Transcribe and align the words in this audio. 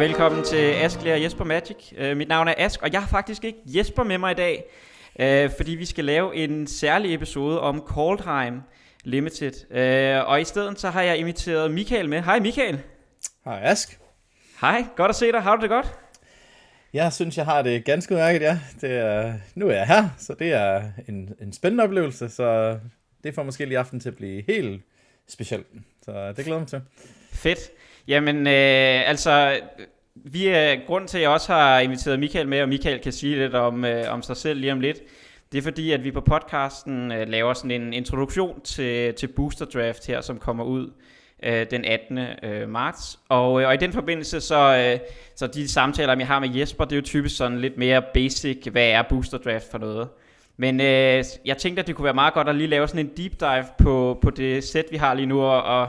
og 0.00 0.06
velkommen 0.06 0.44
til 0.44 0.56
Ask 0.56 0.98
og 0.98 1.22
Jesper 1.22 1.44
Magic. 1.44 1.76
Uh, 2.00 2.16
mit 2.16 2.28
navn 2.28 2.48
er 2.48 2.54
Ask, 2.56 2.82
og 2.82 2.92
jeg 2.92 3.00
har 3.00 3.08
faktisk 3.08 3.44
ikke 3.44 3.58
Jesper 3.66 4.04
med 4.04 4.18
mig 4.18 4.30
i 4.30 4.34
dag, 4.34 4.64
uh, 5.46 5.56
fordi 5.56 5.70
vi 5.70 5.84
skal 5.84 6.04
lave 6.04 6.36
en 6.36 6.66
særlig 6.66 7.14
episode 7.14 7.60
om 7.60 7.82
Coldheim 7.86 8.62
Limited. 9.04 9.52
Uh, 9.70 10.28
og 10.28 10.40
i 10.40 10.44
stedet 10.44 10.80
så 10.80 10.90
har 10.90 11.02
jeg 11.02 11.16
inviteret 11.16 11.70
Michael 11.70 12.08
med. 12.08 12.22
Hej 12.22 12.38
Michael. 12.38 12.80
Hej 13.44 13.60
Ask. 13.62 13.98
Hej, 14.60 14.84
godt 14.96 15.08
at 15.08 15.16
se 15.16 15.32
dig. 15.32 15.42
Har 15.42 15.56
du 15.56 15.62
det 15.62 15.70
godt? 15.70 15.94
Jeg 16.92 17.12
synes, 17.12 17.36
jeg 17.36 17.44
har 17.44 17.62
det 17.62 17.84
ganske 17.84 18.14
udmærket, 18.14 18.40
ja. 18.40 18.58
Det 18.80 18.90
er, 18.90 19.34
nu 19.54 19.68
er 19.68 19.74
jeg 19.74 19.86
her, 19.86 20.08
så 20.18 20.34
det 20.38 20.52
er 20.52 20.82
en, 21.08 21.34
en 21.40 21.52
spændende 21.52 21.84
oplevelse, 21.84 22.28
så 22.28 22.78
det 23.24 23.34
får 23.34 23.42
måske 23.42 23.64
lige 23.64 23.78
aften 23.78 24.00
til 24.00 24.08
at 24.08 24.16
blive 24.16 24.42
helt 24.46 24.82
specielt. 25.28 25.66
Så 26.02 26.32
det 26.32 26.44
glæder 26.44 26.58
mig 26.58 26.68
til. 26.68 26.80
Fedt. 27.32 27.58
Jamen, 28.08 28.46
øh, 28.46 29.08
altså, 29.08 29.60
vi 30.14 30.46
er 30.46 30.86
grund 30.86 31.08
til, 31.08 31.18
at 31.18 31.22
jeg 31.22 31.30
også 31.30 31.52
har 31.52 31.80
inviteret 31.80 32.20
Michael 32.20 32.48
med, 32.48 32.62
og 32.62 32.68
Michael 32.68 33.00
kan 33.00 33.12
sige 33.12 33.36
lidt 33.36 33.54
om, 33.54 33.84
øh, 33.84 34.12
om 34.12 34.22
sig 34.22 34.36
selv 34.36 34.60
lige 34.60 34.72
om 34.72 34.80
lidt. 34.80 34.98
Det 35.52 35.58
er 35.58 35.62
fordi, 35.62 35.92
at 35.92 36.04
vi 36.04 36.10
på 36.10 36.20
podcasten 36.20 37.12
øh, 37.12 37.28
laver 37.28 37.54
sådan 37.54 37.70
en 37.70 37.92
introduktion 37.92 38.60
til, 38.60 39.14
til 39.14 39.26
Booster 39.26 39.64
Draft 39.64 40.06
her, 40.06 40.20
som 40.20 40.38
kommer 40.38 40.64
ud 40.64 40.90
øh, 41.42 41.66
den 41.70 41.84
18. 41.84 42.18
Øh, 42.42 42.68
marts. 42.68 43.18
Og, 43.28 43.60
øh, 43.62 43.68
og 43.68 43.74
i 43.74 43.76
den 43.76 43.92
forbindelse, 43.92 44.40
så, 44.40 44.76
øh, 44.76 45.08
så 45.36 45.46
de 45.46 45.68
samtaler, 45.68 46.16
jeg 46.16 46.26
har 46.26 46.40
med 46.40 46.54
Jesper, 46.54 46.84
det 46.84 46.92
er 46.92 46.96
jo 46.96 47.02
typisk 47.02 47.36
sådan 47.36 47.60
lidt 47.60 47.76
mere 47.76 48.02
basic, 48.14 48.66
hvad 48.72 48.88
er 48.88 49.02
Booster 49.08 49.38
Draft 49.38 49.70
for 49.70 49.78
noget. 49.78 50.08
Men 50.56 50.80
øh, 50.80 51.24
jeg 51.44 51.56
tænkte, 51.58 51.80
at 51.80 51.86
det 51.86 51.94
kunne 51.94 52.04
være 52.04 52.14
meget 52.14 52.34
godt 52.34 52.48
at 52.48 52.54
lige 52.54 52.66
lave 52.66 52.88
sådan 52.88 53.06
en 53.06 53.12
deep 53.16 53.40
dive 53.40 53.64
på, 53.78 54.18
på 54.22 54.30
det 54.30 54.64
sæt, 54.64 54.84
vi 54.90 54.96
har 54.96 55.14
lige 55.14 55.26
nu, 55.26 55.40
og, 55.42 55.62
og 55.62 55.88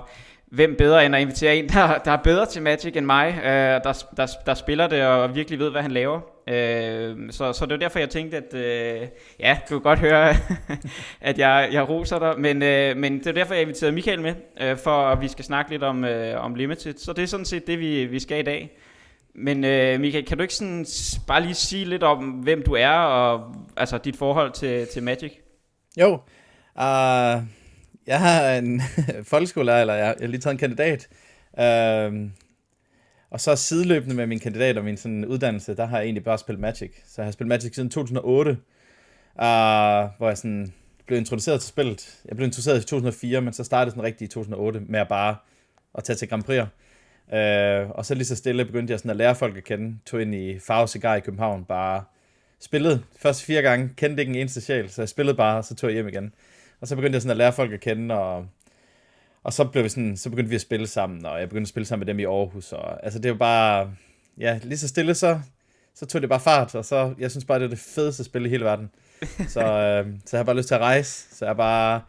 hvem 0.52 0.76
bedre 0.78 1.06
end 1.06 1.16
at 1.16 1.22
invitere 1.22 1.56
en, 1.56 1.70
der, 1.74 1.98
der 1.98 2.12
er 2.12 2.18
bedre 2.24 2.46
til 2.46 2.62
Magic 2.62 2.96
end 2.96 3.06
mig, 3.06 3.34
øh, 3.44 3.84
der, 3.84 4.04
der, 4.18 4.28
der 4.46 4.54
spiller 4.54 4.88
det 4.88 5.06
og 5.06 5.36
virkelig 5.36 5.60
ved, 5.60 5.72
hvad 5.72 5.82
han 5.82 5.92
laver. 5.92 6.22
Øh, 6.48 7.32
så, 7.32 7.54
så 7.54 7.66
det 7.66 7.72
var 7.72 7.78
derfor, 7.78 8.00
jeg 8.00 8.10
tænkte, 8.10 8.38
at 8.38 8.54
øh, 8.54 9.08
ja, 9.40 9.58
du 9.70 9.80
kan 9.80 9.82
godt 9.82 10.00
høre, 10.00 10.36
at 11.22 11.38
jeg, 11.38 11.70
jeg 11.72 11.90
roser 11.90 12.20
dig, 12.20 12.40
men, 12.40 12.64
øh, 12.64 12.98
men 12.98 13.20
det 13.20 13.28
er 13.28 13.32
derfor, 13.32 13.54
jeg 13.54 13.62
inviterede 13.62 13.96
Michael 13.96 14.22
med, 14.22 14.34
øh, 14.62 14.78
for 14.78 14.92
at 14.92 15.22
vi 15.22 15.28
skal 15.28 15.46
snakke 15.46 15.72
lidt 15.72 15.84
om, 15.84 16.06
øh, 16.06 16.46
om 16.46 16.56
Limited. 16.56 16.94
Så 16.98 17.14
det 17.14 17.24
er 17.24 17.28
sådan 17.28 17.46
set 17.46 17.68
det, 17.68 17.80
vi, 17.80 18.06
vi 18.06 18.20
skal 18.20 18.40
i 18.40 18.44
dag. 18.44 18.78
Men 19.36 19.64
øh, 19.66 20.00
Michael, 20.00 20.26
kan 20.26 20.38
du 20.38 20.42
ikke 20.42 20.54
sådan 20.54 20.86
bare 21.28 21.42
lige 21.42 21.54
sige 21.54 21.86
lidt 21.86 22.04
om, 22.04 22.18
hvem 22.18 22.64
du 22.64 22.74
er, 22.74 22.90
og 22.90 23.56
altså 23.78 23.98
dit 23.98 24.16
forhold 24.16 24.52
til, 24.52 24.88
til 24.88 25.04
Magic? 25.04 25.32
Jo, 26.00 26.14
uh, 26.76 27.44
jeg 28.12 28.20
har 28.20 28.54
en 28.54 28.82
folkeskolelærer, 29.32 29.82
eller 29.82 29.94
jeg, 29.94 30.16
har 30.20 30.28
lige 30.28 30.42
taget 30.42 30.54
en 30.54 30.58
kandidat. 30.58 31.08
Uh, 31.54 32.30
og 33.30 33.42
så 33.42 33.56
sideløbende 33.56 34.16
med 34.16 34.28
min 34.28 34.40
kandidat 34.40 34.78
og 34.78 34.84
min 34.84 34.98
sådan, 34.98 35.26
uddannelse, 35.26 35.76
der 35.76 35.86
har 35.86 35.98
jeg 35.98 36.06
egentlig 36.06 36.24
bare 36.24 36.38
spillet 36.38 36.62
Magic. 36.62 36.92
Så 37.06 37.22
jeg 37.22 37.26
har 37.26 37.32
spillet 37.32 37.50
Magic 37.50 37.76
siden 37.76 37.90
2008, 37.90 38.52
øh, 38.52 38.58
hvor 40.18 40.28
jeg 40.28 40.38
sådan 40.38 40.74
blev 41.06 41.18
introduceret 41.20 41.62
til 41.62 41.70
spillet. 41.70 42.20
Jeg 42.26 42.36
blev 42.36 42.46
introduceret 42.46 42.78
i 42.78 42.82
2004, 42.82 43.42
men 43.42 43.54
så 43.54 43.64
startede 43.64 43.92
sådan 43.92 44.04
rigtigt 44.04 44.32
i 44.32 44.34
2008 44.34 44.80
med 44.80 45.00
at 45.00 45.08
bare 45.08 45.36
at 45.96 46.04
tage 46.04 46.18
til 46.18 46.30
Grand 46.30 46.44
Prix'er. 46.44 46.68
Øh, 47.38 47.90
og 47.90 48.06
så 48.06 48.16
lige 48.16 48.26
så 48.26 48.36
stille 48.36 48.66
begyndte 48.66 48.92
jeg 48.92 49.00
sådan 49.00 49.12
at 49.12 49.18
lære 49.18 49.36
folk 49.36 49.58
at 49.58 49.64
kende. 49.64 49.98
Tog 50.06 50.22
ind 50.22 50.36
i 50.36 50.60
Farve 50.60 50.88
Cigar 50.88 51.16
i 51.16 51.20
København, 51.20 51.66
bare 51.66 52.04
spillede 52.60 53.04
første 53.20 53.46
fire 53.46 53.62
gange, 53.62 53.90
kendte 53.98 54.22
ikke 54.22 54.30
en 54.30 54.36
eneste 54.40 54.62
sjæl, 54.62 54.90
så 54.90 55.02
jeg 55.02 55.10
spillede 55.10 55.38
bare, 55.38 55.58
og 55.58 55.66
så 55.66 55.76
tog 55.76 55.90
jeg 55.90 55.94
hjem 55.94 56.08
igen. 56.08 56.34
Og 56.82 56.88
så 56.88 56.96
begyndte 56.96 57.16
jeg 57.16 57.22
sådan 57.22 57.32
at 57.32 57.38
lære 57.38 57.54
folk 57.54 57.74
at 57.74 57.80
kende, 57.80 58.16
og, 58.16 58.46
og 59.44 59.54
så, 59.54 59.66
blev 59.66 59.84
vi 59.84 59.90
sådan, 59.90 60.18
så 60.18 60.30
begyndte 60.30 60.50
vi 60.50 60.56
at 60.56 60.62
spille 60.62 60.88
sammen, 60.88 61.26
og 61.26 61.40
jeg 61.40 61.50
begyndte 61.50 61.66
at 61.66 61.70
spille 61.70 61.86
sammen 61.86 62.06
med 62.06 62.14
dem 62.14 62.20
i 62.20 62.26
Aarhus. 62.26 62.74
Og, 62.74 63.04
altså 63.04 63.20
det 63.20 63.32
var 63.32 63.38
bare, 63.38 63.92
ja, 64.38 64.60
lige 64.64 64.78
så 64.78 64.88
stille, 64.88 65.16
så, 65.16 65.40
så 65.96 66.06
tog 66.06 66.22
det 66.22 66.30
bare 66.30 66.40
fart, 66.40 66.76
og 66.76 66.86
så, 66.86 67.14
jeg 67.20 67.32
synes 67.32 67.46
bare, 67.46 67.60
det 67.60 67.66
er 67.66 67.70
det 67.70 67.80
fedeste 67.80 68.24
spil 68.24 68.46
i 68.46 68.50
hele 68.50 68.66
verden. 68.66 68.90
Så, 69.48 69.62
øh, 69.62 70.08
så 70.26 70.38
jeg 70.38 70.40
har 70.40 70.44
bare 70.44 70.58
lyst 70.58 70.68
til 70.68 70.76
at 70.76 70.82
rejse, 70.82 71.36
så 71.36 71.46
jeg 71.46 71.50
har 71.50 71.58
bare 71.58 72.02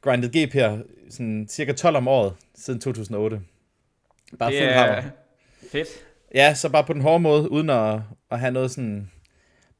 grindet 0.00 0.30
GP 0.30 0.52
her, 0.52 0.78
sådan 1.10 1.46
cirka 1.50 1.72
12 1.72 1.96
om 1.96 2.08
året, 2.08 2.32
siden 2.54 2.80
2008. 2.80 3.40
Bare 4.38 4.50
det 4.50 4.62
er 4.62 5.02
fedt. 5.72 5.88
Ja, 6.34 6.54
så 6.54 6.68
bare 6.68 6.84
på 6.84 6.92
den 6.92 7.02
hårde 7.02 7.20
måde, 7.20 7.50
uden 7.50 7.70
at, 7.70 8.00
at 8.30 8.40
have 8.40 8.52
noget 8.52 8.70
sådan 8.70 9.10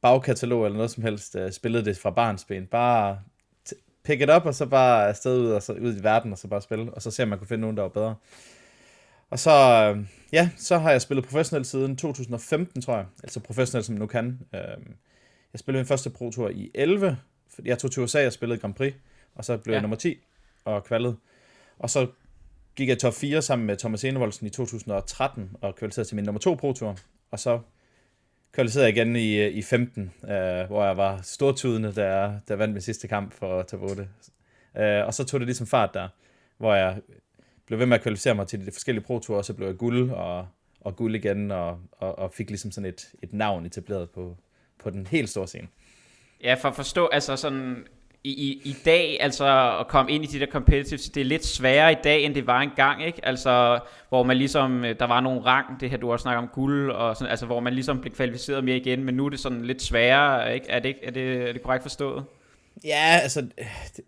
bagkatalog 0.01 0.65
eller 0.65 0.75
noget 0.75 0.91
som 0.91 1.03
helst, 1.03 1.35
uh, 1.35 1.51
spillede 1.51 1.85
det 1.85 1.97
fra 1.97 2.09
barnsben. 2.09 2.65
Bare 2.65 3.19
pick 4.07 4.21
it 4.21 4.29
up, 4.35 4.45
og 4.45 4.55
så 4.55 4.65
bare 4.65 5.07
afsted 5.07 5.39
ud, 5.39 5.47
og 5.47 5.63
så 5.63 5.73
ud 5.73 5.99
i 5.99 6.03
verden, 6.03 6.31
og 6.31 6.37
så 6.37 6.47
bare 6.47 6.61
spille, 6.61 6.93
og 6.93 7.01
så 7.01 7.11
se, 7.11 7.23
om 7.23 7.29
man 7.29 7.37
kunne 7.37 7.47
finde 7.47 7.61
nogen, 7.61 7.77
der 7.77 7.83
var 7.83 7.89
bedre. 7.89 8.15
Og 9.29 9.39
så, 9.39 9.51
øh, 9.51 10.05
ja, 10.33 10.49
så 10.57 10.77
har 10.77 10.91
jeg 10.91 11.01
spillet 11.01 11.25
professionelt 11.25 11.67
siden 11.67 11.97
2015, 11.97 12.81
tror 12.81 12.95
jeg. 12.95 13.05
Altså 13.23 13.39
professionelt, 13.39 13.85
som 13.85 13.93
man 13.93 13.99
nu 13.99 14.07
kan. 14.07 14.39
Øh, 14.53 14.59
jeg 15.53 15.59
spillede 15.59 15.81
min 15.81 15.87
første 15.87 16.09
Pro-tur 16.09 16.49
i 16.49 16.71
11, 16.75 17.17
fordi 17.55 17.69
jeg 17.69 17.79
tog 17.79 17.91
til 17.91 18.03
USA 18.03 18.25
og 18.25 18.33
spillede 18.33 18.59
Grand 18.59 18.73
Prix, 18.73 18.93
og 19.35 19.45
så 19.45 19.57
blev 19.57 19.71
ja. 19.71 19.75
jeg 19.75 19.81
nummer 19.81 19.97
10 19.97 20.17
og 20.65 20.83
kvalet. 20.83 21.17
Og 21.79 21.89
så 21.89 22.07
gik 22.75 22.89
jeg 22.89 22.99
top 22.99 23.13
4 23.13 23.41
sammen 23.41 23.67
med 23.67 23.77
Thomas 23.77 24.03
Enevoldsen 24.03 24.47
i 24.47 24.49
2013 24.49 25.51
og 25.61 25.75
kvalificerede 25.75 26.09
til 26.09 26.15
min 26.15 26.25
nummer 26.25 26.39
2 26.39 26.55
Pro-tur. 26.55 26.97
Og 27.31 27.39
så 27.39 27.59
kvalificerede 28.51 28.87
jeg 28.87 28.97
igen 28.97 29.15
i, 29.15 29.47
i 29.47 29.61
15, 29.61 30.13
øh, 30.23 30.29
hvor 30.67 30.85
jeg 30.85 30.97
var 30.97 31.19
stortudende, 31.21 31.93
da 31.93 32.15
jeg, 32.15 32.39
da 32.47 32.53
jeg 32.53 32.59
vandt 32.59 32.73
min 32.73 32.81
sidste 32.81 33.07
kamp 33.07 33.33
for 33.33 33.61
top 33.61 33.81
8. 33.81 34.07
Øh, 34.77 35.05
og 35.05 35.13
så 35.13 35.23
tog 35.23 35.39
det 35.39 35.47
ligesom 35.47 35.67
fart 35.67 35.93
der, 35.93 36.07
hvor 36.57 36.75
jeg 36.75 37.01
blev 37.65 37.79
ved 37.79 37.85
med 37.85 37.97
at 37.97 38.03
kvalificere 38.03 38.35
mig 38.35 38.47
til 38.47 38.65
de 38.65 38.71
forskellige 38.71 39.03
pro 39.03 39.19
og 39.29 39.45
så 39.45 39.53
blev 39.53 39.67
jeg 39.67 39.77
guld 39.77 40.11
og, 40.11 40.47
og 40.81 40.95
guld 40.95 41.15
igen, 41.15 41.51
og, 41.51 41.79
og, 41.91 42.19
og 42.19 42.33
fik 42.33 42.49
ligesom 42.49 42.71
sådan 42.71 42.89
et, 42.89 43.09
et 43.23 43.33
navn 43.33 43.65
etableret 43.65 44.09
på, 44.09 44.37
på 44.79 44.89
den 44.89 45.07
helt 45.07 45.29
store 45.29 45.47
scene. 45.47 45.67
Ja, 46.43 46.53
for 46.53 46.69
at 46.69 46.75
forstå, 46.75 47.07
altså 47.07 47.35
sådan, 47.35 47.85
i, 48.23 48.29
i, 48.29 48.61
i 48.63 48.75
dag, 48.85 49.17
altså 49.19 49.77
at 49.79 49.87
komme 49.87 50.11
ind 50.11 50.23
i 50.23 50.27
de 50.27 50.39
der 50.39 50.45
competitive, 50.51 50.97
det 50.97 51.21
er 51.21 51.25
lidt 51.25 51.45
sværere 51.45 51.91
i 51.91 51.95
dag, 52.03 52.23
end 52.23 52.35
det 52.35 52.47
var 52.47 52.61
engang, 52.61 53.05
ikke? 53.05 53.25
Altså, 53.25 53.79
hvor 54.09 54.23
man 54.23 54.37
ligesom, 54.37 54.85
øh, 54.85 54.99
der 54.99 55.07
var 55.07 55.21
nogle 55.21 55.41
rang, 55.41 55.79
det 55.79 55.89
her 55.89 55.97
du 55.97 56.11
også 56.11 56.23
snakker 56.23 56.41
om 56.41 56.47
guld, 56.47 56.91
og 56.91 57.15
sådan, 57.15 57.31
altså, 57.31 57.45
hvor 57.45 57.59
man 57.59 57.73
ligesom 57.73 58.01
blev 58.01 58.13
kvalificeret 58.13 58.63
mere 58.63 58.77
igen, 58.77 59.03
men 59.03 59.15
nu 59.15 59.25
er 59.25 59.29
det 59.29 59.39
sådan 59.39 59.65
lidt 59.65 59.81
sværere, 59.81 60.53
ikke? 60.53 60.69
Er 60.69 60.79
det, 60.79 60.95
er 61.03 61.11
det, 61.11 61.49
er 61.49 61.53
det 61.53 61.61
korrekt 61.63 61.81
forstået? 61.81 62.23
Ja, 62.83 63.19
altså, 63.23 63.41
det, 63.41 64.05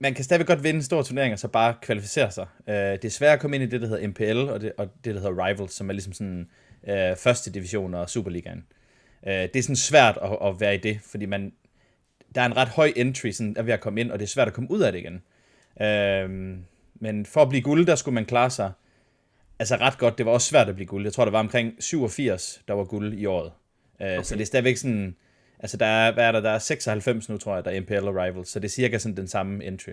man 0.00 0.14
kan 0.14 0.24
stadigvæk 0.24 0.46
godt 0.46 0.64
vinde 0.64 0.82
store 0.82 1.04
turneringer, 1.04 1.36
så 1.36 1.48
bare 1.48 1.74
kvalificere 1.82 2.30
sig. 2.30 2.46
Uh, 2.66 2.74
det 2.74 3.04
er 3.04 3.10
svært 3.10 3.32
at 3.32 3.40
komme 3.40 3.56
ind 3.56 3.64
i 3.64 3.66
det, 3.66 3.80
der 3.80 3.88
hedder 3.88 4.08
MPL, 4.08 4.50
og 4.50 4.60
det, 4.60 4.72
og 4.78 4.88
det 5.04 5.14
der 5.14 5.20
hedder 5.20 5.46
Rivals, 5.46 5.74
som 5.74 5.88
er 5.88 5.92
ligesom 5.92 6.12
sådan 6.12 6.48
uh, 6.82 7.16
første 7.18 7.52
division 7.52 7.94
og 7.94 8.10
Superligaen. 8.10 8.64
Uh, 9.22 9.32
det 9.32 9.56
er 9.56 9.62
sådan 9.62 9.76
svært 9.76 10.18
at, 10.22 10.38
at 10.48 10.60
være 10.60 10.74
i 10.74 10.78
det, 10.78 11.00
fordi 11.10 11.26
man, 11.26 11.52
der 12.34 12.40
er 12.40 12.46
en 12.46 12.56
ret 12.56 12.68
høj 12.68 12.92
entry, 12.96 13.30
sådan, 13.30 13.56
at 13.58 13.66
vi 13.66 13.70
har 13.70 13.78
kommet 13.78 14.00
ind, 14.00 14.10
og 14.10 14.18
det 14.18 14.24
er 14.24 14.28
svært 14.28 14.48
at 14.48 14.54
komme 14.54 14.70
ud 14.70 14.80
af 14.80 14.92
det 14.92 14.98
igen. 14.98 15.22
Øhm, 15.82 16.64
men 16.94 17.26
for 17.26 17.42
at 17.42 17.48
blive 17.48 17.62
guld, 17.62 17.86
der 17.86 17.94
skulle 17.94 18.14
man 18.14 18.24
klare 18.24 18.50
sig 18.50 18.72
altså 19.58 19.76
ret 19.76 19.98
godt. 19.98 20.18
Det 20.18 20.26
var 20.26 20.32
også 20.32 20.48
svært 20.48 20.68
at 20.68 20.74
blive 20.74 20.86
guld. 20.86 21.04
Jeg 21.04 21.12
tror, 21.12 21.24
der 21.24 21.32
var 21.32 21.38
omkring 21.38 21.74
87, 21.78 22.62
der 22.68 22.74
var 22.74 22.84
guld 22.84 23.14
i 23.14 23.26
året. 23.26 23.52
Øh, 24.02 24.12
okay. 24.12 24.22
Så 24.22 24.34
det 24.34 24.42
er 24.42 24.46
stadigvæk 24.46 24.76
sådan, 24.76 25.16
altså 25.58 25.76
der 25.76 25.86
er, 25.86 26.12
hvad 26.12 26.24
er 26.24 26.32
der, 26.32 26.40
der 26.40 26.50
er 26.50 26.58
96 26.58 27.28
nu, 27.28 27.38
tror 27.38 27.54
jeg, 27.54 27.64
der 27.64 27.70
er 27.70 27.80
MPL 27.80 28.08
Rivals, 28.08 28.48
så 28.48 28.58
det 28.58 28.64
er 28.64 28.70
cirka 28.70 28.98
sådan 28.98 29.16
den 29.16 29.28
samme 29.28 29.64
entry. 29.64 29.92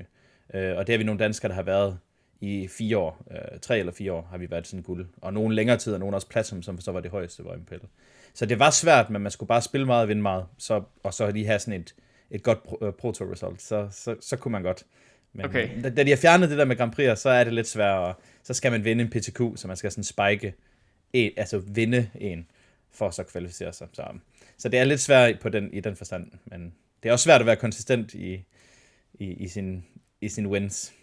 Øh, 0.54 0.78
og 0.78 0.88
det 0.88 0.94
er 0.94 0.98
vi 0.98 1.04
nogle 1.04 1.20
danskere, 1.20 1.50
der 1.50 1.56
har 1.56 1.64
været 1.64 1.98
i 2.42 2.68
fire 2.68 2.98
år, 2.98 3.26
øh, 3.32 3.60
tre 3.62 3.80
eller 3.80 3.94
fire 3.94 4.14
år 4.14 4.28
har 4.32 4.38
vi 4.38 4.52
været 4.52 4.68
sådan 4.68 4.84
guld. 4.84 5.08
Og 5.22 5.34
nogle 5.34 5.56
længere 5.56 5.78
tid, 5.78 5.94
og 5.94 6.00
nogle 6.00 6.16
også 6.16 6.28
platinum, 6.28 6.64
som 6.64 6.82
så 6.82 6.92
var 6.92 7.00
det 7.00 7.12
højeste, 7.12 7.46
var 7.46 7.56
MPL. 7.56 7.86
Så 8.34 8.46
det 8.46 8.60
var 8.60 8.70
svært, 8.70 9.10
men 9.10 9.22
man 9.22 9.32
skulle 9.32 9.48
bare 9.48 9.62
spille 9.62 9.86
meget 9.86 10.02
og 10.02 10.08
vinde 10.08 10.22
meget, 10.22 10.46
så, 10.58 10.84
og 11.04 11.14
så 11.14 11.32
lige 11.32 11.46
have 11.46 11.60
sådan 11.60 11.82
et, 11.82 11.96
et 12.32 12.44
godt 12.44 12.64
pro, 12.64 12.78
uh, 12.82 12.94
proto 12.94 13.24
result, 13.24 13.62
så, 13.62 13.88
så, 13.92 14.16
så 14.22 14.38
kunne 14.38 14.52
man 14.52 14.64
godt. 14.64 14.84
Men 15.34 15.46
okay. 15.46 15.84
da, 15.84 15.90
da 15.90 16.04
de 16.04 16.10
har 16.10 16.18
fjernet 16.18 16.50
det 16.50 16.58
der 16.58 16.66
med 16.66 16.76
Grand 16.76 16.92
Prix, 16.92 17.20
så 17.20 17.30
er 17.30 17.44
det 17.44 17.54
lidt 17.54 17.68
sværere, 17.68 18.14
så 18.44 18.54
skal 18.54 18.72
man 18.72 18.84
vinde 18.84 19.04
en 19.04 19.10
PTQ, 19.10 19.42
så 19.56 19.68
man 19.68 19.78
skal 19.78 19.92
sådan 19.92 20.04
spike, 20.04 20.54
en, 21.14 21.32
altså 21.38 21.58
vinde 21.58 22.10
en, 22.16 22.48
for 22.92 23.08
at 23.08 23.14
så 23.14 23.24
kvalificere 23.24 23.74
sig. 23.74 23.88
Så, 23.94 24.04
så 24.58 24.70
det 24.70 24.80
er 24.80 24.84
lidt 24.84 25.00
svært 25.00 25.40
på 25.40 25.50
den, 25.50 25.74
i 25.74 25.80
den 25.80 25.96
forstand, 25.96 26.32
men 26.46 26.74
det 27.04 27.10
er 27.10 27.14
også 27.14 27.24
svært 27.24 27.42
at 27.42 27.48
være 27.48 27.56
konsistent 27.56 28.14
i, 28.14 28.46
i, 29.14 29.26
i, 29.26 29.48
sin, 29.48 29.86
i 30.22 30.30
sin 30.30 30.48
wins. 30.48 30.94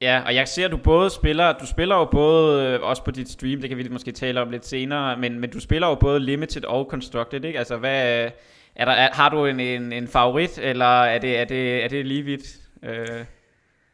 Ja, 0.00 0.22
og 0.26 0.34
jeg 0.34 0.48
ser, 0.48 0.64
at 0.64 0.70
du 0.70 0.76
både 0.76 1.10
spiller, 1.10 1.58
du 1.58 1.66
spiller 1.66 1.96
jo 1.96 2.04
både, 2.04 2.66
øh, 2.66 2.82
også 2.82 3.04
på 3.04 3.10
dit 3.10 3.28
stream, 3.28 3.60
det 3.60 3.68
kan 3.68 3.78
vi 3.78 3.88
måske 3.88 4.12
tale 4.12 4.40
om 4.40 4.50
lidt 4.50 4.66
senere, 4.66 5.16
men, 5.16 5.40
men 5.40 5.50
du 5.50 5.60
spiller 5.60 5.88
jo 5.88 5.94
både 5.94 6.20
Limited 6.20 6.64
og 6.64 6.86
Constructed, 6.90 7.44
ikke? 7.44 7.58
Altså, 7.58 7.76
hvad, 7.76 8.30
er 8.76 8.84
der, 8.84 8.92
er, 8.92 9.08
har 9.12 9.28
du 9.28 9.46
en, 9.46 9.60
en, 9.60 9.92
en 9.92 10.08
favorit, 10.08 10.58
eller 10.58 11.04
er 11.04 11.18
det, 11.18 11.38
er 11.38 11.44
det, 11.44 11.84
er 11.84 11.88
det 11.88 12.06
lige 12.06 12.22
vidt? 12.22 12.60
Øh. 12.82 13.24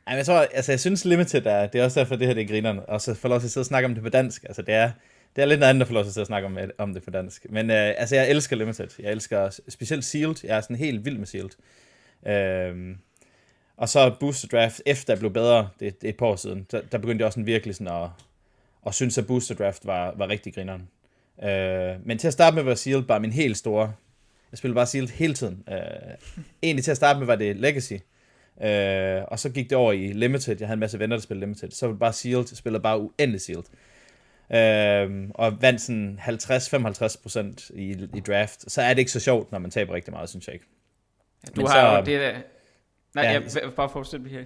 Ej, 0.06 0.17
jeg 0.17 0.26
tror, 0.26 0.46
altså 0.55 0.73
jeg 0.73 0.81
synes 0.81 1.05
Limited 1.05 1.46
er, 1.46 1.67
det 1.67 1.81
er 1.81 1.84
også 1.84 2.00
derfor 2.00 2.17
det 2.17 2.26
her 2.26 2.34
det 2.34 2.43
er 2.43 2.49
grinerne, 2.49 2.87
og 2.87 3.00
så 3.00 3.14
får 3.14 3.29
lov 3.29 3.40
til 3.40 3.46
at 3.46 3.50
sidde 3.50 3.62
og 3.62 3.67
snakke 3.67 3.87
om 3.87 3.94
det 3.94 4.02
på 4.02 4.08
dansk, 4.08 4.44
altså 4.44 4.62
det 4.62 4.75
er, 4.75 4.90
det 5.37 5.43
er 5.43 5.46
lidt 5.46 5.61
noget 5.61 5.70
andet 5.70 5.81
at 5.82 5.88
får 5.88 5.94
lov 5.94 6.05
til 6.05 6.08
at 6.08 6.14
sidde 6.14 6.23
og 6.23 6.26
snakke 6.26 6.46
om, 6.46 6.58
øh, 6.58 6.69
om 6.79 6.94
det 6.94 7.02
på 7.02 7.11
dansk, 7.11 7.46
men 7.50 7.70
øh, 7.70 7.94
altså 7.96 8.17
jeg 8.17 8.31
elsker 8.31 8.56
Limited, 8.56 8.88
jeg 8.99 9.12
elsker 9.12 9.61
specielt 9.69 10.05
Sealed, 10.05 10.37
jeg 10.44 10.56
er 10.56 10.61
sådan 10.61 10.76
helt 10.76 11.05
vild 11.05 11.19
med 11.19 11.26
Sealed, 11.26 11.50
øh, 12.26 12.96
og 13.76 13.88
så 13.88 14.14
Booster 14.20 14.49
Draft, 14.49 14.82
efter 14.87 15.12
jeg 15.12 15.19
blev 15.19 15.32
bedre, 15.32 15.69
det, 15.81 16.00
det 16.00 16.08
er 16.08 16.12
et 16.12 16.17
par 16.17 16.26
år 16.26 16.37
siden, 16.37 16.67
der, 16.70 16.81
der 16.93 16.99
begyndte 16.99 17.23
jeg 17.23 17.26
også 17.26 17.34
sådan 17.34 17.46
virkelig 17.46 17.75
sådan 17.75 18.02
at, 18.02 18.08
og 18.82 18.94
synes, 18.94 19.19
at 19.19 19.26
Booster 19.26 19.55
Draft 19.55 19.87
var, 19.87 20.14
var 20.17 20.29
rigtig 20.29 20.55
grineren. 20.55 20.88
Øh, 21.43 22.06
men 22.06 22.19
til 22.19 22.26
at 22.26 22.32
starte 22.32 22.55
med 22.55 22.62
var 22.62 22.75
Sealed 22.75 23.02
bare 23.02 23.20
min 23.20 23.32
helt 23.32 23.56
store... 23.56 23.93
Jeg 24.52 24.58
spillede 24.58 24.75
bare 24.75 24.87
Sealed 24.87 25.08
hele 25.08 25.34
tiden. 25.34 25.64
Øh, 25.69 25.76
egentlig 26.62 26.84
til 26.84 26.90
at 26.90 26.96
starte 26.96 27.19
med 27.19 27.26
var 27.26 27.37
det 27.37 27.56
Legacy. 27.56 27.93
Øh, 28.62 29.22
og 29.28 29.38
så 29.38 29.50
gik 29.50 29.70
det 29.70 29.78
over 29.78 29.93
i 29.93 30.12
Limited. 30.12 30.56
Jeg 30.60 30.69
havde 30.69 30.75
en 30.75 30.81
masse 30.81 30.99
venner, 30.99 31.16
der 31.16 31.22
spillede 31.22 31.46
Limited. 31.46 31.70
Så 31.70 31.87
var 31.87 31.93
det 31.93 32.00
bare 32.00 32.12
Sealed. 32.12 32.46
Jeg 32.50 32.56
spillede 32.56 32.82
bare 32.82 32.99
uendelig 33.00 33.40
Sealed. 33.40 33.64
Øh, 34.54 35.31
og 35.34 35.62
vandt 35.62 35.81
sådan 35.81 36.20
50-55% 36.22 37.78
i, 37.78 38.08
i 38.14 38.20
draft. 38.20 38.72
Så 38.72 38.82
er 38.82 38.88
det 38.88 38.99
ikke 38.99 39.10
så 39.10 39.20
sjovt, 39.20 39.52
når 39.52 39.58
man 39.58 39.70
taber 39.70 39.94
rigtig 39.94 40.12
meget, 40.12 40.28
synes 40.28 40.46
jeg 40.46 40.55
ikke. 40.55 40.66
Du 41.56 41.60
Men 41.60 41.66
har 41.66 41.90
så, 41.90 41.98
jo 41.98 42.05
det 42.05 42.20
der... 42.20 42.40
Nej, 43.14 43.25
ja, 43.25 43.31
jeg, 43.32 43.72
bare 43.76 43.88
fortsæt 43.88 44.20
her. 44.31 44.44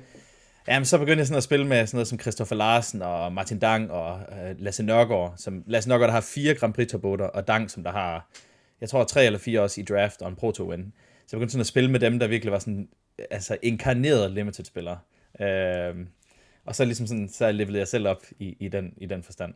Jamen, 0.68 0.86
så 0.86 0.98
begyndte 0.98 1.18
jeg 1.18 1.26
sådan 1.26 1.36
at 1.36 1.42
spille 1.42 1.66
med 1.66 1.86
sådan 1.86 1.96
noget 1.96 2.08
som 2.08 2.20
Christoffer 2.20 2.56
Larsen 2.56 3.02
og 3.02 3.32
Martin 3.32 3.58
Dang 3.58 3.90
og 3.90 4.20
uh, 4.28 4.60
Lasse 4.60 4.82
Nørgaard. 4.82 5.34
Som, 5.36 5.64
Lasse 5.66 5.88
Nørgaard, 5.88 6.08
der 6.08 6.14
har 6.14 6.20
fire 6.20 6.54
Grand 6.54 6.74
Prix 6.74 6.88
turboter, 6.90 7.24
og 7.24 7.48
Dang, 7.48 7.70
som 7.70 7.82
der 7.82 7.92
har, 7.92 8.28
jeg 8.80 8.88
tror, 8.88 9.04
tre 9.04 9.26
eller 9.26 9.38
fire 9.38 9.60
også 9.60 9.80
i 9.80 9.84
draft 9.84 10.22
og 10.22 10.28
en 10.28 10.36
Pro 10.36 10.52
Tour 10.52 10.68
win. 10.68 10.92
Så 11.26 11.36
jeg 11.36 11.38
begyndte 11.38 11.52
sådan 11.52 11.60
at 11.60 11.66
spille 11.66 11.90
med 11.90 12.00
dem, 12.00 12.18
der 12.18 12.26
virkelig 12.26 12.52
var 12.52 12.58
sådan, 12.58 12.88
altså 13.30 13.56
inkarnerede 13.62 14.34
limited-spillere. 14.34 14.98
Uh, 15.40 16.00
og 16.64 16.74
så 16.74 16.84
ligesom 16.84 17.06
sådan, 17.06 17.28
så 17.28 17.52
levelede 17.52 17.78
jeg 17.78 17.88
selv 17.88 18.08
op 18.08 18.22
i, 18.38 18.56
i, 18.60 18.68
den, 18.68 18.94
i 18.96 19.06
den 19.06 19.22
forstand. 19.22 19.54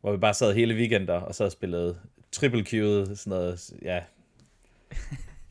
Hvor 0.00 0.12
vi 0.12 0.18
bare 0.18 0.34
sad 0.34 0.54
hele 0.54 0.74
weekender, 0.74 1.14
og 1.14 1.34
så 1.34 1.50
spillede 1.50 1.98
triple 2.32 2.64
queued, 2.64 3.16
sådan 3.16 3.30
noget, 3.30 3.70
ja, 3.82 4.00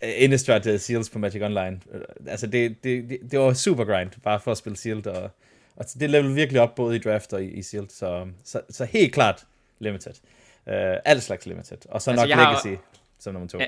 Innistrad 0.24 0.74
uh, 0.74 0.80
Seals 0.80 1.10
på 1.10 1.20
Magic 1.20 1.42
Online. 1.42 1.82
Altså, 2.28 2.48
det, 2.48 2.84
det, 2.84 3.10
det, 3.10 3.20
det 3.32 3.40
var 3.40 3.54
super 3.54 3.84
grind, 3.84 4.10
bare 4.24 4.40
for 4.40 4.52
at 4.52 4.58
spille 4.58 4.78
Sealed, 4.78 5.08
og, 5.08 5.30
og 5.76 5.86
det 6.00 6.10
level 6.10 6.36
virkelig 6.36 6.62
op, 6.62 6.76
både 6.76 6.96
i 6.96 7.00
draft 7.00 7.34
og 7.34 7.44
i, 7.44 7.48
i 7.48 7.62
Sealed, 7.62 7.90
så, 7.90 8.28
så, 8.44 8.62
så 8.70 8.86
helt 8.86 9.14
klart 9.14 9.46
limited. 9.80 10.14
Uh, 10.68 10.74
alt 11.06 11.24
slags 11.24 11.46
limited. 11.46 11.78
Og 11.90 12.02
så 12.02 12.12
altså, 12.12 12.26
nok 12.26 12.38
Legacy 12.38 12.68
har... 12.68 12.78
som 13.22 13.34
nummer 13.34 13.48
to. 13.48 13.60
Ja. 13.60 13.66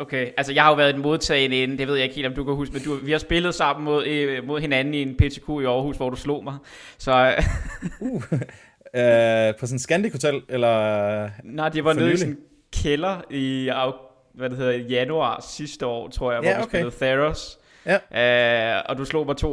Okay, 0.00 0.30
altså 0.36 0.52
jeg 0.52 0.62
har 0.62 0.70
jo 0.70 0.76
været 0.76 0.94
en 0.94 1.02
modtagende 1.02 1.62
inden, 1.62 1.78
det 1.78 1.88
ved 1.88 1.94
jeg 1.94 2.04
ikke 2.04 2.14
helt, 2.14 2.26
om 2.26 2.34
du 2.34 2.44
kan 2.44 2.54
huske, 2.54 2.72
men 2.72 2.82
du, 2.82 2.94
vi 2.94 3.12
har 3.12 3.18
spillet 3.18 3.54
sammen 3.54 3.84
mod, 3.84 4.06
øh, 4.06 4.44
mod 4.44 4.60
hinanden 4.60 4.94
i 4.94 5.02
en 5.02 5.16
PTQ 5.16 5.48
i 5.48 5.64
Aarhus, 5.64 5.96
hvor 5.96 6.10
du 6.10 6.16
slog 6.16 6.44
mig. 6.44 6.56
Så... 6.98 7.34
uh, 8.00 8.10
uh, 8.10 8.20
på 9.60 9.66
sådan 9.66 9.74
en 9.74 9.78
Scandic 9.78 10.12
Hotel, 10.12 10.42
eller... 10.48 11.30
Nej, 11.44 11.68
det 11.68 11.84
var 11.84 11.92
nede 11.92 12.12
i 12.12 12.16
sådan 12.16 12.32
en 12.32 12.38
kælder 12.72 13.22
i 13.30 13.70
hvad 14.38 14.50
det 14.50 14.58
hedder, 14.58 14.72
januar 14.72 15.46
sidste 15.48 15.86
år, 15.86 16.08
tror 16.08 16.32
jeg, 16.32 16.40
hvor 16.40 16.50
ja, 16.50 16.62
okay. 16.62 16.64
vi 16.64 16.90
spillede 16.90 17.16
Theros. 17.16 17.58
Ja. 17.88 18.76
Uh, 18.76 18.82
og 18.88 18.98
du 18.98 19.04
slog 19.04 19.26
mig 19.26 19.36
2-1. 19.40 19.46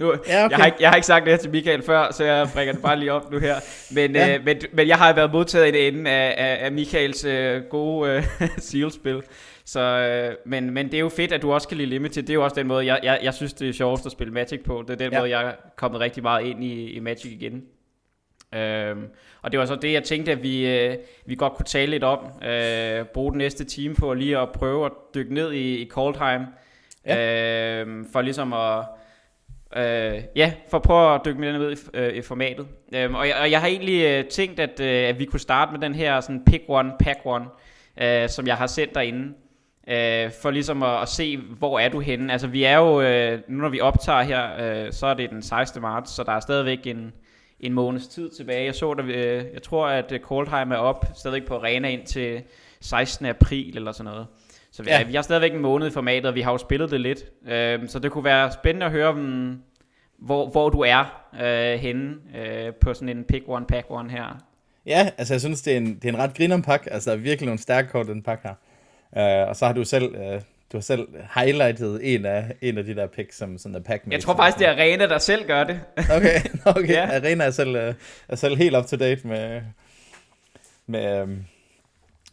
nu, 0.00 0.14
ja, 0.28 0.44
okay. 0.44 0.50
jeg, 0.50 0.58
har 0.58 0.66
ikke, 0.66 0.78
jeg 0.80 0.88
har 0.88 0.96
ikke 0.96 1.06
sagt 1.06 1.24
det 1.24 1.32
her 1.32 1.38
til 1.38 1.50
Michael 1.50 1.82
før, 1.82 2.12
så 2.12 2.24
jeg 2.24 2.48
bringer 2.54 2.72
det 2.72 2.82
bare 2.82 2.98
lige 2.98 3.12
op 3.12 3.32
nu 3.32 3.38
her. 3.38 3.54
Men, 3.94 4.14
ja. 4.14 4.38
uh, 4.38 4.44
men, 4.44 4.56
men 4.72 4.88
jeg 4.88 4.96
har 4.96 5.12
været 5.12 5.32
modtaget 5.32 5.74
i 5.74 5.88
ende 5.88 6.10
af, 6.10 6.34
af, 6.38 6.64
af 6.64 6.72
Michaels 6.72 7.24
uh, 7.24 7.70
gode 7.70 8.18
uh, 8.40 8.48
seal-spil. 8.58 9.22
Så, 9.64 10.28
uh, 10.28 10.50
men, 10.50 10.70
men 10.70 10.86
det 10.86 10.94
er 10.94 11.00
jo 11.00 11.08
fedt, 11.08 11.32
at 11.32 11.42
du 11.42 11.52
også 11.52 11.68
kan 11.68 11.76
lide 11.76 11.88
Limited. 11.88 12.22
Det 12.22 12.30
er 12.30 12.34
jo 12.34 12.44
også 12.44 12.54
den 12.54 12.66
måde, 12.66 12.86
jeg, 12.86 13.00
jeg, 13.02 13.18
jeg 13.22 13.34
synes, 13.34 13.52
det 13.52 13.68
er 13.68 13.72
sjovest 13.72 14.06
at 14.06 14.12
spille 14.12 14.32
Magic 14.32 14.60
på. 14.64 14.84
Det 14.88 14.90
er 14.90 14.96
den 14.96 15.12
ja. 15.12 15.18
måde, 15.18 15.30
jeg 15.30 15.44
er 15.44 15.52
kommet 15.76 16.00
rigtig 16.00 16.22
meget 16.22 16.46
ind 16.46 16.64
i, 16.64 16.90
i 16.90 17.00
Magic 17.00 17.32
igen. 17.32 17.62
Øhm, 18.54 19.06
og 19.42 19.52
det 19.52 19.60
var 19.60 19.66
så 19.66 19.76
det, 19.76 19.92
jeg 19.92 20.04
tænkte, 20.04 20.32
at 20.32 20.42
vi, 20.42 20.66
øh, 20.66 20.96
vi 21.26 21.34
godt 21.34 21.52
kunne 21.52 21.66
tale 21.66 21.90
lidt 21.90 22.04
om. 22.04 22.18
Øh, 22.44 23.04
bruge 23.04 23.32
den 23.32 23.38
næste 23.38 23.64
time 23.64 23.94
på 23.94 24.14
lige 24.14 24.38
at 24.38 24.48
prøve 24.52 24.86
at 24.86 24.92
dykke 25.14 25.34
ned 25.34 25.52
i, 25.52 25.82
i 25.82 25.88
Coldheim. 25.88 26.42
Ja. 27.10 27.82
Øh, 27.84 28.04
for 28.12 28.20
ligesom 28.20 28.52
at... 28.52 28.84
Øh, 29.76 30.22
ja, 30.36 30.52
for 30.68 30.76
at 30.76 30.82
prøve 30.82 31.14
at 31.14 31.20
dykke 31.24 31.40
mere 31.40 31.52
ned 31.52 31.72
i, 31.72 31.76
øh, 31.94 32.14
i 32.14 32.22
formatet. 32.22 32.66
Øh, 32.94 33.14
og, 33.14 33.28
jeg, 33.28 33.36
og 33.36 33.50
jeg 33.50 33.60
har 33.60 33.68
egentlig 33.68 34.04
øh, 34.04 34.24
tænkt, 34.24 34.60
at, 34.60 34.80
øh, 34.80 35.08
at 35.08 35.18
vi 35.18 35.24
kunne 35.24 35.40
starte 35.40 35.72
med 35.72 35.80
den 35.80 35.94
her 35.94 36.20
sådan 36.20 36.44
pick 36.44 36.64
one, 36.68 36.92
pack 37.00 37.18
one, 37.24 37.44
øh, 38.02 38.28
som 38.28 38.46
jeg 38.46 38.56
har 38.56 38.66
sendt 38.66 38.94
derinde. 38.94 39.34
Øh, 39.88 40.30
for 40.42 40.50
ligesom 40.50 40.82
at, 40.82 41.02
at 41.02 41.08
se, 41.08 41.36
hvor 41.36 41.78
er 41.78 41.88
du 41.88 42.00
henne. 42.00 42.32
Altså 42.32 42.46
vi 42.46 42.64
er 42.64 42.76
jo, 42.76 43.00
øh, 43.00 43.40
nu 43.48 43.62
når 43.62 43.68
vi 43.68 43.80
optager 43.80 44.22
her, 44.22 44.48
øh, 44.60 44.92
så 44.92 45.06
er 45.06 45.14
det 45.14 45.30
den 45.30 45.42
16. 45.42 45.82
marts, 45.82 46.10
så 46.10 46.22
der 46.22 46.32
er 46.32 46.40
stadigvæk 46.40 46.86
en, 46.86 47.12
en 47.60 47.72
måneds 47.72 48.08
tid 48.08 48.30
tilbage. 48.30 48.64
Jeg 48.64 48.74
så, 48.74 48.94
der, 48.94 49.04
øh, 49.04 49.44
jeg 49.54 49.62
tror, 49.62 49.86
at 49.86 50.12
øh, 50.12 50.20
Koldheim 50.20 50.72
er 50.72 50.76
op 50.76 51.04
stadig 51.14 51.44
på 51.44 51.54
arena 51.54 51.88
ind 51.88 52.06
til 52.06 52.42
16. 52.80 53.26
april 53.26 53.76
eller 53.76 53.92
sådan 53.92 54.12
noget. 54.12 54.26
Så 54.72 54.82
vi, 54.82 54.90
ja. 54.90 55.02
vi 55.02 55.14
har 55.14 55.22
stadigvæk 55.22 55.52
en 55.52 55.60
måned 55.60 55.86
i 55.86 55.90
formatet, 55.90 56.26
og 56.26 56.34
vi 56.34 56.40
har 56.40 56.52
jo 56.52 56.58
spillet 56.58 56.90
det 56.90 57.00
lidt. 57.00 57.24
Øh, 57.48 57.88
så 57.88 57.98
det 57.98 58.10
kunne 58.10 58.24
være 58.24 58.52
spændende 58.52 58.86
at 58.86 58.92
høre, 58.92 59.08
om, 59.08 59.62
hvor, 60.18 60.48
hvor 60.48 60.68
du 60.68 60.80
er 60.80 61.24
øh, 61.42 61.80
henne 61.80 62.14
øh, 62.36 62.74
på 62.74 62.94
sådan 62.94 63.08
en 63.08 63.24
pick 63.24 63.44
one, 63.48 63.66
pack 63.66 63.86
one 63.88 64.10
her. 64.10 64.42
Ja, 64.86 65.10
altså 65.18 65.34
jeg 65.34 65.40
synes, 65.40 65.62
det 65.62 65.72
er 65.72 65.76
en, 65.76 65.94
det 65.94 66.04
er 66.04 66.08
en 66.08 66.18
ret 66.18 66.34
grineren 66.34 66.62
pakke. 66.62 66.92
Altså 66.92 67.10
der 67.10 67.16
er 67.16 67.20
virkelig 67.20 67.46
nogle 67.46 67.58
stærke 67.58 67.88
kort 67.88 68.06
den 68.06 68.22
pakke 68.22 68.48
her. 68.48 68.54
Uh, 69.12 69.48
og 69.48 69.56
så 69.56 69.66
har 69.66 69.72
du 69.72 69.84
selv 69.84 70.16
uh, 70.16 70.40
du 70.72 70.76
har 70.76 70.80
selv 70.80 71.08
highlightet 71.34 72.14
en 72.14 72.26
af, 72.26 72.54
en 72.60 72.78
af 72.78 72.84
de 72.84 72.94
der 72.94 73.06
picks, 73.06 73.36
som 73.36 73.58
sådan 73.58 73.74
er 73.74 73.80
pack 73.80 74.02
Jeg 74.10 74.20
tror 74.20 74.36
faktisk, 74.36 74.58
det 74.58 74.68
er 74.68 74.72
Arena, 74.72 75.06
der 75.06 75.18
selv 75.18 75.46
gør 75.46 75.64
det. 75.64 75.80
okay, 76.16 76.40
okay. 76.64 76.88
ja. 76.88 77.16
Arena 77.16 77.44
er 77.44 77.50
selv, 77.50 77.76
øh, 77.76 77.94
er 78.28 78.36
selv 78.36 78.56
helt 78.56 78.76
up 78.76 78.86
to 78.86 78.96
date 78.96 79.26
med, 79.26 79.62
med, 80.86 81.20
øhm, 81.20 81.44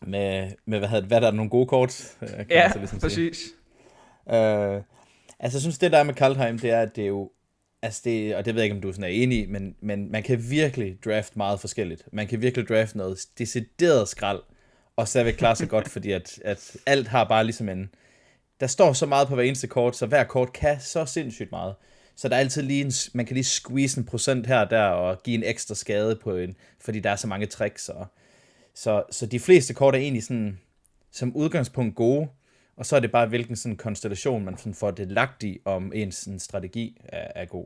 med, 0.02 0.52
med 0.66 0.80
hvad, 0.80 1.02
hvad 1.02 1.22
der 1.22 1.28
er 1.28 1.32
nogle 1.32 1.50
gode 1.50 1.68
kort. 1.68 2.16
Øh, 2.22 2.30
kan 2.30 2.46
ja, 2.50 2.72
så 2.72 2.80
ligesom 2.80 3.00
præcis. 3.00 3.40
Uh, 4.26 4.34
altså, 5.40 5.58
jeg 5.58 5.62
synes, 5.62 5.78
det 5.78 5.92
der 5.92 5.98
er 5.98 6.04
med 6.04 6.14
Kaldheim, 6.14 6.60
det 6.60 6.72
er, 6.72 6.82
at 6.82 6.96
det 6.96 7.04
er 7.04 7.08
jo, 7.08 7.32
altså 7.82 8.02
det, 8.06 8.36
og 8.36 8.46
det 8.46 8.56
ved 8.56 8.62
jeg 8.62 8.66
ikke, 8.66 8.76
om 8.76 8.82
du 8.82 8.92
sådan 8.92 9.04
er 9.04 9.08
enig 9.08 9.44
i, 9.44 9.46
men, 9.46 9.76
men 9.82 10.12
man 10.12 10.24
kan 10.24 10.50
virkelig 10.50 10.98
draft 11.06 11.36
meget 11.38 11.60
forskelligt. 11.60 12.04
Man 12.12 12.28
kan 12.28 12.42
virkelig 12.42 12.68
draft 12.68 12.96
noget 12.96 13.20
decideret 13.38 14.08
skrald, 14.08 14.40
og 14.96 15.08
stadigvæk 15.08 15.34
klare 15.34 15.56
sig 15.56 15.70
godt, 15.76 15.90
fordi 15.90 16.12
at, 16.12 16.40
at 16.46 16.78
alt 16.86 17.08
har 17.08 17.24
bare 17.24 17.44
ligesom 17.44 17.70
en, 17.70 17.90
der 18.60 18.68
står 18.68 18.94
så 18.94 19.06
meget 19.06 19.28
på 19.28 19.36
hver 19.36 19.44
eneste 19.44 19.68
kort, 19.68 19.96
så 19.96 20.06
hver 20.06 20.24
kort 20.24 20.54
kan 20.54 20.80
så 20.80 21.06
sindssygt 21.06 21.52
meget. 21.52 21.76
Så 22.16 22.30
der 22.30 22.36
er 22.36 22.40
altid 22.40 22.62
lige 22.62 22.86
en, 22.86 22.92
man 23.14 23.26
kan 23.26 23.34
lige 23.34 23.44
squeeze 23.44 24.00
en 24.00 24.06
procent 24.06 24.48
her 24.48 24.60
og 24.60 24.70
der, 24.70 24.84
og 24.84 25.24
give 25.24 25.36
en 25.36 25.44
ekstra 25.44 25.76
skade 25.76 26.20
på 26.24 26.36
en, 26.36 26.56
fordi 26.80 27.00
der 27.00 27.10
er 27.10 27.16
så 27.16 27.28
mange 27.28 27.46
tricks. 27.46 27.90
Og, 27.90 28.08
så, 28.78 29.04
så 29.12 29.26
de 29.26 29.40
fleste 29.40 29.74
kort 29.74 29.96
er 29.96 30.00
egentlig 30.00 30.24
sådan, 30.24 30.60
som 31.12 31.36
udgangspunkt 31.36 31.96
gode, 31.96 32.28
og 32.76 32.86
så 32.86 32.96
er 32.96 33.00
det 33.00 33.12
bare, 33.12 33.28
hvilken 33.28 33.56
sådan 33.56 33.78
konstellation 33.78 34.46
man 34.46 34.58
sådan 34.58 34.74
får 34.74 34.92
det 34.92 35.12
lagt 35.12 35.44
i, 35.44 35.60
om 35.66 35.92
ens 35.96 36.16
sådan 36.16 36.40
strategi 36.40 37.02
er, 37.04 37.32
er 37.36 37.46
god. 37.46 37.66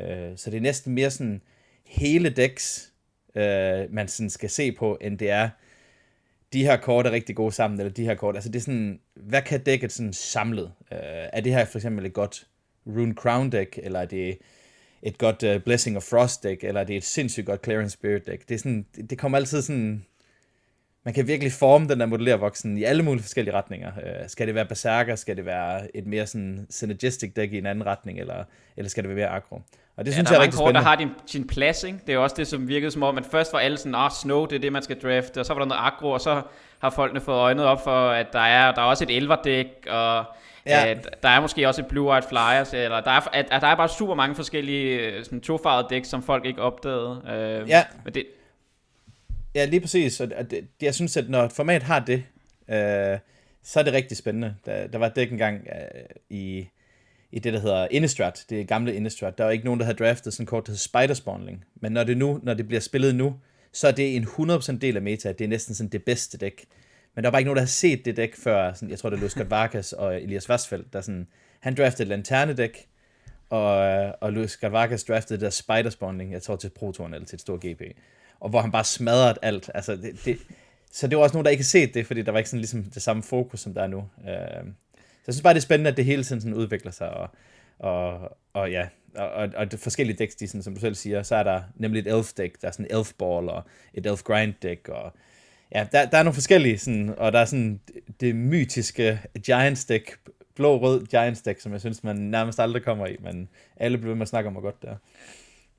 Øh, 0.00 0.36
så 0.36 0.50
det 0.50 0.56
er 0.56 0.60
næsten 0.60 0.94
mere 0.94 1.10
sådan 1.10 1.42
hele 1.84 2.30
decks, 2.30 2.92
øh, 3.34 3.92
man 3.92 4.08
sådan 4.08 4.30
skal 4.30 4.50
se 4.50 4.72
på, 4.72 4.98
end 5.00 5.18
det 5.18 5.30
er, 5.30 5.50
de 6.52 6.64
her 6.64 6.76
kort 6.76 7.06
er 7.06 7.10
rigtig 7.10 7.36
gode 7.36 7.52
sammen, 7.52 7.80
eller 7.80 7.92
de 7.92 8.04
her 8.04 8.14
kort, 8.14 8.34
altså 8.34 8.50
det 8.50 8.58
er 8.58 8.62
sådan, 8.62 9.00
hvad 9.14 9.42
kan 9.42 9.62
dækket 9.62 9.92
sådan 9.92 10.12
samlet? 10.12 10.72
Øh, 10.92 10.98
er 11.32 11.40
det 11.40 11.52
her 11.52 11.64
for 11.64 11.78
eksempel 11.78 12.06
et 12.06 12.12
godt 12.12 12.46
Rune 12.86 13.14
Crown 13.14 13.52
deck, 13.52 13.78
eller 13.82 14.00
er 14.00 14.06
det 14.06 14.38
et 15.02 15.18
godt 15.18 15.42
uh, 15.42 15.62
Blessing 15.62 15.96
of 15.96 16.02
Frost 16.02 16.42
deck, 16.42 16.64
eller 16.64 16.80
er 16.80 16.84
det 16.84 16.96
et 16.96 17.04
sindssygt 17.04 17.46
godt 17.46 17.64
Clarence 17.64 17.92
Spirit 17.92 18.26
deck? 18.26 18.48
Det, 18.48 18.54
er 18.54 18.58
sådan, 18.58 18.86
det, 18.96 19.10
det 19.10 19.18
kommer 19.18 19.38
altid 19.38 19.62
sådan, 19.62 20.04
man 21.04 21.14
kan 21.14 21.26
virkelig 21.26 21.52
forme 21.52 21.88
den 21.88 22.00
der 22.00 22.06
modellervoksen 22.06 22.78
i 22.78 22.84
alle 22.84 23.02
mulige 23.02 23.22
forskellige 23.22 23.54
retninger. 23.54 23.92
Uh, 23.96 24.28
skal 24.28 24.46
det 24.46 24.54
være 24.54 24.64
Berserker, 24.66 25.16
skal 25.16 25.36
det 25.36 25.46
være 25.46 25.96
et 25.96 26.06
mere 26.06 26.26
sådan 26.26 26.66
synergistic 26.70 27.32
deck 27.36 27.52
i 27.52 27.58
en 27.58 27.66
anden 27.66 27.86
retning, 27.86 28.20
eller, 28.20 28.44
eller 28.76 28.90
skal 28.90 29.04
det 29.04 29.08
være 29.08 29.16
mere 29.16 29.28
aggro? 29.28 29.60
Og 29.96 30.04
det 30.04 30.10
ja, 30.10 30.14
synes 30.14 30.30
jeg 30.30 30.36
er 30.36 30.42
rigtig 30.42 30.58
spændende. 30.58 30.80
Der 30.80 30.86
har 30.86 30.96
din, 30.96 31.08
sin 31.26 31.46
plads, 31.46 31.84
ikke? 31.84 31.98
Det 32.06 32.14
er 32.14 32.18
også 32.18 32.36
det, 32.38 32.46
som 32.46 32.68
virkede 32.68 32.90
som 32.90 33.02
om, 33.02 33.18
at 33.18 33.26
først 33.30 33.52
var 33.52 33.58
alle 33.58 33.76
sådan, 33.78 33.94
ah, 33.94 34.10
Snow, 34.10 34.46
det 34.46 34.56
er 34.56 34.60
det, 34.60 34.72
man 34.72 34.82
skal 34.82 35.00
drafte, 35.00 35.40
og 35.40 35.46
så 35.46 35.54
var 35.54 35.60
der 35.60 35.66
noget 35.66 35.80
aggro, 35.84 36.10
og 36.10 36.20
så 36.20 36.42
har 36.78 36.90
folkene 36.90 37.20
fået 37.20 37.36
øjnet 37.36 37.64
op 37.64 37.84
for, 37.84 38.10
at 38.10 38.26
der 38.32 38.40
er, 38.40 38.74
der 38.74 38.80
er 38.82 38.86
også 38.86 39.04
et 39.04 39.16
elverdæk, 39.16 39.66
og 39.90 40.24
ja. 40.66 40.86
at 40.86 41.16
der 41.22 41.28
er 41.28 41.40
måske 41.40 41.68
også 41.68 41.80
et 41.80 41.86
Blue 41.86 42.10
White 42.10 42.28
Flyers, 42.28 42.72
eller 42.72 43.00
der 43.00 43.10
er, 43.10 43.28
at, 43.32 43.46
at 43.50 43.60
der 43.62 43.66
er 43.66 43.76
bare 43.76 43.88
super 43.88 44.14
mange 44.14 44.34
forskellige 44.34 44.98
øh, 44.98 45.24
sådan 45.24 45.40
tofarvede 45.40 45.86
dæk, 45.90 46.04
som 46.04 46.22
folk 46.22 46.46
ikke 46.46 46.62
opdagede. 46.62 47.22
Øh, 47.28 47.68
ja. 47.68 47.84
Men 48.04 48.14
det, 48.14 48.24
ja, 49.60 49.64
lige 49.64 49.80
præcis. 49.80 50.20
Og 50.20 50.50
det, 50.50 50.68
jeg 50.82 50.94
synes, 50.94 51.16
at 51.16 51.30
når 51.30 51.42
et 51.44 51.52
format 51.52 51.82
har 51.82 52.04
det, 52.04 52.24
øh, 52.68 53.18
så 53.62 53.80
er 53.80 53.82
det 53.84 53.92
rigtig 53.92 54.16
spændende. 54.16 54.54
Der, 54.66 54.86
der 54.86 54.98
var 54.98 55.06
det 55.06 55.16
dæk 55.16 55.32
engang 55.32 55.66
øh, 55.72 56.04
i 56.30 56.68
i 57.32 57.38
det, 57.38 57.52
der 57.52 57.60
hedder 57.60 57.88
Innistrad, 57.90 58.32
det 58.50 58.68
gamle 58.68 58.94
Innistrad. 58.94 59.32
Der 59.38 59.44
var 59.44 59.50
ikke 59.50 59.64
nogen, 59.64 59.80
der 59.80 59.86
havde 59.86 59.98
draftet 59.98 60.32
sådan 60.32 60.46
kort, 60.46 60.66
der 60.66 60.72
hedder 60.72 60.78
Spiderspawning. 60.78 61.64
Men 61.74 61.92
når 61.92 62.04
det, 62.04 62.18
nu, 62.18 62.40
når 62.42 62.54
det 62.54 62.68
bliver 62.68 62.80
spillet 62.80 63.14
nu, 63.14 63.34
så 63.72 63.88
er 63.88 63.92
det 63.92 64.16
en 64.16 64.24
100% 64.24 64.78
del 64.78 64.96
af 64.96 65.02
meta. 65.02 65.32
Det 65.32 65.44
er 65.44 65.48
næsten 65.48 65.74
sådan 65.74 65.90
det 65.90 66.04
bedste 66.04 66.38
dæk. 66.38 66.64
Men 67.14 67.24
der 67.24 67.28
var 67.28 67.32
bare 67.32 67.40
ikke 67.40 67.48
nogen, 67.48 67.56
der 67.56 67.62
har 67.62 67.66
set 67.66 68.04
det 68.04 68.16
dæk 68.16 68.36
før. 68.36 68.72
Sådan, 68.72 68.90
jeg 68.90 68.98
tror, 68.98 69.10
det 69.10 69.16
er 69.16 69.20
Luskat 69.20 69.50
Varkas 69.50 69.92
og 69.92 70.22
Elias 70.22 70.48
Vassfeldt, 70.48 70.92
der 70.92 71.00
sådan, 71.00 71.26
han 71.60 71.74
draftede 71.74 72.08
lanternedæk, 72.08 72.88
og, 73.50 73.76
og 74.20 74.32
Luis 74.32 74.58
Varkas 74.62 75.04
draftede 75.04 75.40
der 75.40 75.50
Spider 75.50 75.90
Spawning, 75.90 76.32
jeg 76.32 76.42
tror 76.42 76.56
til 76.56 76.68
Pro 76.68 76.92
Touren 76.92 77.14
eller 77.14 77.26
til 77.26 77.36
et 77.36 77.40
stort 77.40 77.60
GP. 77.60 77.82
Og 78.40 78.50
hvor 78.50 78.60
han 78.60 78.70
bare 78.70 78.84
smadrede 78.84 79.34
alt. 79.42 79.70
Altså, 79.74 79.96
det, 79.96 80.24
det, 80.24 80.38
så 80.92 81.06
det 81.06 81.18
var 81.18 81.22
også 81.22 81.34
nogen, 81.34 81.44
der 81.44 81.50
ikke 81.50 81.62
har 81.62 81.66
set 81.66 81.94
det, 81.94 82.06
fordi 82.06 82.22
der 82.22 82.32
var 82.32 82.38
ikke 82.38 82.50
sådan 82.50 82.60
ligesom 82.60 82.84
det 82.84 83.02
samme 83.02 83.22
fokus, 83.22 83.60
som 83.60 83.74
der 83.74 83.82
er 83.82 83.86
nu. 83.86 83.98
Uh, 84.18 84.66
jeg 85.26 85.34
synes 85.34 85.42
bare, 85.42 85.54
det 85.54 85.58
er 85.58 85.62
spændende, 85.62 85.90
at 85.90 85.96
det 85.96 86.04
hele 86.04 86.24
tiden 86.24 86.40
sådan 86.40 86.54
udvikler 86.54 86.92
sig, 86.92 87.10
og, 87.10 87.28
og, 87.78 88.36
og 88.52 88.70
ja, 88.70 88.88
og, 89.14 89.28
og, 89.28 89.48
og 89.56 89.70
det 89.70 89.80
forskellige 89.80 90.16
decks, 90.18 90.34
de 90.34 90.48
sådan, 90.48 90.62
som 90.62 90.74
du 90.74 90.80
selv 90.80 90.94
siger, 90.94 91.22
så 91.22 91.36
er 91.36 91.42
der 91.42 91.62
nemlig 91.76 92.00
et 92.00 92.16
elf 92.16 92.32
deck, 92.32 92.60
der 92.62 92.68
er 92.68 92.72
sådan 92.72 92.86
en 92.90 92.96
elf 92.96 93.12
ball, 93.18 93.48
og 93.48 93.62
et 93.94 94.06
elf 94.06 94.22
grind 94.22 94.54
deck, 94.62 94.88
og 94.88 95.12
ja, 95.74 95.86
der, 95.92 96.06
der 96.06 96.18
er 96.18 96.22
nogle 96.22 96.34
forskellige, 96.34 96.78
sådan, 96.78 97.14
og 97.16 97.32
der 97.32 97.38
er 97.38 97.44
sådan 97.44 97.80
det 98.20 98.36
mytiske 98.36 99.20
Giants 99.44 99.84
deck, 99.84 100.18
blå-rød 100.54 101.06
Giants 101.06 101.42
deck, 101.42 101.60
som 101.60 101.72
jeg 101.72 101.80
synes, 101.80 102.04
man 102.04 102.16
nærmest 102.16 102.60
aldrig 102.60 102.82
kommer 102.82 103.06
i, 103.06 103.16
men 103.20 103.48
alle 103.76 103.98
bliver 103.98 104.14
med 104.14 104.22
at 104.22 104.28
snakke 104.28 104.46
om, 104.46 104.52
hvor 104.52 104.62
godt 104.62 104.82
det 104.82 104.90
er. 104.90 104.96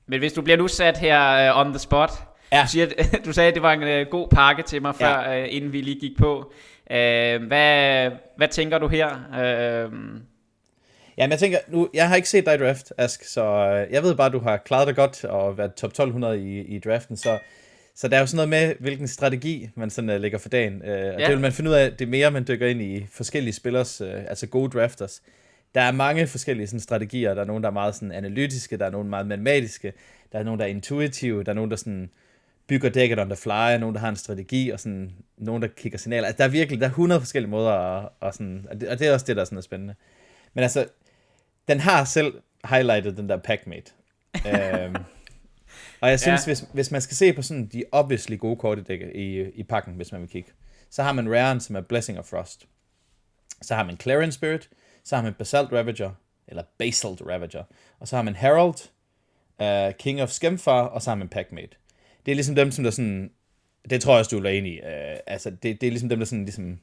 Men 0.06 0.18
hvis 0.18 0.32
du 0.32 0.42
bliver 0.42 0.56
nu 0.56 0.68
sat 0.68 0.98
her 0.98 1.52
uh, 1.52 1.60
on 1.60 1.72
the 1.72 1.78
spot, 1.78 2.10
ja. 2.52 2.62
du, 2.62 2.68
siger, 2.68 2.86
du 3.26 3.32
sagde, 3.32 3.48
at 3.48 3.54
det 3.54 3.62
var 3.62 3.72
en 3.72 4.02
uh, 4.02 4.10
god 4.10 4.28
pakke 4.28 4.62
til 4.62 4.82
mig, 4.82 4.94
før, 4.94 5.20
ja. 5.20 5.42
uh, 5.42 5.54
inden 5.54 5.72
vi 5.72 5.80
lige 5.80 6.00
gik 6.00 6.18
på. 6.18 6.52
Uh, 6.90 7.46
hvad, 7.46 8.10
hvad 8.36 8.48
tænker 8.48 8.78
du 8.78 8.88
her? 8.88 9.08
Uh, 9.88 9.92
Jamen, 11.18 11.30
jeg 11.30 11.38
tænker, 11.38 11.58
nu, 11.68 11.88
jeg 11.94 12.08
har 12.08 12.16
ikke 12.16 12.28
set 12.28 12.46
dig 12.46 12.54
i 12.54 12.58
draft, 12.58 12.92
Ask, 12.98 13.24
så 13.24 13.44
jeg 13.90 14.02
ved 14.02 14.14
bare, 14.14 14.26
at 14.26 14.32
du 14.32 14.38
har 14.38 14.56
klaret 14.56 14.86
dig 14.86 14.96
godt 14.96 15.24
og 15.24 15.58
været 15.58 15.74
top 15.74 15.90
1200 15.90 16.38
i, 16.40 16.60
i 16.60 16.78
draften, 16.78 17.16
så 17.16 17.38
så 17.94 18.08
der 18.08 18.16
er 18.16 18.20
jo 18.20 18.26
sådan 18.26 18.48
noget 18.48 18.68
med, 18.68 18.74
hvilken 18.80 19.08
strategi 19.08 19.70
man 19.74 19.90
sådan 19.90 20.10
uh, 20.10 20.16
lægger 20.16 20.38
for 20.38 20.48
dagen. 20.48 20.74
Uh, 20.82 20.88
og 20.88 20.94
ja. 20.94 21.16
det 21.18 21.28
vil 21.28 21.40
man 21.40 21.52
finde 21.52 21.70
ud 21.70 21.74
af, 21.74 21.92
det 21.92 22.08
mere 22.08 22.30
man 22.30 22.44
dykker 22.48 22.66
ind 22.66 22.82
i 22.82 23.06
forskellige 23.12 23.52
spillers, 23.52 24.00
uh, 24.00 24.08
altså 24.08 24.46
gode 24.46 24.78
drafters. 24.78 25.22
Der 25.74 25.80
er 25.80 25.92
mange 25.92 26.26
forskellige 26.26 26.66
sådan, 26.66 26.80
strategier. 26.80 27.34
Der 27.34 27.40
er 27.40 27.46
nogen, 27.46 27.62
der 27.62 27.68
er 27.68 27.72
meget 27.72 27.94
sådan, 27.94 28.12
analytiske, 28.12 28.76
der 28.76 28.86
er 28.86 28.90
nogen 28.90 29.08
meget 29.08 29.26
matematiske, 29.26 29.92
der 30.32 30.38
er 30.38 30.42
nogen, 30.42 30.60
der 30.60 30.66
er 30.66 30.70
intuitive, 30.70 31.44
der 31.44 31.50
er 31.50 31.54
nogen, 31.54 31.70
der 31.70 31.76
sådan, 31.76 32.10
bygger 32.70 32.88
dækket 32.88 33.18
on 33.18 33.28
the 33.28 33.36
fly, 33.36 33.78
nogen, 33.80 33.94
der 33.94 34.00
har 34.00 34.08
en 34.08 34.16
strategi, 34.16 34.70
og 34.70 34.80
sådan, 34.80 35.12
nogen, 35.38 35.62
der 35.62 35.68
kigger 35.68 35.98
signaler. 35.98 36.26
Altså, 36.26 36.38
der 36.38 36.44
er 36.44 36.48
virkelig 36.48 36.80
der 36.80 36.86
er 36.86 36.90
100 36.90 37.20
forskellige 37.20 37.50
måder, 37.50 37.70
og, 37.70 38.12
og, 38.20 38.34
sådan, 38.34 38.66
og, 38.70 38.80
det, 38.80 38.88
og 38.88 38.98
det 38.98 39.08
er 39.08 39.12
også 39.12 39.26
det, 39.26 39.36
der 39.36 39.42
er 39.42 39.44
sådan 39.44 39.58
er 39.58 39.62
spændende. 39.62 39.94
Men 40.54 40.62
altså, 40.62 40.86
den 41.68 41.80
har 41.80 42.04
selv 42.04 42.34
highlightet 42.64 43.16
den 43.16 43.28
der 43.28 43.36
packmate. 43.36 43.92
øhm, 44.48 44.96
og 46.00 46.10
jeg 46.10 46.20
synes, 46.20 46.46
ja. 46.46 46.48
hvis, 46.48 46.64
hvis 46.72 46.90
man 46.90 47.00
skal 47.00 47.16
se 47.16 47.32
på 47.32 47.42
sådan 47.42 47.66
de 47.66 47.84
obviously 47.92 48.38
gode 48.38 48.56
kort 48.56 48.78
i, 49.14 49.50
i 49.54 49.62
pakken, 49.62 49.94
hvis 49.94 50.12
man 50.12 50.20
vil 50.20 50.30
kigge, 50.30 50.50
så 50.90 51.02
har 51.02 51.12
man 51.12 51.34
Raren, 51.34 51.60
som 51.60 51.76
er 51.76 51.80
Blessing 51.80 52.18
of 52.18 52.24
Frost. 52.24 52.66
Så 53.62 53.74
har 53.74 53.84
man 53.84 53.96
Clarion 53.96 54.32
Spirit, 54.32 54.68
så 55.04 55.16
har 55.16 55.22
man 55.22 55.34
Basalt 55.34 55.72
Ravager, 55.72 56.10
eller 56.48 56.62
Basalt 56.78 57.20
Ravager, 57.20 57.64
og 58.00 58.08
så 58.08 58.16
har 58.16 58.22
man 58.22 58.34
Herald, 58.34 58.74
uh, 59.58 59.94
King 59.98 60.22
of 60.22 60.30
Skemfar, 60.30 60.82
og 60.82 61.02
så 61.02 61.10
har 61.10 61.14
man 61.14 61.28
Packmate. 61.28 61.76
Det 62.26 62.32
er 62.32 62.36
ligesom 62.36 62.54
dem, 62.54 62.70
som 62.70 62.84
der 62.84 62.90
sådan, 62.90 63.30
det 63.90 64.02
tror 64.02 64.12
jeg 64.12 64.18
også, 64.18 64.36
du 64.36 64.44
er 64.44 64.48
enig 64.48 64.72
i, 64.72 64.80
uh, 64.80 65.18
altså 65.26 65.50
det, 65.50 65.80
det 65.80 65.86
er 65.86 65.90
ligesom 65.90 66.08
dem, 66.08 66.18
der 66.18 66.26
sådan 66.26 66.44
ligesom, 66.44 66.78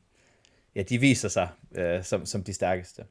ja, 0.75 0.81
de 0.81 0.97
viser 0.97 1.29
sig 1.29 1.47
uh, 1.71 2.03
som, 2.03 2.25
som 2.25 2.43
de 2.43 2.53
stærkeste. 2.53 3.03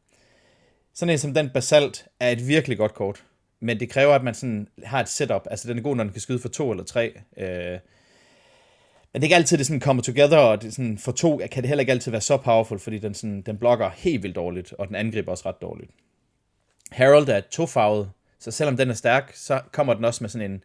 Sådan 0.94 1.12
en 1.12 1.18
som 1.18 1.34
den 1.34 1.50
Basalt 1.50 2.06
er 2.20 2.30
et 2.30 2.48
virkelig 2.48 2.78
godt 2.78 2.94
kort 2.94 3.24
men 3.60 3.80
det 3.80 3.90
kræver, 3.90 4.14
at 4.14 4.24
man 4.24 4.34
sådan 4.34 4.68
har 4.84 5.00
et 5.00 5.08
setup. 5.08 5.46
Altså, 5.50 5.68
den 5.68 5.78
er 5.78 5.82
god, 5.82 5.96
når 5.96 6.04
den 6.04 6.12
kan 6.12 6.20
skyde 6.20 6.38
for 6.38 6.48
to 6.48 6.70
eller 6.70 6.84
tre. 6.84 7.12
Øh, 7.36 7.78
men 9.12 9.22
det 9.22 9.22
er 9.22 9.22
ikke 9.22 9.36
altid, 9.36 9.58
det 9.58 9.66
sådan 9.66 9.80
kommer 9.80 10.02
together, 10.02 10.38
og 10.38 10.62
det 10.62 10.74
sådan, 10.74 10.98
for 10.98 11.12
to 11.12 11.40
kan 11.50 11.62
det 11.62 11.68
heller 11.68 11.80
ikke 11.80 11.92
altid 11.92 12.10
være 12.10 12.20
så 12.20 12.36
powerful, 12.36 12.78
fordi 12.78 12.98
den, 12.98 13.14
sådan, 13.14 13.42
den 13.42 13.58
blokker 13.58 13.90
helt 13.96 14.22
vildt 14.22 14.36
dårligt, 14.36 14.72
og 14.72 14.88
den 14.88 14.96
angriber 14.96 15.30
også 15.30 15.48
ret 15.48 15.62
dårligt. 15.62 15.90
Harold 16.92 17.28
er 17.28 17.40
tofarvet, 17.40 18.10
så 18.38 18.50
selvom 18.50 18.76
den 18.76 18.90
er 18.90 18.94
stærk, 18.94 19.32
så 19.34 19.60
kommer 19.72 19.94
den 19.94 20.04
også 20.04 20.24
med 20.24 20.30
sådan 20.30 20.50
en, 20.50 20.62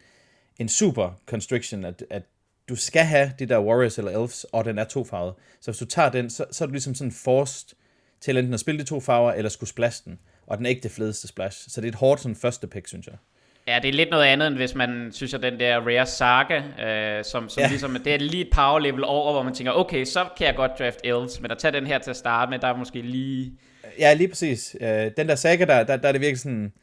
en 0.59 0.69
super 0.69 1.09
constriction, 1.25 1.85
at, 1.85 2.03
at 2.09 2.23
du 2.69 2.75
skal 2.75 3.05
have 3.05 3.31
de 3.39 3.45
der 3.45 3.59
warriors 3.59 3.97
eller 3.97 4.11
elves, 4.11 4.43
og 4.43 4.65
den 4.65 4.77
er 4.77 4.83
tofarvet. 4.83 5.33
Så 5.61 5.71
hvis 5.71 5.79
du 5.79 5.85
tager 5.85 6.09
den, 6.09 6.29
så, 6.29 6.45
så 6.51 6.63
er 6.63 6.65
du 6.65 6.71
ligesom 6.71 6.95
sådan 6.95 7.11
forced 7.11 7.75
til 8.21 8.37
enten 8.37 8.53
at 8.53 8.59
spille 8.59 8.79
de 8.79 8.85
to 8.85 8.99
farver, 8.99 9.31
eller 9.31 9.49
skulle 9.49 9.69
splash 9.69 10.05
den 10.05 10.19
og 10.51 10.57
den 10.57 10.65
er 10.65 10.69
ikke 10.69 10.83
det 10.83 10.91
fedeste 10.91 11.27
splash. 11.27 11.69
Så 11.69 11.81
det 11.81 11.87
er 11.87 11.91
et 11.91 11.95
hårdt 11.95 12.21
sådan 12.21 12.35
første 12.35 12.67
pick, 12.67 12.87
synes 12.87 13.07
jeg. 13.07 13.15
Ja, 13.67 13.79
det 13.81 13.89
er 13.89 13.93
lidt 13.93 14.09
noget 14.09 14.25
andet, 14.25 14.47
end 14.47 14.55
hvis 14.55 14.75
man 14.75 15.09
synes, 15.11 15.33
at 15.33 15.41
den 15.41 15.59
der 15.59 15.79
Rare 15.79 16.05
Saga, 16.05 16.57
øh, 16.57 17.25
som, 17.25 17.49
som 17.49 17.61
ja. 17.61 17.69
ligesom, 17.69 17.97
det 18.03 18.13
er 18.13 18.17
lige 18.17 18.45
et 18.45 18.53
power 18.53 18.79
level 18.79 19.03
over, 19.03 19.31
hvor 19.31 19.43
man 19.43 19.53
tænker, 19.53 19.71
okay, 19.71 20.05
så 20.05 20.25
kan 20.37 20.47
jeg 20.47 20.55
godt 20.55 20.71
draft 20.79 20.99
Elves, 21.03 21.41
men 21.41 21.51
at 21.51 21.57
tage 21.57 21.71
den 21.71 21.87
her 21.87 21.99
til 21.99 22.09
at 22.09 22.17
starte 22.17 22.49
med, 22.49 22.59
der 22.59 22.67
er 22.67 22.75
måske 22.75 23.01
lige... 23.01 23.53
Ja, 23.99 24.13
lige 24.13 24.27
præcis. 24.27 24.75
Øh, 24.81 25.11
den 25.17 25.29
der 25.29 25.35
Saga, 25.35 25.65
der, 25.65 25.83
der, 25.83 25.97
der 25.97 26.07
er 26.07 26.11
det 26.11 26.21
virkelig 26.21 26.39
sådan... 26.39 26.73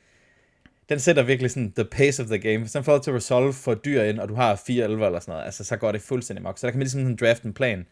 Den 0.88 1.00
sætter 1.00 1.23
virkelig 1.23 1.50
sådan 1.50 1.73
the 1.73 1.85
pace 1.85 2.23
of 2.23 2.28
the 2.28 2.38
game. 2.38 2.59
Hvis 2.59 2.73
den 2.73 2.85
får 2.85 2.99
til 2.99 3.11
at 3.11 3.16
resolve 3.16 3.52
for 3.52 3.75
dyr 3.75 4.02
ind, 4.02 4.18
og 4.18 4.28
du 4.28 4.35
har 4.35 4.62
4 4.66 4.85
11 4.85 5.07
eller 5.07 5.21
sådan 5.21 5.33
noget, 5.33 5.45
altså, 5.45 5.64
så 5.64 5.76
går 5.76 5.92
det 5.92 6.02
fuldstændig 6.02 6.42
mok. 6.42 6.59
Så 6.59 6.66
der 6.66 6.71
kan 6.71 6.78
man 6.78 6.85
ligesom 6.85 7.00
sådan 7.00 7.16
draft 7.16 7.42
en 7.42 7.54
plan. 7.54 7.87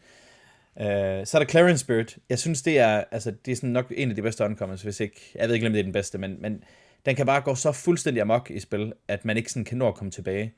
Uh, 0.75 0.83
så 1.25 1.31
er 1.33 1.39
der 1.39 1.45
Clarence 1.45 1.83
Spirit. 1.83 2.17
Jeg 2.29 2.39
synes, 2.39 2.61
det 2.61 2.79
er, 2.79 3.03
altså, 3.11 3.33
det 3.45 3.51
er 3.51 3.55
sådan 3.55 3.69
nok 3.69 3.93
en 3.97 4.09
af 4.09 4.15
de 4.15 4.21
bedste 4.21 4.45
uncommons, 4.45 4.81
hvis 4.81 4.99
ikke, 4.99 5.31
jeg 5.35 5.47
ved 5.47 5.55
ikke, 5.55 5.67
om 5.67 5.73
det 5.73 5.79
er 5.79 5.83
den 5.83 5.93
bedste, 5.93 6.17
men, 6.17 6.37
men 6.39 6.63
den 7.05 7.15
kan 7.15 7.25
bare 7.25 7.41
gå 7.41 7.55
så 7.55 7.71
fuldstændig 7.71 8.21
amok 8.21 8.51
i 8.51 8.59
spil, 8.59 8.93
at 9.07 9.25
man 9.25 9.37
ikke 9.37 9.51
sådan 9.51 9.65
kan 9.65 9.77
nå 9.77 9.87
at 9.87 9.95
komme 9.95 10.11
tilbage. 10.11 10.53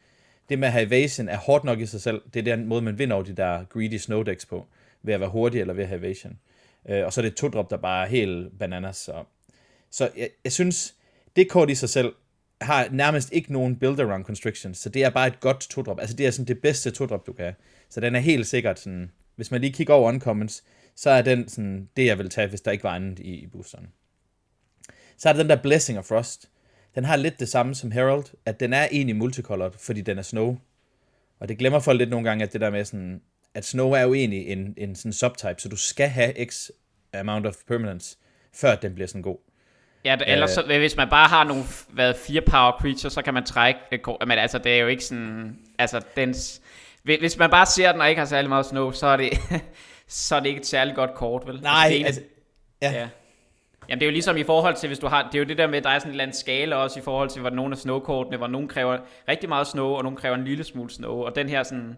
Det 0.50 0.60
med 0.60 0.68
at 0.68 0.72
have 0.72 0.86
evasion 0.86 1.30
er 1.30 1.38
hårdt 1.38 1.64
nok 1.64 1.80
i 1.80 1.86
sig 1.86 2.02
selv. 2.02 2.22
Det 2.34 2.40
er 2.48 2.56
den 2.56 2.66
måde, 2.66 2.82
man 2.82 3.00
vinder 3.00 3.16
over 3.16 3.24
de 3.24 3.34
der 3.34 3.64
greedy 3.64 3.98
snow 3.98 4.24
decks 4.24 4.46
på, 4.46 4.68
ved 5.04 5.14
at 5.14 5.20
være 5.20 5.30
hurtig 5.30 5.62
eller 5.62 5.74
ved 5.74 5.84
at 5.84 5.90
have 5.90 6.00
evasion. 6.00 6.40
Uh, 6.84 7.06
og 7.06 7.14
så 7.14 7.22
er 7.22 7.26
det 7.26 7.36
to 7.36 7.48
drop, 7.48 7.70
der 7.70 7.78
bare 7.78 8.06
er 8.06 8.10
helt 8.10 8.60
bananas. 8.60 8.98
Så, 8.98 9.24
så 9.90 10.10
jeg, 10.18 10.30
jeg 10.44 10.52
synes, 10.52 10.96
det 11.36 11.50
kort 11.50 11.70
i 11.70 11.76
sig 11.76 11.90
selv 11.90 12.14
har 12.62 12.88
nærmest 12.92 13.34
ikke 13.34 13.54
nogen 13.54 13.76
build 13.76 14.00
around 14.00 14.24
constrictions, 14.24 14.78
så 14.78 14.90
det 14.90 15.04
er 15.04 15.10
bare 15.10 15.28
et 15.28 15.40
godt 15.40 15.60
to 15.60 15.82
drop. 15.82 16.00
Altså 16.00 16.16
det 16.16 16.28
er 16.28 16.32
sådan 16.32 16.48
det 16.48 16.62
bedste 16.62 16.92
to 16.92 17.06
drop, 17.06 17.28
du 17.28 17.34
kan. 17.34 17.54
Så 17.90 18.00
den 18.00 18.16
er 18.16 18.20
helt 18.20 18.48
sikkert 18.48 18.80
sådan 18.80 19.12
hvis 19.40 19.52
man 19.52 19.62
lige 19.62 19.74
kigger 19.74 19.94
over 19.94 20.08
uncommons, 20.08 20.64
så 20.96 21.10
er 21.10 21.22
den 21.22 21.50
sådan, 21.50 21.90
det 21.98 22.06
jeg 22.06 22.18
vil 22.18 22.30
tage, 22.30 22.48
hvis 22.48 22.62
der 22.62 22.72
ikke 22.72 22.84
var 22.84 22.96
andet 22.96 23.20
i, 23.20 23.36
i 23.36 23.48
boosteren. 23.48 23.88
Så 25.18 25.30
er 25.30 25.34
der 25.34 25.40
den 25.40 25.50
der 25.50 25.62
Blessing 25.62 26.00
of 26.00 26.06
Frost. 26.06 26.50
Den 26.96 27.06
har 27.06 27.16
lidt 27.16 27.40
det 27.40 27.50
samme 27.50 27.76
som 27.76 27.92
Herald, 27.92 28.24
at 28.46 28.60
den 28.60 28.74
er 28.74 28.88
egentlig 28.92 29.16
multicolored, 29.16 29.72
fordi 29.72 30.02
den 30.02 30.18
er 30.18 30.22
snow. 30.22 30.58
Og 31.40 31.50
det 31.50 31.58
glemmer 31.58 31.80
folk 31.80 31.98
lidt 31.98 32.10
nogle 32.10 32.30
gange, 32.30 32.44
at 32.44 32.54
det 32.54 32.62
der 32.62 32.70
med 32.70 32.86
sådan, 32.86 33.22
at 33.54 33.66
snow 33.66 33.92
er 33.92 34.02
jo 34.02 34.14
egentlig 34.14 34.48
en, 34.48 34.74
en 34.78 34.96
sådan 34.96 35.14
subtype, 35.14 35.56
så 35.58 35.70
du 35.70 35.78
skal 35.78 36.10
have 36.10 36.46
x 36.46 36.70
amount 37.14 37.46
of 37.46 37.56
permanence, 37.68 38.18
før 38.54 38.76
den 38.76 38.94
bliver 38.94 39.08
sådan 39.08 39.22
god. 39.22 39.38
Ja, 40.06 40.18
ellers 40.28 40.52
så, 40.52 40.64
hvis 40.66 40.98
man 40.98 41.10
bare 41.10 41.28
har 41.28 41.44
nogle 41.44 41.64
hvad, 41.90 42.14
fire 42.14 42.42
power 42.42 42.72
creatures, 42.72 43.14
så 43.14 43.22
kan 43.22 43.34
man 43.34 43.44
trække, 43.44 43.80
men 44.28 44.38
altså 44.38 44.58
det 44.58 44.74
er 44.74 44.78
jo 44.78 44.88
ikke 44.88 45.04
sådan, 45.04 45.60
altså 45.80 46.02
dens, 46.16 46.62
hvis 47.04 47.38
man 47.38 47.50
bare 47.50 47.66
ser 47.66 47.92
den 47.92 48.02
og 48.02 48.10
ikke 48.10 48.20
har 48.20 48.26
særlig 48.26 48.50
meget 48.50 48.66
snow, 48.66 48.92
så 48.92 49.08
er 49.08 49.18
det, 49.18 49.30
så 50.08 50.36
er 50.36 50.40
det 50.40 50.50
ikke 50.50 50.60
et 50.60 50.68
særligt 50.68 50.96
godt 50.96 51.14
kort, 51.14 51.48
vel? 51.48 51.62
Nej, 51.62 51.86
altså, 51.86 52.06
altså 52.06 52.22
ja. 52.82 52.92
ja. 52.92 53.08
Jamen 53.90 54.00
det 54.00 54.06
er 54.06 54.10
jo 54.10 54.14
ligesom 54.14 54.38
i 54.38 54.44
forhold 54.44 54.76
til, 54.76 54.88
hvis 54.88 55.00
du 55.00 55.08
har, 55.08 55.24
det 55.24 55.36
er 55.36 55.40
jo 55.40 55.46
det 55.46 55.58
der 55.58 55.68
med, 55.68 55.78
at 55.78 55.84
der 55.84 55.90
er 55.90 56.00
sådan 56.00 56.10
en 56.10 56.14
eller 56.14 56.24
anden 56.24 56.38
skala 56.38 56.76
også 56.76 57.00
i 57.00 57.04
forhold 57.04 57.30
til, 57.30 57.42
hvor 57.42 57.50
nogle 57.50 57.72
af 57.72 57.78
snowkortene, 57.78 58.38
hvor 58.38 58.48
nogle 58.48 58.68
kræver 58.68 58.98
rigtig 59.28 59.50
meget 59.50 59.68
snow, 59.68 59.88
og 59.88 60.04
nogle 60.04 60.18
kræver 60.18 60.36
en 60.36 60.44
lille 60.44 60.64
smule 60.64 60.90
snow, 60.90 61.14
og 61.14 61.36
den 61.36 61.50
her 61.50 61.64
sådan, 61.64 61.98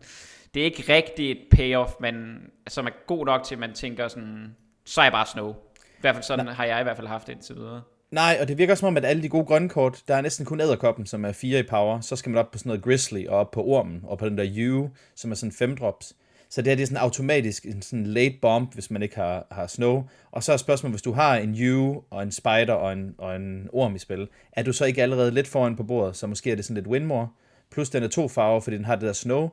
det 0.54 0.60
er 0.60 0.66
ikke 0.66 0.94
rigtig 0.94 1.32
et 1.32 1.42
payoff, 1.52 1.92
men 2.00 2.38
som 2.68 2.86
er 2.86 2.92
god 3.08 3.26
nok 3.26 3.44
til, 3.44 3.56
at 3.56 3.60
man 3.60 3.74
tænker 3.74 4.08
sådan, 4.08 4.56
så 4.86 5.02
er 5.02 5.06
jeg 5.06 5.12
bare 5.12 5.26
snow. 5.26 5.56
I 5.76 6.02
hvert 6.02 6.16
fald 6.16 6.24
sådan 6.24 6.46
Nej. 6.46 6.54
har 6.54 6.66
jeg 6.66 6.80
i 6.80 6.84
hvert 6.84 6.98
fald 6.98 7.08
haft 7.08 7.28
det 7.28 7.34
indtil 7.34 7.56
videre. 7.56 7.82
Nej, 8.12 8.38
og 8.42 8.48
det 8.48 8.58
virker 8.58 8.76
som 8.76 8.88
om, 8.88 8.98
at 8.98 9.06
alle 9.06 9.24
de 9.24 9.30
gode 9.30 9.46
grønne 9.46 9.70
kort, 9.70 10.04
der 10.08 10.16
er 10.16 10.22
næsten 10.22 10.46
kun 10.46 10.62
æderkoppen, 10.62 11.06
som 11.06 11.26
er 11.26 11.32
4 11.32 11.60
i 11.60 11.64
power. 11.64 12.02
Så 12.02 12.16
skal 12.16 12.30
man 12.30 12.40
op 12.40 12.52
på 12.52 12.58
sådan 12.58 12.70
noget 12.70 12.84
Grizzly, 12.84 13.28
og 13.28 13.38
op 13.38 13.52
på 13.52 13.64
Ormen, 13.64 14.02
og 14.04 14.18
på 14.18 14.30
den 14.30 14.38
der 14.38 14.70
U, 14.70 14.90
som 15.16 15.32
er 15.32 15.36
sådan 15.36 15.52
5 15.52 15.78
drops. 15.78 16.16
Så 16.50 16.62
det 16.62 16.68
her 16.68 16.76
det 16.76 16.84
er 16.84 16.88
sådan 16.88 16.98
automatisk 16.98 17.66
en 17.66 17.82
sådan 17.82 18.08
late 18.08 18.36
bomb, 18.42 18.74
hvis 18.74 18.92
man 18.92 19.02
ikke 19.02 19.16
har, 19.16 19.48
har 19.52 19.68
snow. 19.68 20.04
Og 20.32 20.44
så 20.44 20.54
er 20.54 20.58
spørgsmålet, 20.58 20.94
hvis 20.94 21.02
du 21.02 21.12
har 21.12 21.36
en 21.38 21.72
U 21.72 22.02
og 22.10 22.24
en 22.24 22.32
spider 22.32 22.74
og 22.74 22.94
en, 22.94 23.16
og 23.18 23.36
en 23.36 23.70
orm 23.74 23.96
i 23.96 24.00
spil, 24.00 24.28
er 24.52 24.64
du 24.64 24.74
så 24.74 24.86
ikke 24.86 25.04
allerede 25.04 25.32
lidt 25.32 25.48
foran 25.48 25.76
på 25.76 25.84
bordet, 25.84 26.16
så 26.16 26.28
måske 26.28 26.52
er 26.52 26.56
det 26.56 26.66
sådan 26.66 26.76
lidt 26.76 26.88
winmore. 26.88 27.30
Plus 27.72 27.90
den 27.90 28.04
er 28.04 28.08
to 28.08 28.28
farver, 28.28 28.60
fordi 28.60 28.78
den 28.78 28.86
har 28.86 28.96
det 28.96 29.08
der 29.08 29.14
snow. 29.14 29.50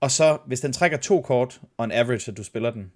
Og 0.00 0.10
så, 0.10 0.38
hvis 0.46 0.60
den 0.60 0.72
trækker 0.72 0.98
to 0.98 1.20
kort, 1.20 1.60
on 1.78 1.92
average, 1.92 2.30
at 2.30 2.36
du 2.36 2.44
spiller 2.44 2.70
den, 2.70 2.92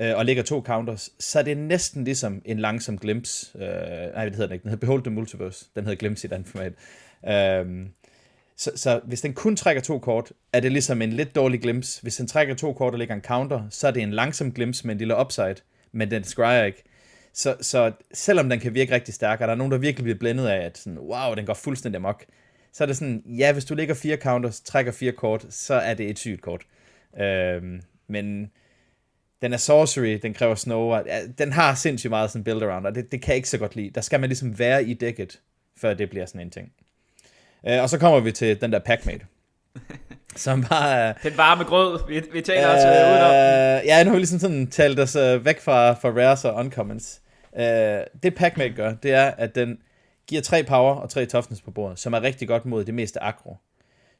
øh, 0.00 0.16
og 0.16 0.24
lægger 0.24 0.42
to 0.42 0.62
counters, 0.62 1.10
så 1.18 1.38
er 1.38 1.42
det 1.42 1.56
næsten 1.56 2.04
ligesom 2.04 2.42
en 2.44 2.58
langsom 2.58 2.98
glimpse. 2.98 3.58
Øh, 3.58 4.14
nej, 4.14 4.24
det 4.24 4.34
hedder 4.34 4.46
den 4.46 4.54
ikke. 4.54 4.62
Den 4.62 4.70
hedder 4.70 4.86
Behold 4.86 5.02
the 5.02 5.10
Multiverse. 5.10 5.66
Den 5.74 5.84
hedder 5.84 5.98
glimpse 5.98 6.28
i 6.28 6.30
den 6.30 6.44
format. 6.44 6.72
Øh, 7.28 7.86
så, 8.56 8.70
så 8.74 9.00
hvis 9.04 9.20
den 9.20 9.34
kun 9.34 9.56
trækker 9.56 9.82
to 9.82 9.98
kort, 9.98 10.32
er 10.52 10.60
det 10.60 10.72
ligesom 10.72 11.02
en 11.02 11.12
lidt 11.12 11.34
dårlig 11.34 11.60
glimpse. 11.60 12.02
Hvis 12.02 12.16
den 12.16 12.26
trækker 12.26 12.54
to 12.54 12.72
kort 12.72 12.92
og 12.92 12.98
lægger 12.98 13.14
en 13.14 13.22
counter, 13.22 13.62
så 13.70 13.86
er 13.86 13.90
det 13.90 14.02
en 14.02 14.10
langsom 14.10 14.52
glimpse 14.52 14.86
med 14.86 14.94
en 14.94 14.98
lille 14.98 15.20
upside, 15.20 15.56
men 15.92 16.10
den 16.10 16.24
scryer 16.24 16.64
ikke. 16.64 16.82
Så, 17.32 17.56
så 17.60 17.92
selvom 18.14 18.48
den 18.48 18.60
kan 18.60 18.74
virke 18.74 18.94
rigtig 18.94 19.14
stærk, 19.14 19.40
og 19.40 19.46
der 19.48 19.54
er 19.54 19.58
nogen, 19.58 19.72
der 19.72 19.78
virkelig 19.78 20.04
bliver 20.04 20.18
blændet 20.18 20.46
af, 20.46 20.64
at 20.64 20.78
sådan, 20.78 20.98
wow, 20.98 21.34
den 21.34 21.46
går 21.46 21.54
fuldstændig 21.54 21.96
amok, 21.96 22.24
så 22.72 22.84
er 22.84 22.86
det 22.86 22.96
sådan, 22.96 23.22
ja, 23.26 23.52
hvis 23.52 23.64
du 23.64 23.74
lægger 23.74 23.94
fire 23.94 24.16
counters, 24.16 24.60
trækker 24.60 24.92
fire 24.92 25.12
kort, 25.12 25.46
så 25.50 25.74
er 25.74 25.94
det 25.94 26.10
et 26.10 26.18
sygt 26.18 26.42
kort. 26.42 26.62
Øhm, 27.20 27.80
men 28.08 28.50
den 29.42 29.52
er 29.52 29.56
sorcery, 29.56 30.18
den 30.22 30.34
kræver 30.34 30.54
snow, 30.54 30.80
og, 30.80 31.02
ja, 31.06 31.20
den 31.38 31.52
har 31.52 31.74
sindssygt 31.74 32.10
meget 32.10 32.30
sådan 32.30 32.44
build 32.44 32.62
around, 32.62 32.86
og 32.86 32.94
det, 32.94 33.12
det 33.12 33.22
kan 33.22 33.28
jeg 33.28 33.36
ikke 33.36 33.48
så 33.48 33.58
godt 33.58 33.76
lide. 33.76 33.90
Der 33.90 34.00
skal 34.00 34.20
man 34.20 34.28
ligesom 34.28 34.58
være 34.58 34.84
i 34.84 34.94
dækket, 34.94 35.40
før 35.80 35.94
det 35.94 36.10
bliver 36.10 36.26
sådan 36.26 36.40
en 36.40 36.50
ting. 36.50 36.72
Uh, 37.62 37.82
og 37.82 37.90
så 37.90 37.98
kommer 37.98 38.20
vi 38.20 38.32
til 38.32 38.60
den 38.60 38.72
der 38.72 38.78
packmate. 38.78 39.26
som 40.36 40.64
bare... 40.64 41.14
Den 41.22 41.36
varme 41.36 41.64
grød, 41.64 42.00
vi, 42.08 42.22
vi 42.32 42.40
taler 42.40 42.68
uh, 42.68 42.74
også 42.74 42.86
uh, 42.86 42.92
udenom. 42.92 43.30
Ja, 43.84 44.04
nu 44.04 44.10
har 44.10 44.14
vi 44.14 44.20
ligesom 44.20 44.38
sådan 44.38 44.66
talt 44.66 45.00
os 45.00 45.16
uh, 45.16 45.44
væk 45.44 45.60
fra, 45.60 45.92
fra 45.92 46.08
rares 46.08 46.44
og 46.44 46.54
uncommons. 46.54 47.20
Uh, 47.52 47.62
det 48.22 48.34
packmate 48.36 48.74
gør, 48.74 48.94
det 48.94 49.12
er, 49.12 49.26
at 49.26 49.54
den 49.54 49.78
giver 50.26 50.42
tre 50.42 50.64
power 50.64 50.94
og 50.94 51.10
tre 51.10 51.26
toughness 51.26 51.62
på 51.62 51.70
bordet, 51.70 51.98
som 51.98 52.12
er 52.12 52.22
rigtig 52.22 52.48
godt 52.48 52.66
mod 52.66 52.84
det 52.84 52.94
meste 52.94 53.22
aggro. 53.22 53.56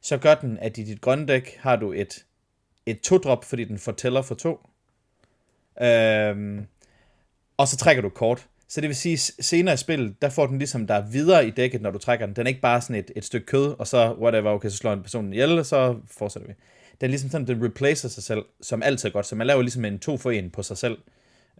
Så 0.01 0.17
gør 0.17 0.35
den, 0.35 0.57
at 0.61 0.77
i 0.77 0.83
dit 0.83 1.01
grønne 1.01 1.27
dæk 1.27 1.57
har 1.61 1.75
du 1.75 1.91
et 1.91 2.25
et 2.85 3.01
to-drop, 3.01 3.45
fordi 3.45 3.63
den 3.63 3.77
fortæller 3.77 4.21
for 4.21 4.35
to. 4.35 4.69
Øhm, 5.81 6.65
og 7.57 7.67
så 7.67 7.77
trækker 7.77 8.01
du 8.01 8.09
kort. 8.09 8.47
Så 8.67 8.81
det 8.81 8.87
vil 8.87 8.95
sige, 8.95 9.17
senere 9.17 9.73
i 9.73 9.77
spillet, 9.77 10.21
der 10.21 10.29
får 10.29 10.47
den 10.47 10.57
ligesom 10.57 10.87
der 10.87 11.01
videre 11.01 11.47
i 11.47 11.49
dækket, 11.49 11.81
når 11.81 11.91
du 11.91 11.97
trækker 11.97 12.25
den. 12.25 12.35
Den 12.35 12.45
er 12.45 12.47
ikke 12.47 12.61
bare 12.61 12.81
sådan 12.81 12.95
et, 12.95 13.11
et 13.15 13.25
stykke 13.25 13.45
kød, 13.45 13.75
og 13.79 13.87
så 13.87 14.13
whatever, 14.13 14.51
okay, 14.51 14.69
så 14.69 14.77
slår 14.77 14.93
en 14.93 15.01
person 15.01 15.33
ihjel, 15.33 15.59
og 15.59 15.65
så 15.65 15.95
fortsætter 16.17 16.47
vi. 16.47 16.53
Den 17.01 17.07
er 17.07 17.09
ligesom 17.09 17.29
sådan, 17.29 17.47
den 17.47 17.65
replacer 17.65 18.09
sig 18.09 18.23
selv, 18.23 18.45
som 18.61 18.83
altid 18.83 19.09
er 19.09 19.13
godt. 19.13 19.25
Så 19.25 19.35
man 19.35 19.47
laver 19.47 19.61
ligesom 19.61 19.85
en 19.85 19.99
to 19.99 20.17
for 20.17 20.31
en 20.31 20.49
på 20.49 20.63
sig 20.63 20.77
selv, 20.77 20.97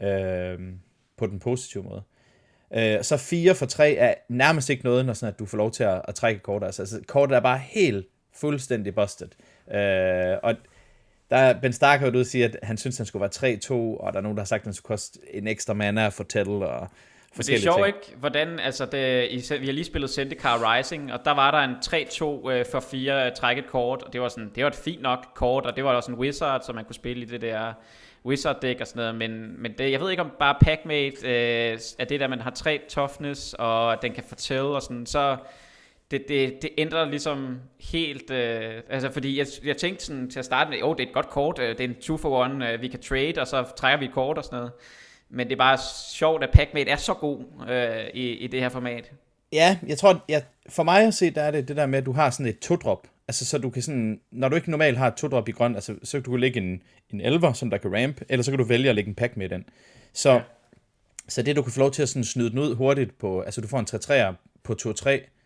øh, 0.01 0.59
på 1.17 1.27
den 1.27 1.39
positive 1.39 1.83
måde. 1.83 2.03
Øh, 2.73 3.03
så 3.03 3.17
4 3.17 3.55
for 3.55 3.65
3 3.65 3.93
er 3.93 4.13
nærmest 4.29 4.69
ikke 4.69 4.83
noget, 4.83 5.05
når 5.05 5.13
sådan, 5.13 5.33
at 5.33 5.39
du 5.39 5.45
får 5.45 5.57
lov 5.57 5.71
til 5.71 5.83
at, 5.83 6.01
at 6.07 6.15
trække 6.15 6.41
kort. 6.41 6.63
Altså, 6.63 6.81
altså 6.81 7.01
kortet 7.07 7.35
er 7.35 7.39
bare 7.39 7.57
helt 7.57 8.07
fuldstændig 8.33 8.95
busted. 8.95 9.27
Øh, 9.71 10.37
og 10.43 10.55
der 11.29 11.37
er 11.37 11.59
Ben 11.59 11.73
Stark 11.73 11.99
har 11.99 12.07
ude 12.11 12.19
og 12.19 12.25
sige, 12.25 12.45
at 12.45 12.57
han 12.63 12.77
synes, 12.77 12.97
han 12.97 13.05
skulle 13.05 13.21
være 13.21 13.57
3-2, 13.57 13.73
og 13.73 14.13
der 14.13 14.19
er 14.19 14.23
nogen, 14.23 14.37
der 14.37 14.41
har 14.41 14.45
sagt, 14.45 14.61
at 14.61 14.65
han 14.65 14.73
skulle 14.73 14.95
koste 14.95 15.19
en 15.33 15.47
ekstra 15.47 15.73
mana 15.73 16.05
at 16.05 16.13
fortælle, 16.13 16.51
og 16.51 16.89
det 17.37 17.49
er 17.49 17.59
sjovt 17.59 17.87
ikke, 17.87 18.15
hvordan, 18.19 18.59
altså 18.59 18.85
det, 18.85 19.27
i, 19.31 19.59
vi 19.59 19.65
har 19.65 19.73
lige 19.73 19.85
spillet 19.85 20.09
Zendikar 20.09 20.75
Rising, 20.75 21.13
og 21.13 21.19
der 21.25 21.31
var 21.31 21.51
der 21.51 21.59
en 21.59 21.75
3-2 22.45 22.51
øh, 22.51 22.65
for 22.71 22.79
4 22.79 23.25
øh, 23.25 23.31
trækket 23.35 23.67
kort, 23.67 24.03
og 24.03 24.13
det 24.13 24.21
var, 24.21 24.29
sådan, 24.29 24.51
det 24.55 24.63
var 24.63 24.69
et 24.69 24.75
fint 24.75 25.01
nok 25.01 25.25
kort, 25.35 25.65
og 25.65 25.75
det 25.75 25.83
var 25.83 25.93
også 25.93 26.11
en 26.11 26.17
wizard, 26.17 26.61
som 26.61 26.75
man 26.75 26.85
kunne 26.85 26.95
spille 26.95 27.23
i 27.23 27.25
det 27.25 27.41
der 27.41 27.73
wizard 28.25 28.61
deck 28.61 28.81
og 28.81 28.87
sådan 28.87 28.99
noget, 28.99 29.15
men, 29.15 29.61
men 29.61 29.73
det, 29.77 29.91
jeg 29.91 29.99
ved 29.99 30.09
ikke 30.09 30.23
om 30.23 30.31
bare 30.39 30.55
Packmate 30.61 31.15
øh, 31.23 31.79
er 31.99 32.05
det 32.09 32.19
der, 32.19 32.27
man 32.27 32.41
har 32.41 32.51
3 32.51 32.81
toughness, 32.89 33.55
og 33.59 34.01
den 34.01 34.13
kan 34.13 34.23
fortælle 34.27 34.67
og 34.67 34.81
sådan, 34.81 35.05
så 35.05 35.37
det, 36.11 36.25
det, 36.27 36.61
det 36.61 36.69
ændrer 36.77 37.09
ligesom 37.09 37.59
helt, 37.79 38.31
øh, 38.31 38.73
altså 38.89 39.11
fordi 39.11 39.37
jeg, 39.37 39.47
jeg 39.63 39.77
tænkte 39.77 40.05
sådan 40.05 40.29
til 40.29 40.39
at 40.39 40.45
starte 40.45 40.69
med, 40.69 40.77
oh, 40.81 40.95
det 40.97 41.03
er 41.03 41.07
et 41.07 41.13
godt 41.13 41.29
kort, 41.29 41.59
øh, 41.59 41.69
det 41.69 41.79
er 41.79 41.87
en 41.87 41.95
2 41.95 42.17
for 42.17 42.45
1, 42.45 42.73
øh, 42.73 42.81
vi 42.81 42.87
kan 42.87 43.01
trade, 43.01 43.33
og 43.37 43.47
så 43.47 43.65
trækker 43.77 43.99
vi 43.99 44.05
et 44.05 44.13
kort 44.13 44.37
og 44.37 44.43
sådan 44.43 44.57
noget. 44.57 44.71
Men 45.29 45.47
det 45.47 45.53
er 45.53 45.57
bare 45.57 45.77
sjovt, 46.13 46.43
at 46.43 46.49
Packmate 46.53 46.91
er 46.91 46.95
så 46.95 47.13
god 47.13 47.43
øh, 47.69 48.05
i, 48.13 48.29
i 48.29 48.47
det 48.47 48.59
her 48.59 48.69
format. 48.69 49.11
Ja, 49.51 49.77
jeg 49.87 49.97
tror, 49.97 50.25
ja, 50.29 50.41
for 50.69 50.83
mig 50.83 51.07
at 51.07 51.13
se, 51.13 51.29
der 51.29 51.41
er 51.41 51.51
det 51.51 51.67
det 51.67 51.77
der 51.77 51.85
med, 51.85 51.99
at 51.99 52.05
du 52.05 52.11
har 52.11 52.29
sådan 52.29 52.45
et 52.45 52.59
to-drop. 52.59 53.07
Altså, 53.27 53.45
så 53.45 53.57
du 53.57 53.69
kan 53.69 53.81
sådan, 53.81 54.19
når 54.31 54.49
du 54.49 54.55
ikke 54.55 54.71
normalt 54.71 54.97
har 54.97 55.07
et 55.07 55.13
to-drop 55.13 55.49
i 55.49 55.51
grøn, 55.51 55.75
altså, 55.75 55.95
så 56.03 56.21
kan 56.21 56.31
du 56.31 56.35
lægge 56.35 56.59
en, 56.59 56.81
en 57.13 57.21
elver, 57.21 57.53
som 57.53 57.69
der 57.69 57.77
kan 57.77 57.93
ramp, 57.93 58.21
eller 58.29 58.43
så 58.43 58.51
kan 58.51 58.57
du 58.57 58.63
vælge 58.63 58.89
at 58.89 58.95
lægge 58.95 59.09
en 59.09 59.15
pack 59.15 59.37
med 59.37 59.49
den. 59.49 59.65
Så, 60.13 60.31
ja. 60.31 60.41
så 61.27 61.41
det, 61.41 61.55
du 61.55 61.61
kan 61.61 61.71
få 61.71 61.79
lov 61.79 61.91
til 61.91 62.01
at 62.01 62.09
sådan 62.09 62.23
snyde 62.23 62.49
den 62.49 62.59
ud 62.59 62.75
hurtigt 62.75 63.17
på, 63.17 63.41
altså 63.41 63.61
du 63.61 63.67
får 63.67 63.79
en 63.79 63.87
3-3'er 63.91 64.33
på 64.63 64.75
2-3, 64.81 65.38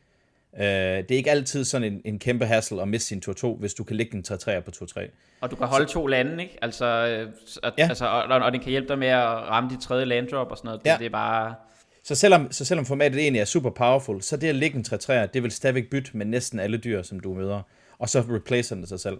Uh, 0.58 0.60
det 0.60 1.12
er 1.12 1.16
ikke 1.16 1.32
altid 1.32 1.66
sådan 1.66 1.94
en, 1.94 2.02
en 2.06 2.20
kæmpe 2.20 2.46
hassle 2.46 2.82
at 2.82 2.88
miste 2.88 3.08
sin 3.08 3.24
2-2, 3.30 3.60
hvis 3.60 3.74
du 3.74 3.84
kan 3.84 3.96
lægge 3.96 4.18
en 4.18 4.24
3-3 4.28 4.60
på 4.60 4.72
2-3. 4.76 5.10
Og 5.42 5.52
du 5.52 5.56
kan 5.56 5.68
holde 5.68 5.88
så, 5.88 5.94
to 5.94 6.08
lande, 6.08 6.44
ikke? 6.44 6.58
Altså, 6.62 6.86
øh, 6.86 7.30
at, 7.64 7.74
ja. 7.78 7.88
altså 7.90 8.06
og, 8.06 8.24
og, 8.24 8.52
den 8.52 8.62
kan 8.62 8.70
hjælpe 8.70 8.88
dig 8.88 9.00
med 9.00 9.08
at 9.08 9.28
ramme 9.28 9.70
de 9.70 9.82
tredje 9.82 10.06
landdrop 10.06 10.52
og 10.52 10.58
sådan 10.58 10.68
noget. 10.68 10.84
Det, 10.84 10.90
ja. 10.90 10.98
det 10.98 11.06
er 11.06 11.10
bare... 11.10 11.56
Så 12.04 12.16
selvom, 12.16 12.52
så 12.52 12.66
selvom 12.66 12.86
formatet 12.86 13.22
egentlig 13.22 13.40
er 13.40 13.46
super 13.46 13.70
powerful, 13.70 14.22
så 14.22 14.38
det 14.38 14.48
at 14.48 14.56
lægge 14.56 14.78
en 14.78 14.86
3-3'er, 14.88 15.26
det 15.26 15.44
vil 15.44 15.52
stadigvæk 15.52 15.90
bytte 15.90 16.18
med 16.18 16.26
næsten 16.26 16.60
alle 16.60 16.78
dyr, 16.78 17.02
som 17.02 17.20
du 17.20 17.34
møder. 17.34 17.62
Og 18.00 18.10
så 18.10 18.22
replacer 18.30 18.76
den 18.76 18.88
sig 18.88 19.00
selv. 19.00 19.18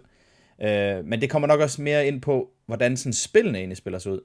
Uh, 0.58 1.06
men 1.06 1.20
det 1.20 1.30
kommer 1.30 1.48
nok 1.48 1.60
også 1.60 1.82
mere 1.82 2.06
ind 2.06 2.22
på, 2.22 2.50
hvordan 2.66 2.96
sådan 2.96 3.12
spillene 3.12 3.58
egentlig 3.58 3.76
spiller 3.76 3.98
sig 3.98 4.12
ud. 4.12 4.20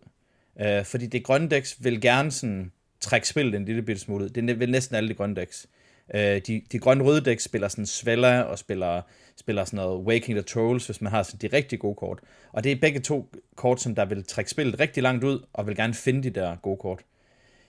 Uh, 0.55 0.85
fordi 0.85 1.05
det 1.05 1.23
grønne 1.23 1.49
decks 1.49 1.77
vil 1.79 2.01
gerne 2.01 2.31
sådan 2.31 2.71
trække 2.99 3.27
spillet 3.27 3.55
en 3.55 3.65
lille 3.65 3.81
bitte 3.81 4.01
smule 4.01 4.25
ud. 4.25 4.29
Det 4.29 4.59
vil 4.59 4.71
næsten 4.71 4.95
alle 4.95 5.09
de 5.09 5.13
grønne 5.13 5.35
decks. 5.35 5.67
Øh, 5.73 5.78
Øh, 6.13 6.41
de, 6.47 6.61
de 6.71 6.79
grønne-røde 6.79 7.21
dæk 7.21 7.39
spiller 7.39 7.67
sådan 7.67 7.85
Svella 7.85 8.41
og 8.41 8.59
spiller, 8.59 9.01
spiller 9.35 9.65
sådan 9.65 9.77
noget 9.77 10.05
Waking 10.05 10.37
the 10.37 10.41
Trolls, 10.41 10.85
hvis 10.85 11.01
man 11.01 11.11
har 11.11 11.23
sådan 11.23 11.49
de 11.49 11.55
rigtig 11.55 11.79
gode 11.79 11.95
kort. 11.95 12.19
Og 12.51 12.63
det 12.63 12.71
er 12.71 12.75
begge 12.75 12.99
to 12.99 13.29
kort, 13.55 13.81
som 13.81 13.95
der 13.95 14.05
vil 14.05 14.23
trække 14.23 14.51
spillet 14.51 14.79
rigtig 14.79 15.03
langt 15.03 15.23
ud, 15.23 15.45
og 15.53 15.67
vil 15.67 15.75
gerne 15.75 15.93
finde 15.93 16.23
de 16.23 16.29
der 16.29 16.55
gode 16.55 16.77
kort. 16.77 16.99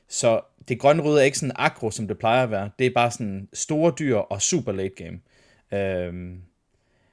Så 0.08 0.40
det 0.68 0.78
grønne-røde 0.78 1.20
er 1.20 1.24
ikke 1.24 1.38
sådan 1.38 1.56
agro, 1.56 1.90
som 1.90 2.08
det 2.08 2.18
plejer 2.18 2.42
at 2.42 2.50
være. 2.50 2.70
Det 2.78 2.86
er 2.86 2.90
bare 2.94 3.10
sådan 3.10 3.48
store 3.52 3.92
dyr 3.98 4.16
og 4.16 4.42
super 4.42 4.72
late 4.72 4.94
game. 5.04 5.20
Øhm, 5.72 6.40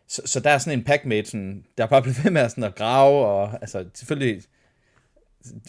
så, 0.08 0.22
så 0.26 0.40
der 0.40 0.50
er 0.50 0.58
sådan 0.58 0.80
en 0.80 0.86
packmate, 0.86 1.30
sådan, 1.30 1.66
der 1.78 1.86
bare 1.86 2.02
bliver 2.02 2.24
ved 2.24 2.32
med 2.32 2.42
at, 2.42 2.52
sådan 2.52 2.64
at 2.64 2.76
grave, 2.76 3.26
og 3.26 3.54
altså 3.62 3.86
selvfølgelig 3.94 4.44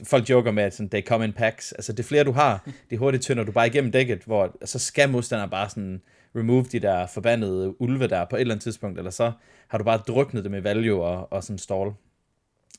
folk 0.04 0.30
joker 0.30 0.50
med, 0.50 0.62
at 0.62 0.74
sådan, 0.74 0.90
they 0.90 1.02
come 1.02 1.24
in 1.24 1.32
packs. 1.32 1.72
Altså, 1.72 1.92
det 1.92 2.04
flere 2.04 2.24
du 2.24 2.32
har, 2.32 2.68
det 2.90 2.98
hurtigt 2.98 3.22
tynder 3.22 3.44
du 3.44 3.52
bare 3.52 3.66
igennem 3.66 3.92
dækket, 3.92 4.22
hvor 4.22 4.56
så 4.64 4.78
skal 4.78 5.10
modstanderen 5.10 5.50
bare 5.50 5.70
sådan 5.70 6.02
remove 6.36 6.64
de 6.72 6.80
der 6.80 7.06
forbandede 7.06 7.80
ulve 7.80 8.08
der 8.08 8.24
på 8.24 8.36
et 8.36 8.40
eller 8.40 8.54
andet 8.54 8.62
tidspunkt, 8.62 8.98
eller 8.98 9.10
så 9.10 9.32
har 9.68 9.78
du 9.78 9.84
bare 9.84 9.98
druknet 9.98 10.44
det 10.44 10.50
med 10.50 10.60
value 10.60 11.02
og, 11.02 11.32
og 11.32 11.44
sådan 11.44 11.58
stall. 11.58 11.90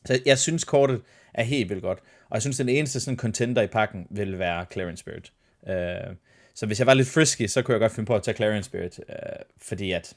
Så 0.05 0.19
jeg 0.25 0.37
synes, 0.37 0.63
kortet 0.63 1.01
er 1.33 1.43
helt 1.43 1.69
vildt 1.69 1.83
godt. 1.83 1.99
Og 2.29 2.35
jeg 2.35 2.41
synes, 2.41 2.57
den 2.57 2.69
eneste 2.69 2.99
sådan 2.99 3.17
contender 3.17 3.61
i 3.61 3.67
pakken 3.67 4.07
vil 4.09 4.39
være 4.39 4.65
Clarence 4.73 5.01
Spirit. 5.01 5.33
Uh, 5.61 6.15
så 6.55 6.65
hvis 6.65 6.79
jeg 6.79 6.87
var 6.87 6.93
lidt 6.93 7.07
frisky, 7.07 7.47
så 7.47 7.61
kunne 7.61 7.73
jeg 7.73 7.79
godt 7.79 7.91
finde 7.91 8.07
på 8.07 8.15
at 8.15 8.23
tage 8.23 8.35
Clarence 8.37 8.67
Spirit, 8.67 8.99
uh, 9.09 9.15
fordi 9.57 9.91
at 9.91 10.15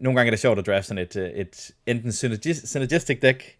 nogle 0.00 0.18
gange 0.18 0.28
er 0.28 0.30
det 0.30 0.40
sjovt 0.40 0.58
at 0.58 0.66
drafte 0.66 0.88
sådan 0.88 1.02
et, 1.02 1.16
øh, 1.16 1.30
et 1.30 1.70
enten 1.86 2.12
synergistic 2.12 3.20
deck, 3.20 3.56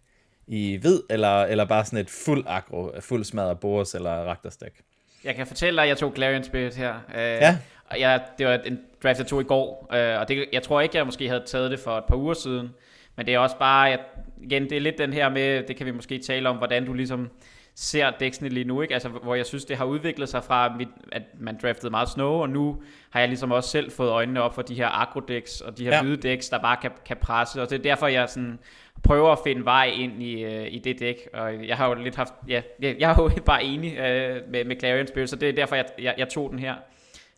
i 0.51 0.75
hvid, 0.75 1.01
eller, 1.09 1.43
eller 1.43 1.65
bare 1.65 1.85
sådan 1.85 1.99
et 1.99 2.09
fuld 2.09 2.43
agro, 2.47 2.91
fuld 2.99 3.23
smadret 3.23 3.59
Boris 3.59 3.95
eller 3.95 4.11
Raktors 4.11 4.57
deck? 4.57 4.75
Jeg 5.23 5.35
kan 5.35 5.47
fortælle 5.47 5.77
dig, 5.77 5.83
at 5.83 5.89
jeg 5.89 5.97
tog 5.97 6.13
Clarion 6.15 6.43
Spirit 6.43 6.75
her. 6.75 6.93
Øh, 7.15 7.21
ja. 7.21 7.57
Og 7.85 7.99
jeg, 7.99 8.21
det 8.37 8.47
var 8.47 8.53
en 8.65 8.79
draft, 9.03 9.19
jeg 9.19 9.27
tog 9.27 9.41
i 9.41 9.43
går, 9.43 9.89
øh, 9.93 10.19
og 10.19 10.27
det, 10.27 10.45
jeg 10.53 10.63
tror 10.63 10.81
ikke, 10.81 10.97
jeg 10.97 11.05
måske 11.05 11.27
havde 11.27 11.43
taget 11.45 11.71
det 11.71 11.79
for 11.79 11.97
et 11.97 12.03
par 12.03 12.15
uger 12.15 12.33
siden. 12.33 12.69
Men 13.15 13.25
det 13.25 13.33
er 13.33 13.39
også 13.39 13.57
bare, 13.57 13.81
jeg, 13.81 13.99
igen, 14.43 14.63
det 14.63 14.71
er 14.71 14.81
lidt 14.81 14.97
den 14.97 15.13
her 15.13 15.29
med, 15.29 15.63
det 15.67 15.75
kan 15.75 15.85
vi 15.85 15.91
måske 15.91 16.19
tale 16.19 16.49
om, 16.49 16.57
hvordan 16.57 16.85
du 16.85 16.93
ligesom 16.93 17.29
ser 17.75 18.11
dæksene 18.19 18.49
lige 18.49 18.63
nu, 18.63 18.81
ikke? 18.81 18.93
Altså, 18.93 19.09
hvor 19.09 19.35
jeg 19.35 19.45
synes, 19.45 19.65
det 19.65 19.77
har 19.77 19.85
udviklet 19.85 20.29
sig 20.29 20.43
fra, 20.43 20.77
at 21.11 21.23
man 21.39 21.59
draftede 21.61 21.89
meget 21.89 22.09
snow, 22.09 22.31
og 22.31 22.49
nu 22.49 22.81
har 23.09 23.19
jeg 23.19 23.29
ligesom 23.29 23.51
også 23.51 23.69
selv 23.69 23.91
fået 23.91 24.09
øjnene 24.09 24.41
op 24.41 24.55
for 24.55 24.61
de 24.61 24.75
her 24.75 24.87
agro 24.87 25.19
decks, 25.19 25.61
og 25.61 25.77
de 25.77 25.83
her 25.83 25.95
ja. 25.95 26.01
hvide 26.01 26.17
decks, 26.17 26.49
der 26.49 26.59
bare 26.59 26.77
kan, 26.81 26.91
kan 27.05 27.17
presse, 27.21 27.61
og 27.61 27.69
det 27.69 27.79
er 27.79 27.83
derfor, 27.83 28.07
jeg 28.07 28.29
sådan 28.29 28.59
prøver 29.03 29.31
at 29.31 29.39
finde 29.43 29.65
vej 29.65 29.85
ind 29.85 30.23
i, 30.23 30.43
øh, 30.43 30.73
i 30.73 30.79
det 30.79 30.99
dæk, 30.99 31.29
og 31.33 31.67
jeg 31.67 31.77
har 31.77 31.87
jo 31.89 31.93
lidt 31.93 32.15
haft, 32.15 32.33
ja, 32.47 32.61
jeg, 32.79 32.95
jeg 32.99 33.11
er 33.11 33.15
jo 33.23 33.29
bare 33.45 33.63
enig 33.63 33.97
øh, 33.97 34.41
med, 34.49 34.65
med 34.65 34.79
Clarion 34.79 35.07
Spirit, 35.07 35.29
så 35.29 35.35
det 35.35 35.49
er 35.49 35.53
derfor, 35.53 35.75
jeg, 35.75 35.85
jeg, 35.99 36.15
jeg 36.17 36.29
tog 36.29 36.49
den 36.49 36.59
her. 36.59 36.75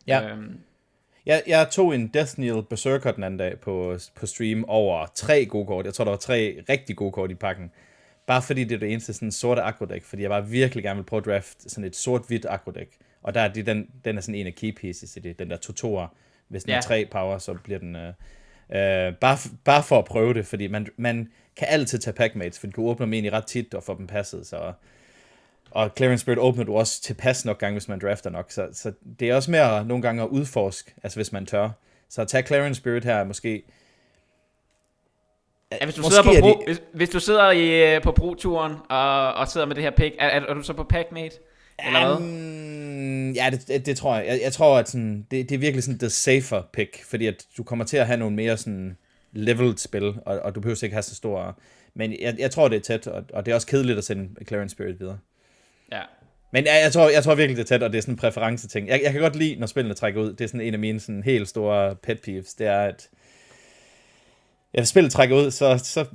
Ja. 0.07 0.29
Øhm. 0.29 0.59
Jeg, 1.25 1.43
jeg 1.47 1.67
tog 1.71 1.95
en 1.95 2.09
Kneel 2.09 2.63
Berserker 2.69 3.11
den 3.11 3.23
anden 3.23 3.37
dag 3.37 3.59
på, 3.59 3.97
på 4.15 4.25
stream 4.25 4.65
over 4.67 5.05
tre 5.15 5.45
gode 5.45 5.65
kort. 5.65 5.85
Jeg 5.85 5.93
tror, 5.93 6.03
der 6.03 6.11
var 6.11 6.17
tre 6.17 6.63
rigtig 6.69 6.95
gode 6.95 7.11
kort 7.11 7.31
i 7.31 7.35
pakken. 7.35 7.71
Bare 8.25 8.41
fordi 8.41 8.63
det 8.63 8.75
er 8.75 8.79
det 8.79 8.91
eneste 8.91 9.13
sådan 9.13 9.31
sorte 9.31 9.61
agro-deck, 9.61 10.03
fordi 10.03 10.21
jeg 10.21 10.29
bare 10.29 10.47
virkelig 10.47 10.83
gerne 10.83 10.97
vil 10.97 11.03
prøve 11.03 11.19
at 11.19 11.25
draft 11.25 11.71
sådan 11.71 11.83
et 11.83 11.95
sort-hvidt 11.95 12.45
agro-deck. 12.45 12.97
Og 13.23 13.33
der 13.33 13.41
er 13.41 13.47
de, 13.47 13.63
den, 13.63 13.89
den 14.05 14.17
er 14.17 14.21
sådan 14.21 14.35
en 14.35 14.47
af 14.47 14.55
key 14.55 14.75
pieces 14.75 15.17
i 15.17 15.19
det, 15.19 15.39
den 15.39 15.49
der 15.49 15.57
tutor. 15.57 16.13
Hvis 16.47 16.63
den 16.63 16.71
ja. 16.71 16.77
er 16.77 16.81
tre 16.81 17.07
power, 17.11 17.37
så 17.37 17.53
bliver 17.63 17.79
den... 17.79 17.95
Øh, 17.95 18.07
øh, 18.69 19.15
bare, 19.15 19.37
bare 19.63 19.83
for 19.83 19.99
at 19.99 20.05
prøve 20.05 20.33
det, 20.33 20.45
fordi 20.45 20.67
man, 20.67 20.87
man 20.97 21.31
kan 21.57 21.67
altid 21.71 21.99
tage 21.99 22.13
packmates, 22.13 22.59
for 22.59 22.67
du 22.67 22.71
kan 22.71 22.83
åbne 22.83 23.05
dem 23.05 23.13
egentlig 23.13 23.33
ret 23.33 23.45
tit 23.45 23.73
og 23.73 23.83
få 23.83 23.97
dem 23.97 24.07
passet, 24.07 24.47
så... 24.47 24.73
Og 25.71 25.91
Clearing 25.97 26.19
Spirit 26.19 26.39
åbner 26.39 26.63
du 26.63 26.75
også 26.75 27.01
til 27.01 27.13
pas 27.13 27.45
nok 27.45 27.59
gange, 27.59 27.73
hvis 27.73 27.87
man 27.87 27.99
drafter 27.99 28.29
nok, 28.29 28.51
så, 28.51 28.67
så 28.73 28.91
det 29.19 29.29
er 29.29 29.35
også 29.35 29.51
mere 29.51 29.85
nogle 29.85 30.01
gange 30.01 30.23
at 30.23 30.27
udforske, 30.27 30.93
altså 31.03 31.17
hvis 31.17 31.31
man 31.31 31.45
tør. 31.45 31.69
Så 32.09 32.21
at 32.21 32.27
tage 32.27 32.47
Clearing 32.47 32.75
Spirit 32.75 33.03
her 33.03 33.23
måske 33.23 33.63
Ja, 35.81 35.85
hvis, 35.85 35.95
du 35.95 36.03
sidder 36.03 36.23
på 36.23 36.31
pro, 36.39 36.47
de... 36.47 36.65
hvis, 36.67 36.81
hvis 36.93 37.09
du 37.09 37.19
sidder 37.19 37.51
i, 37.51 37.95
øh, 37.95 38.01
på 38.01 38.11
pro-turen 38.11 38.73
og, 38.89 39.33
og 39.33 39.47
sidder 39.47 39.67
med 39.67 39.75
det 39.75 39.83
her 39.83 39.91
pick, 39.91 40.15
er, 40.19 40.27
er, 40.27 40.41
er 40.49 40.53
du 40.53 40.63
så 40.63 40.73
på 40.73 40.83
packmate? 40.83 41.35
Eller 41.85 42.05
hvad? 42.05 42.15
Um, 42.15 43.31
ja, 43.31 43.49
det, 43.51 43.67
det, 43.67 43.85
det, 43.85 43.97
tror 43.97 44.15
jeg. 44.15 44.27
Jeg, 44.27 44.39
jeg 44.43 44.53
tror, 44.53 44.77
at 44.77 44.89
sådan, 44.89 45.27
det, 45.31 45.49
det 45.49 45.55
er 45.55 45.59
virkelig 45.59 45.83
sådan 45.83 45.99
the 45.99 46.09
safer 46.09 46.61
pick, 46.73 47.03
fordi 47.05 47.27
at 47.27 47.45
du 47.57 47.63
kommer 47.63 47.85
til 47.85 47.97
at 47.97 48.07
have 48.07 48.17
nogle 48.17 48.35
mere 48.35 48.57
sådan 48.57 48.97
leveled 49.31 49.77
spil, 49.77 50.15
og, 50.25 50.39
og 50.39 50.55
du 50.55 50.59
behøver 50.59 50.83
ikke 50.83 50.95
have 50.95 51.03
så 51.03 51.15
store... 51.15 51.53
Men 51.95 52.15
jeg, 52.21 52.35
jeg 52.39 52.51
tror, 52.51 52.67
det 52.67 52.75
er 52.75 52.81
tæt, 52.81 53.07
og, 53.07 53.23
og 53.33 53.45
det 53.45 53.51
er 53.51 53.55
også 53.55 53.67
kedeligt 53.67 53.97
at 53.97 54.03
sende 54.03 54.45
Clarence 54.47 54.73
Spirit 54.73 54.99
videre. 54.99 55.17
Ja. 55.91 56.01
Men 56.51 56.65
jeg, 56.65 56.79
jeg, 56.83 56.91
tror, 56.91 57.09
jeg 57.09 57.23
tror 57.23 57.35
virkelig, 57.35 57.57
det 57.57 57.63
er 57.63 57.75
tæt, 57.75 57.83
og 57.83 57.91
det 57.91 57.97
er 57.97 58.01
sådan 58.01 58.13
en 58.13 58.17
præference-ting. 58.17 58.87
Jeg, 58.87 59.01
jeg 59.03 59.11
kan 59.11 59.21
godt 59.21 59.35
lide, 59.35 59.55
når 59.59 59.67
spillene 59.67 59.93
trækker 59.93 60.21
ud. 60.21 60.33
Det 60.33 60.41
er 60.41 60.47
sådan 60.47 60.61
en 60.61 60.73
af 60.73 60.79
mine 60.79 60.99
sådan 60.99 61.23
helt 61.23 61.47
store 61.47 61.95
pet 61.95 62.21
peeves. 62.21 62.53
Det 62.53 62.67
er, 62.67 62.79
at 62.79 63.09
ja, 64.73 64.83
spillet 64.83 65.11
trækker 65.11 65.35
ud, 65.35 65.51
så, 65.51 65.77
så 65.83 66.05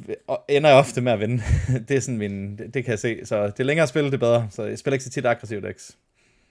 ender 0.48 0.70
jeg 0.70 0.78
ofte 0.78 1.00
med 1.00 1.12
at 1.12 1.20
vinde. 1.20 1.42
det 1.88 1.96
er 1.96 2.00
sådan 2.00 2.18
min, 2.18 2.58
det, 2.58 2.74
det 2.74 2.84
kan 2.84 2.90
jeg 2.90 2.98
se. 2.98 3.26
Så 3.26 3.52
det 3.56 3.66
længere 3.66 3.86
spil, 3.86 4.12
det 4.12 4.20
bedre. 4.20 4.48
Så 4.50 4.62
jeg 4.62 4.78
spiller 4.78 4.94
ikke 4.94 5.04
så 5.04 5.10
tit 5.10 5.26
aggressiv 5.26 5.62
decks. 5.62 5.96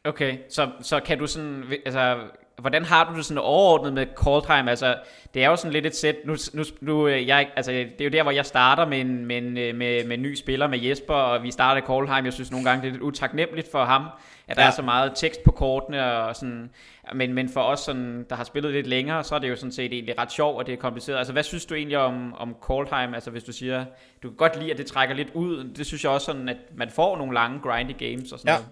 Okay, 0.03 0.37
så, 0.49 0.69
så 0.81 0.99
kan 0.99 1.19
du 1.19 1.27
sådan, 1.27 1.63
altså, 1.85 2.17
hvordan 2.57 2.85
har 2.85 3.11
du 3.11 3.17
det 3.17 3.25
sådan 3.25 3.43
overordnet 3.43 3.93
med 3.93 4.05
call 4.23 4.41
time? 4.41 4.69
Altså, 4.69 4.95
det 5.33 5.43
er 5.43 5.49
jo 5.49 5.55
sådan 5.55 5.73
lidt 5.73 5.85
et 5.85 5.95
sæt, 5.95 6.15
nu, 6.25 6.35
nu, 6.53 6.63
nu 6.81 7.07
øh, 7.07 7.27
jeg, 7.27 7.49
altså, 7.55 7.71
det 7.71 8.01
er 8.01 8.05
jo 8.05 8.09
der, 8.09 8.23
hvor 8.23 8.31
jeg 8.31 8.45
starter 8.45 8.85
med 8.85 9.01
en, 9.01 9.25
med, 9.25 9.37
en, 9.37 9.57
øh, 9.57 9.75
med, 9.75 10.05
med 10.05 10.17
en 10.17 10.23
ny 10.23 10.35
spiller, 10.35 10.67
med 10.67 10.79
Jesper, 10.79 11.13
og 11.13 11.43
vi 11.43 11.51
starter 11.51 11.81
call 11.87 12.05
time. 12.05 12.25
Jeg 12.25 12.33
synes 12.33 12.51
nogle 12.51 12.69
gange, 12.69 12.81
det 12.81 12.87
er 12.87 12.91
lidt 12.91 13.01
utaknemmeligt 13.01 13.71
for 13.71 13.85
ham, 13.85 14.05
at 14.47 14.57
der 14.57 14.63
ja. 14.63 14.67
er 14.67 14.71
så 14.71 14.81
meget 14.81 15.11
tekst 15.15 15.43
på 15.43 15.51
kortene, 15.51 16.13
og 16.13 16.35
sådan, 16.35 16.69
men, 17.13 17.33
men 17.33 17.49
for 17.49 17.61
os, 17.61 17.79
sådan, 17.79 18.25
der 18.29 18.35
har 18.35 18.43
spillet 18.43 18.73
lidt 18.73 18.87
længere, 18.87 19.23
så 19.23 19.35
er 19.35 19.39
det 19.39 19.49
jo 19.49 19.55
sådan 19.55 19.71
set 19.71 19.93
egentlig 19.93 20.17
ret 20.17 20.31
sjovt, 20.31 20.57
og 20.57 20.65
det 20.65 20.73
er 20.73 20.77
kompliceret. 20.77 21.17
Altså, 21.17 21.33
hvad 21.33 21.43
synes 21.43 21.65
du 21.65 21.75
egentlig 21.75 21.97
om, 21.97 22.33
om 22.33 22.55
Coldheim? 22.61 23.13
Altså, 23.13 23.31
hvis 23.31 23.43
du 23.43 23.51
siger, 23.51 23.85
du 24.23 24.29
kan 24.29 24.37
godt 24.37 24.59
lide, 24.59 24.71
at 24.71 24.77
det 24.77 24.85
trækker 24.85 25.15
lidt 25.15 25.29
ud, 25.33 25.73
det 25.77 25.85
synes 25.85 26.03
jeg 26.03 26.11
også 26.11 26.25
sådan, 26.25 26.49
at 26.49 26.57
man 26.75 26.89
får 26.89 27.17
nogle 27.17 27.33
lange 27.33 27.59
grindy 27.59 27.97
games 27.99 28.31
og 28.31 28.39
sådan 28.39 28.53
ja. 28.53 28.57
noget. 28.57 28.69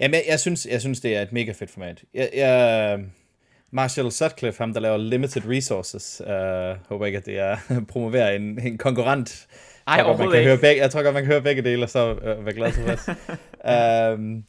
Jamen, 0.00 0.14
jeg, 0.14 0.22
jeg, 0.28 0.40
synes, 0.40 0.66
jeg 0.70 0.80
synes, 0.80 1.00
det 1.00 1.16
er 1.16 1.22
et 1.22 1.32
mega 1.32 1.52
fedt 1.52 1.70
format. 1.70 2.02
Jeg, 2.14 2.30
jeg, 2.34 3.00
Marshall 3.70 4.12
Sutcliffe, 4.12 4.62
ham 4.62 4.72
der 4.72 4.80
laver 4.80 4.96
Limited 4.96 5.42
Resources, 5.48 6.22
uh, 6.26 6.88
håber 6.88 7.06
ikke, 7.06 7.18
at 7.18 7.26
det 7.26 7.38
er 7.38 7.56
promoverer 7.92 8.30
en, 8.30 8.66
en 8.66 8.78
konkurrent. 8.78 9.46
Ej, 9.86 9.94
jeg 9.94 10.04
tror, 10.04 10.16
man 10.16 10.30
kan 10.30 10.44
høre 10.44 10.58
begge, 10.58 10.82
jeg 10.82 10.90
tror 10.90 11.02
godt, 11.02 11.14
man 11.14 11.22
kan 11.22 11.32
høre 11.32 11.42
begge 11.42 11.62
dele, 11.62 11.82
og 11.82 11.90
så 11.90 12.12
uh, 12.12 12.46
være 12.46 12.54
glad 12.54 12.72
til 12.72 12.84
um, 14.14 14.44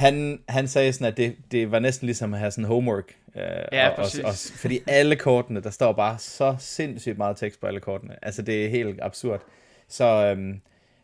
han, 0.00 0.42
han 0.48 0.68
sagde 0.68 0.92
sådan, 0.92 1.06
at 1.06 1.16
det, 1.16 1.36
det 1.50 1.70
var 1.70 1.78
næsten 1.78 2.06
ligesom 2.06 2.34
at 2.34 2.40
have 2.40 2.50
sådan 2.50 2.64
homework. 2.64 3.14
Uh, 3.26 3.40
ja, 3.72 3.88
og, 3.88 3.96
præcis. 3.96 4.20
Og, 4.20 4.28
og, 4.28 4.34
fordi 4.34 4.80
alle 4.86 5.16
kortene, 5.16 5.60
der 5.60 5.70
står 5.70 5.92
bare 5.92 6.18
så 6.18 6.56
sindssygt 6.58 7.18
meget 7.18 7.36
tekst 7.36 7.60
på 7.60 7.66
alle 7.66 7.80
kortene. 7.80 8.24
Altså, 8.24 8.42
det 8.42 8.64
er 8.64 8.68
helt 8.68 8.98
absurd. 9.02 9.42
Så 9.88 10.32
um, 10.32 10.60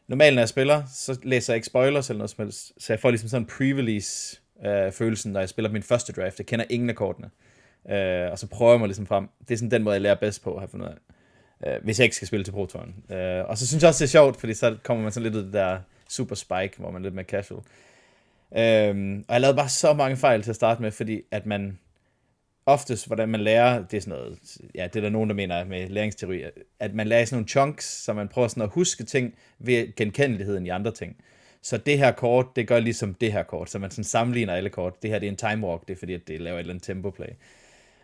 normalt, 0.08 0.34
når 0.34 0.42
jeg 0.42 0.48
spiller, 0.48 0.82
så 0.94 1.18
læser 1.22 1.52
jeg 1.52 1.56
ikke 1.56 1.66
spoilers 1.66 2.10
eller 2.10 2.18
noget 2.18 2.30
som 2.30 2.44
helst. 2.44 2.72
Så 2.78 2.92
jeg 2.92 3.00
får 3.00 3.10
ligesom 3.10 3.28
sådan 3.28 3.42
en 3.42 3.48
pre-release 3.50 4.40
øh, 4.68 4.92
følelsen, 4.92 5.32
når 5.32 5.40
jeg 5.40 5.48
spiller 5.48 5.70
min 5.70 5.82
første 5.82 6.12
draft. 6.12 6.38
Jeg 6.38 6.46
kender 6.46 6.64
ingen 6.70 6.90
af 6.90 6.96
kortene. 6.96 7.30
Øh, 7.90 8.30
og 8.30 8.38
så 8.38 8.46
prøver 8.46 8.72
jeg 8.72 8.78
mig 8.80 8.86
ligesom 8.86 9.06
frem. 9.06 9.28
Det 9.48 9.54
er 9.54 9.58
sådan 9.58 9.70
den 9.70 9.82
måde, 9.82 9.92
jeg 9.92 10.02
lærer 10.02 10.14
bedst 10.14 10.42
på, 10.42 10.58
have 10.58 10.68
fundet 10.68 10.86
af. 10.86 11.74
Øh, 11.74 11.84
hvis 11.84 11.98
jeg 11.98 12.04
ikke 12.04 12.16
skal 12.16 12.28
spille 12.28 12.44
til 12.44 12.52
Pro 12.52 12.66
Touren. 12.66 12.94
Øh, 13.10 13.44
og 13.48 13.58
så 13.58 13.66
synes 13.66 13.82
jeg 13.82 13.88
også, 13.88 14.04
det 14.04 14.08
er 14.08 14.12
sjovt, 14.12 14.40
fordi 14.40 14.54
så 14.54 14.76
kommer 14.82 15.02
man 15.02 15.12
sådan 15.12 15.22
lidt 15.22 15.34
ud 15.34 15.40
af 15.40 15.44
det 15.44 15.52
der 15.52 15.78
super 16.08 16.34
spike, 16.34 16.74
hvor 16.76 16.90
man 16.90 17.02
er 17.02 17.04
lidt 17.04 17.14
mere 17.14 17.26
casual. 17.26 17.60
Øh, 18.52 19.22
og 19.28 19.32
jeg 19.32 19.40
lavede 19.40 19.56
bare 19.56 19.68
så 19.68 19.92
mange 19.92 20.16
fejl 20.16 20.42
til 20.42 20.50
at 20.50 20.56
starte 20.56 20.82
med, 20.82 20.90
fordi 20.90 21.22
at 21.30 21.46
man 21.46 21.78
oftest, 22.66 23.06
hvordan 23.06 23.28
man 23.28 23.40
lærer, 23.40 23.86
det 23.86 23.96
er 23.96 24.00
sådan 24.00 24.18
noget, 24.18 24.38
ja, 24.74 24.84
det 24.84 24.96
er 24.96 25.00
der 25.00 25.10
nogen, 25.10 25.30
der 25.30 25.36
mener 25.36 25.64
med 25.64 25.88
læringsteori, 25.88 26.42
at 26.80 26.94
man 26.94 27.06
lærer 27.06 27.24
sådan 27.24 27.36
nogle 27.36 27.48
chunks, 27.48 27.84
så 28.04 28.12
man 28.12 28.28
prøver 28.28 28.48
sådan 28.48 28.62
at 28.62 28.68
huske 28.68 29.04
ting 29.04 29.34
ved 29.58 29.96
genkendeligheden 29.96 30.66
i 30.66 30.68
andre 30.68 30.90
ting. 30.90 31.16
Så 31.62 31.76
det 31.76 31.98
her 31.98 32.12
kort, 32.12 32.46
det 32.56 32.68
gør 32.68 32.80
ligesom 32.80 33.14
det 33.14 33.32
her 33.32 33.42
kort, 33.42 33.70
så 33.70 33.78
man 33.78 33.90
sådan 33.90 34.04
sammenligner 34.04 34.54
alle 34.54 34.70
kort. 34.70 35.02
Det 35.02 35.10
her, 35.10 35.18
det 35.18 35.26
er 35.26 35.30
en 35.30 35.36
time 35.36 35.66
walk, 35.66 35.88
det 35.88 35.94
er 35.94 35.98
fordi, 35.98 36.14
at 36.14 36.28
det 36.28 36.40
laver 36.40 36.56
et 36.56 36.60
eller 36.60 36.72
andet 36.72 36.84
tempo 36.84 37.10
play. 37.10 37.28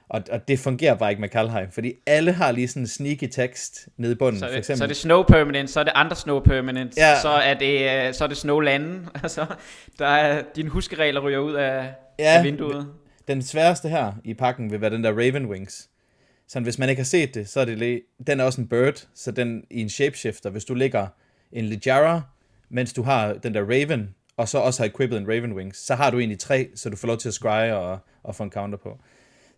Og, 0.09 0.23
og 0.33 0.49
det 0.49 0.59
fungerer 0.59 0.95
bare 0.95 1.11
ikke 1.11 1.21
med 1.21 1.29
Kalheim, 1.29 1.71
fordi 1.71 1.93
alle 2.07 2.33
har 2.33 2.53
lige 2.53 2.69
sådan 2.69 2.83
en 2.83 2.87
sneaky 2.87 3.29
tekst 3.31 3.89
nede 3.97 4.13
i 4.13 4.15
bunden. 4.15 4.39
Så 4.41 4.47
det, 4.47 4.53
for 4.53 4.59
eksempel. 4.59 4.79
så 4.79 4.85
er 4.85 4.89
det 4.89 4.97
snow 4.97 5.23
permanent, 5.23 5.71
så 5.71 5.81
er 5.81 5.85
det 5.85 5.93
andre 5.97 6.17
snow 6.17 6.41
permanent, 6.41 6.97
Ja. 6.97 7.21
så 7.21 7.29
er 7.29 7.55
det, 7.55 8.07
øh, 8.09 8.15
så 8.15 8.25
er 8.25 8.29
det 8.29 8.37
snow 8.37 8.61
landen, 8.61 9.09
altså 9.23 9.47
der 9.99 10.07
er, 10.07 10.43
dine 10.57 10.69
huskeregler 10.69 11.21
ryger 11.21 11.39
ud 11.39 11.53
af, 11.53 11.95
Ja, 12.19 12.39
af 12.39 12.45
vinduet. 12.45 12.89
Den 13.29 13.43
sværeste 13.43 13.89
her 13.89 14.13
i 14.25 14.35
pakken 14.35 14.71
vil 14.73 14.81
være 14.81 14.91
den 14.91 15.05
der 15.05 15.11
Raven 15.13 15.47
Wings. 15.47 15.89
Så 16.49 16.61
hvis 16.61 16.79
man 16.79 16.89
ikke 16.89 17.01
har 17.01 17.05
set 17.05 17.35
det, 17.35 17.49
så 17.49 17.61
er 17.61 17.65
det 17.65 18.03
den 18.27 18.41
er 18.41 18.45
også 18.45 18.61
en 18.61 18.69
bird, 18.69 19.07
så 19.15 19.31
den 19.31 19.65
i 19.71 19.81
en 19.81 19.89
shapeshifter, 19.89 20.51
hvis 20.51 20.65
du 20.65 20.75
lægger 20.75 21.07
en 21.53 21.65
Ligiara, 21.65 22.23
mens 22.71 22.93
du 22.93 23.03
har 23.03 23.33
den 23.33 23.55
der 23.55 23.63
Raven, 23.63 24.15
og 24.37 24.49
så 24.49 24.59
også 24.59 24.83
har 24.83 24.89
equippet 24.89 25.19
en 25.19 25.29
Raven 25.29 25.53
Wings, 25.53 25.79
så 25.87 25.95
har 25.95 26.11
du 26.11 26.19
egentlig 26.19 26.39
tre, 26.39 26.69
så 26.75 26.91
du 26.91 26.97
får 26.97 27.09
lov 27.09 27.19
til 27.19 27.29
at 27.29 27.35
scry 27.35 27.71
og, 27.71 27.99
og 28.23 28.35
få 28.35 28.43
en 28.43 28.51
counter 28.51 28.79
på. 28.79 28.99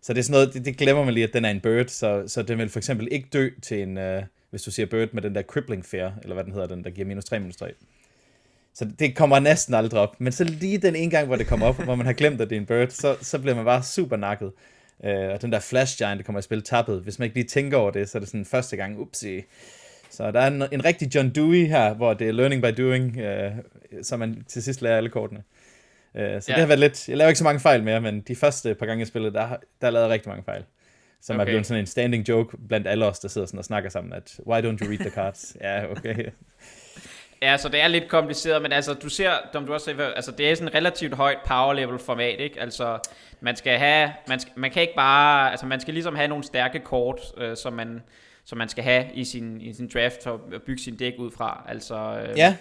Så 0.05 0.13
det 0.13 0.19
er 0.19 0.23
sådan 0.23 0.33
noget, 0.33 0.53
det, 0.53 0.65
det 0.65 0.77
glemmer 0.77 1.05
man 1.05 1.13
lige, 1.13 1.23
at 1.23 1.33
den 1.33 1.45
er 1.45 1.49
en 1.49 1.59
bird, 1.59 1.87
så, 1.87 2.23
så 2.27 2.43
den 2.43 2.57
vil 2.57 2.69
for 2.69 2.79
eksempel 2.79 3.07
ikke 3.11 3.27
dø 3.33 3.49
til 3.61 3.81
en, 3.81 3.97
uh, 3.97 4.23
hvis 4.49 4.63
du 4.63 4.71
siger 4.71 4.85
bird 4.85 5.09
med 5.13 5.21
den 5.21 5.35
der 5.35 5.41
crippling 5.41 5.85
fear, 5.85 6.13
eller 6.21 6.33
hvad 6.33 6.43
den 6.43 6.53
hedder, 6.53 6.67
den 6.67 6.83
der 6.83 6.89
giver 6.89 7.07
minus 7.07 7.25
3, 7.25 7.39
minus 7.39 7.55
3. 7.55 7.71
Så 8.73 8.87
det 8.99 9.15
kommer 9.15 9.39
næsten 9.39 9.73
aldrig 9.73 10.01
op. 10.01 10.21
Men 10.21 10.33
så 10.33 10.43
lige 10.43 10.77
den 10.77 10.95
ene 10.95 11.11
gang, 11.11 11.27
hvor 11.27 11.35
det 11.35 11.47
kommer 11.47 11.65
op, 11.65 11.83
hvor 11.83 11.95
man 11.95 12.05
har 12.05 12.13
glemt, 12.13 12.41
at 12.41 12.49
det 12.49 12.55
er 12.55 12.59
en 12.59 12.65
bird, 12.65 12.89
så, 12.89 13.15
så 13.21 13.39
bliver 13.39 13.55
man 13.55 13.65
bare 13.65 13.83
super 13.83 14.17
nakket. 14.17 14.51
Uh, 14.99 15.09
og 15.09 15.41
den 15.41 15.51
der 15.51 15.59
flash 15.59 15.97
giant, 15.97 16.17
der 16.17 16.23
kommer 16.23 16.39
i 16.39 16.41
spil 16.41 16.61
tappet, 16.61 17.01
hvis 17.01 17.19
man 17.19 17.25
ikke 17.25 17.37
lige 17.37 17.47
tænker 17.47 17.77
over 17.77 17.91
det, 17.91 18.09
så 18.09 18.17
er 18.17 18.19
det 18.19 18.29
sådan 18.29 18.45
første 18.45 18.77
gang, 18.77 18.99
upsi. 18.99 19.41
Så 20.09 20.31
der 20.31 20.39
er 20.39 20.47
en, 20.47 20.63
en 20.71 20.85
rigtig 20.85 21.15
John 21.15 21.29
Dewey 21.29 21.67
her, 21.67 21.93
hvor 21.93 22.13
det 22.13 22.27
er 22.27 22.31
learning 22.31 22.61
by 22.61 22.81
doing, 22.81 23.17
uh, 23.17 23.51
så 24.01 24.17
man 24.17 24.43
til 24.47 24.63
sidst 24.63 24.81
lærer 24.81 24.97
alle 24.97 25.09
kortene. 25.09 25.43
Uh, 26.15 26.21
så 26.21 26.45
ja. 26.47 26.53
det 26.53 26.59
har 26.59 26.65
været 26.65 26.79
lidt, 26.79 27.09
jeg 27.09 27.17
laver 27.17 27.29
ikke 27.29 27.37
så 27.37 27.43
mange 27.43 27.59
fejl 27.59 27.83
mere, 27.83 28.01
men 28.01 28.21
de 28.21 28.35
første 28.35 28.75
par 28.75 28.85
gange 28.85 28.99
jeg 28.99 29.07
spillede, 29.07 29.33
der, 29.33 29.47
der 29.81 29.89
lavede 29.89 30.07
jeg 30.07 30.13
rigtig 30.13 30.29
mange 30.29 30.43
fejl. 30.43 30.63
Som 31.21 31.35
okay. 31.35 31.41
er 31.41 31.45
blevet 31.45 31.65
sådan 31.65 31.79
en 31.79 31.87
standing 31.87 32.29
joke 32.29 32.57
blandt 32.67 32.87
alle 32.87 33.05
os, 33.05 33.19
der 33.19 33.27
sidder 33.27 33.47
sådan 33.47 33.57
og 33.57 33.65
snakker 33.65 33.89
sammen, 33.89 34.13
at 34.13 34.39
why 34.47 34.59
don't 34.59 34.85
you 34.85 34.89
read 34.89 34.97
the 34.97 35.09
cards? 35.09 35.55
ja, 35.61 35.91
okay. 35.91 36.25
Ja, 37.41 37.57
så 37.57 37.69
det 37.69 37.81
er 37.81 37.87
lidt 37.87 38.07
kompliceret, 38.09 38.61
men 38.61 38.71
altså, 38.71 38.93
du 38.93 39.09
ser, 39.09 39.31
som 39.53 39.65
du 39.65 39.73
også 39.73 39.85
sagde, 39.85 40.13
altså, 40.15 40.31
det 40.31 40.51
er 40.51 40.55
sådan 40.55 40.67
et 40.67 40.75
relativt 40.75 41.13
højt 41.13 41.37
power 41.47 41.73
level 41.73 41.99
format, 41.99 42.39
ikke? 42.39 42.61
Altså, 42.61 42.99
man 43.41 43.55
skal 43.55 43.77
have, 43.77 44.11
man, 44.27 44.39
skal, 44.39 44.53
man 44.55 44.71
kan 44.71 44.81
ikke 44.81 44.95
bare, 44.95 45.51
altså, 45.51 45.65
man 45.65 45.79
skal 45.79 45.93
ligesom 45.93 46.15
have 46.15 46.27
nogle 46.27 46.43
stærke 46.43 46.79
kort, 46.79 47.21
øh, 47.37 47.57
som 47.57 47.73
man, 47.73 48.01
som 48.45 48.57
man 48.57 48.69
skal 48.69 48.83
have 48.83 49.05
i 49.13 49.23
sin, 49.23 49.61
i 49.61 49.73
sin 49.73 49.89
draft 49.93 50.27
og 50.27 50.39
og 50.53 50.61
bygge 50.65 50.81
sin 50.81 50.97
dæk 50.97 51.13
ud 51.17 51.31
fra. 51.31 51.65
Altså, 51.69 51.95
øh, 51.95 52.37
Ja. 52.37 52.55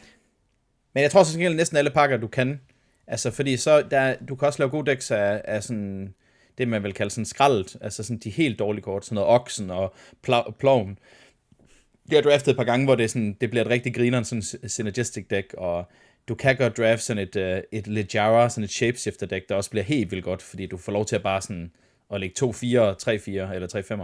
Men 0.95 1.03
jeg 1.03 1.11
tror 1.11 1.23
så 1.23 1.33
gengæld 1.33 1.55
næsten 1.55 1.77
alle 1.77 1.91
pakker, 1.91 2.17
du 2.17 2.27
kan. 2.27 2.61
Altså, 3.07 3.31
fordi 3.31 3.57
så, 3.57 3.83
der, 3.91 4.17
du 4.29 4.35
kan 4.35 4.47
også 4.47 4.59
lave 4.59 4.71
gode 4.71 4.91
decks 4.91 5.11
af, 5.11 5.43
af 5.45 5.63
sådan, 5.63 6.15
det 6.59 6.69
man 6.69 6.83
vil 6.83 6.95
kalde 6.95 7.11
sådan 7.11 7.25
skraldet, 7.25 7.77
altså 7.81 8.03
sådan 8.03 8.19
de 8.19 8.31
helt 8.31 8.59
dårlige 8.59 8.83
kort, 8.83 9.05
sådan 9.05 9.15
noget 9.15 9.31
Oxen 9.31 9.71
og 9.71 9.95
pl- 10.29 10.51
Ploven. 10.59 10.99
Det 12.11 12.13
har 12.15 12.23
draftet 12.23 12.51
et 12.51 12.57
par 12.57 12.65
gange, 12.65 12.87
hvor 12.87 12.95
det, 12.95 13.11
sådan, 13.11 13.37
det 13.41 13.51
bliver 13.51 13.65
et 13.65 13.71
rigtig 13.71 13.95
grineren 13.95 14.25
sådan 14.25 14.69
synergistic 14.69 15.27
deck, 15.31 15.55
og 15.59 15.85
du 16.29 16.35
kan 16.35 16.57
godt 16.57 16.77
draft 16.77 17.03
sådan 17.03 17.23
et, 17.23 17.37
uh, 17.37 17.79
et 17.79 17.87
Ligiara, 17.87 18.49
sådan 18.49 18.65
et 18.65 18.71
shapeshifter 18.71 19.27
deck, 19.27 19.49
der 19.49 19.55
også 19.55 19.71
bliver 19.71 19.85
helt 19.85 20.11
vildt 20.11 20.25
godt, 20.25 20.43
fordi 20.43 20.67
du 20.67 20.77
får 20.77 20.93
lov 20.93 21.07
til 21.07 21.17
at 21.17 21.23
bare 21.23 21.43
sådan 21.43 21.71
at 22.15 22.21
lægge 22.21 22.35
2 22.35 22.53
4 22.53 22.95
3 22.95 23.19
4 23.19 23.55
eller 23.55 23.69
3 23.69 23.83
5 23.83 24.01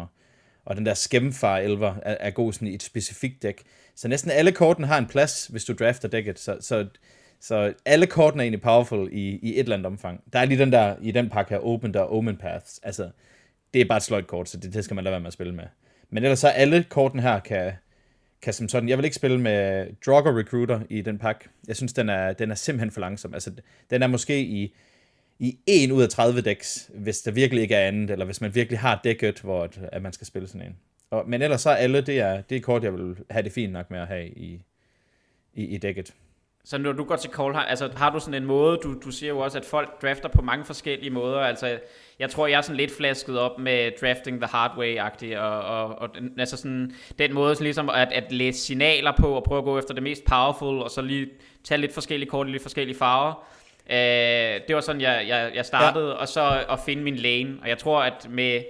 Og 0.65 0.77
den 0.77 0.87
der 0.87 0.95
skæmmefar 0.95 1.59
elver 1.59 1.95
er, 2.03 2.17
er 2.21 2.31
god 2.31 2.53
sådan 2.53 2.69
i 2.69 2.75
et 2.75 2.83
specifikt 2.83 3.43
dæk. 3.43 3.63
Så 3.95 4.09
næsten 4.09 4.31
alle 4.31 4.53
korten 4.53 4.85
har 4.85 4.99
en 4.99 5.07
plads, 5.07 5.47
hvis 5.47 5.65
du 5.65 5.73
drafter 5.73 6.09
dækket. 6.09 6.39
Så, 6.39 6.57
så, 6.61 6.87
så 7.41 7.75
alle 7.85 8.07
kortene 8.07 8.43
er 8.43 8.45
egentlig 8.45 8.63
powerful 8.63 9.09
i, 9.13 9.39
i 9.43 9.53
et 9.53 9.59
eller 9.59 9.75
andet 9.75 9.87
omfang. 9.87 10.25
Der 10.33 10.39
er 10.39 10.45
lige 10.45 10.59
den 10.59 10.73
der, 10.73 10.97
i 11.03 11.11
den 11.11 11.29
pakke 11.29 11.51
her, 11.51 11.59
Open 11.59 11.95
der 11.95 12.13
Omen 12.13 12.37
Paths. 12.37 12.81
Altså, 12.83 13.11
det 13.75 13.81
er 13.81 13.85
bare 13.85 13.97
et 13.97 14.03
sløjt 14.03 14.27
kort, 14.27 14.49
så 14.49 14.57
det, 14.57 14.75
det 14.75 14.85
skal 14.85 14.95
man 14.95 15.05
lade 15.05 15.13
være 15.13 15.21
med 15.21 15.27
at 15.27 15.33
spille 15.33 15.55
med. 15.55 15.65
Men 16.11 16.23
ellers 16.23 16.39
så 16.39 16.49
alle 16.49 16.85
kortene 16.89 17.23
her 17.23 17.39
kan, 17.39 17.73
kan 18.43 18.53
som 18.53 18.69
sådan, 18.69 18.89
jeg 18.89 18.99
vil 18.99 19.05
ikke 19.05 19.17
spille 19.17 19.41
med 19.41 19.87
Drogger 20.07 20.39
Recruiter 20.39 20.81
i 20.91 21.01
den 21.01 21.19
pakke. 21.19 21.49
Jeg 21.69 21.77
synes, 21.77 21.93
den 21.93 22.09
er, 22.09 22.33
den 22.33 22.51
er 22.51 22.55
simpelthen 22.55 22.91
for 22.91 23.01
langsom. 23.01 23.35
Altså, 23.35 23.53
den 23.91 24.03
er 24.03 24.07
måske 24.07 24.41
i, 24.41 24.75
i 25.39 25.59
1 25.67 25.91
ud 25.91 26.03
af 26.03 26.09
30 26.09 26.41
decks, 26.41 26.91
hvis 26.95 27.23
der 27.23 27.31
virkelig 27.31 27.63
ikke 27.63 27.75
er 27.75 27.89
andet, 27.89 28.11
eller 28.11 28.25
hvis 28.25 28.41
man 28.41 28.55
virkelig 28.55 28.79
har 28.79 29.01
dækket, 29.05 29.41
hvor 29.41 29.65
at, 29.65 29.79
at 29.93 30.03
man 30.03 30.13
skal 30.13 30.27
spille 30.27 30.49
sådan 30.49 30.67
en. 30.67 30.77
Og, 31.11 31.29
men 31.29 31.43
ellers 31.43 31.61
så 31.61 31.71
alle, 31.71 32.01
det 32.01 32.19
er, 32.19 32.41
det 32.41 32.57
er 32.57 32.61
kort, 32.61 32.85
jeg 32.85 32.93
vil 32.93 33.17
have 33.31 33.43
det 33.43 33.53
fint 33.53 33.73
nok 33.73 33.91
med 33.91 33.99
at 34.01 34.07
have 34.07 34.29
i, 34.29 34.63
i, 35.55 35.65
i 35.65 35.79
dækket. 35.79 36.15
Så 36.65 36.79
når 36.79 36.93
du 36.93 37.05
går 37.05 37.17
til 37.17 37.31
Coldheim, 37.31 37.67
altså 37.69 37.91
har 37.97 38.11
du 38.11 38.21
sådan 38.21 38.35
en 38.35 38.45
måde, 38.45 38.79
du, 38.83 38.95
du 39.05 39.11
siger 39.11 39.31
jo 39.31 39.39
også, 39.39 39.59
at 39.59 39.65
folk 39.65 40.03
drafter 40.03 40.29
på 40.29 40.43
mange 40.43 40.65
forskellige 40.65 41.11
måder, 41.11 41.41
altså 41.41 41.79
jeg 42.19 42.31
tror, 42.31 42.47
jeg 42.47 42.59
er 42.59 42.63
sådan 42.63 42.77
lidt 42.77 42.97
flasket 42.97 43.39
op 43.39 43.59
med 43.59 43.93
drafting 44.01 44.41
the 44.41 44.49
hard 44.49 44.71
way-agtigt, 44.71 45.39
og, 45.39 45.61
og, 45.61 45.99
og 45.99 46.09
altså 46.39 46.57
sådan 46.57 46.95
den 47.19 47.35
måde 47.35 47.55
sådan 47.55 47.65
ligesom 47.65 47.91
at, 47.91 48.13
at 48.13 48.33
læse 48.33 48.59
signaler 48.61 49.13
på, 49.19 49.33
og 49.33 49.45
prøve 49.45 49.59
at 49.59 49.65
gå 49.65 49.79
efter 49.79 49.95
det 49.95 50.03
mest 50.03 50.25
powerful, 50.25 50.83
og 50.83 50.91
så 50.91 51.03
lige 51.03 51.29
tage 51.65 51.81
lidt 51.81 51.95
forskellige 51.95 52.31
kort 52.31 52.49
i 52.49 52.51
lidt 52.51 52.63
forskellige 52.63 52.99
farver. 52.99 53.47
Øh, 53.91 54.61
det 54.69 54.75
var 54.75 54.81
sådan, 54.81 55.01
jeg, 55.01 55.25
jeg, 55.29 55.51
jeg 55.55 55.67
startede, 55.67 56.09
ja. 56.09 56.15
og 56.15 56.29
så 56.29 56.65
at 56.71 56.81
finde 56.87 57.03
min 57.03 57.17
lane, 57.17 57.59
og 57.63 57.69
jeg 57.69 57.79
tror, 57.79 58.03
at 58.03 58.27
med, 58.31 58.63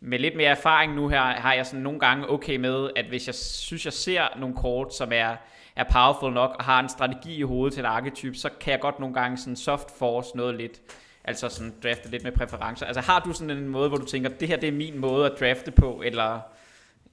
med 0.00 0.18
lidt 0.18 0.36
mere 0.36 0.48
erfaring 0.48 0.94
nu 0.94 1.08
her, 1.08 1.20
har 1.20 1.54
jeg 1.54 1.66
sådan 1.66 1.80
nogle 1.80 2.00
gange 2.00 2.30
okay 2.30 2.56
med, 2.56 2.90
at 2.96 3.04
hvis 3.04 3.26
jeg 3.26 3.34
synes, 3.34 3.84
jeg 3.84 3.92
ser 3.92 4.22
nogle 4.38 4.56
kort, 4.56 4.94
som 4.94 5.12
er, 5.12 5.36
er 5.76 5.84
powerful 5.92 6.32
nok, 6.32 6.56
og 6.58 6.64
har 6.64 6.80
en 6.80 6.88
strategi 6.88 7.36
i 7.36 7.42
hovedet 7.42 7.74
til 7.74 7.80
en 7.80 7.86
arketype, 7.86 8.36
så 8.36 8.50
kan 8.60 8.72
jeg 8.72 8.80
godt 8.80 9.00
nogle 9.00 9.14
gange 9.14 9.38
sådan 9.38 9.56
soft 9.56 9.90
force 9.98 10.36
noget 10.36 10.54
lidt, 10.54 10.80
altså 11.24 11.48
sådan 11.48 11.74
drafte 11.82 12.10
lidt 12.10 12.24
med 12.24 12.32
præferencer. 12.32 12.86
Altså 12.86 13.00
har 13.00 13.20
du 13.20 13.32
sådan 13.32 13.50
en 13.50 13.68
måde, 13.68 13.88
hvor 13.88 13.98
du 13.98 14.06
tænker, 14.06 14.30
det 14.30 14.48
her 14.48 14.56
det 14.56 14.68
er 14.68 14.72
min 14.72 14.98
måde 14.98 15.26
at 15.26 15.32
drafte 15.40 15.70
på, 15.70 16.02
eller... 16.04 16.40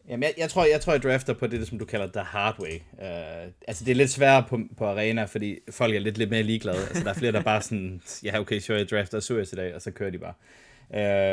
Jamen, 0.07 0.23
jeg, 0.23 0.33
jeg, 0.37 0.49
tror, 0.49 0.65
jeg 0.65 0.81
tror, 0.81 0.93
jeg 0.93 1.03
drafter 1.03 1.33
på 1.33 1.47
det, 1.47 1.67
som 1.67 1.79
du 1.79 1.85
kalder 1.85 2.07
the 2.13 2.21
hard 2.21 2.59
way. 2.59 2.75
Uh, 2.93 3.51
altså, 3.67 3.85
det 3.85 3.91
er 3.91 3.95
lidt 3.95 4.09
sværere 4.09 4.43
på, 4.49 4.59
på 4.77 4.85
arena, 4.85 5.23
fordi 5.23 5.59
folk 5.71 5.95
er 5.95 5.99
lidt, 5.99 6.17
lidt 6.17 6.29
mere 6.29 6.43
ligeglade. 6.43 6.77
Altså, 6.77 7.03
der 7.03 7.09
er 7.09 7.13
flere, 7.13 7.31
der 7.31 7.41
bare 7.41 7.61
sådan, 7.61 8.01
ja, 8.23 8.39
okay, 8.39 8.59
sure, 8.59 8.77
jeg 8.77 8.89
drafter 8.89 9.19
Surius 9.19 9.53
i 9.53 9.55
dag, 9.55 9.75
og 9.75 9.81
så 9.81 9.91
kører 9.91 10.09
de 10.09 10.19
bare. 10.19 10.33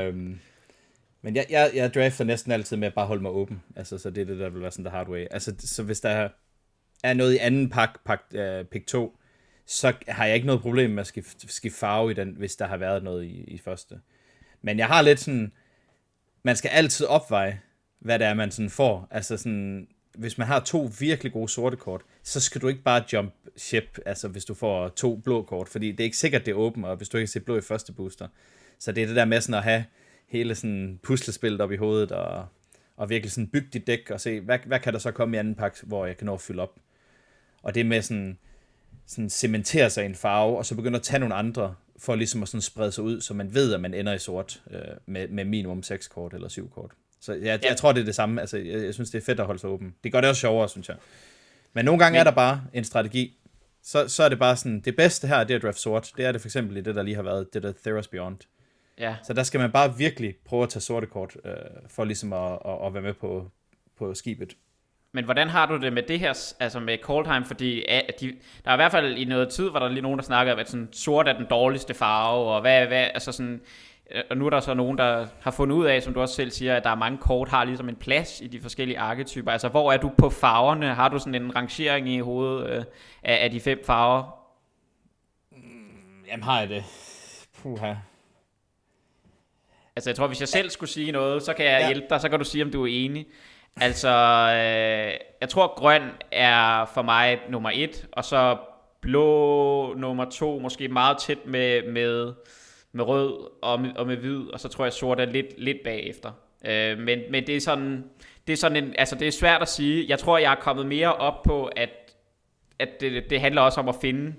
Uh, 0.09 0.17
men 1.23 1.37
jeg, 1.37 1.47
jeg, 1.51 1.71
jeg 1.75 1.95
drafter 1.95 2.25
næsten 2.25 2.53
altid 2.53 2.77
med 2.77 2.89
at 2.89 2.95
bare 2.95 3.07
holde 3.07 3.23
mig 3.23 3.31
åben. 3.31 3.63
Altså, 3.77 3.99
så 3.99 4.11
det 4.11 4.21
er 4.21 4.27
det, 4.27 4.39
der 4.39 4.49
vil 4.49 4.63
være 4.63 4.71
sådan 4.71 4.85
the 4.85 4.97
hard 4.97 5.09
way. 5.09 5.27
Altså, 5.31 5.55
så 5.59 5.83
hvis 5.83 6.01
der 6.01 6.29
er 7.03 7.15
noget 7.15 7.35
i 7.35 7.39
anden 7.39 7.71
pak, 7.71 7.91
pak 8.05 8.21
øh, 8.35 8.65
pik 8.65 8.87
2, 8.87 9.19
så 9.67 9.93
har 10.09 10.27
jeg 10.27 10.35
ikke 10.35 10.47
noget 10.47 10.63
problem 10.63 10.91
med 10.91 11.01
at 11.01 11.07
skifte, 11.07 11.53
skifte 11.53 11.79
farve 11.79 12.11
i 12.11 12.15
den, 12.15 12.35
hvis 12.39 12.57
der 12.57 12.67
har 12.67 12.77
været 12.77 13.03
noget 13.03 13.25
i, 13.25 13.45
i 13.45 13.59
første. 13.59 14.01
Men 14.63 14.79
jeg 14.79 14.87
har 14.87 15.03
lidt 15.03 15.21
sådan, 15.21 15.53
man 16.43 16.57
skal 16.57 16.69
altid 16.69 17.07
opveje, 17.07 17.61
hvad 17.99 18.19
det 18.19 18.27
er, 18.27 18.35
man 18.35 18.51
sådan 18.51 18.71
får. 18.71 19.09
Altså 19.11 19.37
sådan, 19.37 19.89
hvis 20.15 20.39
man 20.39 20.47
har 20.47 20.61
to 20.61 20.91
virkelig 21.01 21.33
gode 21.33 21.49
sorte 21.49 21.77
kort, 21.77 22.01
så 22.23 22.41
skal 22.41 22.61
du 22.61 22.69
ikke 22.69 22.83
bare 22.83 23.05
jump 23.13 23.35
ship, 23.57 23.99
altså 24.07 24.29
hvis 24.29 24.45
du 24.45 24.55
får 24.55 24.89
to 24.89 25.17
blå 25.17 25.43
kort, 25.43 25.69
fordi 25.69 25.91
det 25.91 26.01
er 26.01 26.05
ikke 26.05 26.17
sikkert, 26.17 26.47
det 26.47 26.53
er 26.53 26.57
åbent, 26.57 26.87
og 26.87 26.97
hvis 26.97 27.09
du 27.09 27.17
ikke 27.17 27.31
ser 27.31 27.41
blå 27.41 27.57
i 27.57 27.61
første 27.61 27.93
booster. 27.93 28.29
Så 28.79 28.93
det 28.93 29.03
er 29.03 29.07
det 29.07 29.17
der 29.17 29.25
med 29.25 29.41
sådan 29.41 29.55
at 29.55 29.65
have 29.65 29.85
hele 30.27 30.55
sådan 30.55 31.01
puslespillet 31.03 31.61
op 31.61 31.73
i 31.73 31.77
hovedet, 31.77 32.13
og, 32.13 32.47
og 32.97 33.11
virkelig 33.11 33.33
sådan 33.33 33.49
bygge 33.49 33.69
dit 33.73 33.87
dæk, 33.87 34.11
og 34.11 34.21
se, 34.21 34.41
hvad, 34.41 34.59
hvad 34.67 34.81
kan 34.81 34.93
der 34.93 34.99
så 34.99 35.11
komme 35.11 35.37
i 35.37 35.39
anden 35.39 35.55
pakke, 35.55 35.79
hvor 35.83 36.07
jeg 36.07 36.17
kan 36.17 36.27
nå 36.27 36.35
at 36.35 36.41
fylde 36.41 36.63
op. 36.63 36.79
Og 37.63 37.75
det 37.75 37.87
med 37.87 38.03
sådan, 38.03 38.39
sådan 39.07 39.31
cementere 39.31 39.91
sig 39.91 40.03
i 40.03 40.07
en 40.07 40.15
farve, 40.15 40.59
og 40.59 40.67
så 40.67 40.75
begynde 40.75 40.97
at 40.97 41.03
tage 41.03 41.21
nogle 41.21 41.35
andre, 41.35 41.75
for 41.99 42.15
ligesom 42.15 42.43
at 42.43 42.49
sådan 42.49 42.63
sprede 42.63 42.93
sig 42.93 43.05
ud, 43.05 43.21
så 43.21 43.35
man 43.35 43.55
ved, 43.55 43.75
at 43.75 43.81
man 43.81 43.95
ender 43.95 44.13
i 44.13 44.19
sort 44.19 44.63
øh, 44.71 44.81
med, 45.07 45.29
med 45.29 45.45
minimum 45.45 45.83
6 45.83 46.09
kort 46.09 46.35
eller 46.35 46.49
7 46.49 46.71
kort. 46.71 46.91
Så 47.21 47.33
jeg, 47.33 47.43
ja. 47.63 47.69
jeg 47.69 47.77
tror, 47.77 47.93
det 47.93 48.01
er 48.01 48.05
det 48.05 48.15
samme. 48.15 48.41
Altså, 48.41 48.59
jeg, 48.59 48.85
jeg 48.85 48.95
synes, 48.95 49.11
det 49.11 49.21
er 49.21 49.25
fedt 49.25 49.41
at 49.41 49.47
holde 49.47 49.61
sig 49.61 49.71
åben. 49.71 49.95
Det 50.05 50.13
gør 50.13 50.21
det 50.21 50.31
også 50.31 50.41
sjovere, 50.41 50.69
synes 50.69 50.89
jeg. 50.89 50.97
Men 51.73 51.85
nogle 51.85 51.99
gange 51.99 52.15
Men... 52.15 52.21
er 52.21 52.25
der 52.25 52.31
bare 52.31 52.63
en 52.73 52.85
strategi. 52.85 53.39
Så, 53.83 54.09
så 54.09 54.23
er 54.23 54.29
det 54.29 54.39
bare 54.39 54.57
sådan, 54.57 54.81
det 54.81 54.97
bedste 54.97 55.29
her, 55.29 55.45
det 55.45 55.55
er 55.55 55.57
at 55.57 55.63
draft 55.63 55.79
sort. 55.79 56.13
Det 56.17 56.25
er 56.25 56.33
det 56.33 56.41
for 56.41 56.49
eksempel 56.49 56.77
i 56.77 56.81
det, 56.81 56.95
der 56.95 57.03
lige 57.03 57.15
har 57.15 57.23
været, 57.23 57.55
det 57.55 57.63
der 57.63 57.73
Theros 57.85 58.09
Beyond. 58.09 58.39
Ja. 58.99 59.17
Så 59.25 59.33
der 59.33 59.43
skal 59.43 59.61
man 59.61 59.73
bare 59.73 59.97
virkelig 59.97 60.35
prøve 60.45 60.63
at 60.63 60.69
tage 60.69 60.81
sorte 60.81 61.07
kort, 61.07 61.37
øh, 61.45 61.53
for 61.89 62.05
ligesom 62.05 62.33
at, 62.33 62.53
at, 62.65 62.87
at 62.87 62.95
være 62.95 63.03
med 63.03 63.15
på, 63.15 63.51
på 63.99 64.15
skibet. 64.15 64.57
Men 65.13 65.25
hvordan 65.25 65.49
har 65.49 65.67
du 65.67 65.77
det 65.77 65.93
med 65.93 66.03
det 66.03 66.21
her, 66.21 66.55
altså 66.61 66.81
med 66.81 66.99
Coldheim, 67.03 67.45
fordi 67.45 67.85
at 67.89 68.21
de, 68.21 68.37
der 68.65 68.71
er 68.71 68.75
i 68.75 68.77
hvert 68.77 68.93
fald 68.93 69.17
i 69.17 69.25
noget 69.25 69.49
tid, 69.49 69.71
var 69.71 69.79
der 69.79 69.89
lige 69.89 70.03
nogen, 70.03 70.19
der 70.19 70.25
snakkede 70.25 70.55
om, 70.55 70.61
at 70.61 70.71
sådan, 70.71 70.89
sort 70.93 71.29
er 71.29 71.33
den 71.33 71.47
dårligste 71.51 71.95
farve, 71.95 72.51
og 72.51 72.61
hvad, 72.61 72.87
hvad 72.87 73.09
altså 73.15 73.33
sådan, 73.33 73.61
øh, 74.11 74.23
og 74.31 74.37
nu 74.37 74.47
er 74.47 74.51
der 74.51 74.61
så 74.61 74.75
nogen, 74.75 74.99
der 74.99 75.27
har 75.41 75.51
fundet 75.51 75.77
ud 75.77 75.87
af, 75.87 76.03
som 76.03 76.15
du 76.15 76.21
også 76.21 76.35
selv 76.35 76.51
siger, 76.51 76.77
at 76.77 76.85
der 76.85 76.91
er 76.91 76.95
mange 76.95 77.19
kort, 77.19 77.49
har 77.49 77.65
ligesom 77.65 77.89
en 77.89 77.97
plads 77.97 78.41
i 78.41 78.47
de 78.47 78.61
forskellige 78.61 78.99
arketyper. 78.99 79.53
Altså, 79.53 79.69
hvor 79.69 79.93
er 79.93 79.97
du 79.97 80.11
på 80.19 80.31
farverne? 80.31 80.95
Har 80.95 81.09
du 81.09 81.19
sådan 81.19 81.43
en 81.43 81.57
rangering 81.57 82.09
i 82.09 82.19
hovedet 82.19 82.71
øh, 82.71 82.85
af, 83.23 83.45
af 83.45 83.51
de 83.51 83.61
fem 83.61 83.83
farver? 83.85 84.39
Jamen, 86.29 86.43
har 86.43 86.61
jeg 86.61 86.69
det? 86.69 86.85
Puha. 87.63 87.95
Altså, 89.97 90.11
jeg 90.11 90.17
tror, 90.17 90.27
hvis 90.27 90.41
jeg 90.41 90.49
selv 90.49 90.71
skulle 90.71 90.91
sige 90.91 91.13
noget, 91.13 91.43
så 91.43 91.55
kan 91.55 91.65
jeg 91.65 91.81
ja. 91.81 91.87
hjælpe 91.87 92.07
dig, 92.11 92.21
så 92.21 92.29
kan 92.29 92.39
du 92.39 92.45
sige, 92.45 92.65
om 92.65 92.71
du 92.71 92.85
er 92.85 92.91
enig. 92.91 93.27
Altså, 93.81 94.09
øh, 94.09 95.13
jeg 95.41 95.49
tror 95.49 95.75
grøn 95.77 96.03
er 96.33 96.85
for 96.95 97.03
mig 97.03 97.39
nummer 97.49 97.71
et, 97.75 98.07
og 98.13 98.25
så 98.25 98.57
blå 99.01 99.95
nummer 99.95 100.25
to, 100.25 100.59
måske 100.59 100.89
meget 100.89 101.19
tæt 101.19 101.47
med, 101.47 101.93
med, 101.93 102.33
med 102.93 103.05
rød 103.05 103.51
og 103.63 103.81
med, 103.81 103.97
og 103.97 104.07
med 104.07 104.17
hvid, 104.17 104.47
og 104.53 104.61
så 104.61 104.69
tror 104.69 104.85
jeg 104.85 104.93
sort 104.93 105.21
er 105.21 105.25
lidt, 105.25 105.47
lidt 105.59 105.79
bagefter. 105.85 106.33
Øh, 106.65 106.99
men, 106.99 107.19
men 107.31 107.47
det 107.47 107.57
er 107.57 107.61
sådan, 107.61 108.05
det 108.47 108.53
er 108.53 108.57
sådan 108.57 108.85
en, 108.85 108.95
altså 108.99 109.15
det 109.15 109.29
er 109.29 109.33
svært 109.33 109.63
at 109.63 109.69
sige. 109.69 110.07
Jeg 110.09 110.19
tror, 110.19 110.39
jeg 110.39 110.53
er 110.53 110.61
kommet 110.61 110.87
mere 110.87 111.15
op 111.15 111.43
på, 111.43 111.67
at, 111.67 111.91
at 112.79 113.01
det, 113.01 113.31
det 113.31 113.41
handler 113.41 113.63
også 113.63 113.81
om 113.81 113.89
at 113.89 113.97
finde 114.01 114.35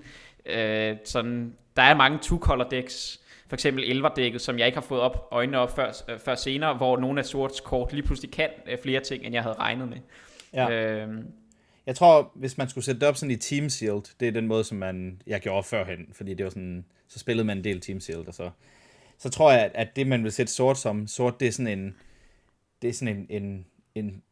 øh, 0.46 0.96
sådan, 1.04 1.54
der 1.76 1.82
er 1.82 1.94
mange 1.94 2.18
two-color 2.18 2.68
decks, 2.68 3.20
for 3.50 3.56
eksempel 3.56 3.84
elverdækket, 3.90 4.40
som 4.40 4.58
jeg 4.58 4.66
ikke 4.66 4.76
har 4.76 4.86
fået 4.86 5.00
op 5.00 5.28
øjnene 5.30 5.58
op 5.58 5.76
før, 5.76 5.92
øh, 6.08 6.18
før 6.18 6.34
senere, 6.34 6.74
hvor 6.74 6.96
nogle 6.96 7.20
af 7.20 7.26
sorts 7.26 7.60
kort 7.60 7.92
lige 7.92 8.02
pludselig 8.02 8.30
kan 8.30 8.48
øh, 8.66 8.78
flere 8.82 9.00
ting, 9.00 9.24
end 9.24 9.34
jeg 9.34 9.42
havde 9.42 9.56
regnet 9.58 9.88
med. 9.88 9.96
Ja. 10.54 10.70
Øhm. 10.70 11.26
Jeg 11.86 11.96
tror, 11.96 12.32
hvis 12.34 12.58
man 12.58 12.68
skulle 12.68 12.84
sætte 12.84 13.00
det 13.00 13.08
op 13.08 13.16
sådan 13.16 13.30
i 13.30 13.36
Team 13.36 13.68
Sealed, 13.68 14.02
det 14.20 14.28
er 14.28 14.32
den 14.32 14.46
måde, 14.46 14.64
som 14.64 14.78
man, 14.78 15.22
jeg 15.26 15.40
gjorde 15.40 15.62
førhen, 15.62 16.08
fordi 16.12 16.34
det 16.34 16.44
var 16.44 16.50
sådan, 16.50 16.84
så 17.08 17.18
spillede 17.18 17.46
man 17.46 17.58
en 17.58 17.64
del 17.64 17.80
Team 17.80 18.00
Sealed, 18.00 18.28
og 18.28 18.34
så, 18.34 18.50
så 19.18 19.30
tror 19.30 19.52
jeg, 19.52 19.70
at 19.74 19.96
det, 19.96 20.06
man 20.06 20.24
vil 20.24 20.32
sætte 20.32 20.52
sort 20.52 20.78
som, 20.78 21.06
sort, 21.06 21.40
det 21.40 21.48
er 21.48 21.52
sådan 21.52 21.78
en, 21.78 21.96
det 22.82 22.88
er 22.88 22.94
sådan 22.94 23.16
en, 23.16 23.42
en, 23.42 23.66
en 23.94 24.22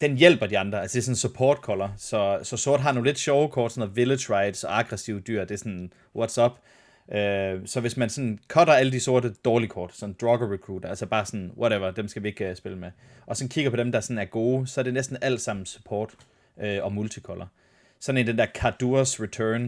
den 0.00 0.16
hjælper 0.16 0.46
de 0.46 0.58
andre, 0.58 0.80
altså 0.80 0.94
det 0.94 1.00
er 1.00 1.04
sådan 1.04 1.12
en 1.12 1.16
support 1.16 1.56
color, 1.56 1.94
så, 1.96 2.40
så 2.42 2.56
sort 2.56 2.80
har 2.80 2.92
nogle 2.92 3.08
lidt 3.08 3.18
sjove 3.18 3.48
kort, 3.48 3.72
sådan 3.72 3.80
noget 3.80 3.96
village 3.96 4.38
rides 4.38 4.64
og 4.64 4.78
aggressive 4.78 5.20
dyr, 5.20 5.44
det 5.44 5.54
er 5.54 5.58
sådan, 5.58 5.92
what's 6.18 6.44
up, 6.44 6.52
Øh, 7.12 7.60
så 7.66 7.80
hvis 7.80 7.96
man 7.96 8.10
sådan 8.10 8.38
cutter 8.48 8.72
alle 8.72 8.92
de 8.92 9.00
sorte 9.00 9.34
dårlige 9.44 9.68
kort, 9.68 9.94
sådan 9.94 10.16
Drogger 10.20 10.52
Recruiter, 10.52 10.88
altså 10.88 11.06
bare 11.06 11.26
sådan, 11.26 11.52
whatever, 11.58 11.90
dem 11.90 12.08
skal 12.08 12.22
vi 12.22 12.28
ikke 12.28 12.50
uh, 12.50 12.56
spille 12.56 12.78
med, 12.78 12.90
og 13.26 13.36
så 13.36 13.48
kigger 13.48 13.70
på 13.70 13.76
dem, 13.76 13.92
der 13.92 14.00
sådan 14.00 14.18
er 14.18 14.24
gode, 14.24 14.66
så 14.66 14.80
er 14.80 14.82
det 14.82 14.94
næsten 14.94 15.16
alt 15.22 15.40
sammen 15.40 15.66
support 15.66 16.14
øh, 16.60 16.84
og 16.84 16.92
multicolor. 16.92 17.48
Sådan 18.00 18.18
en 18.18 18.26
den 18.26 18.38
der 18.38 18.46
Cardua's 18.46 19.22
Return, 19.22 19.64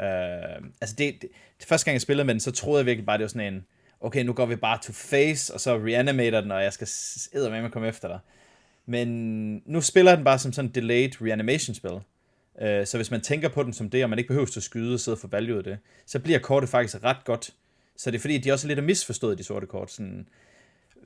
øh, 0.00 0.70
altså 0.80 0.94
det, 0.98 1.22
det, 1.22 1.30
det, 1.58 1.66
første 1.66 1.84
gang 1.84 1.92
jeg 1.94 2.00
spillede 2.00 2.24
med 2.24 2.34
den, 2.34 2.40
så 2.40 2.50
troede 2.50 2.78
jeg 2.78 2.86
virkelig 2.86 3.06
bare, 3.06 3.18
det 3.18 3.22
var 3.22 3.28
sådan 3.28 3.54
en, 3.54 3.66
okay, 4.00 4.24
nu 4.24 4.32
går 4.32 4.46
vi 4.46 4.56
bare 4.56 4.78
to 4.82 4.92
face, 4.92 5.54
og 5.54 5.60
så 5.60 5.76
reanimater 5.76 6.40
den, 6.40 6.50
og 6.50 6.62
jeg 6.62 6.72
skal 6.72 6.88
med 7.34 7.64
at 7.64 7.72
komme 7.72 7.88
efter 7.88 8.08
dig. 8.08 8.18
Men 8.86 9.08
nu 9.66 9.80
spiller 9.80 10.14
den 10.14 10.24
bare 10.24 10.38
som 10.38 10.52
sådan 10.52 10.70
delayed 10.70 11.22
reanimation 11.22 11.74
spil. 11.74 12.00
Øh, 12.62 12.86
så 12.86 12.98
hvis 12.98 13.10
man 13.10 13.20
tænker 13.20 13.48
på 13.48 13.62
den 13.62 13.72
som 13.72 13.90
det, 13.90 14.04
og 14.04 14.10
man 14.10 14.18
ikke 14.18 14.28
behøver 14.28 14.56
at 14.56 14.62
skyde 14.62 14.94
og 14.94 15.00
sidde 15.00 15.14
og 15.14 15.18
få 15.18 15.28
value 15.28 15.58
af 15.58 15.64
det, 15.64 15.78
så 16.06 16.18
bliver 16.18 16.38
kortet 16.38 16.70
faktisk 16.70 17.04
ret 17.04 17.24
godt. 17.24 17.50
Så 17.96 18.10
det 18.10 18.16
er 18.16 18.20
fordi, 18.20 18.38
de 18.38 18.52
også 18.52 18.68
er 18.68 18.74
lidt 18.74 18.84
misforstået, 18.84 19.38
de 19.38 19.44
sorte 19.44 19.66
kort. 19.66 19.90
Sådan, 19.90 20.28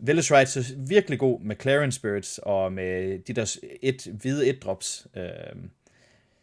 Village 0.01 0.39
Rides 0.39 0.57
er 0.57 0.75
virkelig 0.77 1.19
god 1.19 1.41
med 1.41 1.57
Clarence 1.61 1.97
Spirits 1.97 2.41
og 2.43 2.73
med 2.73 3.19
de 3.19 3.33
der 3.33 3.57
et, 3.83 4.07
hvide 4.21 4.47
et 4.49 4.63
drops 4.63 5.07
øh, 5.17 5.23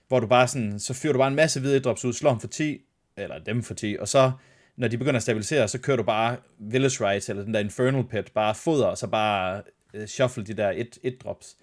hvor 0.09 0.19
du 0.19 0.27
bare 0.27 0.47
sådan, 0.47 0.79
så 0.79 0.93
fyrer 0.93 1.13
du 1.13 1.19
bare 1.19 1.27
en 1.27 1.35
masse 1.35 1.59
hvide 1.59 1.77
et 1.77 1.83
drops 1.83 2.05
ud, 2.05 2.13
slår 2.13 2.31
dem 2.31 2.39
for 2.39 2.47
10, 2.47 2.81
eller 3.17 3.39
dem 3.39 3.63
for 3.63 3.73
10, 3.73 3.97
og 3.99 4.07
så 4.07 4.31
når 4.75 4.87
de 4.87 4.97
begynder 4.97 5.15
at 5.15 5.23
stabilisere, 5.23 5.67
så 5.67 5.79
kører 5.79 5.97
du 5.97 6.03
bare 6.03 6.37
Village 6.59 7.09
Rides 7.09 7.29
eller 7.29 7.43
den 7.43 7.53
der 7.53 7.59
Infernal 7.59 8.03
Pet, 8.03 8.31
bare 8.33 8.55
foder, 8.55 8.85
og 8.85 8.97
så 8.97 9.07
bare 9.07 9.61
øh, 9.93 10.07
shuffle 10.07 10.43
de 10.43 10.53
der 10.53 10.71
et, 10.71 10.97
et 11.03 11.21
drops. 11.23 11.55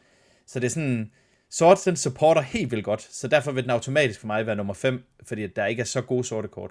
Så 0.46 0.60
det 0.60 0.66
er 0.66 0.70
sådan, 0.70 1.10
Sort, 1.58 1.84
den 1.84 1.96
supporter 1.96 2.40
helt 2.40 2.70
vildt 2.70 2.84
godt, 2.84 3.02
så 3.02 3.28
derfor 3.28 3.52
vil 3.52 3.62
den 3.62 3.70
automatisk 3.70 4.20
for 4.20 4.26
mig 4.26 4.46
være 4.46 4.56
nummer 4.56 4.74
5, 4.74 5.04
fordi 5.22 5.46
der 5.46 5.66
ikke 5.66 5.80
er 5.80 5.84
så 5.84 6.00
gode 6.02 6.24
sorte 6.24 6.48
kort. 6.48 6.70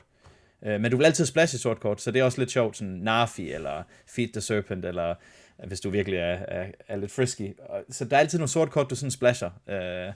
Øh, 0.65 0.81
men 0.81 0.91
du 0.91 0.97
vil 0.97 1.05
altid 1.05 1.25
splashe 1.25 1.57
sort 1.57 1.79
kort, 1.79 2.01
så 2.01 2.11
det 2.11 2.19
er 2.19 2.23
også 2.23 2.41
lidt 2.41 2.51
sjovt, 2.51 2.77
sådan 2.77 2.93
Narfi 2.93 3.51
eller 3.51 3.83
Feed 4.07 4.27
the 4.27 4.41
Serpent, 4.41 4.85
eller 4.85 5.09
øh, 5.63 5.67
hvis 5.67 5.79
du 5.79 5.89
virkelig 5.89 6.19
er, 6.19 6.37
er, 6.47 6.67
er 6.87 6.95
lidt 6.95 7.11
frisky. 7.11 7.57
Så 7.89 8.05
der 8.05 8.15
er 8.15 8.19
altid 8.19 8.39
nogle 8.39 8.49
sort 8.49 8.69
kort, 8.69 8.89
du 8.89 8.95
sådan 8.95 9.11
splasher. 9.11 9.49
Øh, 9.69 10.13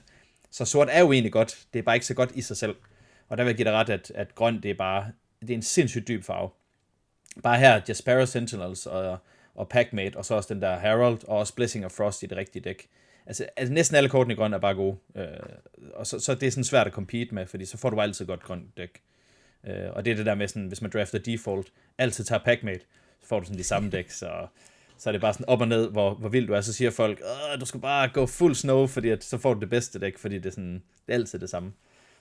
så 0.50 0.64
sort 0.64 0.88
er 0.90 1.00
jo 1.00 1.12
egentlig 1.12 1.32
godt, 1.32 1.58
det 1.72 1.78
er 1.78 1.82
bare 1.82 1.96
ikke 1.96 2.06
så 2.06 2.14
godt 2.14 2.32
i 2.34 2.42
sig 2.42 2.56
selv. 2.56 2.76
Og 3.28 3.38
der 3.38 3.44
vil 3.44 3.50
jeg 3.50 3.56
give 3.56 3.68
dig 3.68 3.74
ret, 3.74 3.90
at, 3.90 4.12
at 4.14 4.34
grøn, 4.34 4.62
det 4.62 4.70
er 4.70 4.74
bare, 4.74 5.06
det 5.40 5.50
er 5.50 5.54
en 5.54 5.62
sindssygt 5.62 6.08
dyb 6.08 6.24
farve. 6.24 6.50
Bare 7.42 7.58
her, 7.58 7.80
Jaspera 7.88 8.26
Sentinels 8.26 8.86
og, 8.86 9.18
og 9.54 9.68
Packmate, 9.68 10.16
og 10.16 10.24
så 10.24 10.34
også 10.34 10.54
den 10.54 10.62
der 10.62 10.78
Herald, 10.78 11.18
og 11.28 11.38
også 11.38 11.54
Blessing 11.54 11.84
of 11.84 11.92
Frost 11.92 12.22
i 12.22 12.26
det 12.26 12.36
rigtige 12.36 12.62
dæk 12.62 12.88
altså, 13.26 13.46
altså 13.56 13.74
næsten 13.74 13.96
alle 13.96 14.08
kortene 14.08 14.34
i 14.34 14.36
grøn 14.36 14.52
er 14.52 14.58
bare 14.58 14.74
gode. 14.74 14.96
Øh, 15.16 15.26
og 15.94 16.06
så, 16.06 16.18
så 16.18 16.34
det 16.34 16.46
er 16.46 16.50
sådan 16.50 16.64
svært 16.64 16.86
at 16.86 16.92
compete 16.92 17.34
med, 17.34 17.46
fordi 17.46 17.64
så 17.64 17.78
får 17.78 17.90
du 17.90 18.00
altid 18.00 18.26
godt 18.26 18.42
grønt 18.42 18.76
dæk. 18.76 19.02
Øh, 19.66 19.90
og 19.92 20.04
det 20.04 20.10
er 20.10 20.16
det 20.16 20.26
der 20.26 20.34
med 20.34 20.48
sådan, 20.48 20.66
hvis 20.66 20.82
man 20.82 20.90
drafter 20.90 21.18
default, 21.18 21.72
altid 21.98 22.24
tager 22.24 22.44
packmate, 22.44 22.84
så 23.20 23.26
får 23.28 23.40
du 23.40 23.46
sådan 23.46 23.58
de 23.58 23.64
samme 23.64 23.90
dæk, 23.90 24.10
så, 24.10 24.46
så 24.98 25.10
er 25.10 25.12
det 25.12 25.20
bare 25.20 25.32
sådan 25.32 25.48
op 25.48 25.60
og 25.60 25.68
ned, 25.68 25.90
hvor, 25.90 26.14
hvor 26.14 26.28
vild 26.28 26.46
du 26.46 26.52
er, 26.52 26.60
så 26.60 26.72
siger 26.72 26.90
folk, 26.90 27.22
du 27.60 27.66
skal 27.66 27.80
bare 27.80 28.08
gå 28.08 28.26
fuld 28.26 28.54
snow, 28.54 28.86
fordi 28.86 29.08
at, 29.08 29.24
så 29.24 29.38
får 29.38 29.54
du 29.54 29.60
det 29.60 29.70
bedste 29.70 29.98
dæk, 29.98 30.18
fordi 30.18 30.38
det 30.38 30.46
er, 30.46 30.50
sådan, 30.50 30.82
det 31.06 31.12
er 31.12 31.14
altid 31.14 31.38
det 31.38 31.50
samme. 31.50 31.72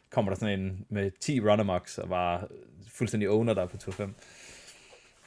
Kommer 0.09 0.31
der 0.31 0.39
sådan 0.39 0.59
en 0.59 0.85
med 0.89 1.11
10 1.19 1.39
runnermocks, 1.39 1.97
og 1.97 2.09
bare 2.09 2.47
fuldstændig 2.87 3.29
owner 3.29 3.53
der 3.53 3.65
på 3.65 3.77
2-5. 3.77 4.03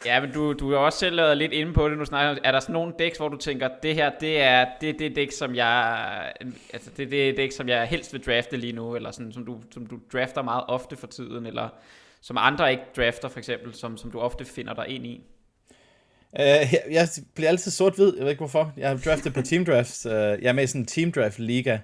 Ja, 0.06 0.20
men 0.20 0.32
du, 0.32 0.52
du 0.52 0.70
har 0.70 0.78
også 0.78 0.98
selv 0.98 1.16
lavet 1.16 1.36
lidt 1.36 1.52
inde 1.52 1.72
på 1.72 1.88
det, 1.88 1.98
nu 1.98 2.04
snakker 2.04 2.42
Er 2.44 2.52
der 2.52 2.60
sådan 2.60 2.72
nogle 2.72 2.92
dæks, 2.98 3.18
hvor 3.18 3.28
du 3.28 3.36
tænker, 3.36 3.68
det 3.82 3.94
her, 3.94 4.10
det 4.20 4.40
er 4.40 4.66
det, 4.80 4.98
det 4.98 5.16
dæk, 5.16 5.32
som 5.32 5.54
jeg, 5.54 6.32
altså 6.72 6.90
det, 6.96 7.10
det 7.10 7.36
dæk, 7.36 7.52
som 7.52 7.68
jeg 7.68 7.86
helst 7.86 8.12
vil 8.12 8.24
drafte 8.26 8.56
lige 8.56 8.72
nu, 8.72 8.96
eller 8.96 9.10
sådan, 9.10 9.32
som 9.32 9.46
du, 9.46 9.60
som 9.70 9.86
du 9.86 9.98
drafter 10.12 10.42
meget 10.42 10.64
ofte 10.68 10.96
for 10.96 11.06
tiden, 11.06 11.46
eller 11.46 11.68
som 12.20 12.36
andre 12.40 12.70
ikke 12.70 12.82
drafter, 12.96 13.28
for 13.28 13.38
eksempel, 13.38 13.74
som, 13.74 13.96
som 13.96 14.10
du 14.10 14.20
ofte 14.20 14.44
finder 14.44 14.74
dig 14.74 14.88
ind 14.88 15.06
i? 15.06 15.20
Uh, 16.32 16.38
jeg, 16.38 16.82
jeg 16.90 17.08
bliver 17.34 17.48
altid 17.48 17.70
sort-hvid, 17.70 18.12
jeg 18.16 18.22
ved 18.22 18.30
ikke 18.30 18.40
hvorfor. 18.40 18.72
Jeg 18.76 18.88
har 18.88 18.96
draftet 18.96 19.34
på 19.34 19.42
team 19.42 19.64
drafts. 19.64 20.06
Uh, 20.06 20.12
jeg 20.12 20.44
er 20.44 20.52
med 20.52 20.64
i 20.64 20.66
sådan 20.66 20.80
en 20.80 20.86
team 20.86 21.12
draft 21.12 21.38
liga 21.38 21.78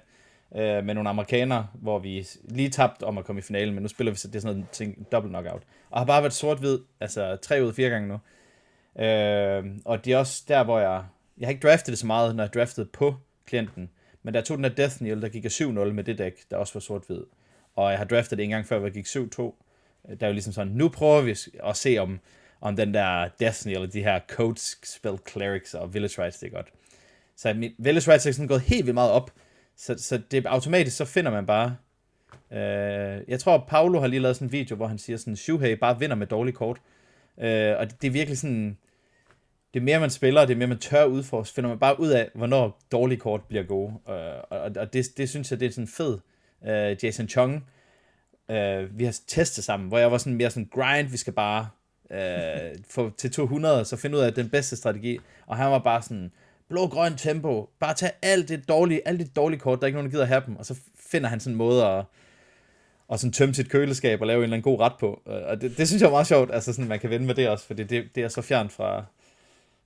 øh, 0.55 0.85
med 0.85 0.93
nogle 0.93 1.09
amerikanere, 1.09 1.67
hvor 1.73 1.99
vi 1.99 2.27
lige 2.43 2.69
tabte 2.69 3.03
om 3.03 3.17
at 3.17 3.25
komme 3.25 3.39
i 3.39 3.41
finalen, 3.41 3.73
men 3.73 3.81
nu 3.81 3.87
spiller 3.87 4.11
vi 4.11 4.17
så 4.17 4.27
det 4.27 4.35
er 4.35 4.39
sådan 4.39 4.55
noget 4.55 4.69
ting, 4.69 5.11
double 5.11 5.29
knockout 5.29 5.63
og 5.89 5.99
har 5.99 6.05
bare 6.05 6.21
været 6.21 6.33
sort-hvid, 6.33 6.79
altså 6.99 7.35
tre 7.35 7.63
ud 7.63 7.67
af 7.67 7.75
fire 7.75 7.89
gange 7.89 8.07
nu. 8.07 8.19
Øh, 9.03 9.65
og 9.85 10.05
det 10.05 10.13
er 10.13 10.17
også 10.17 10.43
der, 10.47 10.63
hvor 10.63 10.79
jeg, 10.79 11.03
jeg 11.37 11.47
har 11.47 11.51
ikke 11.51 11.67
draftet 11.67 11.91
det 11.91 11.99
så 11.99 12.07
meget, 12.07 12.35
når 12.35 12.43
jeg 12.43 12.53
draftede 12.53 12.85
på 12.85 13.15
klienten, 13.45 13.89
men 14.23 14.33
der 14.33 14.41
tog 14.41 14.57
den 14.57 14.63
der 14.63 14.69
Death 14.69 14.97
Kneel, 14.97 15.21
der 15.21 15.29
gik 15.29 15.45
af 15.45 15.61
7-0 15.61 15.65
med 15.65 16.03
det 16.03 16.17
dæk, 16.17 16.33
der 16.51 16.57
også 16.57 16.73
var 16.73 16.79
sort-hvid. 16.79 17.21
Og 17.75 17.91
jeg 17.91 17.97
har 17.97 18.05
draftet 18.05 18.37
det 18.37 18.43
en 18.43 18.49
gang 18.49 18.65
før, 18.65 18.77
hvor 18.77 18.87
jeg 18.87 18.93
gik 18.93 19.07
7-2. 19.07 19.15
Der 20.19 20.25
er 20.25 20.27
jo 20.27 20.33
ligesom 20.33 20.53
sådan, 20.53 20.73
nu 20.73 20.89
prøver 20.89 21.21
vi 21.21 21.35
at 21.63 21.77
se, 21.77 21.97
om, 21.97 22.19
om 22.61 22.75
den 22.75 22.93
der 22.93 23.29
Death 23.39 23.61
Kneel, 23.61 23.93
de 23.93 24.03
her 24.03 24.19
Codes, 24.27 24.77
Spell 24.83 25.17
Clerics 25.29 25.73
og 25.73 25.93
Village 25.93 26.21
Rights, 26.21 26.39
det 26.39 26.47
er 26.47 26.51
godt. 26.51 26.67
Så 27.35 27.53
mit 27.53 27.71
Village 27.77 28.11
Rights 28.11 28.25
er 28.25 28.31
sådan 28.31 28.47
gået 28.47 28.61
helt 28.61 28.85
vildt 28.85 28.93
meget 28.93 29.11
op, 29.11 29.31
så, 29.79 29.95
så 29.97 30.21
det 30.31 30.45
automatisk, 30.45 30.97
så 30.97 31.05
finder 31.05 31.31
man 31.31 31.45
bare 31.45 31.75
Øh, 32.51 33.21
jeg 33.27 33.39
tror, 33.39 33.65
Paulo 33.67 33.99
har 33.99 34.07
lige 34.07 34.19
lavet 34.19 34.35
sådan 34.35 34.47
en 34.47 34.51
video, 34.51 34.75
hvor 34.75 34.87
han 34.87 34.97
siger 34.97 35.17
sådan, 35.17 35.35
Shuhei 35.35 35.75
bare 35.75 35.99
vinder 35.99 36.15
med 36.15 36.27
dårlige 36.27 36.55
kort. 36.55 36.81
Øh, 37.39 37.75
og 37.77 37.89
det, 37.89 38.01
det 38.01 38.07
er 38.07 38.11
virkelig 38.11 38.37
sådan, 38.37 38.77
det 39.73 39.83
mere 39.83 39.99
man 39.99 40.09
spiller, 40.09 40.45
det 40.45 40.57
mere 40.57 40.67
man 40.67 40.77
tør 40.77 41.05
udforske, 41.05 41.55
finder 41.55 41.69
man 41.69 41.79
bare 41.79 41.99
ud 41.99 42.09
af, 42.09 42.29
hvornår 42.35 42.81
dårlige 42.91 43.19
kort 43.19 43.41
bliver 43.43 43.63
gode. 43.63 43.93
Øh, 44.09 44.15
og 44.49 44.71
og 44.75 44.93
det, 44.93 45.05
det 45.17 45.29
synes 45.29 45.51
jeg, 45.51 45.59
det 45.59 45.65
er 45.65 45.71
sådan 45.71 45.87
fed. 45.87 46.17
Øh, 46.67 46.97
Jason 47.03 47.27
Chung, 47.27 47.65
øh, 48.51 48.99
vi 48.99 49.05
har 49.05 49.17
testet 49.27 49.63
sammen, 49.63 49.89
hvor 49.89 49.97
jeg 49.97 50.11
var 50.11 50.17
sådan 50.17 50.37
mere 50.37 50.49
sådan 50.49 50.69
grind, 50.71 51.07
vi 51.07 51.17
skal 51.17 51.33
bare 51.33 51.69
øh, 52.11 52.75
få 52.89 53.11
til 53.17 53.31
200, 53.31 53.85
så 53.85 53.97
finde 53.97 54.17
ud 54.17 54.21
af 54.21 54.33
den 54.33 54.49
bedste 54.49 54.75
strategi. 54.75 55.19
Og 55.47 55.57
han 55.57 55.71
var 55.71 55.79
bare 55.79 56.01
sådan, 56.01 56.31
blå-grøn 56.69 57.17
tempo, 57.17 57.69
bare 57.79 57.93
tag 57.93 58.11
alt 58.21 58.49
det 58.49 58.69
dårlige, 58.69 59.07
alt 59.07 59.19
det 59.19 59.35
dårlige 59.35 59.59
kort, 59.59 59.79
der 59.79 59.83
er 59.83 59.87
ikke 59.87 59.97
nogen, 59.97 60.11
der 60.11 60.15
gider 60.15 60.25
have 60.25 60.43
dem, 60.45 60.55
og 60.55 60.65
så 60.65 60.75
finder 61.09 61.29
han 61.29 61.39
sådan 61.39 61.53
en 61.53 61.57
måde 61.57 61.85
at, 61.85 62.03
og 63.07 63.19
sådan 63.19 63.33
tømme 63.33 63.55
sit 63.55 63.69
køleskab 63.69 64.21
og 64.21 64.27
lave 64.27 64.37
en 64.37 64.43
eller 64.43 64.57
anden 64.57 64.71
god 64.73 64.79
ret 64.79 64.93
på. 64.99 65.21
Og 65.25 65.61
det, 65.61 65.77
det 65.77 65.87
synes 65.87 66.01
jeg 66.01 66.07
er 66.07 66.11
meget 66.11 66.27
sjovt, 66.27 66.53
altså 66.53 66.73
sådan, 66.73 66.89
man 66.89 66.99
kan 66.99 67.09
vende 67.09 67.25
med 67.25 67.35
det 67.35 67.49
også, 67.49 67.65
fordi 67.65 67.83
det, 67.83 68.15
det 68.15 68.23
er 68.23 68.27
så 68.27 68.41
fjern 68.41 68.69
fra, 68.69 69.05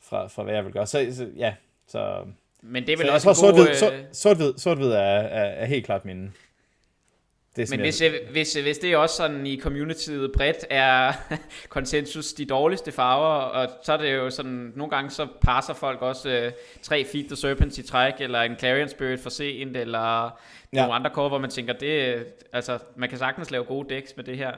fra, 0.02 0.28
fra 0.28 0.43
hvad 0.43 0.54
jeg 0.54 0.65
vil 0.65 0.74
gøre. 0.74 0.88
Så, 0.88 1.08
så 1.12 1.28
ja, 1.38 1.54
så... 1.88 2.26
Men 2.62 2.86
det 2.86 2.93
er 2.93 2.98
vel 2.98 3.08
så 3.08 3.13
også 3.13 3.30
jeg 3.30 3.36
tror, 3.36 3.50
en 3.50 3.56
god... 3.56 3.76
sort-hvid, 3.76 4.04
sort, 4.06 4.15
sort-hvid, 4.17 4.54
sort-hvid 4.58 4.91
er, 4.91 5.00
er, 5.00 5.43
er 5.43 5.65
helt 5.65 5.86
klart 5.86 6.06
min... 6.06 6.34
Det 7.55 7.69
Men 7.69 7.79
hvis, 7.79 8.01
jeg, 8.01 8.13
hvis, 8.31 8.53
hvis 8.53 8.77
det 8.77 8.97
også 8.97 9.15
sådan 9.15 9.47
i 9.47 9.59
communityet 9.59 10.31
bredt 10.31 10.65
er 10.69 11.13
konsensus 11.69 12.33
de 12.33 12.45
dårligste 12.45 12.91
farver, 12.91 13.35
og 13.35 13.69
så 13.83 13.93
er 13.93 13.97
det 13.97 14.13
jo 14.13 14.29
sådan, 14.29 14.71
nogle 14.75 14.89
gange 14.89 15.11
så 15.11 15.27
passer 15.41 15.73
folk 15.73 16.01
også 16.01 16.29
øh, 16.29 16.51
tre 16.81 17.05
Feed 17.05 17.27
the 17.27 17.35
Serpents 17.35 17.77
i 17.77 17.83
træk, 17.83 18.13
eller 18.19 18.41
en 18.41 18.55
Clarion 18.59 18.89
Spirit 18.89 19.19
for 19.19 19.29
sent, 19.29 19.77
eller 19.77 20.39
ja. 20.73 20.81
nogle 20.81 20.93
andre 20.93 21.09
kort, 21.09 21.31
hvor 21.31 21.37
man 21.37 21.49
tænker, 21.49 21.73
det, 21.73 22.25
altså, 22.53 22.79
man 22.95 23.09
kan 23.09 23.17
sagtens 23.17 23.51
lave 23.51 23.63
gode 23.63 23.95
decks 23.95 24.13
med 24.15 24.23
det 24.23 24.37
her. 24.37 24.51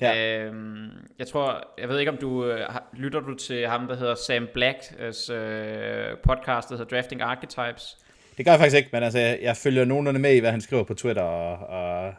Ja. 0.00 0.38
Øhm, 0.38 0.88
jeg 1.18 1.26
tror, 1.26 1.64
jeg 1.78 1.88
ved 1.88 1.98
ikke 1.98 2.12
om 2.12 2.18
du 2.18 2.46
øh, 2.50 2.68
lytter 2.92 3.20
du 3.20 3.34
til 3.34 3.66
ham, 3.66 3.86
der 3.86 3.96
hedder 3.96 4.14
Sam 4.14 4.48
Blacks 4.54 5.30
øh, 5.30 6.16
podcast, 6.24 6.68
der 6.68 6.76
hedder 6.76 6.96
Drafting 6.96 7.22
Archetypes. 7.22 7.96
Det 8.36 8.44
gør 8.44 8.52
jeg 8.52 8.60
faktisk 8.60 8.76
ikke, 8.76 8.88
men 8.92 9.02
altså, 9.02 9.18
jeg, 9.18 9.38
jeg 9.42 9.56
følger 9.56 9.84
nogenlunde 9.84 10.20
med 10.20 10.34
i, 10.34 10.38
hvad 10.38 10.50
han 10.50 10.60
skriver 10.60 10.84
på 10.84 10.94
Twitter, 10.94 11.22
og, 11.22 11.66
og 11.68 12.14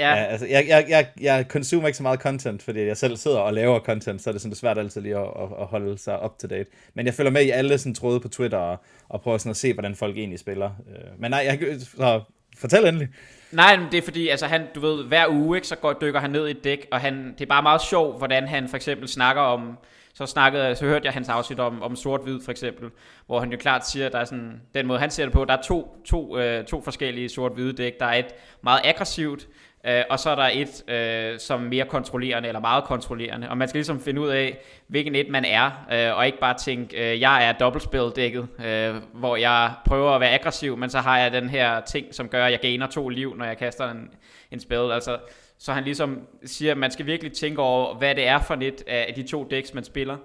Ja. 0.00 0.10
ja 0.10 0.24
altså, 0.24 0.46
jeg, 0.46 0.64
jeg, 0.68 0.86
jeg, 0.88 1.06
jeg 1.20 1.44
consumer 1.48 1.86
ikke 1.86 1.96
så 1.96 2.02
meget 2.02 2.20
content, 2.20 2.62
fordi 2.62 2.80
jeg 2.80 2.96
selv 2.96 3.16
sidder 3.16 3.38
og 3.38 3.54
laver 3.54 3.80
content, 3.80 4.22
så 4.22 4.30
er 4.30 4.32
det 4.32 4.40
sådan 4.40 4.50
det 4.50 4.56
er 4.56 4.60
svært 4.60 4.78
altid 4.78 5.00
lige 5.00 5.16
at, 5.16 5.22
at, 5.22 5.48
at 5.60 5.66
holde 5.66 5.98
sig 5.98 6.24
up 6.24 6.38
to 6.38 6.48
date. 6.48 6.70
Men 6.94 7.06
jeg 7.06 7.14
følger 7.14 7.30
med 7.30 7.42
i 7.42 7.50
alle 7.50 7.78
sådan 7.78 7.94
tråde 7.94 8.20
på 8.20 8.28
Twitter 8.28 8.58
og, 8.58 8.78
og 9.08 9.20
prøver 9.20 9.38
sådan 9.38 9.50
at 9.50 9.56
se, 9.56 9.72
hvordan 9.72 9.94
folk 9.94 10.16
egentlig 10.16 10.38
spiller. 10.38 10.70
Øh, 10.88 11.20
men 11.20 11.30
nej, 11.30 11.58
jeg, 11.60 11.80
så 11.96 12.20
fortæl 12.58 12.86
endelig. 12.86 13.08
Nej, 13.52 13.76
men 13.76 13.86
det 13.92 13.98
er 13.98 14.02
fordi, 14.02 14.28
altså 14.28 14.46
han, 14.46 14.62
du 14.74 14.80
ved, 14.80 15.04
hver 15.04 15.28
uge, 15.28 15.56
ikke, 15.56 15.68
så 15.68 15.76
går, 15.76 15.92
dykker 15.92 16.20
han 16.20 16.30
ned 16.30 16.48
i 16.48 16.50
et 16.50 16.64
dæk, 16.64 16.86
og 16.92 17.00
han, 17.00 17.34
det 17.38 17.40
er 17.40 17.46
bare 17.46 17.62
meget 17.62 17.82
sjovt, 17.82 18.18
hvordan 18.18 18.48
han 18.48 18.68
for 18.68 18.76
eksempel 18.76 19.08
snakker 19.08 19.42
om, 19.42 19.78
så 20.14 20.26
snakkede, 20.26 20.76
så 20.76 20.84
hørte 20.84 21.06
jeg 21.06 21.12
hans 21.12 21.28
afsnit 21.28 21.60
om, 21.60 21.82
om 21.82 21.96
sort-hvid 21.96 22.40
for 22.44 22.50
eksempel, 22.50 22.90
hvor 23.26 23.40
han 23.40 23.50
jo 23.50 23.58
klart 23.58 23.88
siger, 23.88 24.06
at 24.06 24.12
der 24.12 24.18
er 24.18 24.24
sådan, 24.24 24.60
den 24.74 24.86
måde 24.86 24.98
han 24.98 25.10
ser 25.10 25.24
det 25.24 25.32
på, 25.32 25.44
der 25.44 25.56
er 25.56 25.62
to, 25.62 25.96
to, 26.04 26.38
øh, 26.38 26.64
to 26.64 26.82
forskellige 26.82 27.28
sort-hvide 27.28 27.72
dæk. 27.72 28.00
Der 28.00 28.06
er 28.06 28.18
et 28.18 28.34
meget 28.62 28.80
aggressivt, 28.84 29.48
Øh, 29.86 30.02
og 30.10 30.18
så 30.18 30.30
er 30.30 30.34
der 30.34 30.50
et, 30.52 30.90
øh, 30.90 31.38
som 31.38 31.64
er 31.64 31.68
mere 31.68 31.84
kontrollerende, 31.84 32.48
eller 32.48 32.60
meget 32.60 32.84
kontrollerende. 32.84 33.50
Og 33.50 33.58
man 33.58 33.68
skal 33.68 33.78
ligesom 33.78 34.00
finde 34.00 34.20
ud 34.20 34.28
af, 34.28 34.58
hvilken 34.86 35.14
et 35.14 35.28
man 35.28 35.44
er, 35.44 35.86
øh, 35.92 36.16
og 36.16 36.26
ikke 36.26 36.38
bare 36.38 36.54
tænke, 36.58 37.12
øh, 37.12 37.20
jeg 37.20 37.48
er 37.48 37.52
dobbeltspil-dækket, 37.52 38.48
øh, 38.66 38.94
hvor 39.12 39.36
jeg 39.36 39.72
prøver 39.86 40.10
at 40.10 40.20
være 40.20 40.30
aggressiv, 40.30 40.76
men 40.76 40.90
så 40.90 40.98
har 40.98 41.18
jeg 41.18 41.32
den 41.32 41.48
her 41.48 41.80
ting, 41.80 42.14
som 42.14 42.28
gør, 42.28 42.44
at 42.46 42.52
jeg 42.52 42.60
gainer 42.60 42.86
to 42.86 43.08
liv, 43.08 43.36
når 43.36 43.44
jeg 43.44 43.58
kaster 43.58 43.90
en, 43.90 44.10
en 44.50 44.60
spil. 44.60 44.90
Altså, 44.92 45.18
så 45.58 45.72
han 45.72 45.84
ligesom 45.84 46.20
siger, 46.44 46.72
at 46.72 46.78
man 46.78 46.90
skal 46.90 47.06
virkelig 47.06 47.32
tænke 47.32 47.62
over, 47.62 47.94
hvad 47.94 48.14
det 48.14 48.26
er 48.26 48.38
for 48.38 48.54
et 48.60 48.82
af 48.86 49.12
de 49.16 49.22
to 49.22 49.44
decks, 49.44 49.74
man 49.74 49.84
spiller. 49.84 50.16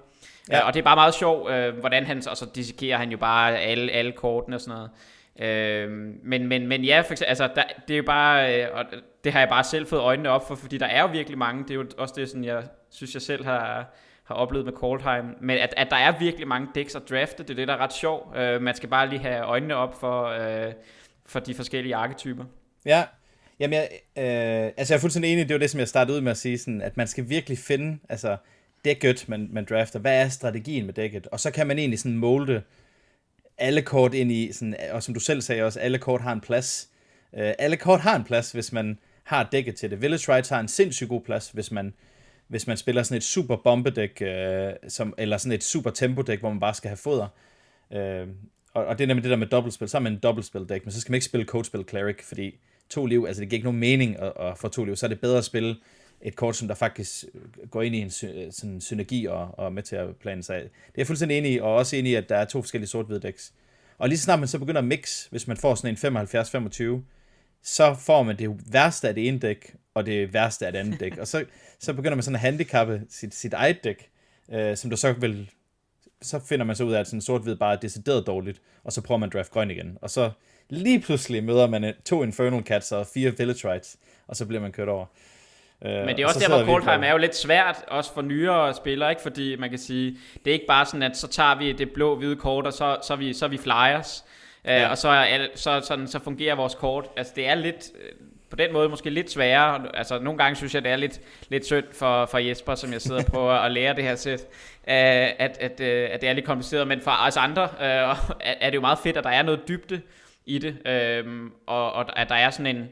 Ja. 0.49 0.57
Øh, 0.57 0.67
og 0.67 0.73
det 0.73 0.79
er 0.79 0.83
bare 0.83 0.95
meget 0.95 1.13
sjovt, 1.13 1.51
øh, 1.51 1.77
hvordan 1.77 2.05
han, 2.05 2.23
og 2.29 2.37
så 2.37 2.45
dissekerer 2.55 2.97
han 2.97 3.11
jo 3.11 3.17
bare 3.17 3.59
alle, 3.59 3.91
alle 3.91 4.11
kortene 4.11 4.55
og 4.55 4.61
sådan 4.61 4.75
noget. 4.75 4.89
Øh, 5.39 5.89
men, 6.23 6.47
men, 6.47 6.67
men 6.67 6.83
ja, 6.83 7.01
for 7.01 7.11
eksempel, 7.11 7.29
altså, 7.29 7.49
der, 7.55 7.63
det 7.87 7.93
er 7.93 7.97
jo 7.97 8.03
bare, 8.03 8.63
øh, 8.63 8.67
og 8.73 8.85
det 9.25 9.33
har 9.33 9.39
jeg 9.39 9.49
bare 9.49 9.63
selv 9.63 9.88
fået 9.88 9.99
øjnene 9.99 10.29
op 10.29 10.47
for, 10.47 10.55
fordi 10.55 10.77
der 10.77 10.85
er 10.85 11.01
jo 11.01 11.07
virkelig 11.07 11.38
mange, 11.38 11.63
det 11.63 11.71
er 11.71 11.75
jo 11.75 11.85
også 11.97 12.13
det, 12.17 12.29
sådan, 12.29 12.43
jeg 12.43 12.63
synes, 12.89 13.13
jeg 13.13 13.21
selv 13.21 13.45
har, 13.45 13.93
har 14.23 14.35
oplevet 14.35 14.65
med 14.65 14.73
Coldheim, 14.73 15.25
men 15.41 15.57
at, 15.57 15.73
at 15.77 15.88
der 15.89 15.95
er 15.95 16.19
virkelig 16.19 16.47
mange 16.47 16.67
decks 16.75 16.95
at 16.95 17.01
drafte, 17.09 17.43
det 17.43 17.49
er 17.49 17.55
det, 17.55 17.67
der 17.67 17.73
er 17.73 17.77
ret 17.77 17.93
sjovt. 17.93 18.38
Øh, 18.38 18.61
man 18.61 18.75
skal 18.75 18.89
bare 18.89 19.09
lige 19.09 19.19
have 19.19 19.41
øjnene 19.41 19.75
op 19.75 19.99
for, 19.99 20.25
øh, 20.25 20.73
for 21.25 21.39
de 21.39 21.53
forskellige 21.53 21.95
arketyper. 21.95 22.43
Ja, 22.85 23.03
Jamen, 23.59 23.73
jeg, 23.73 23.89
øh, 24.17 24.71
altså 24.77 24.93
jeg 24.93 24.97
er 24.97 25.01
fuldstændig 25.01 25.33
enig, 25.33 25.49
det 25.49 25.53
var 25.53 25.59
det, 25.59 25.69
som 25.69 25.79
jeg 25.79 25.88
startede 25.88 26.17
ud 26.17 26.21
med 26.21 26.31
at 26.31 26.38
sige, 26.38 26.57
sådan, 26.57 26.81
at 26.81 26.97
man 26.97 27.07
skal 27.07 27.29
virkelig 27.29 27.57
finde, 27.57 27.99
altså, 28.09 28.38
dækket, 28.85 29.29
man, 29.29 29.49
man 29.51 29.65
drafter, 29.69 29.99
hvad 29.99 30.21
er 30.21 30.29
strategien 30.29 30.85
med 30.85 30.93
dækket, 30.93 31.27
og 31.27 31.39
så 31.39 31.51
kan 31.51 31.67
man 31.67 31.79
egentlig 31.79 31.99
sådan 31.99 32.17
molde 32.17 32.61
alle 33.57 33.81
kort 33.81 34.13
ind 34.13 34.31
i, 34.31 34.51
sådan, 34.51 34.75
og 34.91 35.03
som 35.03 35.13
du 35.13 35.19
selv 35.19 35.41
sagde 35.41 35.63
også, 35.63 35.79
alle 35.79 35.97
kort 35.97 36.21
har 36.21 36.33
en 36.33 36.41
plads. 36.41 36.89
Øh, 37.38 37.53
alle 37.59 37.77
kort 37.77 37.99
har 37.99 38.15
en 38.15 38.23
plads, 38.23 38.51
hvis 38.51 38.71
man 38.71 38.97
har 39.25 39.49
dækket 39.51 39.75
til 39.75 39.91
det. 39.91 40.01
Village 40.01 40.35
Rides 40.35 40.49
har 40.49 40.59
en 40.59 40.67
sindssygt 40.67 41.09
god 41.09 41.21
plads, 41.21 41.49
hvis 41.49 41.71
man, 41.71 41.93
hvis 42.47 42.67
man 42.67 42.77
spiller 42.77 43.03
sådan 43.03 43.17
et 43.17 43.23
super 43.23 43.55
bombedæk, 43.55 44.21
øh, 44.21 44.73
som, 44.88 45.13
eller 45.17 45.38
sådan 45.38 45.51
et 45.51 45.63
super 45.63 45.89
tempodæk, 45.89 46.39
hvor 46.39 46.49
man 46.49 46.59
bare 46.59 46.73
skal 46.73 46.89
have 46.89 46.97
foder. 46.97 47.27
Øh, 47.93 48.27
og, 48.73 48.85
og 48.85 48.97
det 48.97 49.03
er 49.03 49.07
nemlig 49.07 49.23
det 49.23 49.29
der 49.29 49.38
med 49.38 49.47
dobbeltspil. 49.47 49.89
Så 49.89 49.97
har 49.97 50.01
man 50.01 50.13
en 50.13 50.19
dobbeltspildæk, 50.19 50.85
men 50.85 50.91
så 50.91 51.01
skal 51.01 51.11
man 51.11 51.15
ikke 51.15 51.25
spille 51.25 51.45
Codespil 51.45 51.85
Cleric, 51.89 52.23
fordi 52.23 52.59
to 52.89 53.05
liv, 53.05 53.25
altså 53.27 53.41
det 53.41 53.49
giver 53.49 53.57
ikke 53.57 53.65
nogen 53.65 53.79
mening 53.79 54.19
at, 54.19 54.33
at 54.39 54.57
få 54.57 54.67
to 54.67 54.83
liv. 54.83 54.95
Så 54.95 55.05
er 55.05 55.07
det 55.07 55.21
bedre 55.21 55.38
at 55.38 55.45
spille 55.45 55.75
et 56.21 56.35
kort, 56.35 56.55
som 56.55 56.67
der 56.67 56.75
faktisk 56.75 57.25
går 57.71 57.81
ind 57.81 57.95
i 57.95 57.99
en 57.99 58.09
sådan 58.51 58.81
synergi 58.81 59.25
og, 59.25 59.59
og 59.59 59.73
med 59.73 59.83
til 59.83 59.95
at 59.95 60.15
plane 60.15 60.43
sig. 60.43 60.55
Det 60.55 60.65
er 60.65 60.69
jeg 60.97 61.07
fuldstændig 61.07 61.38
enig 61.38 61.51
i, 61.51 61.59
og 61.59 61.75
også 61.75 61.95
enig 61.95 62.11
i, 62.11 62.15
at 62.15 62.29
der 62.29 62.38
er 62.38 62.45
to 62.45 62.61
forskellige 62.61 62.89
sort-hvide 62.89 63.19
decks. 63.19 63.53
Og 63.97 64.09
lige 64.09 64.17
så 64.17 64.23
snart 64.23 64.39
man 64.39 64.47
så 64.47 64.59
begynder 64.59 64.81
at 64.81 64.88
mix, 64.88 65.25
hvis 65.25 65.47
man 65.47 65.57
får 65.57 65.75
sådan 65.75 66.13
en 66.13 66.17
75-25, 66.99 67.01
så 67.65 67.95
får 67.99 68.23
man 68.23 68.38
det 68.38 68.73
værste 68.73 69.08
af 69.08 69.15
det 69.15 69.28
ene 69.28 69.39
dæk, 69.39 69.75
og 69.93 70.06
det 70.06 70.34
værste 70.34 70.65
af 70.65 70.71
det 70.71 70.80
andet 70.80 70.99
dæk. 70.99 71.17
Og 71.17 71.28
så, 71.28 71.45
så 71.80 71.93
begynder 71.93 72.15
man 72.15 72.23
sådan 72.23 72.36
at 72.36 72.41
handicappe 72.41 73.01
sit, 73.10 73.36
sit 73.36 73.54
eget 73.54 73.84
dæk, 73.84 74.10
øh, 74.51 74.78
som 74.78 74.89
der 74.89 74.97
så 74.97 75.13
vil 75.13 75.49
så 76.21 76.39
finder 76.39 76.65
man 76.65 76.75
så 76.75 76.84
ud 76.84 76.93
af, 76.93 76.99
at 76.99 77.08
sådan 77.08 77.21
sort-hvid 77.21 77.56
bare 77.56 77.73
er 77.73 77.80
decideret 77.80 78.28
dårligt, 78.28 78.62
og 78.84 78.91
så 78.91 79.01
prøver 79.01 79.19
man 79.19 79.30
draft 79.30 79.51
grøn 79.51 79.71
igen. 79.71 79.97
Og 80.01 80.10
så 80.10 80.32
lige 80.69 80.99
pludselig 80.99 81.43
møder 81.43 81.67
man 81.67 81.93
to 82.06 82.23
Infernal 82.23 82.63
Cats 82.63 82.91
og 82.91 83.08
fire 83.13 83.38
Village 83.38 83.71
Rights, 83.71 83.97
og 84.28 84.36
så 84.36 84.45
bliver 84.45 84.62
man 84.62 84.71
kørt 84.71 84.89
over. 84.89 85.06
Øh, 85.86 85.91
Men 85.91 86.15
det 86.15 86.19
er 86.19 86.28
også 86.28 86.39
der, 86.39 86.63
hvor 86.63 86.73
Coldheim 86.73 87.04
er 87.04 87.12
jo 87.12 87.17
lidt 87.17 87.36
svært, 87.36 87.84
også 87.88 88.13
for 88.13 88.21
nyere 88.21 88.73
spillere, 88.73 89.10
ikke? 89.10 89.21
fordi 89.21 89.56
man 89.56 89.69
kan 89.69 89.80
sige, 89.80 90.17
det 90.45 90.51
er 90.51 90.54
ikke 90.54 90.67
bare 90.67 90.86
sådan, 90.86 91.04
at 91.04 91.17
så 91.17 91.28
tager 91.28 91.58
vi 91.58 91.71
det 91.71 91.93
blå-hvide 91.93 92.36
kort, 92.36 92.67
og 92.67 92.73
så, 92.73 92.97
så, 93.04 93.15
vi, 93.15 93.34
så 93.34 93.47
vi 93.47 93.58
flyers, 93.58 94.25
øh, 94.67 94.73
ja. 94.73 94.88
og 94.88 94.97
så, 94.97 95.10
er, 95.10 95.47
så, 95.56 95.82
sådan, 95.84 96.08
så 96.08 96.19
fungerer 96.19 96.56
vores 96.56 96.75
kort. 96.75 97.06
Altså 97.17 97.34
det 97.36 97.47
er 97.47 97.56
lidt, 97.56 97.91
øh, 98.01 98.12
på 98.49 98.56
den 98.56 98.73
måde 98.73 98.89
måske 98.89 99.10
lidt 99.10 99.32
sværere. 99.32 99.97
Altså 99.97 100.19
nogle 100.19 100.38
gange 100.38 100.56
synes 100.56 100.75
jeg, 100.75 100.84
det 100.84 100.91
er 100.91 100.95
lidt, 100.95 101.21
lidt 101.49 101.65
synd 101.65 101.86
for, 101.93 102.25
for 102.25 102.38
Jesper, 102.38 102.75
som 102.75 102.93
jeg 102.93 103.01
sidder 103.01 103.23
og 103.23 103.25
prøver 103.25 103.54
at 103.54 103.71
lære 103.71 103.95
det 103.95 104.04
her 104.04 104.15
sæt, 104.15 104.41
at, 104.84 105.36
at, 105.39 105.58
at, 105.58 105.82
at 105.82 106.21
det 106.21 106.30
er 106.30 106.34
lidt 106.34 106.45
kompliceret. 106.45 106.88
Men 106.88 107.01
for 107.01 107.12
os 107.28 107.38
andre 107.38 107.69
er 108.62 108.69
det 108.69 108.75
jo 108.75 108.82
meget 108.82 108.99
fedt, 108.99 109.17
at 109.17 109.23
der 109.23 109.30
er 109.30 109.43
noget 109.43 109.67
dybde 109.67 110.01
i 110.45 110.60
det, 110.60 110.78
og, 111.67 111.93
og 111.93 112.19
at 112.19 112.30
der 112.30 112.36
er 112.36 112.49
sådan 112.49 112.75
en, 112.75 112.89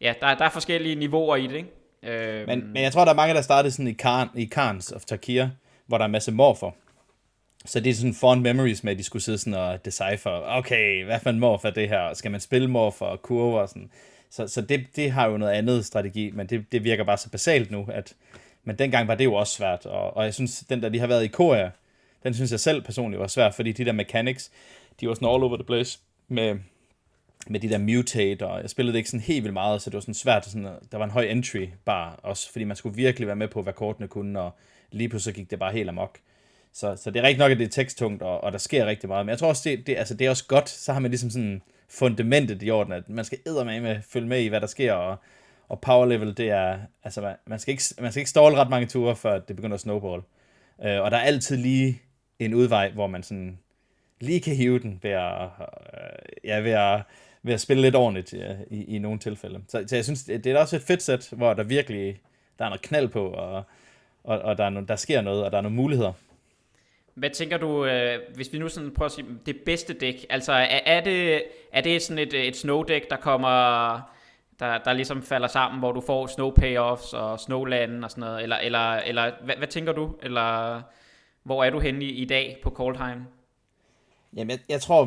ja, 0.00 0.14
der, 0.20 0.34
der 0.34 0.44
er 0.44 0.50
forskellige 0.50 0.94
niveauer 0.94 1.36
i 1.36 1.46
det, 1.46 1.56
ikke? 1.56 1.70
Øh, 2.02 2.46
men, 2.46 2.72
men 2.72 2.82
jeg 2.82 2.92
tror, 2.92 3.04
der 3.04 3.12
er 3.12 3.16
mange, 3.16 3.34
der 3.34 3.42
startede 3.42 3.72
sådan 3.72 3.88
i, 3.88 3.92
Khan, 3.92 4.28
i 4.34 4.44
Khans 4.44 4.92
of 4.92 5.04
Takir, 5.04 5.46
hvor 5.86 5.98
der 5.98 6.04
er 6.04 6.06
en 6.06 6.12
masse 6.12 6.32
morfer. 6.32 6.70
Så 7.64 7.80
det 7.80 7.90
er 7.90 7.94
sådan 7.94 8.14
fond 8.14 8.40
memories 8.40 8.84
med, 8.84 8.92
at 8.92 8.98
de 8.98 9.04
skulle 9.04 9.22
sidde 9.22 9.38
sådan 9.38 9.54
og 9.54 9.84
decipher, 9.84 10.56
okay, 10.58 11.04
hvad 11.04 11.20
for 11.20 11.30
en 11.30 11.40
morf 11.40 11.64
er 11.64 11.70
det 11.70 11.88
her? 11.88 12.14
Skal 12.14 12.30
man 12.30 12.40
spille 12.40 12.68
morfer 12.68 13.06
og 13.06 13.22
kurver 13.22 13.60
og 13.60 13.68
sådan? 13.68 13.90
Så, 14.30 14.48
så 14.48 14.60
det, 14.60 14.86
det 14.96 15.10
har 15.10 15.28
jo 15.28 15.36
noget 15.36 15.52
andet 15.52 15.84
strategi, 15.84 16.30
men 16.30 16.46
det, 16.46 16.72
det 16.72 16.84
virker 16.84 17.04
bare 17.04 17.18
så 17.18 17.30
basalt 17.30 17.70
nu, 17.70 17.88
at 17.92 18.14
men 18.64 18.78
dengang 18.78 19.08
var 19.08 19.14
det 19.14 19.24
jo 19.24 19.34
også 19.34 19.52
svært, 19.52 19.86
og, 19.86 20.16
og 20.16 20.24
jeg 20.24 20.34
synes, 20.34 20.64
den 20.68 20.82
der 20.82 20.88
de 20.88 20.98
har 20.98 21.06
været 21.06 21.24
i 21.24 21.28
Korea, 21.28 21.70
den 22.22 22.34
synes 22.34 22.50
jeg 22.50 22.60
selv 22.60 22.82
personligt 22.82 23.20
var 23.20 23.26
svært, 23.26 23.54
fordi 23.54 23.72
de 23.72 23.84
der 23.84 23.92
mechanics, 23.92 24.50
de 25.00 25.08
var 25.08 25.14
sådan 25.14 25.28
all 25.28 25.44
over 25.44 25.56
the 25.56 25.64
place 25.64 25.98
med, 26.28 26.58
med 27.46 27.60
de 27.60 27.68
der 27.68 27.78
mutate, 27.78 28.46
og 28.46 28.62
jeg 28.62 28.70
spillede 28.70 28.92
det 28.92 28.98
ikke 28.98 29.10
sådan 29.10 29.20
helt 29.20 29.44
vildt 29.44 29.52
meget, 29.52 29.82
så 29.82 29.90
det 29.90 29.94
var 29.94 30.00
sådan 30.00 30.14
svært, 30.14 30.44
sådan, 30.44 30.68
der 30.92 30.98
var 30.98 31.04
en 31.04 31.10
høj 31.10 31.22
entry 31.22 31.68
bare 31.84 32.16
også, 32.16 32.52
fordi 32.52 32.64
man 32.64 32.76
skulle 32.76 32.96
virkelig 32.96 33.26
være 33.26 33.36
med 33.36 33.48
på, 33.48 33.62
hvad 33.62 33.72
kortene 33.72 34.08
kunne, 34.08 34.40
og 34.40 34.50
lige 34.90 35.08
pludselig 35.08 35.34
gik 35.34 35.50
det 35.50 35.58
bare 35.58 35.72
helt 35.72 35.88
amok. 35.88 36.18
Så, 36.72 36.96
så 36.96 37.10
det 37.10 37.20
er 37.20 37.26
rigtig 37.26 37.38
nok, 37.38 37.50
at 37.50 37.58
det 37.58 37.64
er 37.64 37.68
teksttungt, 37.68 38.22
og, 38.22 38.44
og 38.44 38.52
der 38.52 38.58
sker 38.58 38.86
rigtig 38.86 39.08
meget, 39.08 39.26
men 39.26 39.30
jeg 39.30 39.38
tror 39.38 39.48
også, 39.48 39.68
det, 39.68 39.86
det, 39.86 39.96
altså, 39.96 40.14
det 40.14 40.26
er 40.26 40.30
også 40.30 40.46
godt, 40.46 40.68
så 40.68 40.92
har 40.92 41.00
man 41.00 41.10
ligesom 41.10 41.30
sådan 41.30 41.62
fundamentet 41.88 42.62
i 42.62 42.70
orden, 42.70 42.92
at 42.92 43.08
man 43.08 43.24
skal 43.24 43.38
med 43.46 43.80
med 43.80 44.02
følge 44.10 44.28
med 44.28 44.40
i, 44.40 44.46
hvad 44.46 44.60
der 44.60 44.66
sker, 44.66 44.92
og, 44.92 45.16
og 45.68 45.80
power 45.80 46.06
level, 46.06 46.36
det 46.36 46.50
er, 46.50 46.78
altså 47.04 47.20
man, 47.20 47.34
man 47.46 47.58
skal 47.58 47.72
ikke, 47.72 47.82
man 48.00 48.12
skal 48.12 48.20
ikke 48.20 48.30
ståle 48.30 48.56
ret 48.56 48.70
mange 48.70 48.86
ture, 48.86 49.16
før 49.16 49.38
det 49.38 49.56
begynder 49.56 49.74
at 49.74 49.80
snowball. 49.80 50.22
Uh, 50.78 50.84
og 50.84 51.10
der 51.10 51.16
er 51.16 51.22
altid 51.22 51.56
lige 51.56 52.02
en 52.38 52.54
udvej, 52.54 52.90
hvor 52.90 53.06
man 53.06 53.22
sådan 53.22 53.58
lige 54.20 54.40
kan 54.40 54.56
hive 54.56 54.78
den 54.78 54.98
ved 55.02 55.10
at, 55.10 55.48
uh, 55.58 56.44
ja, 56.44 56.58
ved 56.58 56.72
at 56.72 57.02
ved 57.42 57.54
at 57.54 57.60
spille 57.60 57.82
lidt 57.82 57.94
ordentligt 57.94 58.32
ja, 58.34 58.56
i, 58.70 58.84
i 58.84 58.98
nogle 58.98 59.18
tilfælde. 59.18 59.60
Så, 59.68 59.84
så 59.86 59.96
jeg 59.96 60.04
synes, 60.04 60.24
det 60.24 60.46
er 60.46 60.58
også 60.58 60.76
et 60.76 60.82
fedt 60.82 61.02
sæt, 61.02 61.28
hvor 61.32 61.54
der 61.54 61.62
virkelig 61.62 62.20
der 62.58 62.64
er 62.64 62.68
noget 62.68 62.82
knald 62.82 63.08
på, 63.08 63.26
og, 63.26 63.62
og, 64.24 64.38
og 64.38 64.58
der, 64.58 64.64
er 64.64 64.70
no, 64.70 64.80
der 64.80 64.96
sker 64.96 65.20
noget, 65.20 65.44
og 65.44 65.50
der 65.50 65.58
er 65.58 65.62
nogle 65.62 65.76
muligheder. 65.76 66.12
Hvad 67.14 67.30
tænker 67.30 67.56
du, 67.56 67.84
øh, 67.84 68.18
hvis 68.34 68.52
vi 68.52 68.58
nu 68.58 68.68
sådan 68.68 68.90
prøver 68.90 69.06
at 69.06 69.12
sige, 69.12 69.26
det 69.46 69.56
bedste 69.66 69.92
dæk, 69.92 70.26
altså 70.30 70.52
er, 70.52 70.80
er, 70.86 71.00
det, 71.00 71.42
er 71.72 71.80
det 71.80 72.02
sådan 72.02 72.18
et, 72.18 72.48
et 72.48 72.56
snow-dæk, 72.56 73.10
der 73.10 73.16
kommer, 73.16 73.48
der, 74.60 74.78
der 74.78 74.92
ligesom 74.92 75.22
falder 75.22 75.48
sammen, 75.48 75.78
hvor 75.78 75.92
du 75.92 76.00
får 76.00 76.26
snow 76.26 76.50
payoffs 76.50 77.12
og 77.12 77.40
snowland 77.40 78.04
og 78.04 78.10
sådan 78.10 78.20
noget, 78.20 78.42
eller, 78.42 78.56
eller, 78.56 78.94
eller 78.94 79.30
hvad, 79.44 79.56
hvad 79.56 79.68
tænker 79.68 79.92
du, 79.92 80.14
eller 80.22 80.82
hvor 81.42 81.64
er 81.64 81.70
du 81.70 81.80
henne 81.80 82.04
i, 82.04 82.10
i 82.10 82.24
dag 82.24 82.58
på 82.62 82.70
Coldheim? 82.70 83.22
Jamen, 84.36 84.50
jeg, 84.50 84.58
jeg 84.68 84.80
tror, 84.80 85.04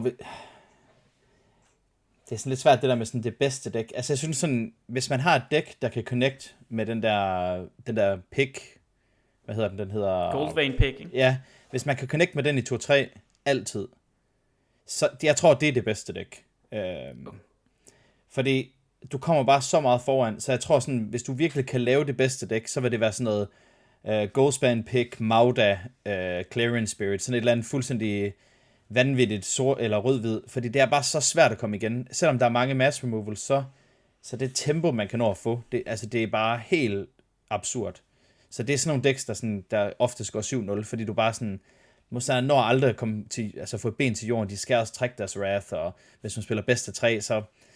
det 2.30 2.32
er 2.32 2.38
sådan 2.38 2.50
lidt 2.50 2.60
svært 2.60 2.82
det 2.82 2.90
der 2.90 2.96
med 2.96 3.06
sådan 3.06 3.24
det 3.24 3.36
bedste 3.36 3.70
dæk. 3.70 3.92
Altså 3.96 4.14
jeg 4.14 4.18
synes 4.18 4.38
sådan, 4.38 4.74
hvis 4.88 5.10
man 5.10 5.20
har 5.20 5.36
et 5.36 5.44
dæk, 5.52 5.82
der 5.82 5.90
kan 5.90 6.04
connect 6.04 6.56
med 6.70 6.86
den 6.86 7.04
der, 7.04 7.56
den 7.88 7.98
der 7.98 8.18
pick, 8.32 8.60
hvad 9.46 9.56
hedder 9.56 9.70
den, 9.70 9.80
den 9.80 9.92
hedder... 9.92 10.32
Goldvein 10.32 10.72
pick, 10.72 11.00
ikke? 11.00 11.10
Ja, 11.14 11.38
hvis 11.76 11.86
man 11.86 11.96
kan 11.96 12.08
connect 12.08 12.36
med 12.36 12.44
den 12.44 12.58
i 12.58 12.62
2-3 12.62 12.94
altid, 13.46 13.88
så 14.88 15.10
jeg 15.24 15.36
tror, 15.36 15.54
det 15.54 15.70
er 15.70 15.74
det 15.74 15.86
bedste 15.86 16.14
dæk. 16.14 16.46
Øhm, 16.74 17.28
fordi 18.30 18.76
du 19.12 19.18
kommer 19.18 19.44
bare 19.44 19.62
så 19.62 19.80
meget 19.80 20.02
foran, 20.02 20.40
så 20.40 20.52
jeg 20.52 20.60
tror 20.60 20.80
sådan, 20.80 21.00
hvis 21.00 21.24
du 21.24 21.34
virkelig 21.34 21.66
kan 21.66 21.82
lave 21.82 22.06
det 22.06 22.18
bedste 22.18 22.48
dæk, 22.48 22.68
så 22.68 22.82
vil 22.82 22.92
det 22.92 23.00
være 23.00 23.12
sådan 23.12 23.24
noget 23.24 23.48
uh, 24.04 24.32
Goldspan 24.34 24.84
Pick, 24.84 25.20
Mauda, 25.20 25.80
uh, 26.06 26.52
Clarion 26.52 26.88
Spirit, 26.88 27.22
sådan 27.22 27.34
et 27.34 27.38
eller 27.38 27.52
andet 27.52 27.66
fuldstændig 27.66 28.34
vanvittigt 28.90 29.46
sort 29.46 29.82
eller 29.82 29.98
rød-hvid, 29.98 30.42
fordi 30.48 30.68
det 30.68 30.82
er 30.82 30.86
bare 30.86 31.04
så 31.04 31.20
svært 31.20 31.52
at 31.52 31.58
komme 31.58 31.78
igen. 31.78 32.08
Selvom 32.12 32.40
der 32.40 32.46
er 32.46 32.50
mange 32.50 32.74
mass 32.74 33.04
removals, 33.04 33.40
så, 33.40 33.64
så 34.22 34.38
det 34.38 34.52
tempo, 34.54 34.92
man 34.92 35.08
kan 35.08 35.20
nå 35.20 35.32
at 35.32 35.38
få, 35.38 35.62
det, 35.72 35.84
altså 35.86 36.06
det 36.06 36.24
er 36.24 36.28
bare 36.28 36.62
helt 36.66 37.10
absurd. 37.50 38.02
Så 38.50 38.64
det 38.64 38.74
er 38.74 38.78
sådan 38.78 38.90
nogle 38.90 39.10
decks, 39.10 39.26
der, 39.26 39.34
sådan, 39.34 39.66
der 39.72 39.92
ofte 40.00 40.32
går 40.32 40.80
7-0, 40.80 40.84
fordi 40.84 41.06
du 41.06 41.14
bare 41.14 41.34
sådan, 41.34 41.60
modstanderen 42.10 42.46
når 42.46 42.62
aldrig 42.62 42.90
at 42.90 42.96
komme 42.96 43.26
til, 43.30 43.54
altså 43.58 43.78
få 43.78 43.88
et 43.88 43.96
ben 43.96 44.16
til 44.16 44.28
jorden, 44.28 44.50
de 44.50 44.58
skal 44.58 44.78
også 44.78 44.94
trække 44.94 45.16
deres 45.18 45.38
wrath, 45.38 45.74
og 45.74 45.96
hvis 46.22 46.38
man 46.38 46.44
spiller 46.44 46.62
bedste 46.64 46.92
tre, 46.92 47.22
så 47.22 47.36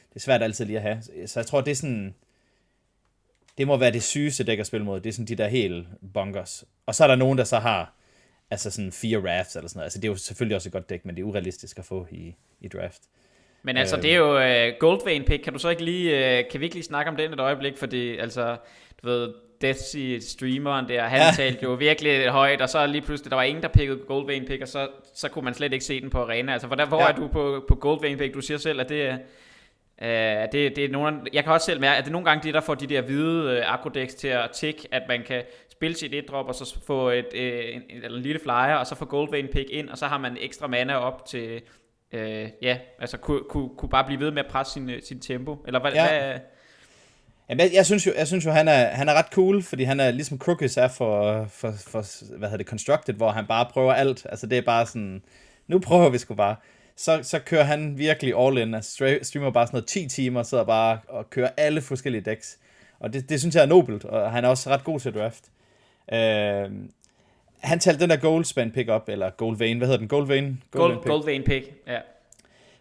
det 0.09 0.15
er 0.15 0.19
svært 0.19 0.43
altid 0.43 0.65
lige 0.65 0.77
at 0.77 0.83
have. 0.83 1.27
Så 1.27 1.39
jeg 1.39 1.45
tror, 1.45 1.61
det 1.61 1.71
er 1.71 1.75
sådan, 1.75 2.15
det 3.57 3.67
må 3.67 3.77
være 3.77 3.91
det 3.91 4.03
sygeste 4.03 4.43
dæk 4.43 4.59
at 4.59 4.67
spille 4.67 4.85
mod, 4.85 4.99
det 4.99 5.09
er 5.09 5.13
sådan 5.13 5.27
de 5.27 5.35
der 5.35 5.47
helt 5.47 5.87
bunkers. 6.13 6.65
Og 6.85 6.95
så 6.95 7.03
er 7.03 7.07
der 7.07 7.15
nogen, 7.15 7.37
der 7.37 7.43
så 7.43 7.59
har 7.59 7.93
altså 8.51 8.71
sådan 8.71 8.91
fire 8.91 9.37
rafts 9.37 9.55
eller 9.55 9.69
sådan 9.69 9.77
noget. 9.77 9.85
Altså 9.85 9.99
det 9.99 10.07
er 10.07 10.11
jo 10.11 10.15
selvfølgelig 10.15 10.55
også 10.55 10.69
et 10.69 10.73
godt 10.73 10.89
dæk, 10.89 11.05
men 11.05 11.15
det 11.15 11.21
er 11.21 11.25
urealistisk 11.25 11.79
at 11.79 11.85
få 11.85 12.07
i, 12.11 12.35
i 12.61 12.67
draft. 12.67 13.01
Men 13.63 13.77
altså, 13.77 13.97
øh, 13.97 14.01
det 14.01 14.11
er 14.11 14.15
jo 14.15 14.39
øh, 14.39 14.73
uh, 14.73 14.79
Goldvein 14.79 15.23
pick. 15.23 15.43
Kan 15.43 15.53
du 15.53 15.59
så 15.59 15.69
ikke 15.69 15.83
lige, 15.83 16.39
uh, 16.39 16.51
kan 16.51 16.59
vi 16.59 16.65
ikke 16.65 16.75
lige 16.75 16.83
snakke 16.83 17.11
om 17.11 17.17
den 17.17 17.33
et 17.33 17.39
øjeblik? 17.39 17.77
Fordi 17.77 18.17
altså, 18.17 18.57
du 19.03 19.07
ved, 19.07 19.33
Deathsy 19.61 20.17
streameren 20.19 20.87
der, 20.87 21.03
han 21.03 21.19
ja. 21.19 21.31
talte 21.35 21.63
jo 21.63 21.73
virkelig 21.73 22.27
højt, 22.27 22.61
og 22.61 22.69
så 22.69 22.87
lige 22.87 23.01
pludselig, 23.01 23.29
der 23.29 23.35
var 23.35 23.43
ingen, 23.43 23.63
der 23.63 23.69
pikkede 23.69 23.99
Goldvein 24.07 24.45
pick, 24.45 24.61
og 24.61 24.67
så, 24.67 24.87
så 25.13 25.29
kunne 25.29 25.45
man 25.45 25.53
slet 25.53 25.73
ikke 25.73 25.85
se 25.85 26.01
den 26.01 26.09
på 26.09 26.21
arena. 26.21 26.53
Altså, 26.53 26.67
hvor, 26.67 26.85
hvor 26.85 27.01
ja. 27.01 27.09
er 27.09 27.15
du 27.15 27.27
på, 27.27 27.65
på 27.67 27.75
Goldvein 27.75 28.17
pick? 28.17 28.33
Du 28.33 28.41
siger 28.41 28.57
selv, 28.57 28.79
at 28.79 28.89
det 28.89 29.01
er, 29.07 29.17
Uh, 30.01 30.05
det, 30.07 30.75
det 30.75 30.77
er 30.77 30.89
nogle, 30.89 31.21
jeg 31.33 31.43
kan 31.43 31.53
også 31.53 31.65
selv 31.65 31.79
mærke, 31.79 31.97
at 31.97 32.03
det 32.03 32.09
er 32.09 32.11
nogle 32.11 32.29
gange 32.29 32.43
det, 32.43 32.53
der 32.53 32.61
får 32.61 32.75
de 32.75 32.87
der 32.87 33.01
hvide 33.01 33.59
uh, 33.59 33.73
Acrodex 33.73 34.13
til 34.13 34.27
at 34.27 34.49
tick, 34.53 34.85
at 34.91 35.01
man 35.07 35.23
kan 35.23 35.43
spille 35.71 35.95
sit 35.97 36.13
et 36.13 36.27
drop 36.29 36.47
og 36.47 36.55
så 36.55 36.77
få 36.87 37.09
et, 37.09 37.25
uh, 37.33 37.39
en, 37.39 37.81
en, 37.89 38.05
en 38.05 38.11
lille 38.11 38.39
flyer, 38.39 38.75
og 38.75 38.87
så 38.87 38.95
få 38.95 39.05
Goldvein 39.05 39.47
pick 39.47 39.69
ind, 39.69 39.89
og 39.89 39.97
så 39.97 40.05
har 40.05 40.17
man 40.17 40.37
ekstra 40.41 40.67
mana 40.67 40.95
op 40.95 41.25
til, 41.25 41.61
uh, 42.13 42.19
ja, 42.61 42.77
altså 42.99 43.17
kunne, 43.17 43.39
kunne, 43.49 43.69
kunne 43.77 43.89
bare 43.89 44.03
blive 44.03 44.19
ved 44.19 44.31
med 44.31 44.43
at 44.43 44.51
presse 44.51 44.73
sin, 44.73 44.91
sin 45.01 45.19
tempo. 45.19 45.63
Eller 45.67 45.79
hvad, 45.79 45.91
ja. 45.91 46.07
hvad 46.07 46.39
Jamen, 47.49 47.65
jeg, 47.65 47.73
jeg, 47.73 47.85
synes 47.85 48.07
jo, 48.07 48.11
jeg 48.17 48.27
synes 48.27 48.45
jo 48.45 48.51
han, 48.51 48.67
er, 48.67 48.85
han 48.87 49.09
er 49.09 49.13
ret 49.13 49.25
cool, 49.31 49.63
fordi 49.63 49.83
han 49.83 49.99
er 49.99 50.11
ligesom 50.11 50.37
Crookes 50.37 50.77
er 50.77 50.87
for, 50.87 51.45
for, 51.45 51.71
for, 51.87 52.25
hvad 52.37 52.49
hedder 52.49 52.57
det, 52.57 52.67
Constructed, 52.67 53.13
hvor 53.13 53.31
han 53.31 53.45
bare 53.47 53.65
prøver 53.65 53.93
alt. 53.93 54.25
Altså 54.29 54.47
det 54.47 54.57
er 54.57 54.61
bare 54.61 54.85
sådan, 54.85 55.21
nu 55.67 55.79
prøver 55.79 56.09
vi 56.09 56.17
sgu 56.17 56.33
bare. 56.33 56.55
Så, 56.95 57.19
så 57.23 57.39
kører 57.39 57.63
han 57.63 57.97
virkelig 57.97 58.33
all 58.39 58.57
in, 58.57 58.73
altså 58.73 59.19
streamer 59.21 59.51
bare 59.51 59.67
sådan 59.67 59.75
noget 59.75 59.87
10 59.87 60.07
timer, 60.07 60.43
sidder 60.43 60.63
bare 60.63 60.99
og 61.07 61.29
kører 61.29 61.49
alle 61.57 61.81
forskellige 61.81 62.21
decks. 62.21 62.57
Og 62.99 63.13
det, 63.13 63.29
det 63.29 63.39
synes 63.39 63.55
jeg 63.55 63.61
er 63.61 63.65
nobelt, 63.65 64.05
og 64.05 64.31
han 64.31 64.45
er 64.45 64.49
også 64.49 64.69
ret 64.69 64.83
god 64.83 64.99
til 64.99 65.13
draft. 65.13 65.43
Øh, 66.13 66.71
han 67.59 67.79
talte 67.79 67.99
den 68.01 68.09
der 68.09 68.17
Goldspan 68.17 68.71
pick 68.71 68.89
up, 68.89 69.09
eller 69.09 69.29
Gold 69.29 69.57
Vein, 69.57 69.77
hvad 69.77 69.87
hedder 69.87 69.99
den? 69.99 70.07
Gold 70.07 70.27
Vein? 70.27 70.63
Gold, 70.71 70.93
Gold, 70.93 71.05
Gold 71.05 71.25
Vein 71.25 71.43
pick, 71.43 71.73
ja. 71.87 71.99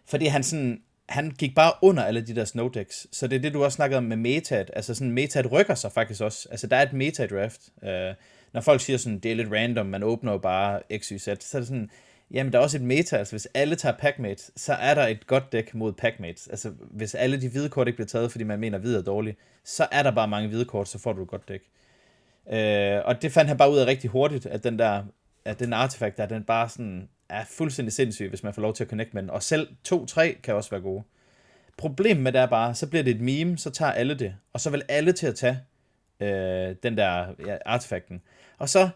Fordi 0.05 0.25
han 0.25 0.43
sådan, 0.43 0.81
han 1.09 1.31
gik 1.31 1.55
bare 1.55 1.73
under 1.81 2.03
alle 2.03 2.21
de 2.21 2.35
der 2.35 2.45
snowdecks. 2.45 3.07
Så 3.11 3.27
det 3.27 3.35
er 3.35 3.39
det, 3.39 3.53
du 3.53 3.63
også 3.63 3.75
snakkede 3.75 3.97
om 3.97 4.03
med 4.03 4.17
metat. 4.17 4.71
Altså 4.73 4.93
sådan, 4.93 5.11
metat 5.11 5.51
rykker 5.51 5.75
sig 5.75 5.91
faktisk 5.91 6.21
også. 6.21 6.47
Altså 6.51 6.67
der 6.67 6.75
er 6.75 6.81
et 6.81 6.93
meta-draft. 6.93 7.61
Øh, 7.83 8.13
når 8.53 8.61
folk 8.61 8.81
siger 8.81 8.97
sådan, 8.97 9.19
det 9.19 9.31
er 9.31 9.35
lidt 9.35 9.51
random, 9.51 9.85
man 9.85 10.03
åbner 10.03 10.31
jo 10.31 10.37
bare 10.37 10.81
x, 10.97 11.07
y, 11.09 11.17
z, 11.17 11.23
så 11.23 11.31
er 11.31 11.35
det 11.35 11.67
sådan, 11.67 11.89
jamen 12.31 12.53
der 12.53 12.59
er 12.59 12.63
også 12.63 12.77
et 12.77 12.83
meta. 12.83 13.17
Altså 13.17 13.33
hvis 13.33 13.47
alle 13.53 13.75
tager 13.75 13.95
packmates, 13.97 14.51
så 14.55 14.73
er 14.73 14.93
der 14.93 15.07
et 15.07 15.27
godt 15.27 15.51
dæk 15.51 15.75
mod 15.75 15.93
packmates. 15.93 16.47
Altså 16.47 16.71
hvis 16.91 17.15
alle 17.15 17.41
de 17.41 17.49
hvide 17.49 17.69
kort 17.69 17.87
ikke 17.87 17.97
bliver 17.97 18.07
taget, 18.07 18.31
fordi 18.31 18.43
man 18.43 18.59
mener, 18.59 18.77
at 18.77 18.81
hvide 18.81 18.97
er 18.97 19.03
dårligt, 19.03 19.37
så 19.63 19.87
er 19.91 20.03
der 20.03 20.11
bare 20.11 20.27
mange 20.27 20.49
hvide 20.49 20.65
kort, 20.65 20.87
så 20.87 20.99
får 20.99 21.13
du 21.13 21.23
et 21.23 21.27
godt 21.27 21.49
dæk. 21.49 21.61
Øh, 22.51 23.01
og 23.05 23.21
det 23.21 23.31
fandt 23.31 23.47
han 23.47 23.57
bare 23.57 23.71
ud 23.71 23.77
af 23.77 23.85
rigtig 23.85 24.09
hurtigt, 24.09 24.45
at 24.45 24.63
den 24.63 24.79
der, 24.79 25.03
at 25.45 25.59
den 25.59 25.73
artefakt 25.73 26.17
der, 26.17 26.25
den 26.25 26.43
bare 26.43 26.69
sådan, 26.69 27.09
er 27.29 27.45
fuldstændig 27.49 27.93
sindssyg, 27.93 28.29
hvis 28.29 28.43
man 28.43 28.53
får 28.53 28.61
lov 28.61 28.73
til 28.73 28.83
at 28.83 28.89
connecte 28.89 29.13
med 29.13 29.21
den. 29.21 29.29
Og 29.29 29.43
selv 29.43 29.67
2-3 29.87 30.41
kan 30.41 30.55
også 30.55 30.69
være 30.69 30.81
gode. 30.81 31.03
Problemet 31.77 32.23
med 32.23 32.31
det 32.31 32.41
er 32.41 32.45
bare, 32.45 32.75
så 32.75 32.87
bliver 32.87 33.03
det 33.03 33.15
et 33.15 33.21
meme, 33.21 33.57
så 33.57 33.69
tager 33.69 33.91
alle 33.91 34.19
det. 34.19 34.35
Og 34.53 34.61
så 34.61 34.69
vil 34.69 34.83
alle 34.89 35.11
til 35.11 35.27
at 35.27 35.35
tage 35.35 35.59
øh, 36.19 36.75
den 36.83 36.97
der 36.97 37.27
ja, 37.45 37.57
artefakten. 37.65 38.21
Og 38.57 38.69
så, 38.69 38.89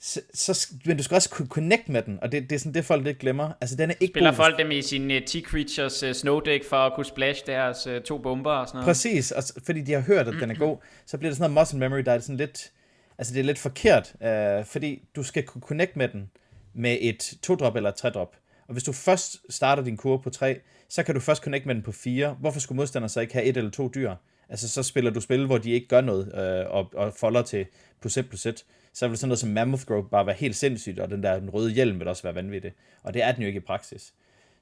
så, 0.00 0.20
så, 0.34 0.68
men 0.84 0.96
du 0.96 1.02
skal 1.02 1.14
også 1.14 1.30
kunne 1.30 1.48
connect 1.48 1.88
med 1.88 2.02
den, 2.02 2.18
og 2.22 2.32
det, 2.32 2.42
det 2.42 2.52
er 2.52 2.58
sådan 2.58 2.74
det, 2.74 2.84
folk 2.84 3.04
lidt 3.04 3.18
glemmer. 3.18 3.52
Altså, 3.60 3.76
den 3.76 3.90
er 3.90 3.94
ikke 4.00 4.12
Spiller 4.12 4.30
god. 4.30 4.36
folk 4.36 4.58
dem 4.58 4.70
i 4.70 4.82
sin 4.82 5.10
uh, 5.10 5.16
T-Creatures 5.16 6.06
uh, 6.08 6.12
snow 6.12 6.40
deck 6.40 6.64
for 6.64 6.76
at 6.76 6.92
kunne 6.94 7.06
splash 7.06 7.46
deres 7.46 7.86
uh, 7.86 7.98
to 7.98 8.18
bomber 8.18 8.50
og 8.50 8.68
sådan 8.68 8.78
noget? 8.78 8.86
Præcis, 8.86 9.32
og, 9.32 9.42
fordi 9.66 9.80
de 9.80 9.92
har 9.92 10.00
hørt, 10.00 10.28
at 10.28 10.34
den 10.40 10.50
er 10.50 10.54
god, 10.54 10.76
så 11.06 11.18
bliver 11.18 11.30
det 11.30 11.36
sådan 11.36 11.50
noget 11.50 11.62
muscle 11.62 11.78
memory, 11.78 12.00
der 12.00 12.12
er 12.12 12.18
sådan 12.18 12.36
lidt, 12.36 12.72
altså 13.18 13.34
det 13.34 13.40
er 13.40 13.44
lidt 13.44 13.58
forkert, 13.58 14.14
uh, 14.20 14.66
fordi 14.66 15.02
du 15.16 15.22
skal 15.22 15.42
kunne 15.42 15.62
connect 15.62 15.96
med 15.96 16.08
den, 16.08 16.30
med 16.74 16.98
et 17.00 17.22
2-drop 17.46 17.76
eller 17.76 17.90
et 17.90 18.04
3-drop. 18.04 18.36
Og 18.66 18.72
hvis 18.72 18.84
du 18.84 18.92
først 18.92 19.36
starter 19.50 19.82
din 19.82 19.96
kurve 19.96 20.22
på 20.22 20.30
3, 20.30 20.60
så 20.88 21.02
kan 21.02 21.14
du 21.14 21.20
først 21.20 21.42
connect 21.42 21.66
med 21.66 21.74
den 21.74 21.82
på 21.82 21.92
4. 21.92 22.36
Hvorfor 22.40 22.60
skulle 22.60 22.76
modstanderen 22.76 23.08
så 23.08 23.20
ikke 23.20 23.34
have 23.34 23.44
et 23.44 23.56
eller 23.56 23.70
to 23.70 23.88
dyr? 23.88 24.14
Altså 24.48 24.68
så 24.68 24.82
spiller 24.82 25.10
du 25.10 25.20
spil, 25.20 25.46
hvor 25.46 25.58
de 25.58 25.70
ikke 25.70 25.88
gør 25.88 26.00
noget, 26.00 26.26
øh, 26.26 26.70
og, 26.70 26.92
og 26.94 27.12
folder 27.12 27.42
til 27.42 27.66
plus 28.00 28.16
1 28.16 28.28
plus 28.28 28.46
1. 28.46 28.64
Så 28.92 29.08
vil 29.08 29.18
sådan 29.18 29.28
noget 29.28 29.38
som 29.38 29.50
Mammoth 29.50 29.84
Grove 29.84 30.08
bare 30.10 30.26
være 30.26 30.36
helt 30.36 30.56
sindssygt, 30.56 30.98
og 30.98 31.10
den 31.10 31.22
der 31.22 31.40
den 31.40 31.50
røde 31.50 31.70
hjelm 31.70 31.98
vil 31.98 32.08
også 32.08 32.22
være 32.22 32.34
vanvittig. 32.34 32.72
Og 33.02 33.14
det 33.14 33.22
er 33.22 33.32
den 33.32 33.42
jo 33.42 33.46
ikke 33.46 33.58
i 33.58 33.60
praksis. 33.60 34.14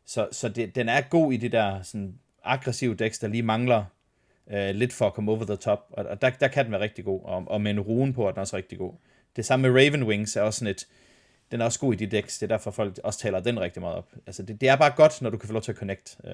Så, 0.07 0.29
så 0.33 0.49
det, 0.49 0.75
den 0.75 0.89
er 0.89 1.01
god 1.01 1.33
i 1.33 1.37
det 1.37 1.53
der 1.53 1.83
sådan, 1.83 2.15
aggressive 2.45 2.95
decks, 2.95 3.19
der 3.19 3.29
lige 3.29 3.43
mangler 3.43 3.85
øh, 4.51 4.75
lidt 4.75 4.93
for 4.93 5.07
at 5.07 5.15
komme 5.15 5.33
over 5.33 5.45
the 5.45 5.57
top. 5.57 5.87
Og, 5.91 6.05
og 6.05 6.23
der, 6.23 6.31
der 6.31 6.49
kan 6.49 6.65
den 6.65 6.73
være 6.73 6.81
rigtig 6.81 7.05
god, 7.05 7.21
og, 7.25 7.45
og 7.47 7.61
med 7.61 7.71
en 7.71 7.81
rune 7.81 8.13
på 8.13 8.27
er 8.27 8.31
den 8.31 8.41
også 8.41 8.57
rigtig 8.57 8.79
god. 8.79 8.93
Det 9.37 9.45
samme 9.45 9.69
med 9.69 9.81
Raven 9.81 10.03
Wings 10.03 10.37
er 10.37 10.43
også 10.43 10.59
sådan 10.59 10.71
et, 10.71 10.87
den 11.53 11.61
er 11.61 11.65
også 11.65 11.81
god 11.81 11.93
i 11.93 11.97
de 11.97 12.07
decks, 12.07 12.39
det 12.39 12.51
er 12.51 12.57
derfor 12.57 12.71
folk 12.71 12.99
også 13.05 13.19
taler 13.19 13.41
den 13.41 13.61
rigtig 13.61 13.83
meget 13.83 13.97
op. 13.97 14.09
Altså 14.27 14.43
det, 14.43 14.61
det 14.61 14.69
er 14.69 14.77
bare 14.77 14.91
godt, 14.91 15.23
når 15.23 15.31
du 15.31 15.37
kan 15.37 15.47
få 15.47 15.53
lov 15.53 15.63
til 15.63 15.73
at 15.73 15.79
connect, 15.79 16.17
øh, 16.25 16.33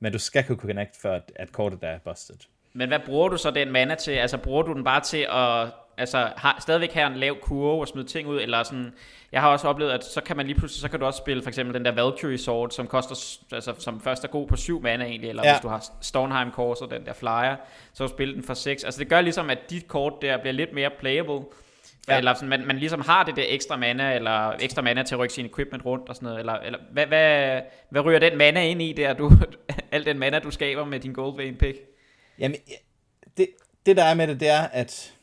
men 0.00 0.12
du 0.12 0.18
skal 0.18 0.44
kunne 0.44 0.56
connect, 0.56 0.96
før 1.02 1.14
at, 1.14 1.32
at 1.36 1.52
kortet 1.52 1.78
er 1.82 1.98
busted. 1.98 2.36
Men 2.72 2.88
hvad 2.88 3.00
bruger 3.06 3.28
du 3.28 3.36
så 3.36 3.50
den 3.50 3.72
mana 3.72 3.94
til? 3.94 4.12
Altså 4.12 4.38
bruger 4.38 4.62
du 4.62 4.72
den 4.72 4.84
bare 4.84 5.00
til 5.00 5.26
at 5.30 5.68
altså, 6.00 6.30
har, 6.36 6.58
stadigvæk 6.60 6.92
have 6.92 7.06
en 7.06 7.16
lav 7.16 7.40
kurve 7.40 7.80
og 7.80 7.88
smide 7.88 8.06
ting 8.06 8.28
ud, 8.28 8.40
eller 8.40 8.62
sådan, 8.62 8.92
jeg 9.32 9.40
har 9.40 9.48
også 9.48 9.68
oplevet, 9.68 9.90
at 9.90 10.04
så 10.04 10.20
kan 10.20 10.36
man 10.36 10.46
lige 10.46 10.58
pludselig, 10.58 10.80
så 10.80 10.88
kan 10.88 11.00
du 11.00 11.06
også 11.06 11.18
spille 11.18 11.42
for 11.42 11.48
eksempel 11.48 11.74
den 11.74 11.84
der 11.84 11.92
Valkyrie 11.92 12.38
Sword, 12.38 12.70
som 12.70 12.86
koster, 12.86 13.38
altså 13.52 13.74
som 13.78 14.00
først 14.00 14.24
er 14.24 14.28
god 14.28 14.46
på 14.46 14.56
7 14.56 14.82
mana 14.82 15.04
egentlig, 15.04 15.28
eller 15.28 15.46
ja. 15.46 15.52
hvis 15.52 15.60
du 15.60 15.68
har 15.68 15.84
Stornheim 16.00 16.50
Course 16.52 16.84
og 16.84 16.90
den 16.90 17.06
der 17.06 17.12
flyer, 17.12 17.56
så 17.92 18.08
spille 18.08 18.34
den 18.34 18.42
for 18.42 18.54
6. 18.54 18.84
Altså 18.84 18.98
det 18.98 19.08
gør 19.08 19.20
ligesom, 19.20 19.50
at 19.50 19.70
dit 19.70 19.88
kort 19.88 20.12
der 20.22 20.38
bliver 20.38 20.52
lidt 20.52 20.72
mere 20.72 20.90
playable, 20.98 21.40
Ja. 22.08 22.18
Eller 22.18 22.34
sådan, 22.34 22.48
man, 22.48 22.66
man 22.66 22.78
ligesom 22.78 23.00
har 23.00 23.24
det 23.24 23.36
der 23.36 23.44
ekstra 23.46 23.76
mana, 23.76 24.14
eller 24.14 24.50
ekstra 24.50 24.82
mana 24.82 25.02
til 25.02 25.14
at 25.14 25.18
rykke 25.18 25.34
sin 25.34 25.46
equipment 25.46 25.84
rundt 25.84 26.08
og 26.08 26.14
sådan 26.14 26.26
noget. 26.26 26.40
Eller, 26.40 26.52
eller 26.52 26.78
hvad, 26.92 27.06
hvad, 27.06 27.60
hvad 27.90 28.04
ryger 28.04 28.18
den 28.18 28.38
mana 28.38 28.68
ind 28.68 28.82
i 28.82 28.92
der, 28.92 29.12
du, 29.12 29.32
al 29.92 30.04
den 30.06 30.18
mana, 30.18 30.38
du 30.38 30.50
skaber 30.50 30.84
med 30.84 31.00
din 31.00 31.12
Gold 31.12 31.36
Vein 31.36 31.56
pick? 31.56 31.78
Jamen, 32.38 32.56
det, 33.36 33.48
det 33.86 33.96
der 33.96 34.04
er 34.04 34.14
med 34.14 34.26
det, 34.26 34.40
det 34.40 34.48
er, 34.48 34.62
at 34.62 35.14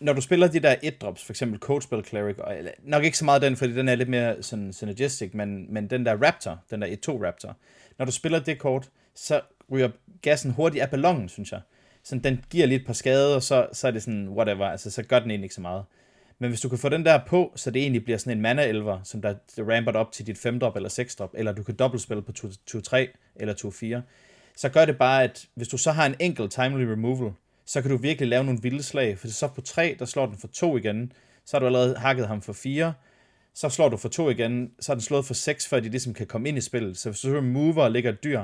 når 0.00 0.12
du 0.12 0.20
spiller 0.20 0.48
de 0.48 0.60
der 0.60 0.74
et 0.82 1.00
drops, 1.00 1.24
for 1.24 1.32
eksempel 1.32 1.60
Cold 1.60 1.82
Spell 1.82 2.04
Cleric, 2.04 2.38
og, 2.38 2.58
eller, 2.58 2.70
nok 2.82 3.04
ikke 3.04 3.18
så 3.18 3.24
meget 3.24 3.42
den, 3.42 3.56
fordi 3.56 3.74
den 3.74 3.88
er 3.88 3.94
lidt 3.94 4.08
mere 4.08 4.42
sådan 4.42 4.72
synergistic, 4.72 5.30
men, 5.34 5.74
men 5.74 5.90
den 5.90 6.06
der 6.06 6.26
Raptor, 6.26 6.58
den 6.70 6.82
der 6.82 6.88
1-2 6.88 7.26
Raptor, 7.26 7.56
når 7.98 8.04
du 8.04 8.12
spiller 8.12 8.38
det 8.38 8.58
kort, 8.58 8.90
så 9.14 9.40
ryger 9.72 9.90
gassen 10.22 10.50
hurtigt 10.50 10.82
af 10.82 10.90
ballonen, 10.90 11.28
synes 11.28 11.52
jeg. 11.52 11.60
Sådan, 12.04 12.24
den 12.24 12.44
giver 12.50 12.66
lidt 12.66 12.80
et 12.80 12.86
par 12.86 12.92
skade, 12.92 13.36
og 13.36 13.42
så, 13.42 13.66
så 13.72 13.86
er 13.86 13.90
det 13.90 14.02
sådan, 14.02 14.28
whatever, 14.28 14.66
altså 14.66 14.90
så 14.90 15.02
gør 15.02 15.18
den 15.18 15.30
egentlig 15.30 15.44
ikke 15.44 15.54
så 15.54 15.60
meget. 15.60 15.84
Men 16.38 16.50
hvis 16.50 16.60
du 16.60 16.68
kan 16.68 16.78
få 16.78 16.88
den 16.88 17.04
der 17.04 17.20
på, 17.26 17.52
så 17.56 17.70
det 17.70 17.82
egentlig 17.82 18.04
bliver 18.04 18.18
sådan 18.18 18.36
en 18.36 18.42
mana 18.42 18.64
elver, 18.64 19.00
som 19.04 19.22
der, 19.22 19.34
der 19.56 19.74
ramper 19.76 19.92
op 19.92 20.12
til 20.12 20.26
dit 20.26 20.38
5 20.38 20.60
drop 20.60 20.76
eller 20.76 20.88
6 20.88 21.16
drop, 21.16 21.30
eller 21.34 21.52
du 21.52 21.62
kan 21.62 21.74
dobbeltspille 21.74 22.22
på 22.22 22.32
2-3 22.70 22.96
eller 23.36 24.00
2-4, 24.02 24.02
så 24.56 24.68
gør 24.68 24.84
det 24.84 24.98
bare, 24.98 25.22
at 25.22 25.46
hvis 25.54 25.68
du 25.68 25.76
så 25.76 25.92
har 25.92 26.06
en 26.06 26.14
enkelt 26.20 26.52
timely 26.52 26.84
removal, 26.84 27.32
så 27.66 27.82
kan 27.82 27.90
du 27.90 27.96
virkelig 27.96 28.28
lave 28.28 28.44
nogle 28.44 28.62
vilde 28.62 28.82
slag, 28.82 29.18
for 29.18 29.28
så 29.28 29.48
på 29.48 29.60
3, 29.60 29.96
der 29.98 30.04
slår 30.04 30.26
den 30.26 30.38
for 30.38 30.48
2 30.48 30.76
igen, 30.76 31.12
så 31.44 31.56
har 31.56 31.58
du 31.60 31.66
allerede 31.66 31.96
hakket 31.96 32.28
ham 32.28 32.42
for 32.42 32.52
4, 32.52 32.92
så 33.54 33.68
slår 33.68 33.88
du 33.88 33.96
for 33.96 34.08
2 34.08 34.30
igen, 34.30 34.70
så 34.80 34.92
er 34.92 34.94
den 34.94 35.02
slået 35.02 35.24
for 35.24 35.34
6, 35.34 35.68
før 35.68 35.80
de 35.80 35.88
ligesom 35.88 36.14
kan 36.14 36.26
komme 36.26 36.48
ind 36.48 36.58
i 36.58 36.60
spillet. 36.60 36.98
Så 36.98 37.10
hvis 37.10 37.20
du 37.20 37.36
remover 37.36 37.82
og 37.82 37.90
lægger 37.90 38.10
et 38.10 38.24
dyr, 38.24 38.42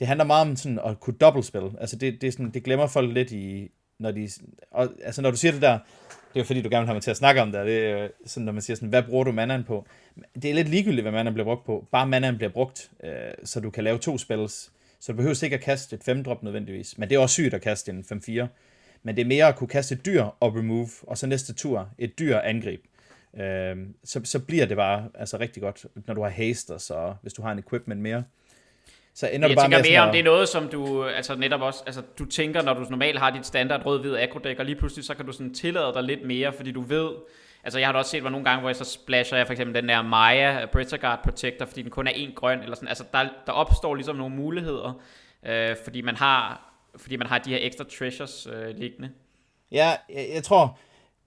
det 0.00 0.08
handler 0.08 0.24
meget 0.24 0.48
om 0.48 0.56
sådan 0.56 0.80
at 0.86 1.00
kunne 1.00 1.16
dobbeltspille. 1.16 1.70
Altså 1.80 1.96
det, 1.96 2.20
det, 2.20 2.26
er 2.26 2.32
sådan, 2.32 2.50
det 2.50 2.64
glemmer 2.64 2.86
folk 2.86 3.14
lidt 3.14 3.32
i, 3.32 3.70
når 3.98 4.10
de, 4.10 4.28
og, 4.70 4.88
altså 5.04 5.22
når 5.22 5.30
du 5.30 5.36
siger 5.36 5.52
det 5.52 5.62
der, 5.62 5.78
det 6.08 6.36
er 6.36 6.40
jo 6.40 6.44
fordi, 6.44 6.62
du 6.62 6.68
gerne 6.68 6.80
vil 6.80 6.86
have 6.86 6.94
mig 6.94 7.02
til 7.02 7.10
at 7.10 7.16
snakke 7.16 7.42
om 7.42 7.52
det, 7.52 7.66
det 7.66 7.86
er 7.86 8.08
sådan, 8.26 8.44
når 8.44 8.52
man 8.52 8.62
siger 8.62 8.74
sådan, 8.74 8.88
hvad 8.88 9.02
bruger 9.02 9.24
du 9.24 9.32
manaen 9.32 9.64
på? 9.64 9.86
Det 10.42 10.50
er 10.50 10.54
lidt 10.54 10.68
ligegyldigt, 10.68 11.02
hvad 11.02 11.12
manaen 11.12 11.34
bliver 11.34 11.44
brugt 11.44 11.66
på. 11.66 11.88
Bare 11.92 12.06
manaen 12.06 12.36
bliver 12.36 12.50
brugt, 12.50 12.90
øh, 13.04 13.10
så 13.44 13.60
du 13.60 13.70
kan 13.70 13.84
lave 13.84 13.98
to 13.98 14.18
spells. 14.18 14.72
Så 15.00 15.12
du 15.12 15.16
behøver 15.16 15.44
ikke 15.44 15.56
at 15.56 15.62
kaste 15.62 15.96
et 15.96 16.04
5 16.04 16.24
drop 16.24 16.42
nødvendigvis. 16.42 16.98
Men 16.98 17.08
det 17.08 17.14
er 17.14 17.18
også 17.18 17.32
sygt 17.32 17.54
at 17.54 17.62
kaste 17.62 17.92
en 17.92 18.04
5-4. 18.12 18.46
Men 19.02 19.16
det 19.16 19.22
er 19.22 19.26
mere 19.26 19.46
at 19.46 19.56
kunne 19.56 19.68
kaste 19.68 19.94
et 19.94 20.06
dyr 20.06 20.22
og 20.22 20.56
remove, 20.56 20.90
og 21.02 21.18
så 21.18 21.26
næste 21.26 21.54
tur 21.54 21.88
et 21.98 22.18
dyr 22.18 22.38
angreb. 22.38 22.80
Øh, 23.40 23.76
så, 24.04 24.20
så 24.24 24.38
bliver 24.38 24.66
det 24.66 24.76
bare 24.76 25.08
altså 25.14 25.38
rigtig 25.38 25.62
godt, 25.62 25.86
når 26.06 26.14
du 26.14 26.22
har 26.22 26.30
haste, 26.30 26.70
og 26.70 26.80
så 26.80 27.14
hvis 27.22 27.32
du 27.32 27.42
har 27.42 27.52
en 27.52 27.58
equipment 27.58 28.00
mere. 28.00 28.24
Så 29.14 29.28
ender 29.32 29.48
jeg 29.48 29.56
du 29.56 29.60
bare 29.60 29.64
tænker 29.64 29.78
med 29.78 29.90
mere, 29.90 30.00
om 30.00 30.10
det 30.10 30.18
er 30.18 30.24
noget, 30.24 30.48
som 30.48 30.68
du 30.68 31.04
altså 31.04 31.34
netop 31.36 31.60
også, 31.60 31.82
altså 31.86 32.02
du 32.18 32.24
tænker, 32.24 32.62
når 32.62 32.74
du 32.74 32.86
normalt 32.90 33.18
har 33.18 33.30
dit 33.30 33.46
standard 33.46 33.86
rød-hvid 33.86 34.16
agro 34.16 34.40
og 34.58 34.64
lige 34.64 34.76
pludselig 34.76 35.04
så 35.04 35.14
kan 35.14 35.26
du 35.26 35.32
sådan 35.32 35.54
tillade 35.54 35.92
dig 35.94 36.02
lidt 36.02 36.26
mere, 36.26 36.52
fordi 36.52 36.72
du 36.72 36.80
ved, 36.80 37.10
altså 37.64 37.78
jeg 37.78 37.88
har 37.88 37.92
da 37.92 37.98
også 37.98 38.10
set 38.10 38.20
hvor 38.20 38.30
nogle 38.30 38.44
gange, 38.44 38.60
hvor 38.60 38.68
jeg 38.68 38.76
så 38.76 38.84
splasher 38.84 39.36
jeg 39.36 39.46
for 39.46 39.52
eksempel 39.52 39.74
den 39.74 39.88
der 39.88 40.02
Maya 40.02 40.66
Guard 41.00 41.20
Protector, 41.24 41.66
fordi 41.66 41.82
den 41.82 41.90
kun 41.90 42.06
er 42.06 42.10
en 42.10 42.32
grøn, 42.36 42.62
eller 42.62 42.74
sådan, 42.74 42.88
altså 42.88 43.04
der, 43.12 43.28
der 43.46 43.52
opstår 43.52 43.94
ligesom 43.94 44.16
nogle 44.16 44.34
muligheder, 44.34 45.02
øh, 45.46 45.76
fordi 45.84 46.00
man 46.00 46.16
har 46.16 46.66
fordi 46.96 47.16
man 47.16 47.26
har 47.26 47.38
de 47.38 47.50
her 47.50 47.58
ekstra 47.60 47.84
treasures 47.84 48.48
øh, 48.52 48.76
liggende. 48.76 49.10
Ja, 49.72 49.92
jeg, 50.14 50.28
jeg 50.34 50.42
tror, 50.42 50.78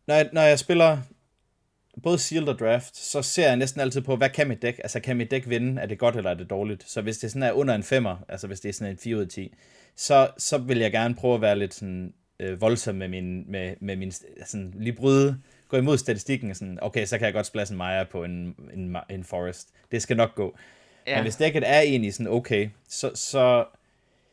når 0.07 0.15
jeg, 0.15 0.29
når 0.33 0.41
jeg 0.41 0.59
spiller 0.59 0.97
både 2.03 2.19
sealed 2.19 2.47
og 2.47 2.59
draft, 2.59 2.97
så 2.97 3.21
ser 3.21 3.47
jeg 3.47 3.57
næsten 3.57 3.81
altid 3.81 4.01
på, 4.01 4.15
hvad 4.15 4.29
kan 4.29 4.47
mit 4.47 4.61
dæk? 4.61 4.79
Altså, 4.83 4.99
kan 4.99 5.17
mit 5.17 5.31
dæk 5.31 5.49
vinde? 5.49 5.81
Er 5.81 5.85
det 5.85 5.99
godt, 5.99 6.15
eller 6.15 6.29
er 6.29 6.35
det 6.35 6.49
dårligt? 6.49 6.89
Så 6.89 7.01
hvis 7.01 7.17
det 7.17 7.31
sådan 7.31 7.43
er 7.43 7.51
under 7.51 7.75
en 7.75 7.83
femmer, 7.83 8.17
altså 8.29 8.47
hvis 8.47 8.59
det 8.59 8.69
er 8.69 8.73
sådan 8.73 8.91
en 8.91 8.97
4 8.97 9.15
ud 9.15 9.21
af 9.21 9.27
10, 9.27 9.53
så, 9.95 10.29
så 10.37 10.57
vil 10.57 10.77
jeg 10.77 10.91
gerne 10.91 11.15
prøve 11.15 11.35
at 11.35 11.41
være 11.41 11.59
lidt 11.59 11.73
sådan 11.73 12.13
øh, 12.39 12.61
voldsom 12.61 12.95
med 12.95 13.07
min, 13.07 13.51
med, 13.51 13.75
med 13.79 13.95
min 13.95 14.11
sådan, 14.45 14.73
lige 14.77 14.93
bryde, 14.93 15.37
gå 15.67 15.77
imod 15.77 15.97
statistikken, 15.97 16.55
sådan, 16.55 16.79
okay, 16.81 17.05
så 17.05 17.17
kan 17.17 17.25
jeg 17.25 17.33
godt 17.33 17.45
splasse 17.45 17.73
en 17.73 17.77
Maja 17.77 18.03
på 18.03 18.23
en, 18.23 18.55
en, 18.73 18.97
en 19.09 19.23
Forest. 19.23 19.69
Det 19.91 20.01
skal 20.01 20.17
nok 20.17 20.35
gå. 20.35 20.57
Ja. 21.07 21.15
Men 21.15 21.23
hvis 21.23 21.35
dækket 21.35 21.63
er 21.65 21.79
egentlig 21.79 22.13
sådan 22.13 22.31
okay, 22.31 22.69
så, 22.89 23.11
så, 23.15 23.65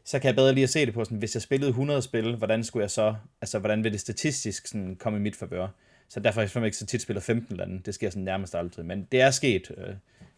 så 0.05 0.19
kan 0.19 0.27
jeg 0.27 0.35
bedre 0.35 0.55
lige 0.55 0.65
at 0.65 0.71
se 0.71 0.87
det 0.87 0.95
på, 0.95 1.05
sådan, 1.05 1.19
hvis 1.19 1.35
jeg 1.35 1.43
spillede 1.43 1.69
100 1.69 2.03
spil, 2.03 2.37
hvordan 2.37 2.65
skulle 2.65 2.83
jeg 2.83 2.91
så, 2.91 3.15
altså 3.41 3.59
hvordan 3.59 3.85
vil 3.85 3.93
det 3.93 4.01
statistisk 4.01 4.67
sådan, 4.67 4.97
komme 4.97 5.19
i 5.19 5.23
mit 5.23 5.37
favør? 5.37 5.69
Så 6.11 6.21
derfor 6.21 6.41
har 6.41 6.51
jeg 6.55 6.65
ikke 6.65 6.77
så 6.77 6.87
tit 6.87 7.03
spillet 7.03 7.25
15 7.25 7.57
lande. 7.57 7.81
Det 7.85 7.95
sker 7.95 8.11
sådan 8.11 8.23
nærmest 8.23 8.55
aldrig. 8.55 8.87
Men 8.87 9.09
det 9.13 9.21
er 9.21 9.31
sket. 9.31 9.71
Øh, 9.77 9.95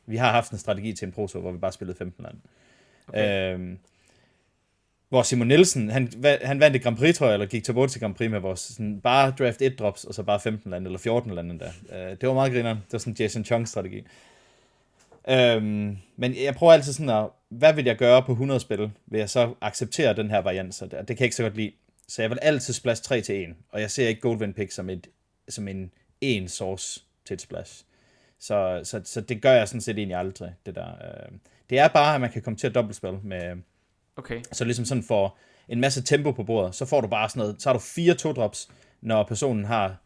vi 0.06 0.16
har 0.16 0.30
haft 0.30 0.52
en 0.52 0.58
strategi 0.58 0.92
til 0.92 1.06
en 1.06 1.12
pro 1.12 1.26
hvor 1.26 1.52
vi 1.52 1.58
bare 1.58 1.72
spillede 1.72 1.98
15 1.98 2.24
lande. 2.24 2.38
Okay. 3.08 3.54
Øhm, 3.54 3.78
hvor 5.08 5.22
Simon 5.22 5.48
Nielsen, 5.48 5.90
han, 5.90 6.12
han 6.42 6.60
vandt 6.60 6.76
et 6.76 6.82
Grand 6.82 6.96
Prix, 6.96 7.16
tror 7.16 7.26
jeg, 7.26 7.34
eller 7.34 7.46
gik 7.46 7.64
tilbage 7.64 7.88
til 7.88 8.00
Grand 8.00 8.14
Prix 8.14 8.30
med 8.30 8.40
vores 8.40 8.60
sådan, 8.60 9.00
bare 9.00 9.34
draft 9.38 9.62
1 9.62 9.78
drops, 9.78 10.04
og 10.04 10.14
så 10.14 10.22
bare 10.22 10.40
15 10.40 10.70
lande, 10.70 10.86
eller 10.86 10.98
14 10.98 11.34
lande 11.34 11.58
der. 11.58 11.70
Øh, 11.92 12.16
det 12.20 12.28
var 12.28 12.34
meget 12.34 12.52
grineren. 12.52 12.76
Det 12.76 12.92
var 12.92 12.98
sådan 12.98 13.16
Jason 13.18 13.44
Chung-strategi. 13.44 14.04
Øhm, 15.28 15.96
men 16.16 16.34
jeg 16.44 16.54
prøver 16.54 16.72
altid 16.72 16.92
sådan 16.92 17.08
at, 17.08 17.26
hvad 17.48 17.74
vil 17.74 17.84
jeg 17.84 17.96
gøre 17.96 18.22
på 18.22 18.32
100 18.32 18.60
spil? 18.60 18.90
Vil 19.06 19.18
jeg 19.18 19.30
så 19.30 19.54
acceptere 19.60 20.16
den 20.16 20.30
her 20.30 20.38
variant? 20.38 20.74
Så 20.74 20.84
det, 20.84 20.92
det 20.92 21.06
kan 21.06 21.18
jeg 21.18 21.24
ikke 21.24 21.36
så 21.36 21.42
godt 21.42 21.56
lide. 21.56 21.72
Så 22.08 22.22
jeg 22.22 22.30
vil 22.30 22.38
altid 22.42 22.74
splash 22.74 23.02
3 23.02 23.20
til 23.20 23.42
1, 23.42 23.54
og 23.70 23.80
jeg 23.80 23.90
ser 23.90 24.08
ikke 24.08 24.20
Goldwyn 24.20 24.52
Pick 24.52 24.72
som 24.72 24.90
et 24.90 25.06
som 25.52 25.68
en 25.68 25.90
en 26.20 26.48
source 26.48 27.02
til 27.24 27.34
et 27.34 27.40
splash. 27.40 27.84
Så, 28.38 28.80
så, 28.84 29.00
så 29.04 29.20
det 29.20 29.42
gør 29.42 29.52
jeg 29.52 29.68
sådan 29.68 29.80
set 29.80 29.98
egentlig 29.98 30.16
aldrig, 30.16 30.54
det 30.66 30.74
der. 30.74 30.88
Øh. 30.88 31.32
Det 31.70 31.78
er 31.78 31.88
bare, 31.88 32.14
at 32.14 32.20
man 32.20 32.30
kan 32.30 32.42
komme 32.42 32.56
til 32.56 32.66
at 32.66 32.74
dobbeltspil 32.74 33.18
med... 33.22 33.56
Okay. 34.16 34.42
Så 34.52 34.64
ligesom 34.64 34.84
sådan 34.84 35.04
for 35.04 35.36
en 35.68 35.80
masse 35.80 36.02
tempo 36.02 36.32
på 36.32 36.42
bordet, 36.42 36.74
så 36.74 36.86
får 36.86 37.00
du 37.00 37.08
bare 37.08 37.28
sådan 37.28 37.40
noget, 37.40 37.62
så 37.62 37.68
har 37.68 37.72
du 37.74 37.78
fire 37.78 38.14
to 38.14 38.32
drops, 38.32 38.70
når 39.00 39.22
personen 39.22 39.64
har 39.64 39.96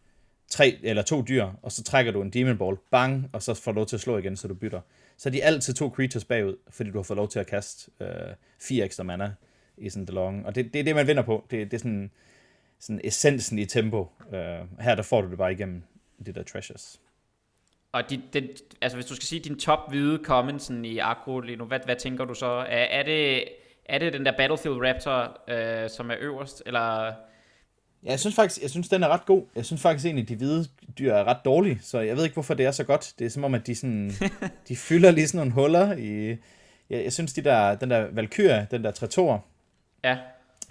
tre 0.49 0.79
eller 0.83 1.03
to 1.03 1.23
dyr, 1.23 1.47
og 1.63 1.73
så 1.73 1.83
trækker 1.83 2.13
du 2.13 2.23
en 2.23 2.31
demon 2.31 2.59
ball, 2.59 2.77
bang, 2.91 3.31
og 3.33 3.43
så 3.43 3.55
får 3.55 3.73
du 3.73 3.77
lov 3.77 3.87
til 3.87 3.97
at 3.97 4.01
slå 4.01 4.19
igen, 4.19 4.37
så 4.37 4.49
du 4.49 4.55
bytter. 4.55 4.81
Så 5.17 5.29
er 5.29 5.31
de 5.31 5.45
altid 5.45 5.75
to 5.75 5.89
creatures 5.89 6.25
bagud, 6.25 6.57
fordi 6.71 6.91
du 6.91 6.99
har 6.99 7.03
fået 7.03 7.17
lov 7.17 7.29
til 7.29 7.39
at 7.39 7.47
kaste 7.47 7.91
øh, 8.01 8.09
fire 8.61 8.85
ekstra 8.85 9.05
mana 9.05 9.33
i 9.77 9.91
sådan 9.91 10.07
det 10.07 10.15
long. 10.15 10.47
Og 10.47 10.55
det, 10.55 10.73
det 10.73 10.81
er 10.81 10.85
det, 10.85 10.95
man 10.95 11.07
vinder 11.07 11.23
på. 11.23 11.47
Det, 11.51 11.71
det 11.71 11.77
er 11.77 11.79
sådan, 11.79 12.11
sådan 12.81 13.01
essensen 13.05 13.59
i 13.59 13.64
tempo. 13.64 14.09
Uh, 14.27 14.81
her 14.81 14.95
der 14.95 15.03
får 15.03 15.20
du 15.20 15.31
det 15.31 15.39
bare 15.39 15.53
igennem 15.53 15.83
det 16.27 16.35
der 16.35 16.43
treasures. 16.43 17.01
Og 17.93 18.11
de, 18.11 18.22
den, 18.33 18.49
altså 18.81 18.97
hvis 18.97 19.07
du 19.07 19.14
skal 19.14 19.27
sige 19.27 19.41
din 19.41 19.59
top 19.59 19.91
hvide 19.91 20.20
comment 20.24 20.62
sådan 20.62 20.85
i 20.85 20.99
agro 20.99 21.41
lige 21.41 21.57
nu, 21.57 21.64
hvad, 21.64 21.81
hvad 21.85 21.97
tænker 21.97 22.24
du 22.24 22.35
så? 22.35 22.47
Er, 22.47 22.85
er, 22.85 23.03
det, 23.03 23.45
er 23.85 23.99
det 23.99 24.12
den 24.12 24.27
der 24.27 24.37
Battlefield 24.37 24.77
Raptor, 24.87 25.41
øh, 25.49 25.91
som 25.91 26.11
er 26.11 26.14
øverst, 26.20 26.62
eller... 26.66 27.05
Ja, 28.05 28.11
jeg 28.11 28.20
synes 28.20 28.37
faktisk, 28.37 28.62
jeg 28.62 28.70
synes, 28.70 28.89
den 28.89 29.03
er 29.03 29.09
ret 29.09 29.27
god. 29.27 29.43
Jeg 29.57 29.64
synes 29.64 29.83
faktisk 29.83 30.07
egentlig, 30.07 30.29
de 30.29 30.37
hvide 30.37 30.66
dyr 30.99 31.12
er 31.12 31.24
ret 31.24 31.45
dårlige, 31.45 31.79
så 31.83 32.01
jeg 32.01 32.16
ved 32.16 32.24
ikke, 32.24 32.35
hvorfor 32.35 32.55
det 32.55 32.66
er 32.66 32.70
så 32.70 32.85
godt. 32.85 33.14
Det 33.18 33.24
er 33.24 33.31
som 33.31 33.45
om, 33.45 33.55
at 33.55 33.66
de, 33.66 33.74
sådan, 33.74 34.12
de 34.68 34.77
fylder 34.77 35.11
lige 35.11 35.29
sådan 35.29 35.39
nogle 35.39 35.53
huller 35.53 35.97
i... 35.97 36.29
Jeg, 36.91 37.05
jeg 37.05 37.12
synes, 37.12 37.33
de 37.33 37.45
der, 37.45 37.74
den 37.74 37.91
der 37.91 38.07
Valkyria, 38.12 38.66
den 38.70 38.85
der 38.85 38.91
Tretor, 38.91 39.45
ja. 40.05 40.12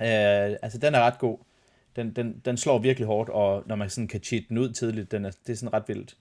øh, 0.01 0.57
altså 0.61 0.77
den 0.77 0.95
er 0.95 0.99
ret 0.99 1.19
god 1.19 1.37
den, 1.95 2.11
den, 2.11 2.41
den 2.45 2.57
slår 2.57 2.79
virkelig 2.79 3.07
hårdt, 3.07 3.29
og 3.29 3.63
når 3.65 3.75
man 3.75 3.89
sådan 3.89 4.07
kan 4.07 4.23
cheat 4.23 4.43
den 4.49 4.57
ud 4.57 4.69
tidligt, 4.69 5.11
den 5.11 5.25
er, 5.25 5.31
det 5.47 5.53
er 5.53 5.57
sådan 5.57 5.73
ret 5.73 5.83
vildt. 5.87 6.15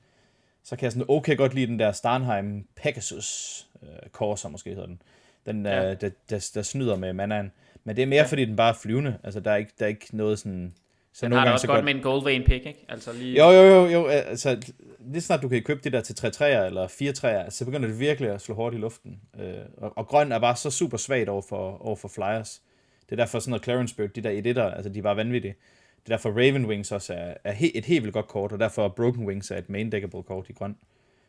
Så 0.65 0.77
kan 0.77 0.85
jeg 0.85 0.93
sådan 0.93 1.07
okay 1.09 1.37
godt 1.37 1.55
lide 1.55 1.67
den 1.67 1.79
der 1.79 1.93
Starnheim 1.93 2.67
Pegasus 2.77 3.61
øh, 3.83 4.11
Corsa, 4.13 4.49
måske 4.49 4.71
hedder 4.71 4.87
den. 4.87 5.03
Den, 5.47 5.67
ja. 5.67 5.91
øh, 5.91 6.01
der, 6.01 6.11
der, 6.31 6.51
der, 6.55 6.63
snyder 6.63 6.97
med 6.97 7.13
manaen. 7.13 7.53
Men 7.85 7.97
det 7.97 8.03
er 8.03 8.07
mere, 8.07 8.21
ja. 8.23 8.27
fordi 8.27 8.45
den 8.45 8.57
bare 8.57 8.69
er 8.69 8.79
flyvende. 8.83 9.19
Altså, 9.25 9.41
der 9.41 9.51
er 9.51 9.57
ikke, 9.57 9.73
der 9.79 9.85
er 9.85 9.89
ikke 9.89 10.17
noget 10.17 10.39
sådan... 10.39 10.75
Så 11.13 11.27
den 11.27 11.31
nogle 11.31 11.41
har 11.41 11.47
det 11.47 11.53
også 11.53 11.67
godt, 11.67 11.77
godt 11.77 11.85
med 11.85 11.95
en 11.95 12.03
Goldvein 12.03 12.45
pick, 12.45 12.67
ikke? 12.67 12.85
Altså 12.89 13.13
lige... 13.13 13.37
Jo, 13.37 13.51
jo, 13.51 13.63
jo, 13.63 13.87
jo. 13.87 14.07
Altså, 14.07 14.73
lige 15.01 15.23
snart 15.23 15.43
du 15.43 15.49
kan 15.49 15.63
købe 15.63 15.81
det 15.85 15.93
der 15.93 16.01
til 16.01 16.15
3 16.15 16.31
træer 16.31 16.65
eller 16.65 16.89
4 16.89 17.13
træer, 17.13 17.51
så 17.51 17.65
begynder 17.65 17.89
det 17.89 18.01
virkelig 18.01 18.31
at 18.31 18.41
slå 18.41 18.55
hårdt 18.55 18.75
i 18.75 18.79
luften. 18.79 19.21
Øh, 19.41 19.55
og, 19.77 19.93
og 19.99 20.07
grøn 20.07 20.33
er 20.33 20.39
bare 20.39 20.57
så 20.57 20.71
super 20.71 20.97
svagt 20.97 21.29
over 21.29 21.43
for, 21.43 21.87
over 21.87 21.97
for 21.97 22.09
flyers. 22.09 22.63
Det 23.05 23.13
er 23.13 23.17
derfor 23.17 23.39
sådan 23.39 23.51
noget 23.51 23.65
Clarence 23.65 23.95
Bird, 23.95 24.09
de 24.09 24.21
der 24.21 24.31
editter, 24.31 24.71
altså 24.71 24.89
de 24.89 24.99
er 24.99 25.03
bare 25.03 25.17
vanvittige. 25.17 25.55
Det 25.97 26.13
er 26.13 26.17
derfor 26.17 26.31
Raven 26.31 26.67
Wings 26.67 26.93
også 26.93 27.15
er, 27.15 27.35
er 27.45 27.53
he, 27.53 27.77
et 27.77 27.85
helt 27.85 28.03
vildt 28.03 28.15
godt 28.15 28.29
kort, 28.29 28.53
og 28.53 28.59
derfor 28.59 28.89
Broken 28.89 29.27
Wings 29.27 29.51
er 29.51 29.57
et 29.57 29.71
main 29.71 29.93
deckable 29.93 30.23
kort 30.23 30.49
i 30.49 30.53
grøn. 30.53 30.77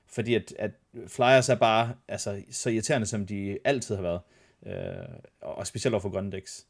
Fordi 0.08 0.36
at, 0.36 0.54
at 0.60 0.72
Flyers 1.08 1.50
er 1.50 1.56
bare 1.56 1.94
altså, 2.08 2.42
så 2.52 2.70
irriterende, 2.70 3.08
som 3.08 3.26
de 3.26 3.58
altid 3.66 3.96
har 3.96 4.02
været. 4.02 4.20
Øh, 4.68 4.74
og 5.42 5.68
specielt 5.68 5.94
over 5.94 6.02
for 6.02 6.10
grønne 6.10 6.32
decks. 6.32 6.52
Så 6.52 6.66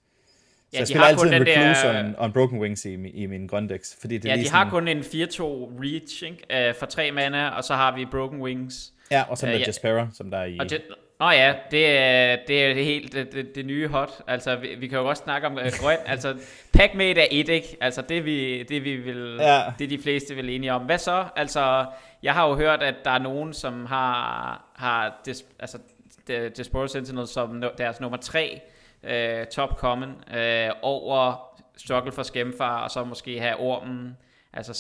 ja, 0.74 0.80
jeg 0.80 0.88
spiller 0.88 1.06
altid 1.06 1.28
en 1.28 1.34
Recluse 1.34 1.88
der... 1.88 1.94
og, 1.94 2.00
en, 2.00 2.16
og 2.16 2.26
en 2.26 2.32
Broken 2.32 2.60
Wings 2.60 2.86
i, 2.86 2.94
i 2.94 3.26
min 3.26 3.48
grønne 3.48 3.70
decks. 3.70 3.98
Fordi 4.02 4.18
det 4.18 4.30
ja, 4.30 4.36
de 4.38 4.50
har 4.50 4.70
kun 4.70 4.88
en 4.88 5.00
4-2 5.00 5.04
reach 5.14 6.24
ikke? 6.24 6.70
Uh, 6.70 6.76
for 6.76 6.86
3 6.86 7.12
mana, 7.12 7.50
og 7.50 7.64
så 7.64 7.74
har 7.74 7.96
vi 7.96 8.06
Broken 8.12 8.42
Wings. 8.42 8.94
Ja, 9.12 9.24
og 9.30 9.38
så 9.38 9.46
er 9.46 9.52
der 9.52 9.58
uh, 9.58 9.62
ja. 9.62 9.66
Jaspera, 9.66 10.08
som 10.14 10.32
der 10.32 10.38
er 10.38 10.46
i... 10.46 10.60
Og 10.60 10.70
Nå 11.20 11.30
ja, 11.30 11.54
det 11.72 11.98
er, 11.98 12.38
det 12.48 12.66
er 12.66 12.74
helt 12.74 13.14
det, 13.14 13.34
det, 13.34 13.56
det 13.56 13.66
nye 13.66 13.88
hot. 13.88 14.22
Altså, 14.28 14.56
vi, 14.56 14.76
vi 14.76 14.88
kan 14.88 15.00
jo 15.00 15.06
også 15.06 15.24
snakke 15.24 15.48
om 15.48 15.54
uh, 15.54 15.80
grøn. 15.82 15.98
altså, 16.14 16.36
med 16.96 17.18
er 17.18 17.26
et, 17.32 17.50
ikke? 17.50 17.78
Altså, 17.82 18.02
det 18.02 18.26
vi, 18.26 18.64
det 18.64 18.84
vi 18.84 18.96
vil, 18.96 19.38
ja. 19.40 19.62
det 19.80 19.90
de 19.90 19.98
fleste 19.98 20.36
vil 20.36 20.50
enige 20.50 20.74
om. 20.74 20.82
Hvad 20.82 20.98
så? 20.98 21.26
Altså, 21.36 21.86
jeg 22.24 22.34
har 22.34 22.48
jo 22.48 22.56
hørt, 22.56 22.84
at 22.84 22.96
der 23.06 23.12
er 23.12 23.20
nogen, 23.20 23.54
som 23.54 23.86
har, 23.86 24.62
har 24.76 25.22
des, 25.26 25.46
altså, 25.60 25.78
Diaspora 26.28 26.88
Sentinel 26.88 27.28
som 27.28 27.64
deres 27.78 28.00
nummer 28.00 28.18
3 28.18 28.62
uh, 29.04 29.10
øh, 29.12 29.46
top 29.46 29.78
common 29.78 30.10
uh, 30.10 30.70
over 30.82 31.50
Struggle 31.78 32.12
for 32.12 32.24
Skæmfar, 32.24 32.84
og 32.84 32.92
så 32.92 33.04
måske 33.04 33.40
have 33.40 33.56
Ormen, 33.56 34.18
altså 34.54 34.72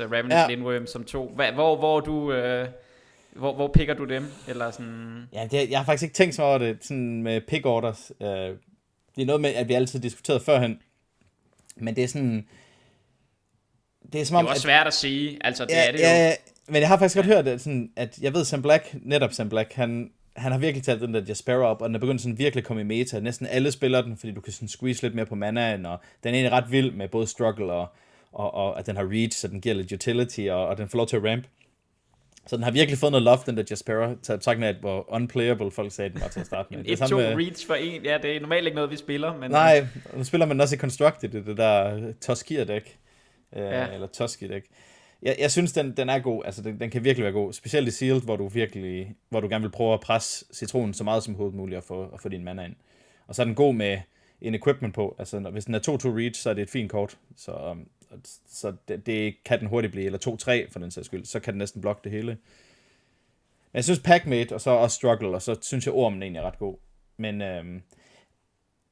6-6 0.00 0.04
uh, 0.04 0.12
Ravenous 0.12 0.34
ja. 0.34 0.46
Lindworm 0.48 0.86
som 0.86 1.04
to. 1.04 1.32
Hvor, 1.34 1.52
hvor, 1.52 1.76
hvor 1.76 2.00
du... 2.00 2.32
Uh, 2.32 2.68
hvor, 3.34 3.54
hvor 3.54 3.68
picker 3.68 3.94
du 3.94 4.04
dem? 4.04 4.26
Eller 4.48 4.70
sådan... 4.70 5.28
Ja, 5.32 5.48
det, 5.50 5.70
jeg 5.70 5.78
har 5.78 5.84
faktisk 5.84 6.02
ikke 6.02 6.14
tænkt 6.14 6.34
så 6.34 6.42
over 6.42 6.58
det 6.58 6.78
sådan 6.80 7.22
med 7.22 7.40
pick 7.40 7.66
orders. 7.66 8.12
Uh, 8.20 8.26
det 8.26 9.22
er 9.22 9.26
noget 9.26 9.40
med, 9.40 9.50
at 9.50 9.68
vi 9.68 9.74
altid 9.74 10.00
diskuteret 10.00 10.42
førhen. 10.42 10.78
Men 11.76 11.96
det 11.96 12.04
er 12.04 12.08
sådan... 12.08 12.46
Det 14.12 14.20
er, 14.20 14.24
som 14.24 14.36
om, 14.36 14.44
det 14.44 14.48
er 14.48 14.50
også 14.50 14.58
at, 14.58 14.62
svært 14.62 14.86
at 14.86 14.94
sige. 14.94 15.38
Altså, 15.40 15.64
det 15.64 15.70
ja, 15.70 15.88
er 15.88 15.92
det 15.92 16.00
ja, 16.00 16.26
jo. 16.26 16.32
men 16.66 16.80
jeg 16.80 16.88
har 16.88 16.98
faktisk 16.98 17.16
godt 17.16 17.26
hørt, 17.26 17.48
at, 17.48 17.60
sådan, 17.60 17.92
at 17.96 18.18
jeg 18.18 18.34
ved, 18.34 18.44
Sam 18.44 18.62
Black, 18.62 18.94
netop 19.02 19.32
Sam 19.32 19.48
Black, 19.48 19.72
han, 19.72 20.10
han 20.36 20.52
har 20.52 20.58
virkelig 20.58 20.84
taget 20.84 21.00
den 21.00 21.14
der 21.14 21.20
Jaspera 21.28 21.64
op, 21.64 21.82
og 21.82 21.88
den 21.88 21.94
er 21.94 21.98
begyndt 21.98 22.20
sådan 22.20 22.38
virkelig 22.38 22.62
at 22.62 22.66
komme 22.66 22.80
i 22.80 22.84
meta. 22.84 23.20
Næsten 23.20 23.46
alle 23.46 23.72
spiller 23.72 24.02
den, 24.02 24.16
fordi 24.16 24.32
du 24.32 24.40
kan 24.40 24.52
sådan 24.52 24.68
squeeze 24.68 25.02
lidt 25.02 25.14
mere 25.14 25.26
på 25.26 25.34
manaen, 25.34 25.86
og 25.86 25.98
den 26.22 26.34
er 26.34 26.38
egentlig 26.38 26.52
ret 26.52 26.70
vild 26.70 26.90
med 26.90 27.08
både 27.08 27.26
struggle 27.26 27.72
og, 27.72 27.88
og, 28.32 28.54
og 28.54 28.78
at 28.78 28.86
den 28.86 28.96
har 28.96 29.10
reach, 29.10 29.38
så 29.38 29.48
den 29.48 29.60
giver 29.60 29.74
lidt 29.74 29.92
utility, 29.92 30.40
og, 30.50 30.66
og 30.66 30.78
den 30.78 30.88
får 30.88 30.96
lov 30.96 31.06
til 31.06 31.16
at 31.16 31.24
ramp. 31.24 31.44
Så 32.46 32.56
den 32.56 32.64
har 32.64 32.70
virkelig 32.70 32.98
fået 32.98 33.12
noget 33.12 33.22
love, 33.22 33.38
den 33.46 33.56
der 33.56 33.62
Jaspera, 33.70 34.14
sagt 34.22 34.62
af, 34.62 34.74
hvor 34.74 35.12
unplayable 35.12 35.70
folk 35.70 35.92
sagde, 35.92 36.10
den 36.10 36.20
var 36.20 36.28
til 36.28 36.40
at 36.40 36.46
starte 36.46 36.76
med. 36.76 36.84
Et, 36.86 36.98
to 36.98 37.18
reach 37.18 37.66
for 37.66 37.74
en, 37.74 38.04
ja, 38.04 38.18
det 38.22 38.36
er 38.36 38.40
normalt 38.40 38.66
ikke 38.66 38.74
noget, 38.74 38.90
vi 38.90 38.96
spiller. 38.96 39.36
Men... 39.36 39.50
Nej, 39.50 39.86
nu 40.16 40.24
spiller 40.24 40.46
man 40.46 40.60
også 40.60 40.74
i 40.74 40.78
Constructed, 40.78 41.28
det, 41.28 41.56
der 41.56 42.12
Toskir-dæk, 42.20 42.98
øh, 43.56 43.62
ja. 43.62 43.92
eller 43.92 44.06
Toski-dæk. 44.06 44.62
Jeg, 45.22 45.36
jeg 45.38 45.50
synes, 45.50 45.72
den, 45.72 45.96
den 45.96 46.08
er 46.08 46.18
god, 46.18 46.42
altså 46.44 46.62
den, 46.62 46.80
den 46.80 46.90
kan 46.90 47.04
virkelig 47.04 47.24
være 47.24 47.32
god, 47.32 47.52
specielt 47.52 47.88
i 47.88 47.90
Sealed, 47.90 48.22
hvor 48.22 48.36
du 48.36 48.48
virkelig, 48.48 49.14
hvor 49.28 49.40
du 49.40 49.48
gerne 49.48 49.62
vil 49.62 49.70
prøve 49.70 49.94
at 49.94 50.00
presse 50.00 50.44
citronen 50.54 50.94
så 50.94 51.04
meget 51.04 51.22
som 51.22 51.34
overhovedet 51.34 51.56
muligt 51.56 51.78
at 51.78 51.84
få, 51.84 52.02
at 52.14 52.20
få 52.20 52.28
din 52.28 52.44
mana 52.44 52.64
ind. 52.64 52.74
Og 53.26 53.34
så 53.34 53.42
er 53.42 53.46
den 53.46 53.54
god 53.54 53.74
med 53.74 53.98
en 54.40 54.54
equipment 54.54 54.94
på, 54.94 55.16
altså 55.18 55.38
hvis 55.38 55.64
den 55.64 55.74
er 55.74 55.78
2-2 55.78 55.82
reach, 55.92 56.42
så 56.42 56.50
er 56.50 56.54
det 56.54 56.62
et 56.62 56.70
fint 56.70 56.90
kort, 56.90 57.18
så, 57.36 57.52
um, 57.70 57.88
så 58.48 58.72
det, 58.88 59.06
det 59.06 59.44
kan 59.44 59.60
den 59.60 59.68
hurtigt 59.68 59.92
blive, 59.92 60.06
eller 60.06 60.64
2-3 60.66 60.72
for 60.72 60.78
den 60.78 60.90
sags 60.90 61.06
skyld, 61.06 61.24
så 61.24 61.40
kan 61.40 61.52
den 61.52 61.58
næsten 61.58 61.80
blokke 61.80 62.00
det 62.04 62.12
hele. 62.12 62.38
Men 63.72 63.76
jeg 63.76 63.84
synes 63.84 64.00
Packmate, 64.00 64.52
og 64.52 64.60
så 64.60 64.70
også 64.70 64.96
Struggle, 64.96 65.28
og 65.28 65.42
så 65.42 65.56
synes 65.62 65.86
jeg 65.86 65.94
Ormen 65.94 66.22
egentlig 66.22 66.40
er 66.40 66.46
ret 66.46 66.58
god. 66.58 66.76
Men 67.16 67.42
øhm, 67.42 67.82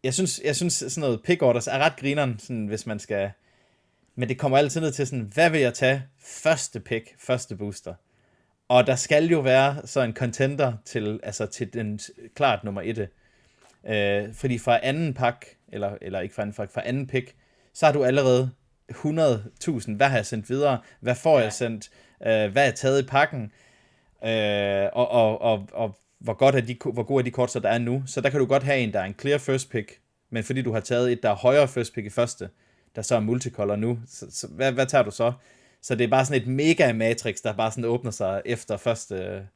jeg, 0.02 0.14
synes, 0.14 0.40
jeg 0.44 0.56
synes 0.56 0.72
sådan 0.72 1.00
noget 1.00 1.22
pick 1.22 1.42
orders 1.42 1.66
er 1.66 1.78
ret 1.78 1.96
grineren, 1.96 2.38
sådan, 2.38 2.66
hvis 2.66 2.86
man 2.86 2.98
skal... 2.98 3.30
Men 4.14 4.28
det 4.28 4.38
kommer 4.38 4.58
altid 4.58 4.80
ned 4.80 4.92
til 4.92 5.06
sådan, 5.06 5.30
hvad 5.34 5.50
vil 5.50 5.60
jeg 5.60 5.74
tage 5.74 6.02
første 6.18 6.80
pick, 6.80 7.14
første 7.18 7.56
booster? 7.56 7.94
Og 8.68 8.86
der 8.86 8.96
skal 8.96 9.26
jo 9.26 9.40
være 9.40 9.86
så 9.86 10.00
en 10.00 10.14
contender 10.14 10.72
til, 10.84 11.20
altså 11.22 11.46
til 11.46 11.72
den 11.72 12.00
klart 12.34 12.64
nummer 12.64 12.82
1. 12.84 13.08
Øh, 13.88 14.34
fordi 14.34 14.58
fra 14.58 14.80
anden 14.82 15.14
pak, 15.14 15.46
eller, 15.68 15.98
eller 16.00 16.20
ikke 16.20 16.34
fra 16.34 16.42
anden 16.42 16.54
pak, 16.54 16.72
fra 16.72 16.82
anden 16.84 17.06
pick, 17.06 17.34
så 17.72 17.86
har 17.86 17.92
du 17.92 18.04
allerede 18.04 18.50
100.000. 18.90 19.96
Hvad 19.96 20.08
har 20.08 20.16
jeg 20.16 20.26
sendt 20.26 20.50
videre? 20.50 20.78
Hvad 21.00 21.14
får 21.14 21.38
ja. 21.38 21.44
jeg 21.44 21.52
sendt? 21.52 21.90
Øh, 22.26 22.52
hvad 22.52 22.68
er 22.68 22.70
taget 22.70 23.02
i 23.02 23.06
pakken? 23.06 23.52
Øh, 24.24 24.88
og, 24.92 25.10
og, 25.10 25.42
og, 25.42 25.68
og 25.72 25.98
hvor, 26.18 26.34
godt 26.34 26.54
er 26.54 26.60
de, 26.60 26.76
hvor 26.92 27.02
gode 27.02 27.20
er 27.20 27.24
de 27.24 27.30
kort, 27.30 27.50
så 27.50 27.60
der 27.60 27.68
er 27.68 27.78
nu. 27.78 28.02
Så 28.06 28.20
der 28.20 28.30
kan 28.30 28.40
du 28.40 28.46
godt 28.46 28.62
have 28.62 28.78
en, 28.78 28.92
der 28.92 29.00
er 29.00 29.04
en 29.04 29.14
clear 29.20 29.38
first 29.38 29.70
pick, 29.70 30.00
men 30.30 30.44
fordi 30.44 30.62
du 30.62 30.72
har 30.72 30.80
taget 30.80 31.12
et, 31.12 31.22
der 31.22 31.30
er 31.30 31.34
højere 31.34 31.68
first 31.68 31.94
pick 31.94 32.06
i 32.06 32.10
første, 32.10 32.48
der 32.96 33.02
så 33.02 33.16
er 33.16 33.20
multicolor 33.20 33.76
nu, 33.76 33.98
så, 34.08 34.26
så 34.30 34.46
hvad, 34.46 34.72
hvad 34.72 34.86
tager 34.86 35.04
du 35.04 35.10
så? 35.10 35.32
Så 35.82 35.94
det 35.94 36.04
er 36.04 36.08
bare 36.08 36.24
sådan 36.24 36.42
et 36.42 36.48
mega 36.48 36.92
matrix, 36.92 37.36
der 37.42 37.52
bare 37.52 37.70
sådan 37.70 37.84
åbner 37.84 38.10
sig 38.10 38.42
efter 38.44 38.76
første... 38.76 39.46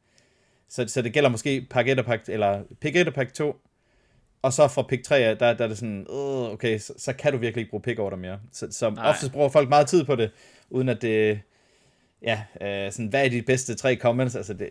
Så, 0.69 0.89
så 0.89 1.03
det 1.03 1.13
gælder 1.13 1.31
måske 1.31 1.67
pack 1.71 1.89
1 1.89 1.99
og 1.99 2.05
pack, 2.05 2.29
eller 2.29 2.63
pick 2.81 2.97
1 2.97 3.09
og 3.09 3.15
pack 3.15 3.33
2, 3.33 3.57
og 4.47 4.53
så 4.53 4.69
fra 4.69 4.83
pick 4.83 5.05
3, 5.05 5.21
der, 5.21 5.35
der 5.35 5.65
er 5.65 5.69
det 5.69 5.79
sådan, 5.79 6.07
øh, 6.11 6.53
okay, 6.53 6.79
så, 6.79 6.93
så, 6.99 7.13
kan 7.13 7.33
du 7.33 7.39
virkelig 7.39 7.61
ikke 7.61 7.71
bruge 7.71 7.83
pick 7.83 7.99
order 7.99 8.17
mere. 8.17 8.39
Så, 8.53 8.67
så 8.71 8.95
oftest 9.05 9.33
bruger 9.33 9.49
folk 9.49 9.69
meget 9.69 9.87
tid 9.87 10.05
på 10.05 10.17
det, 10.17 10.31
uden 10.71 10.89
at 10.89 11.03
det, 11.03 11.41
ja, 12.23 12.41
øh, 12.61 12.93
sådan, 12.93 13.07
hvad 13.07 13.25
er 13.25 13.29
de 13.29 13.43
bedste 13.43 13.75
tre 13.75 13.97
comments? 13.97 14.37
Altså, 14.37 14.55
det, 14.55 14.69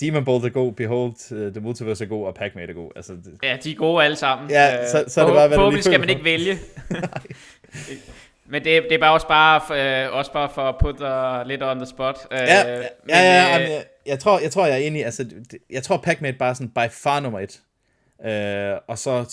Demon 0.00 0.24
Bolt 0.24 0.44
er 0.44 0.48
god, 0.48 0.72
Behold, 0.72 1.32
uh, 1.46 1.52
The 1.52 1.60
Multiverse 1.60 2.04
er 2.04 2.08
god, 2.08 2.26
og 2.26 2.34
Pac-Man 2.34 2.68
er 2.68 2.72
god. 2.72 2.90
Altså, 2.96 3.12
det, 3.12 3.38
ja, 3.42 3.56
de 3.64 3.70
er 3.70 3.74
gode 3.74 4.04
alle 4.04 4.16
sammen. 4.16 4.50
Ja, 4.50 4.88
så, 4.88 5.04
så 5.08 5.20
er 5.20 5.26
det 5.26 5.34
bare, 5.34 5.48
hvad 5.48 5.70
lige 5.70 5.82
skal 5.82 6.00
man 6.00 6.08
ikke 6.08 6.24
vælge. 6.24 6.58
Men 8.52 8.64
det, 8.64 8.82
det 8.82 8.92
er 8.92 8.98
bare 8.98 9.12
også 9.12 9.28
bare, 9.28 10.04
øh, 10.04 10.12
også 10.16 10.32
bare 10.32 10.50
for 10.54 10.62
at 10.62 10.74
putte 10.80 11.04
dig 11.04 11.42
lidt 11.46 11.62
on 11.62 11.76
the 11.76 11.86
spot. 11.86 12.18
Øh, 12.32 12.38
ja, 12.38 12.44
ja, 12.44 12.76
men, 12.76 12.86
ja, 13.08 13.18
ja, 13.18 13.62
øh, 13.64 13.70
jeg, 13.70 13.84
jeg, 14.06 14.18
tror, 14.18 14.38
jeg 14.38 14.50
tror, 14.50 14.66
jeg 14.66 14.74
er 14.74 14.86
enig. 14.86 15.04
Altså, 15.04 15.26
jeg 15.70 15.82
tror, 15.82 15.96
Pac-Man 15.96 16.34
bare 16.38 16.54
sådan 16.54 16.68
by 16.68 16.90
far 16.90 17.20
nummer 17.20 17.40
et. 17.40 17.60
Øh, 18.24 18.78
og 18.88 18.98
så 18.98 19.24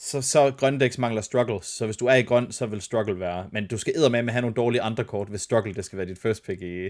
så, 0.00 0.22
så 0.22 0.50
grøndæks 0.50 0.98
mangler 0.98 1.22
struggles. 1.22 1.66
Så 1.66 1.84
hvis 1.84 1.96
du 1.96 2.06
er 2.06 2.14
i 2.14 2.22
grøn, 2.22 2.52
så 2.52 2.66
vil 2.66 2.80
struggle 2.80 3.20
være. 3.20 3.46
Men 3.52 3.66
du 3.66 3.78
skal 3.78 4.10
med 4.10 4.18
at 4.18 4.30
have 4.30 4.40
nogle 4.40 4.54
dårlige 4.54 4.82
andre 4.82 5.04
kort, 5.04 5.28
hvis 5.28 5.40
struggle 5.40 5.74
det 5.74 5.84
skal 5.84 5.98
være 5.98 6.06
dit 6.06 6.18
first 6.18 6.44
pick 6.44 6.62
i, 6.62 6.86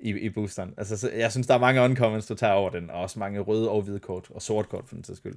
i, 0.00 0.10
i 0.10 0.28
boosteren. 0.28 0.74
Altså, 0.76 0.96
så, 0.96 1.10
jeg 1.10 1.30
synes, 1.30 1.46
der 1.46 1.54
er 1.54 1.58
mange 1.58 1.80
uncommons, 1.80 2.26
du 2.26 2.34
tager 2.34 2.52
over 2.52 2.70
den, 2.70 2.90
og 2.90 3.00
også 3.00 3.18
mange 3.18 3.40
røde 3.40 3.70
og 3.70 3.82
hvide 3.82 3.98
kort, 3.98 4.30
og 4.30 4.42
sort 4.42 4.68
kort 4.68 4.84
for 4.88 4.94
den 4.94 5.04
sags 5.04 5.18
skyld. 5.18 5.36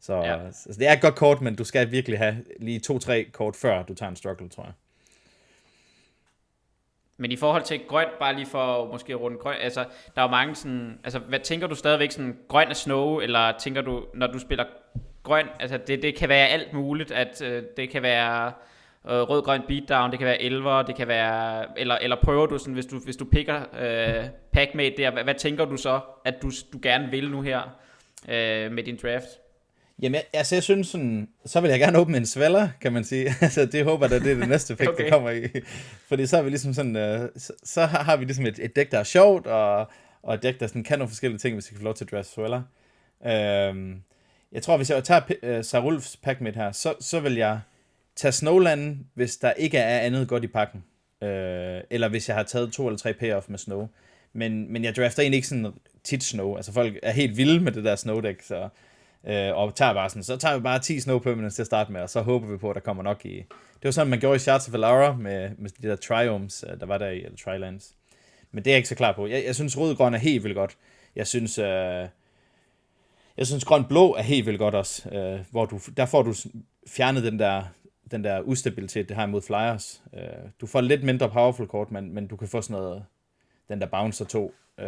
Så 0.00 0.14
ja. 0.14 0.46
altså, 0.46 0.72
det 0.78 0.88
er 0.88 0.92
et 0.92 1.00
godt 1.00 1.14
kort, 1.14 1.40
men 1.40 1.54
du 1.54 1.64
skal 1.64 1.90
virkelig 1.90 2.18
have 2.18 2.44
lige 2.60 2.80
to-tre 2.80 3.26
kort, 3.32 3.56
før 3.56 3.82
du 3.82 3.94
tager 3.94 4.10
en 4.10 4.16
struggle, 4.16 4.48
tror 4.48 4.64
jeg. 4.64 4.72
Men 7.18 7.32
i 7.32 7.36
forhold 7.36 7.62
til 7.62 7.80
grøn, 7.88 8.06
bare 8.20 8.34
lige 8.34 8.46
for 8.46 8.92
måske 8.92 9.14
rundt 9.14 9.40
grøn, 9.40 9.56
altså 9.60 9.84
der 10.14 10.22
er 10.22 10.26
jo 10.26 10.30
mange 10.30 10.54
sådan, 10.54 10.98
altså 11.04 11.18
hvad 11.18 11.40
tænker 11.40 11.66
du 11.66 11.74
stadigvæk 11.74 12.10
sådan, 12.10 12.36
grøn 12.48 12.68
af 12.68 12.76
snow, 12.76 13.18
eller 13.18 13.52
tænker 13.58 13.80
du, 13.80 14.04
når 14.14 14.26
du 14.26 14.38
spiller 14.38 14.64
grøn, 15.22 15.46
altså 15.60 15.78
det, 15.86 16.02
det 16.02 16.14
kan 16.14 16.28
være 16.28 16.48
alt 16.48 16.72
muligt, 16.72 17.10
at 17.10 17.42
øh, 17.42 17.62
det 17.76 17.90
kan 17.90 18.02
være 18.02 18.52
øh, 19.06 19.20
rød-grøn 19.20 19.62
beatdown, 19.68 20.10
det 20.10 20.18
kan 20.18 20.26
være 20.26 20.42
elver, 20.42 20.82
det 20.82 20.96
kan 20.96 21.08
være, 21.08 21.66
eller, 21.78 21.94
eller 21.94 22.16
prøver 22.22 22.46
du 22.46 22.58
sådan, 22.58 22.74
hvis 22.74 22.86
du, 22.86 22.98
hvis 23.04 23.16
du 23.16 23.24
picker 23.24 23.60
øh, 23.80 24.24
packmate 24.52 24.96
der, 24.96 25.10
hvad, 25.10 25.24
hvad 25.24 25.34
tænker 25.34 25.64
du 25.64 25.76
så, 25.76 26.00
at 26.24 26.42
du, 26.42 26.50
du 26.72 26.78
gerne 26.82 27.10
vil 27.10 27.30
nu 27.30 27.40
her 27.40 27.62
øh, 28.28 28.72
med 28.72 28.82
din 28.82 28.98
draft? 29.02 29.45
Jamen, 30.02 30.20
altså 30.32 30.54
jeg 30.54 30.62
synes 30.62 30.88
sådan, 30.88 31.28
så 31.46 31.60
vil 31.60 31.70
jeg 31.70 31.78
gerne 31.78 31.98
åbne 31.98 32.16
en 32.16 32.26
svæller, 32.26 32.68
kan 32.80 32.92
man 32.92 33.04
sige. 33.04 33.34
altså 33.40 33.66
det 33.66 33.84
håber 33.84 34.08
jeg, 34.10 34.20
det 34.20 34.32
er 34.32 34.36
det 34.36 34.48
næste 34.48 34.76
pick, 34.76 34.90
okay. 34.90 35.04
der 35.04 35.10
kommer 35.10 35.30
i. 35.30 35.48
Fordi 36.08 36.26
så 36.26 36.36
er 36.36 36.42
vi 36.42 36.50
ligesom 36.50 36.74
sådan, 36.74 36.96
øh, 36.96 37.28
så, 37.36 37.52
så 37.64 37.84
har 37.86 38.16
vi 38.16 38.24
ligesom 38.24 38.46
et, 38.46 38.58
et 38.58 38.76
dæk, 38.76 38.90
der 38.90 38.98
er 38.98 39.04
sjovt, 39.04 39.46
og, 39.46 39.90
og 40.22 40.34
et 40.34 40.42
dæk, 40.42 40.60
der 40.60 40.66
sådan 40.66 40.84
kan 40.84 40.98
nogle 40.98 41.08
forskellige 41.08 41.38
ting, 41.38 41.54
hvis 41.54 41.70
vi 41.70 41.74
kan 41.74 41.78
få 41.78 41.84
lov 41.84 41.94
til 41.94 42.04
at 42.04 42.10
draft 42.10 42.34
svæller. 42.34 42.62
Øhm, 43.26 44.02
jeg 44.52 44.62
tror, 44.62 44.76
hvis 44.76 44.90
jeg 44.90 45.04
tager 45.04 45.58
uh, 45.58 45.64
Sarulfs 45.64 46.16
pack 46.16 46.40
med 46.40 46.52
her, 46.52 46.72
så, 46.72 46.94
så 47.00 47.20
vil 47.20 47.34
jeg 47.34 47.60
tage 48.16 48.32
Snowland, 48.32 48.98
hvis 49.14 49.36
der 49.36 49.52
ikke 49.52 49.78
er 49.78 49.98
andet 49.98 50.28
godt 50.28 50.44
i 50.44 50.46
pakken. 50.46 50.84
Uh, 51.22 51.28
eller 51.90 52.08
hvis 52.08 52.28
jeg 52.28 52.36
har 52.36 52.42
taget 52.42 52.72
to 52.72 52.86
eller 52.86 52.98
tre 52.98 53.12
payoff 53.14 53.48
med 53.48 53.58
Snow. 53.58 53.88
Men, 54.32 54.72
men 54.72 54.84
jeg 54.84 54.96
drafter 54.96 55.22
egentlig 55.22 55.36
ikke 55.36 55.48
sådan 55.48 55.72
tit 56.04 56.24
Snow. 56.24 56.56
Altså 56.56 56.72
folk 56.72 56.98
er 57.02 57.12
helt 57.12 57.36
vilde 57.36 57.60
med 57.60 57.72
det 57.72 57.84
der 57.84 57.96
Snow-dæk, 57.96 58.42
så, 58.42 58.68
øh, 59.26 59.56
og 59.56 59.74
tager 59.74 59.92
bare 59.92 60.10
sådan, 60.10 60.22
så 60.22 60.36
tager 60.36 60.56
vi 60.56 60.62
bare 60.62 60.78
10 60.78 61.00
Snow 61.00 61.18
Permanents 61.18 61.54
til 61.54 61.62
at 61.62 61.66
starte 61.66 61.92
med, 61.92 62.00
og 62.00 62.10
så 62.10 62.20
håber 62.20 62.46
vi 62.46 62.56
på, 62.56 62.70
at 62.70 62.74
der 62.74 62.80
kommer 62.80 63.02
nok 63.02 63.26
i. 63.26 63.36
Det 63.74 63.84
var 63.84 63.90
sådan, 63.90 64.10
man 64.10 64.20
gjorde 64.20 64.36
i 64.36 64.38
Shards 64.38 64.68
of 64.68 64.72
Valara 64.72 65.16
med, 65.16 65.50
med 65.58 65.70
de 65.82 65.88
der 65.88 65.96
Triomes, 65.96 66.64
øh, 66.70 66.80
der 66.80 66.86
var 66.86 66.98
der 66.98 67.08
i, 67.08 67.16
eller 67.16 67.36
Trilands. 67.44 67.94
Men 68.52 68.64
det 68.64 68.70
er 68.70 68.74
jeg 68.74 68.78
ikke 68.78 68.88
så 68.88 68.94
klar 68.94 69.12
på. 69.12 69.26
Jeg, 69.26 69.44
jeg 69.46 69.54
synes, 69.54 69.78
rød-grøn 69.78 70.14
er 70.14 70.18
helt 70.18 70.44
vildt 70.44 70.56
godt. 70.56 70.76
Jeg 71.16 71.26
synes, 71.26 71.58
øh, 71.58 72.08
jeg 73.36 73.46
synes, 73.46 73.64
grøn-blå 73.64 74.14
er 74.14 74.22
helt 74.22 74.46
vildt 74.46 74.58
godt 74.58 74.74
også, 74.74 75.10
øh, 75.10 75.40
hvor 75.50 75.64
du, 75.64 75.80
der 75.96 76.06
får 76.06 76.22
du 76.22 76.34
fjernet 76.88 77.22
den 77.22 77.38
der, 77.38 77.62
den 78.10 78.24
der 78.24 78.40
ustabilitet, 78.40 79.08
det 79.08 79.16
har 79.16 79.26
imod 79.26 79.42
flyers. 79.42 80.02
Øh, 80.14 80.50
du 80.60 80.66
får 80.66 80.80
lidt 80.80 81.02
mindre 81.02 81.30
powerful 81.30 81.66
kort, 81.66 81.90
men, 81.90 82.14
men 82.14 82.26
du 82.26 82.36
kan 82.36 82.48
få 82.48 82.62
sådan 82.62 82.82
noget, 82.82 83.04
den 83.68 83.80
der 83.80 83.86
bouncer 83.86 84.24
2, 84.24 84.54
øh, 84.80 84.86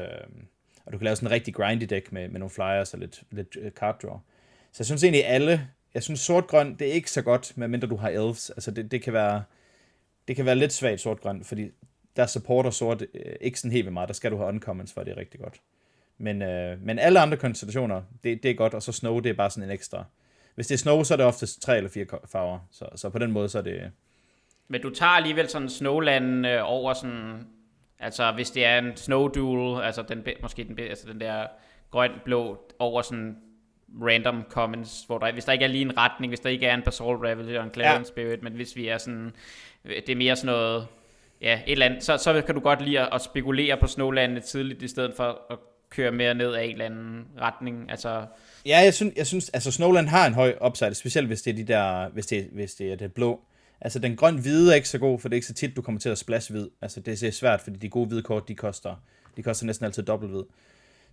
og 0.89 0.93
du 0.93 0.99
kan 0.99 1.05
lave 1.05 1.17
sådan 1.17 1.27
en 1.27 1.33
rigtig 1.33 1.55
grindy 1.55 1.85
deck 1.85 2.13
med, 2.13 2.29
med 2.29 2.41
nogle 2.41 2.51
flyers 2.51 2.95
og 2.95 3.01
lidt, 3.01 3.23
lidt 3.31 3.57
øh, 3.61 3.71
card 3.71 4.01
draw. 4.03 4.19
Så 4.73 4.77
jeg 4.79 4.87
synes 4.87 5.05
egentlig 5.05 5.27
alle, 5.27 5.69
jeg 5.95 6.03
synes 6.03 6.21
sort-grøn, 6.21 6.75
det 6.75 6.89
er 6.89 6.93
ikke 6.93 7.11
så 7.11 7.23
godt, 7.23 7.53
medmindre 7.57 7.89
du 7.89 7.97
har 7.97 8.09
elves. 8.09 8.51
Altså 8.51 8.71
det, 8.71 8.91
det 8.91 9.03
kan 9.03 9.13
være, 9.13 9.43
det 10.29 10.37
kan 10.37 10.45
være 10.45 10.55
lidt 10.55 10.73
svagt 10.73 11.01
sort-grøn, 11.01 11.45
fordi 11.45 11.71
der 12.17 12.27
supporter 12.27 12.71
sort 12.71 13.03
øh, 13.03 13.35
ikke 13.41 13.61
sådan 13.61 13.73
helt 13.73 13.85
ved 13.85 13.93
meget, 13.93 14.09
der 14.09 14.15
skal 14.15 14.31
du 14.31 14.37
have 14.37 14.49
uncommons, 14.49 14.93
for 14.93 15.03
det 15.03 15.13
er 15.13 15.17
rigtig 15.17 15.41
godt. 15.41 15.61
Men, 16.19 16.43
øh, 16.43 16.83
men 16.83 16.99
alle 16.99 17.21
andre 17.21 17.37
konstellationer, 17.37 18.03
det, 18.25 18.43
det 18.43 18.51
er 18.51 18.55
godt, 18.55 18.75
og 18.75 18.83
så 18.83 18.93
snow, 18.93 19.21
det 19.21 19.31
er 19.31 19.35
bare 19.35 19.51
sådan 19.51 19.65
en 19.65 19.71
ekstra. 19.71 20.05
Hvis 20.55 20.67
det 20.67 20.75
er 20.75 20.79
snow, 20.79 21.03
så 21.03 21.15
er 21.15 21.17
det 21.17 21.27
oftest 21.27 21.63
tre 21.63 21.77
eller 21.77 21.91
fire 21.91 22.07
farver, 22.33 22.59
så, 22.71 22.89
så 22.97 23.09
på 23.09 23.19
den 23.19 23.33
måde, 23.33 23.49
så 23.49 23.59
er 23.59 23.63
det... 23.63 23.91
Men 24.69 24.83
du 24.83 24.91
tager 24.91 25.11
alligevel 25.11 25.49
sådan 25.49 25.69
snowland 25.69 26.47
øh, 26.47 26.61
over 26.65 26.95
sådan, 26.95 27.47
altså 28.01 28.33
hvis 28.33 28.51
det 28.51 28.65
er 28.65 28.79
en 28.79 28.97
snow 28.97 29.29
duel, 29.29 29.83
altså 29.83 30.03
den, 30.03 30.27
måske 30.43 30.65
den, 30.65 30.79
altså 30.79 31.09
den 31.09 31.21
der 31.21 31.47
grøn-blå 31.91 32.59
over 32.79 33.03
sådan 33.03 33.37
random 34.03 34.45
comments, 34.51 35.05
hvor 35.07 35.19
der, 35.19 35.33
hvis 35.33 35.45
der 35.45 35.53
ikke 35.53 35.65
er 35.65 35.69
lige 35.69 35.85
en 35.85 35.99
retning, 35.99 36.31
hvis 36.31 36.41
der 36.41 36.51
ikke 36.51 36.67
er 36.67 36.75
en 36.75 36.83
Basalt 36.83 37.09
Ravager 37.09 37.59
og 37.59 37.65
en 37.65 37.75
Clarion 37.75 38.03
ja. 38.03 38.05
Spirit, 38.05 38.43
men 38.43 38.53
hvis 38.53 38.77
vi 38.77 38.89
er 38.89 38.99
sådan, 38.99 39.33
det 39.85 40.09
er 40.09 40.17
mere 40.17 40.37
sådan 40.37 40.47
noget, 40.47 40.87
ja, 41.41 41.61
et 41.67 41.73
eller 41.73 41.87
andet, 41.87 42.05
så, 42.05 42.17
så 42.17 42.43
kan 42.43 42.55
du 42.55 42.61
godt 42.61 42.83
lide 42.83 43.01
at, 43.01 43.09
at 43.13 43.21
spekulere 43.21 43.77
på 43.77 43.87
Snowlandet 43.87 44.45
tidligt, 44.45 44.83
i 44.83 44.89
stedet 44.89 45.15
for 45.17 45.41
at 45.51 45.59
kører 45.91 46.11
mere 46.11 46.35
ned 46.35 46.53
af 46.53 46.65
en 46.65 46.71
eller 46.71 46.85
anden 46.85 47.27
retning. 47.41 47.91
Altså... 47.91 48.27
Ja, 48.67 48.79
jeg 48.79 48.95
synes, 48.95 49.15
jeg 49.17 49.27
synes, 49.27 49.49
altså 49.49 49.73
Snowland 49.73 50.09
har 50.09 50.27
en 50.27 50.35
høj 50.35 50.55
upside, 50.67 50.95
specielt 50.95 51.27
hvis 51.27 51.43
det 51.43 51.51
er 51.51 51.55
de 51.55 51.65
der, 51.65 52.09
hvis 52.09 52.27
det, 52.27 52.49
hvis 52.53 52.75
det 52.75 52.93
er 52.93 52.97
det 52.97 53.13
blå. 53.13 53.41
Altså 53.81 53.99
den 53.99 54.17
grøn-hvide 54.17 54.71
er 54.71 54.75
ikke 54.75 54.89
så 54.89 54.99
god, 54.99 55.19
for 55.19 55.29
det 55.29 55.35
er 55.35 55.37
ikke 55.37 55.47
så 55.47 55.55
tit, 55.55 55.77
du 55.77 55.83
kommer 55.83 56.01
til 56.01 56.09
at 56.09 56.19
splash 56.19 56.51
hvid. 56.51 56.69
Altså 56.83 57.01
det 57.01 57.23
er 57.23 57.31
svært, 57.31 57.61
fordi 57.61 57.79
de 57.79 57.89
gode 57.89 58.09
hvide 58.09 58.23
kort, 58.23 58.49
de 58.49 58.55
koster, 58.55 59.03
de 59.37 59.43
koster 59.43 59.67
næsten 59.67 59.87
altid 59.87 60.03
dobbelt 60.03 60.33
hvid. 60.33 60.43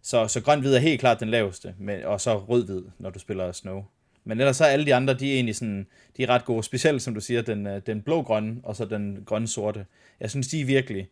Så, 0.01 0.27
så 0.27 0.41
grøn-hvid 0.41 0.75
er 0.75 0.79
helt 0.79 0.99
klart 0.99 1.19
den 1.19 1.29
laveste, 1.29 1.75
men, 1.79 2.03
og 2.03 2.21
så 2.21 2.37
rød-hvid, 2.37 2.83
når 2.99 3.09
du 3.09 3.19
spiller 3.19 3.51
snow. 3.51 3.83
Men 4.23 4.39
ellers 4.39 4.57
så 4.57 4.65
er 4.65 4.69
alle 4.69 4.85
de 4.85 4.95
andre, 4.95 5.13
de 5.13 5.29
er 5.29 5.33
egentlig 5.33 5.55
sådan, 5.55 5.87
de 6.17 6.23
er 6.23 6.29
ret 6.29 6.45
gode. 6.45 6.63
Specielt, 6.63 7.01
som 7.01 7.13
du 7.13 7.19
siger, 7.19 7.41
den, 7.41 7.67
øh, 7.67 7.81
den 7.85 8.01
blå-grønne, 8.01 8.57
og 8.63 8.75
så 8.75 8.85
den 8.85 9.23
grønne-sorte. 9.25 9.85
Jeg 10.19 10.29
synes, 10.29 10.47
de 10.47 10.61
er 10.61 10.65
virkelig... 10.65 11.07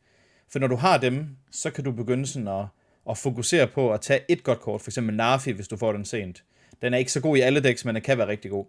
For 0.49 0.59
når 0.59 0.67
du 0.67 0.75
har 0.75 0.97
dem, 0.97 1.27
så 1.51 1.71
kan 1.71 1.83
du 1.83 1.91
begynde 1.91 2.27
sådan 2.27 2.47
at, 2.47 2.65
at 3.09 3.17
fokusere 3.17 3.67
på 3.67 3.93
at 3.93 4.01
tage 4.01 4.19
et 4.29 4.43
godt 4.43 4.59
kort, 4.59 4.81
for 4.81 4.89
eksempel 4.89 5.15
Nafi, 5.15 5.51
hvis 5.51 5.67
du 5.67 5.77
får 5.77 5.91
den 5.91 6.05
sent. 6.05 6.43
Den 6.81 6.93
er 6.93 6.97
ikke 6.97 7.11
så 7.11 7.21
god 7.21 7.37
i 7.37 7.39
alle 7.39 7.59
decks, 7.59 7.85
men 7.85 7.95
den 7.95 8.03
kan 8.03 8.17
være 8.17 8.27
rigtig 8.27 8.51
god. 8.51 8.65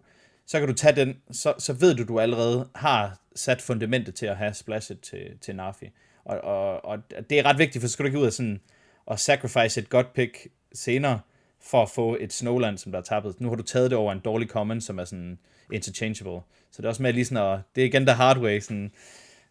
Så 0.47 0.59
kan 0.59 0.69
du 0.69 0.75
tage 0.75 0.97
den, 0.97 1.17
så, 1.31 1.55
så 1.59 1.73
ved 1.73 1.95
du, 1.95 2.05
du 2.05 2.21
allerede 2.21 2.69
har 2.75 3.19
sat 3.35 3.63
fundamentet 3.63 4.15
til 4.15 4.27
at 4.27 4.37
have 4.37 4.55
splashet 4.55 5.01
til, 5.01 5.39
til 5.41 5.57
Nafi. 5.57 5.91
Og, 6.25 6.41
og, 6.41 6.85
og 6.85 6.99
det 7.31 7.39
er 7.39 7.43
ret 7.45 7.59
vigtigt, 7.59 7.83
for 7.83 7.89
så 7.89 7.93
skal 7.93 8.03
du 8.03 8.07
ikke 8.07 8.19
ud 8.19 8.27
af 8.27 8.33
sådan 8.33 8.61
og 9.07 9.21
sacrifice 9.21 9.81
et 9.81 9.89
godt 9.89 10.13
pick 10.13 10.47
senere, 10.75 11.21
for 11.63 11.83
at 11.83 11.91
få 11.91 12.17
et 12.21 12.33
Snowland, 12.33 12.79
som 12.79 12.93
der 12.93 12.99
er 12.99 13.03
tappet. 13.03 13.41
Nu 13.41 13.49
har 13.49 13.57
du 13.57 13.63
taget 13.63 13.91
det 13.91 13.99
over 13.99 14.13
en 14.13 14.21
dårlig 14.21 14.49
common, 14.49 14.81
som 14.81 14.99
er 14.99 15.05
sådan 15.05 15.39
interchangeable. 15.73 16.41
Så 16.71 16.83
det 16.83 16.85
er 16.85 16.89
også 16.89 17.03
med 17.03 17.13
lige 17.13 17.25
sådan 17.25 17.53
at, 17.53 17.61
det 17.75 17.83
er 17.83 17.87
igen 17.87 18.07
der 18.07 18.13
hard 18.13 18.39
way, 18.39 18.61
sådan, 18.61 18.93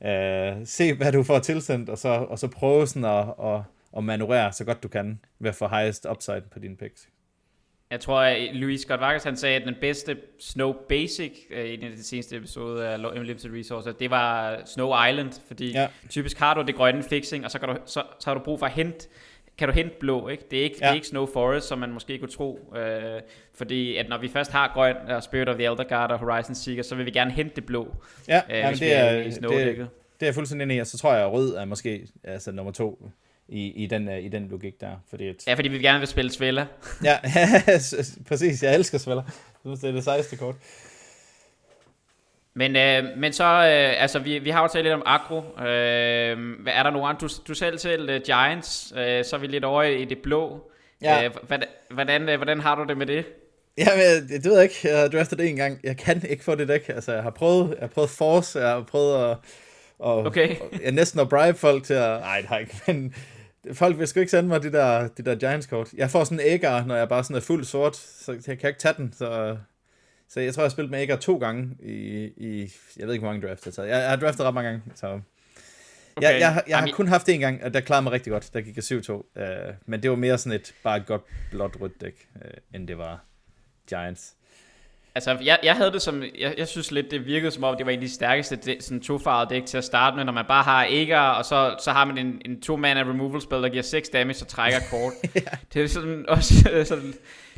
øh, 0.05 0.65
se 0.65 0.93
hvad 0.93 1.11
du 1.11 1.23
får 1.23 1.39
tilsendt, 1.39 1.89
og 1.89 1.97
så, 1.97 2.09
og 2.09 2.39
så 2.39 2.47
prøve 2.47 2.87
sådan 2.87 3.05
at, 3.05 3.33
at, 3.43 3.61
at 3.97 4.03
manøvrere 4.03 4.53
så 4.53 4.65
godt 4.65 4.83
du 4.83 4.87
kan, 4.87 5.19
ved 5.39 5.49
at 5.49 5.55
få 5.55 5.67
highest 5.67 6.05
upside 6.11 6.43
på 6.51 6.59
dine 6.59 6.77
picks. 6.77 7.07
Jeg 7.93 7.99
tror, 7.99 8.21
at 8.21 8.55
Louis 8.55 8.81
Scott 8.81 9.01
Vargas, 9.01 9.23
han 9.23 9.37
sagde, 9.37 9.55
at 9.55 9.65
den 9.65 9.75
bedste 9.81 10.17
Snow 10.39 10.73
Basic 10.89 11.33
øh, 11.51 11.65
i 11.65 11.75
den 11.75 12.03
seneste 12.03 12.35
episode 12.35 12.87
af 12.87 12.97
Unlimited 12.97 13.51
Resources, 13.53 13.95
det 13.99 14.09
var 14.09 14.59
Snow 14.65 15.05
Island, 15.09 15.31
fordi 15.47 15.71
ja. 15.71 15.87
typisk 16.09 16.39
har 16.39 16.53
du 16.53 16.61
det 16.61 16.75
grønne 16.75 17.03
fixing, 17.03 17.45
og 17.45 17.51
så, 17.51 17.59
kan 17.59 17.69
du, 17.69 17.75
så, 17.85 18.03
så 18.19 18.29
har 18.29 18.33
du 18.33 18.39
brug 18.39 18.59
for 18.59 18.65
at 18.65 18.71
hente 18.71 19.07
kan 19.57 19.67
du 19.67 19.73
hente 19.73 19.95
blå, 19.99 20.27
ikke? 20.27 20.43
Det 20.51 20.59
er 20.59 20.63
ikke, 20.63 20.77
ja. 20.81 20.85
det 20.85 20.91
er 20.91 20.95
ikke 20.95 21.07
Snow 21.07 21.25
Forest, 21.25 21.67
som 21.67 21.79
man 21.79 21.91
måske 21.91 22.17
kunne 22.17 22.31
tro, 22.31 22.73
øh, 22.75 23.21
fordi 23.53 23.97
at 23.97 24.09
når 24.09 24.17
vi 24.17 24.27
først 24.27 24.51
har 24.51 24.71
grøn 24.73 24.95
og 24.95 25.23
Spirit 25.23 25.49
of 25.49 25.55
the 25.55 25.65
Elder 25.65 25.83
Guard 25.83 26.11
og 26.11 26.19
Horizon 26.19 26.55
Seeker, 26.55 26.83
så 26.83 26.95
vil 26.95 27.05
vi 27.05 27.11
gerne 27.11 27.31
hente 27.31 27.55
det 27.55 27.65
blå. 27.65 27.95
Ja, 28.27 28.41
øh, 28.49 28.57
jamen, 28.57 28.79
det, 28.79 28.95
er, 28.95 29.03
er 29.03 29.23
det, 29.23 29.77
det 30.19 30.21
er 30.21 30.25
jeg 30.27 30.33
fuldstændig 30.33 30.63
enig 30.63 30.77
i, 30.77 30.79
og 30.79 30.87
så 30.87 30.97
tror 30.97 31.13
jeg, 31.13 31.25
at 31.25 31.31
rød 31.31 31.55
er 31.55 31.65
måske 31.65 32.07
altså 32.23 32.51
nummer 32.51 32.71
to 32.71 33.09
i, 33.47 33.83
i, 33.83 33.85
den, 33.85 34.07
uh, 34.07 34.23
i 34.23 34.27
den 34.27 34.47
logik 34.47 34.81
der. 34.81 34.95
Fordi 35.09 35.27
at... 35.27 35.47
Ja, 35.47 35.53
fordi 35.53 35.69
vi 35.69 35.79
gerne 35.79 35.99
vil 35.99 36.07
spille 36.07 36.31
Svella. 36.31 36.65
ja, 37.03 37.17
præcis. 38.27 38.63
Jeg 38.63 38.75
elsker 38.75 38.97
Svella. 38.97 39.23
Det 39.63 39.83
er 39.83 39.91
det 39.91 40.03
sejeste 40.03 40.35
kort. 40.35 40.55
Men, 42.55 42.75
øh, 42.75 43.03
men 43.17 43.33
så, 43.33 43.43
øh, 43.43 44.01
altså 44.01 44.19
vi, 44.19 44.39
vi 44.39 44.49
har 44.49 44.61
jo 44.61 44.67
talt 44.67 44.83
lidt 44.83 44.93
om 44.93 45.03
agro. 45.05 45.37
Øh, 45.37 46.59
hvad 46.59 46.73
er 46.73 46.83
der 46.83 46.89
nogen 46.89 47.15
Du, 47.21 47.27
du 47.47 47.53
selv 47.53 47.77
til 47.77 48.15
uh, 48.15 48.21
Giants, 48.25 48.93
øh, 48.97 49.25
så 49.25 49.35
er 49.35 49.37
vi 49.37 49.47
lidt 49.47 49.63
over 49.63 49.83
i 49.83 50.05
det 50.05 50.17
blå. 50.17 50.71
Ja. 51.01 51.25
Øh, 51.25 51.31
hvordan, 51.47 51.67
hvordan, 51.89 52.29
øh, 52.29 52.35
hvordan 52.35 52.59
har 52.59 52.75
du 52.75 52.83
det 52.83 52.97
med 52.97 53.05
det? 53.05 53.25
Ja, 53.77 53.87
men, 53.95 54.29
det 54.29 54.45
ved 54.45 54.53
jeg 54.53 54.63
ikke. 54.63 54.75
Jeg 54.83 54.99
har 54.99 55.07
draftet 55.07 55.39
det 55.39 55.49
en 55.49 55.55
gang. 55.55 55.79
Jeg 55.83 55.97
kan 55.97 56.21
ikke 56.29 56.43
få 56.43 56.55
det 56.55 56.67
dæk. 56.67 56.89
Altså, 56.89 57.13
jeg 57.13 57.23
har 57.23 57.29
prøvet, 57.29 57.69
jeg 57.69 57.79
har 57.79 57.87
prøvet 57.87 58.09
Force, 58.09 58.59
jeg 58.59 58.69
har 58.69 58.81
prøvet 58.81 59.31
at, 59.31 59.37
og, 60.03 60.25
okay. 60.25 60.59
og 60.59 60.69
jeg 60.83 60.91
næsten 60.91 61.19
at 61.19 61.29
bribe 61.29 61.57
folk 61.57 61.83
til 61.83 61.93
at... 61.93 62.19
Nej, 62.19 62.37
det 62.37 62.49
har 62.49 62.57
ikke, 62.57 62.81
men 62.87 63.13
folk 63.73 63.99
vil 63.99 64.07
sgu 64.07 64.19
ikke 64.19 64.31
sende 64.31 64.49
mig 64.49 64.63
de 64.63 64.71
der, 64.71 65.07
de 65.07 65.23
der 65.23 65.35
Giants-kort. 65.35 65.89
Jeg 65.93 66.09
får 66.09 66.23
sådan 66.23 66.39
en 66.39 66.45
ægger, 66.45 66.85
når 66.85 66.95
jeg 66.95 67.09
bare 67.09 67.23
sådan 67.23 67.35
er 67.35 67.41
fuld 67.41 67.63
sort, 67.63 67.95
så 67.95 68.31
jeg 68.47 68.59
kan 68.59 68.67
ikke 68.67 68.79
tage 68.79 68.95
den, 68.97 69.13
så 69.17 69.57
så 70.29 70.39
jeg 70.39 70.53
tror, 70.53 70.61
jeg 70.61 70.65
har 70.65 70.69
spillet 70.69 70.91
med 70.91 71.01
Ægger 71.01 71.15
to 71.15 71.37
gange 71.37 71.77
i, 71.79 72.23
i, 72.37 72.73
jeg 72.97 73.07
ved 73.07 73.13
ikke, 73.13 73.23
hvor 73.23 73.33
mange 73.33 73.47
drafts 73.47 73.65
jeg 73.65 73.73
har 73.77 73.83
Jeg, 73.83 74.01
jeg 74.01 74.09
har 74.09 74.15
draftet 74.15 74.45
ret 74.45 74.53
mange 74.53 74.69
gange, 74.69 74.83
så... 74.95 75.19
Okay. 76.15 76.27
Jeg, 76.27 76.39
jeg, 76.39 76.63
jeg 76.67 76.77
har 76.77 76.89
kun 76.93 77.07
haft 77.07 77.27
det 77.27 77.35
en 77.35 77.39
gang, 77.39 77.63
og 77.63 77.73
der 77.73 77.79
klarede 77.79 78.03
mig 78.03 78.11
rigtig 78.11 78.31
godt. 78.31 78.49
Der 78.53 78.61
gik 78.61 78.75
jeg 78.75 78.83
7-2. 78.83 79.11
Uh, 79.11 79.75
men 79.85 80.03
det 80.03 80.09
var 80.09 80.15
mere 80.15 80.37
sådan 80.37 80.59
et 80.59 80.73
bare 80.83 80.97
et 80.97 81.05
godt 81.05 81.21
blåt 81.51 81.77
rødt 81.81 82.01
dæk, 82.01 82.27
uh, 82.35 82.41
end 82.73 82.87
det 82.87 82.97
var 82.97 83.25
Giants. 83.89 84.35
Altså, 85.15 85.37
jeg, 85.43 85.59
jeg 85.63 85.75
havde 85.75 85.91
det 85.91 86.01
som, 86.01 86.23
jeg, 86.39 86.55
jeg 86.57 86.67
synes 86.67 86.91
lidt, 86.91 87.11
det 87.11 87.25
virkede 87.25 87.51
som 87.51 87.63
om, 87.63 87.77
det 87.77 87.85
var 87.85 87.91
en 87.91 87.99
af 87.99 88.05
de 88.05 88.13
stærkeste 88.13 88.55
de, 88.55 88.77
sådan 88.79 89.01
tofarvede 89.01 89.49
dæk 89.49 89.65
til 89.65 89.77
at 89.77 89.83
starte 89.83 90.15
med, 90.15 90.25
når 90.25 90.33
man 90.33 90.45
bare 90.47 90.63
har 90.63 90.87
Ægger, 90.89 91.19
og 91.19 91.45
så, 91.45 91.75
så 91.79 91.91
har 91.91 92.05
man 92.05 92.17
en, 92.17 92.41
en 92.45 92.61
to-mana 92.61 92.99
removal 92.99 93.41
spell, 93.41 93.63
der 93.63 93.69
giver 93.69 93.83
6 93.83 94.09
damage 94.09 94.43
og 94.43 94.47
trækker 94.47 94.79
kort. 94.91 95.13
ja. 95.35 95.41
Det 95.73 95.83
er 95.83 95.87
sådan 95.87 96.25
også 96.27 96.53
sådan, 96.85 97.13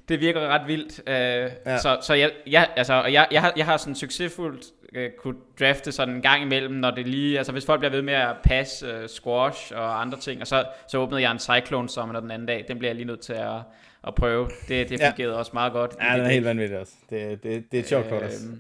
det 0.10 0.20
virker 0.20 0.47
ret 0.47 0.68
vildt. 0.68 0.99
Uh, 0.99 1.14
ja. 1.14 1.78
Så, 1.78 1.97
så 2.01 2.14
jeg, 2.14 2.32
jeg, 2.47 2.70
altså, 2.76 2.93
jeg, 2.93 3.28
jeg, 3.32 3.41
har, 3.41 3.53
jeg 3.58 3.66
har 3.66 3.78
sådan 3.78 3.95
succesfuldt 3.95 4.66
uh, 4.97 5.03
kunne 5.20 5.36
drafte 5.60 5.91
sådan 5.91 6.16
en 6.16 6.22
gang 6.22 6.41
imellem, 6.41 6.74
når 6.74 6.91
det 6.91 7.08
lige, 7.08 7.38
altså 7.38 7.51
hvis 7.51 7.66
folk 7.66 7.80
bliver 7.80 7.91
ved 7.91 8.01
med 8.01 8.14
at 8.14 8.36
passe 8.43 8.86
uh, 9.03 9.10
squash 9.10 9.72
og 9.76 10.01
andre 10.01 10.20
ting, 10.20 10.41
og 10.41 10.47
så, 10.47 10.64
så 10.88 10.97
åbnede 10.97 11.22
jeg 11.22 11.32
en 11.32 11.39
Cyclone 11.39 11.89
Summoner 11.89 12.20
den 12.20 12.32
anden 12.32 12.47
dag, 12.47 12.66
den 12.68 12.80
bliver 12.80 12.89
jeg 12.89 12.95
lige 12.95 13.08
nødt 13.08 13.22
til 13.22 13.34
at, 13.34 13.62
at 14.08 14.16
prøve. 14.16 14.49
Det, 14.68 14.89
det 14.89 14.99
fungerede 14.99 15.34
ja. 15.34 15.39
også 15.39 15.51
meget 15.53 15.74
godt. 15.74 15.95
Ja, 16.01 16.18
den 16.18 16.26
er 16.26 16.30
helt 16.30 16.45
vanvittig 16.45 16.80
også. 16.80 16.93
Det, 17.10 17.43
det, 17.43 17.72
det 17.72 17.78
er 17.78 17.82
et 17.82 17.89
sjovt 17.89 18.10
kort 18.10 18.24
også. 18.24 18.47
Øhm, 18.47 18.60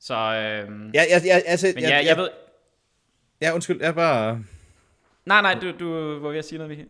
så, 0.00 0.14
øhm, 0.14 0.90
ja, 0.94 1.04
ja, 1.10 1.20
ja, 1.24 1.40
altså, 1.46 1.72
men 1.74 1.82
jeg, 1.82 1.90
jeg, 1.90 2.06
jeg 2.06 2.16
ved... 2.16 2.28
Ja, 3.40 3.54
undskyld, 3.54 3.82
jeg 3.82 3.94
bare... 3.94 4.44
Nej, 5.26 5.42
nej, 5.42 5.54
du, 5.54 5.72
du 5.78 6.18
var 6.18 6.28
ved 6.28 6.38
at 6.38 6.44
sige 6.44 6.58
noget, 6.58 6.68
Michael. 6.68 6.88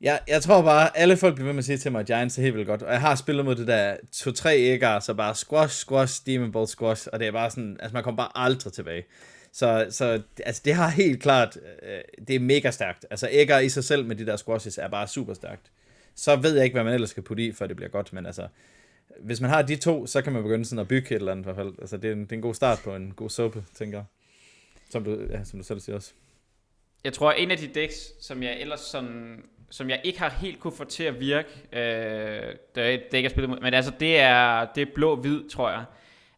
Ja, 0.00 0.18
jeg 0.28 0.42
tror 0.42 0.62
bare, 0.62 0.96
alle 0.96 1.16
folk 1.16 1.34
bliver 1.34 1.46
ved 1.46 1.52
med 1.52 1.58
at 1.58 1.64
sige 1.64 1.78
til 1.78 1.92
mig, 1.92 2.00
at 2.00 2.06
Giants 2.06 2.38
er 2.38 2.42
helt 2.42 2.54
vildt 2.54 2.68
godt. 2.68 2.82
Og 2.82 2.92
jeg 2.92 3.00
har 3.00 3.14
spillet 3.14 3.44
mod 3.44 3.54
det 3.54 3.66
der 3.66 3.96
2-3 4.14 4.48
ægger, 4.48 5.00
så 5.00 5.14
bare 5.14 5.34
squash, 5.34 5.74
squash, 5.74 6.26
demon 6.26 6.52
ball, 6.52 6.66
squash. 6.66 7.08
Og 7.12 7.18
det 7.18 7.28
er 7.28 7.32
bare 7.32 7.50
sådan, 7.50 7.76
altså 7.80 7.94
man 7.94 8.04
kommer 8.04 8.16
bare 8.16 8.44
aldrig 8.44 8.72
tilbage. 8.72 9.04
Så, 9.56 9.86
så 9.90 10.22
altså, 10.44 10.62
det 10.64 10.74
har 10.74 10.88
helt 10.88 11.22
klart, 11.22 11.58
øh, 11.82 12.26
det 12.28 12.36
er 12.36 12.40
mega 12.40 12.70
stærkt. 12.70 13.06
Altså 13.10 13.28
ægger 13.30 13.58
i 13.58 13.68
sig 13.68 13.84
selv 13.84 14.04
med 14.04 14.16
de 14.16 14.26
der 14.26 14.36
squashes 14.36 14.78
er 14.78 14.88
bare 14.88 15.08
super 15.08 15.34
stærkt. 15.34 15.70
Så 16.14 16.36
ved 16.36 16.54
jeg 16.54 16.64
ikke, 16.64 16.74
hvad 16.74 16.84
man 16.84 16.94
ellers 16.94 17.10
skal 17.10 17.22
putte 17.22 17.46
i, 17.46 17.52
for 17.52 17.66
det 17.66 17.76
bliver 17.76 17.88
godt. 17.88 18.12
Men 18.12 18.26
altså, 18.26 18.48
hvis 19.20 19.40
man 19.40 19.50
har 19.50 19.62
de 19.62 19.76
to, 19.76 20.06
så 20.06 20.22
kan 20.22 20.32
man 20.32 20.42
begynde 20.42 20.64
sådan 20.64 20.78
at 20.78 20.88
bygge 20.88 21.10
et 21.10 21.14
eller 21.16 21.32
andet 21.32 21.42
i 21.42 21.44
hvert 21.44 21.56
fald. 21.56 21.74
Altså 21.80 21.96
det 21.96 22.08
er 22.08 22.12
en, 22.12 22.20
det 22.20 22.32
er 22.32 22.36
en 22.36 22.42
god 22.42 22.54
start 22.54 22.80
på 22.84 22.96
en 22.96 23.12
god 23.16 23.30
suppe, 23.30 23.64
tænker 23.74 23.98
jeg. 23.98 24.04
Som 24.90 25.04
du, 25.04 25.20
ja, 25.30 25.44
som 25.44 25.58
du 25.58 25.64
selv 25.64 25.80
siger 25.80 25.96
også. 25.96 26.12
Jeg 27.04 27.12
tror, 27.12 27.32
en 27.32 27.50
af 27.50 27.58
de 27.58 27.66
decks, 27.66 28.12
som 28.20 28.42
jeg 28.42 28.60
ellers 28.60 28.80
sådan 28.80 29.42
som 29.70 29.90
jeg 29.90 30.00
ikke 30.04 30.18
har 30.18 30.30
helt 30.30 30.60
kunne 30.60 30.76
få 30.76 30.84
til 30.84 31.04
at 31.04 31.20
virke, 31.20 31.48
øh, 31.72 32.54
det 32.74 32.84
er 32.84 32.88
ikke 32.88 33.22
jeg 33.22 33.30
spillet 33.30 33.62
men 33.62 33.74
altså 33.74 33.92
det 34.00 34.18
er, 34.18 34.66
det 34.74 34.82
er 34.82 34.94
blå-hvid, 34.94 35.48
tror 35.48 35.70
jeg. 35.70 35.84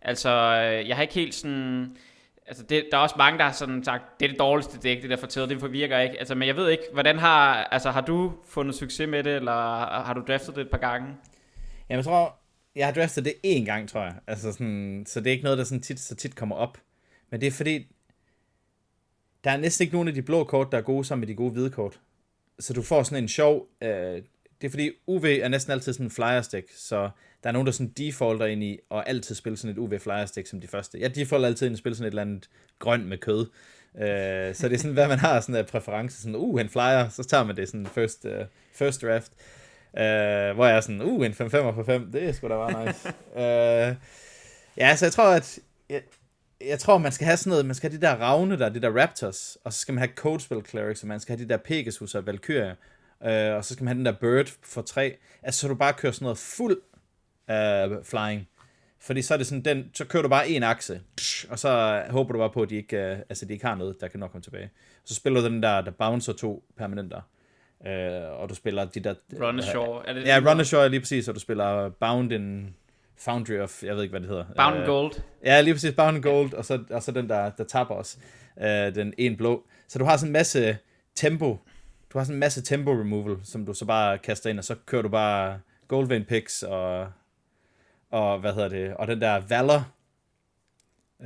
Altså, 0.03 0.31
øh, 0.31 0.89
jeg 0.89 0.97
har 0.97 1.03
ikke 1.03 1.15
helt 1.15 1.35
sådan... 1.35 1.97
Altså, 2.49 2.63
det, 2.63 2.89
der 2.93 2.99
er 2.99 3.03
også 3.03 3.15
mange, 3.19 3.39
der 3.39 3.45
har 3.45 3.53
sådan 3.53 3.85
sagt, 3.85 4.03
det 4.21 4.27
er 4.27 4.31
det 4.31 4.39
dårligste 4.39 4.79
dæk, 4.79 5.03
det 5.03 5.11
der 5.11 5.17
fortæller, 5.17 5.47
det 5.47 5.73
virker 5.73 5.99
ikke. 5.99 6.19
Altså, 6.19 6.35
men 6.35 6.49
jeg 6.49 6.57
ved 6.57 6.71
ikke, 6.71 6.85
hvordan 6.93 7.19
har, 7.19 7.55
altså, 7.55 7.91
har 7.91 8.01
du 8.01 8.33
fundet 8.49 8.75
succes 8.75 9.09
med 9.09 9.25
det, 9.25 9.37
eller 9.37 9.53
har 10.05 10.15
du 10.15 10.23
draftet 10.29 10.57
det 10.57 10.61
et 10.61 10.71
par 10.71 10.79
gange? 10.79 11.07
Jamen, 11.89 11.97
jeg 11.97 12.05
tror, 12.05 12.39
jeg 12.77 12.87
har 12.87 12.93
draftet 12.93 13.25
det 13.25 13.35
én 13.47 13.65
gang, 13.65 13.89
tror 13.89 14.03
jeg. 14.03 14.15
Altså, 14.27 14.53
sådan, 14.53 15.05
så 15.07 15.21
det 15.21 15.27
er 15.27 15.33
ikke 15.33 15.45
noget, 15.45 15.59
der 15.59 15.65
sådan 15.65 15.83
tit, 15.83 16.01
så 16.01 16.15
tit 16.15 16.37
kommer 16.37 16.57
op. 16.57 16.79
Men 17.31 17.41
det 17.41 17.47
er 17.47 17.51
fordi, 17.51 17.87
der 19.45 19.51
er 19.51 19.57
næsten 19.57 19.83
ikke 19.83 19.95
nogen 19.95 20.09
af 20.09 20.15
de 20.15 20.23
blå 20.23 20.45
kort, 20.45 20.73
der 20.73 20.79
er 20.79 20.83
gode 20.83 21.05
sammen 21.05 21.21
med 21.21 21.29
de 21.29 21.35
gode 21.35 21.53
hvide 21.53 21.71
kort 21.71 22.01
så 22.61 22.73
du 22.73 22.83
får 22.83 23.03
sådan 23.03 23.25
en 23.25 23.29
sjov, 23.29 23.67
øh, 23.83 24.23
det 24.61 24.67
er 24.67 24.71
fordi 24.71 24.91
UV 25.07 25.25
er 25.25 25.49
næsten 25.49 25.73
altid 25.73 25.93
sådan 25.93 26.07
en 26.07 26.11
flyer 26.11 26.43
stick, 26.43 26.69
så 26.77 27.11
der 27.43 27.49
er 27.49 27.53
nogen, 27.53 27.67
der 27.67 27.73
sådan 27.73 27.93
defaulter 27.97 28.47
ind 28.47 28.63
i, 28.63 28.79
og 28.91 29.09
altid 29.09 29.35
spiller 29.35 29.57
sådan 29.57 29.71
et 29.71 29.79
UV 29.79 29.99
flyer 29.99 30.27
stick 30.27 30.47
som 30.47 30.61
de 30.61 30.69
første. 30.69 31.01
Jeg 31.01 31.15
defaulter 31.15 31.47
altid 31.47 31.67
ind 31.67 31.75
og 31.75 31.79
spiller 31.79 31.97
sådan 31.97 32.07
et 32.07 32.11
eller 32.11 32.23
andet 32.23 32.49
grønt 32.79 33.07
med 33.07 33.19
kød. 33.19 33.47
Øh, 33.97 34.55
så 34.55 34.69
det 34.69 34.75
er 34.75 34.79
sådan, 34.79 34.93
hvad 34.93 35.09
man 35.09 35.19
har 35.19 35.41
sådan 35.41 35.57
en 35.57 35.65
præference, 35.65 36.23
sådan, 36.23 36.37
uh, 36.37 36.61
en 36.61 36.69
flyer, 36.69 37.09
så 37.09 37.25
tager 37.25 37.45
man 37.45 37.57
det 37.57 37.69
sådan 37.69 37.87
first, 37.87 38.25
uh, 38.25 38.33
first 38.73 39.03
draft. 39.03 39.33
Uh, 39.93 40.57
hvor 40.57 40.67
jeg 40.67 40.77
er 40.77 40.81
sådan, 40.81 41.03
uh, 41.03 41.27
en 41.27 41.35
5 41.35 41.51
5 41.51 41.75
for 41.75 41.83
5, 41.83 42.13
det 42.13 42.29
er 42.29 42.33
sgu 42.33 42.49
da 42.49 42.55
bare 42.55 42.87
nice. 42.87 43.09
uh, 43.35 43.97
ja, 44.83 44.97
så 44.97 45.05
jeg 45.05 45.13
tror, 45.13 45.25
at 45.25 45.59
jeg, 45.91 46.03
jeg 46.67 46.79
tror, 46.79 46.99
man 46.99 47.13
skal 47.13 47.27
have 47.27 47.37
sådan 47.37 47.51
noget, 47.51 47.67
man 47.67 47.75
skal 47.75 47.91
have 47.91 48.01
de 48.01 48.07
der 48.07 48.15
ravne 48.15 48.59
der, 48.59 48.69
de 48.69 48.81
der 48.81 49.01
raptors, 49.03 49.59
og 49.65 49.73
så 49.73 49.79
skal 49.79 49.95
man 49.95 49.99
have 49.99 50.15
Codespell 50.15 50.67
Clerics, 50.67 51.03
og 51.03 51.09
man 51.09 51.21
skal 51.21 51.37
have 51.37 51.45
de 51.45 51.49
der 51.49 51.57
Pegasus 51.57 52.15
og 52.15 52.27
Valkyria, 52.27 52.75
øh, 53.25 53.55
og 53.55 53.65
så 53.65 53.75
skal 53.75 53.85
man 53.85 53.89
have 53.89 53.99
den 53.99 54.07
der 54.07 54.13
Bird 54.21 54.47
for 54.63 54.83
tre. 54.83 55.17
Altså, 55.43 55.61
så 55.61 55.69
du 55.69 55.75
bare 55.75 55.93
kører 55.93 56.13
sådan 56.13 56.25
noget 56.25 56.39
fuld 56.39 56.81
øh, 57.51 58.05
flying. 58.05 58.49
Fordi 59.01 59.23
så 59.23 59.35
er 59.35 59.39
det 59.39 59.47
sådan, 59.47 59.65
den, 59.65 59.91
så 59.95 60.05
kører 60.05 60.23
du 60.23 60.29
bare 60.29 60.49
en 60.49 60.63
akse, 60.63 61.01
og 61.51 61.59
så 61.59 62.03
håber 62.11 62.33
du 62.33 62.39
bare 62.39 62.51
på, 62.51 62.63
at 62.63 62.71
de 62.71 62.77
ikke, 62.77 62.97
øh, 62.97 63.19
altså, 63.29 63.45
de 63.47 63.53
ikke 63.53 63.67
har 63.67 63.75
noget, 63.75 64.01
der 64.01 64.09
kan 64.09 64.21
nok 64.21 64.31
komme 64.31 64.43
tilbage. 64.43 64.71
Så 65.05 65.15
spiller 65.15 65.41
du 65.41 65.47
den 65.47 65.63
der, 65.63 65.81
der 65.81 65.91
bouncer 65.91 66.33
to 66.33 66.65
permanenter. 66.77 67.21
Øh, 67.87 68.41
og 68.41 68.49
du 68.49 68.55
spiller 68.55 68.85
de 68.85 69.01
der... 69.01 69.15
Run 69.41 69.59
Ashore. 69.59 70.09
Er 70.09 70.13
det 70.13 70.25
ja, 70.25 70.41
Run 70.47 70.61
Ashore 70.61 70.85
er 70.85 70.89
lige 70.89 71.01
præcis, 71.01 71.29
og 71.29 71.35
du 71.35 71.41
spiller 71.41 71.89
Bound 71.89 72.33
in 72.33 72.75
Foundry 73.17 73.59
of, 73.59 73.83
jeg 73.83 73.95
ved 73.95 74.03
ikke, 74.03 74.13
hvad 74.13 74.21
det 74.21 74.29
hedder. 74.29 74.45
Bound 74.57 74.81
uh, 74.81 74.87
Gold. 74.87 75.13
Ja, 75.45 75.61
lige 75.61 75.75
præcis, 75.75 75.95
Bound 75.95 76.23
Gold, 76.23 76.55
og 76.55 76.65
så, 76.65 76.85
og 76.91 77.03
så 77.03 77.13
den, 77.13 77.29
der, 77.29 77.51
der 77.51 77.65
tapper 77.65 77.95
os. 77.95 78.19
Uh, 78.57 78.65
den 78.65 79.15
en 79.19 79.37
blå. 79.37 79.67
Så 79.89 79.99
du 79.99 80.05
har 80.05 80.17
sådan 80.17 80.29
en 80.29 80.33
masse 80.33 80.79
tempo, 81.15 81.59
du 82.13 82.19
har 82.19 82.25
sådan 82.25 82.37
en 82.37 82.41
masse 82.41 82.63
tempo 82.63 82.91
removal, 82.93 83.37
som 83.45 83.67
du 83.67 83.75
så 83.75 83.85
bare 83.85 84.19
kaster 84.19 84.51
ind, 84.51 84.59
og 84.59 84.65
så 84.65 84.75
kører 84.87 85.03
du 85.03 85.09
bare 85.09 85.61
Goldvein 85.89 86.25
picks, 86.25 86.63
og, 86.63 87.09
og 88.11 88.39
hvad 88.39 88.53
hedder 88.53 88.69
det, 88.69 88.95
og 88.95 89.07
den 89.07 89.21
der 89.21 89.41
Valor, 89.49 89.93
Uh, 91.21 91.25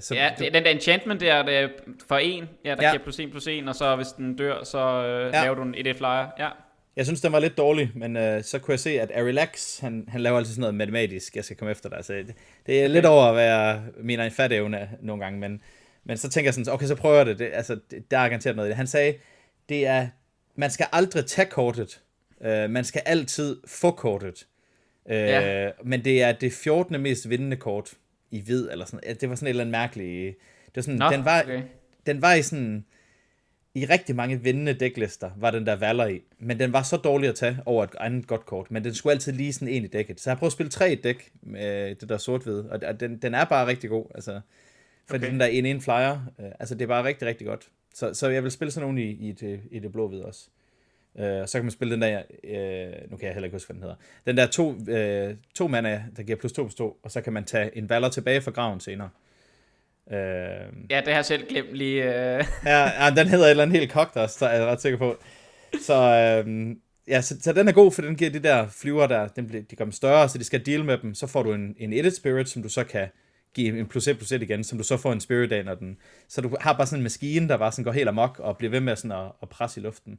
så 0.00 0.14
ja, 0.14 0.30
du, 0.38 0.44
den 0.44 0.64
der 0.64 0.70
enchantment 0.70 1.20
der, 1.20 1.42
det 1.42 1.56
er 1.56 1.68
for 2.08 2.16
en, 2.16 2.48
ja, 2.64 2.74
der 2.74 2.82
ja. 2.82 2.90
giver 2.90 3.02
plus 3.02 3.18
en 3.18 3.30
plus 3.30 3.46
en, 3.46 3.68
og 3.68 3.74
så 3.74 3.96
hvis 3.96 4.06
den 4.08 4.36
dør, 4.36 4.64
så 4.64 4.78
uh, 4.78 5.34
ja. 5.34 5.42
laver 5.42 5.54
du 5.54 5.62
en 5.62 5.74
1-1 5.74 5.92
flyer. 5.98 6.30
Ja. 6.38 6.48
Jeg 6.96 7.06
synes, 7.06 7.20
den 7.20 7.32
var 7.32 7.38
lidt 7.38 7.56
dårlig, 7.56 7.90
men 7.94 8.16
øh, 8.16 8.42
så 8.42 8.58
kunne 8.58 8.72
jeg 8.72 8.80
se, 8.80 9.00
at 9.00 9.10
Arilax, 9.14 9.80
han, 9.80 10.04
han 10.08 10.20
laver 10.20 10.38
altid 10.38 10.52
sådan 10.52 10.60
noget 10.60 10.74
matematisk, 10.74 11.36
jeg 11.36 11.44
skal 11.44 11.56
komme 11.56 11.70
efter 11.70 11.88
dig. 11.88 12.04
Så 12.04 12.12
det, 12.12 12.34
det 12.66 12.84
er 12.84 12.88
lidt 12.88 13.06
over 13.06 13.24
at 13.24 13.36
være 13.36 13.82
min 14.00 14.18
egen 14.20 14.32
fatævne 14.32 14.88
nogle 15.00 15.24
gange, 15.24 15.40
men, 15.40 15.62
men 16.04 16.16
så 16.16 16.28
tænker 16.30 16.46
jeg 16.46 16.54
sådan, 16.54 16.74
okay, 16.74 16.86
så 16.86 16.94
prøver 16.94 17.16
jeg 17.16 17.26
det. 17.26 17.38
det 17.38 17.50
altså, 17.52 17.78
der 18.10 18.18
er 18.18 18.28
garanteret 18.28 18.56
noget 18.56 18.68
i 18.68 18.70
det. 18.70 18.76
Han 18.76 18.86
sagde, 18.86 19.14
det 19.68 19.86
er, 19.86 20.08
man 20.54 20.70
skal 20.70 20.86
aldrig 20.92 21.26
tage 21.26 21.50
kortet, 21.50 22.00
øh, 22.40 22.70
man 22.70 22.84
skal 22.84 23.02
altid 23.06 23.60
få 23.66 23.90
kortet. 23.90 24.46
Øh, 25.08 25.16
ja. 25.16 25.70
Men 25.84 26.04
det 26.04 26.22
er 26.22 26.32
det 26.32 26.52
14. 26.52 27.02
mest 27.02 27.30
vindende 27.30 27.56
kort 27.56 27.94
i 28.30 28.40
hvid, 28.40 28.70
eller 28.70 28.84
sådan 28.84 29.16
Det 29.20 29.28
var 29.28 29.34
sådan 29.34 29.46
et 29.46 29.50
eller 29.50 29.62
andet 29.62 29.72
mærkeligt... 29.72 30.36
Det 30.66 30.76
var 30.76 30.82
sådan, 30.82 30.98
Nå, 30.98 31.10
den, 31.10 31.24
var, 31.24 31.42
okay. 31.42 31.62
den 32.06 32.22
var 32.22 32.34
i 32.34 32.42
sådan 32.42 32.84
i 33.74 33.84
rigtig 33.84 34.16
mange 34.16 34.42
vindende 34.42 34.72
dæklister 34.72 35.30
var 35.36 35.50
den 35.50 35.66
der 35.66 35.76
Valor 35.76 36.04
i, 36.04 36.22
men 36.38 36.58
den 36.58 36.72
var 36.72 36.82
så 36.82 36.96
dårlig 36.96 37.28
at 37.28 37.34
tage 37.34 37.58
over 37.66 37.84
et 37.84 37.90
andet 38.00 38.26
godt 38.26 38.46
kort, 38.46 38.70
men 38.70 38.84
den 38.84 38.94
skulle 38.94 39.12
altid 39.12 39.32
lige 39.32 39.52
sådan 39.52 39.68
en 39.68 39.84
i 39.84 39.86
dækket. 39.86 40.20
Så 40.20 40.30
jeg 40.30 40.38
prøvet 40.38 40.48
at 40.48 40.52
spille 40.52 40.70
tre 40.70 40.92
i 40.92 40.94
dæk 40.94 41.30
med 41.42 41.94
det 41.94 42.08
der 42.08 42.18
sort 42.18 42.46
og 42.46 43.00
den, 43.00 43.18
den 43.18 43.34
er 43.34 43.44
bare 43.44 43.66
rigtig 43.66 43.90
god, 43.90 44.06
altså, 44.14 44.40
fordi 45.06 45.24
okay. 45.24 45.32
den 45.32 45.40
der 45.40 45.46
en 45.46 45.66
en 45.66 45.80
flyer, 45.80 46.32
øh, 46.40 46.46
altså 46.60 46.74
det 46.74 46.82
er 46.82 46.86
bare 46.86 47.04
rigtig, 47.04 47.28
rigtig 47.28 47.46
godt. 47.46 47.68
Så, 47.94 48.14
så 48.14 48.28
jeg 48.28 48.42
vil 48.42 48.50
spille 48.50 48.72
sådan 48.72 48.82
nogen 48.84 48.98
i, 48.98 49.10
i, 49.28 49.32
det, 49.32 49.60
i 49.70 49.78
det 49.78 49.92
blå-hvide 49.92 50.24
også. 50.24 50.48
Øh, 51.18 51.48
så 51.48 51.58
kan 51.58 51.64
man 51.64 51.70
spille 51.70 51.94
den 51.94 52.02
der, 52.02 52.22
øh, 52.44 53.10
nu 53.10 53.16
kan 53.16 53.26
jeg 53.26 53.34
heller 53.34 53.44
ikke 53.44 53.54
huske, 53.54 53.66
hvad 53.66 53.74
den 53.74 53.82
hedder, 53.82 53.96
den 54.26 54.36
der 54.36 54.46
to, 54.46 54.74
øh, 54.88 55.34
to 55.54 55.68
mana, 55.68 56.04
der 56.16 56.22
giver 56.22 56.38
plus 56.38 56.52
to 56.52 56.62
plus 56.62 56.74
to, 56.74 56.98
og 57.02 57.10
så 57.10 57.20
kan 57.20 57.32
man 57.32 57.44
tage 57.44 57.76
en 57.76 57.88
Valor 57.88 58.08
tilbage 58.08 58.40
fra 58.40 58.50
graven 58.50 58.80
senere. 58.80 59.10
Øh, 60.10 60.18
ja, 60.90 61.00
det 61.00 61.08
har 61.08 61.14
jeg 61.14 61.24
selv 61.24 61.48
glemt 61.48 61.72
lige. 61.72 62.02
Øh. 62.02 62.44
ja, 62.64 63.04
ja, 63.04 63.10
den 63.16 63.28
hedder 63.28 63.44
et 63.46 63.50
eller 63.50 63.62
andet 63.62 63.78
helt 63.78 63.92
kogt 63.92 64.16
også, 64.16 64.38
så 64.38 64.46
er 64.46 64.56
jeg 64.56 64.66
ret 64.66 64.80
sikker 64.80 64.98
på. 64.98 65.16
Så, 65.82 65.94
øh, 65.94 66.76
ja, 67.08 67.20
så, 67.20 67.36
så, 67.40 67.52
den 67.52 67.68
er 67.68 67.72
god, 67.72 67.92
for 67.92 68.02
den 68.02 68.16
giver 68.16 68.30
de 68.30 68.38
der 68.38 68.68
flyver 68.68 69.06
der, 69.06 69.28
den, 69.28 69.66
de 69.70 69.76
gør 69.76 69.84
dem 69.84 69.92
større, 69.92 70.28
så 70.28 70.38
de 70.38 70.44
skal 70.44 70.66
deal 70.66 70.84
med 70.84 70.98
dem. 70.98 71.14
Så 71.14 71.26
får 71.26 71.42
du 71.42 71.52
en, 71.52 71.74
en 71.78 71.92
edit 71.92 72.16
spirit, 72.16 72.48
som 72.48 72.62
du 72.62 72.68
så 72.68 72.84
kan 72.84 73.08
give 73.54 73.78
en 73.78 73.86
plus 73.86 74.08
1 74.08 74.16
plus 74.16 74.32
1 74.32 74.42
igen, 74.42 74.64
som 74.64 74.78
du 74.78 74.84
så 74.84 74.96
får 74.96 75.12
en 75.12 75.20
spirit 75.20 75.52
af, 75.52 75.64
når 75.64 75.74
den... 75.74 75.98
Så 76.28 76.40
du 76.40 76.56
har 76.60 76.72
bare 76.72 76.86
sådan 76.86 76.98
en 76.98 77.02
maskine, 77.02 77.48
der 77.48 77.56
bare 77.56 77.72
sådan 77.72 77.84
går 77.84 77.92
helt 77.92 78.08
amok 78.08 78.38
og 78.38 78.56
bliver 78.56 78.70
ved 78.70 78.80
med 78.80 78.96
sådan 78.96 79.12
at, 79.12 79.32
at 79.42 79.48
presse 79.48 79.80
i 79.80 79.82
luften. 79.82 80.18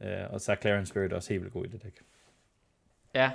Uh, 0.00 0.32
og 0.32 0.40
så 0.40 0.52
er 0.52 0.56
Clarence 0.56 0.90
Spirit 0.90 1.12
også 1.12 1.28
helt 1.28 1.42
vildt 1.42 1.52
god 1.52 1.64
i 1.64 1.68
det 1.68 1.82
dæk. 1.82 2.00
Ja. 3.14 3.30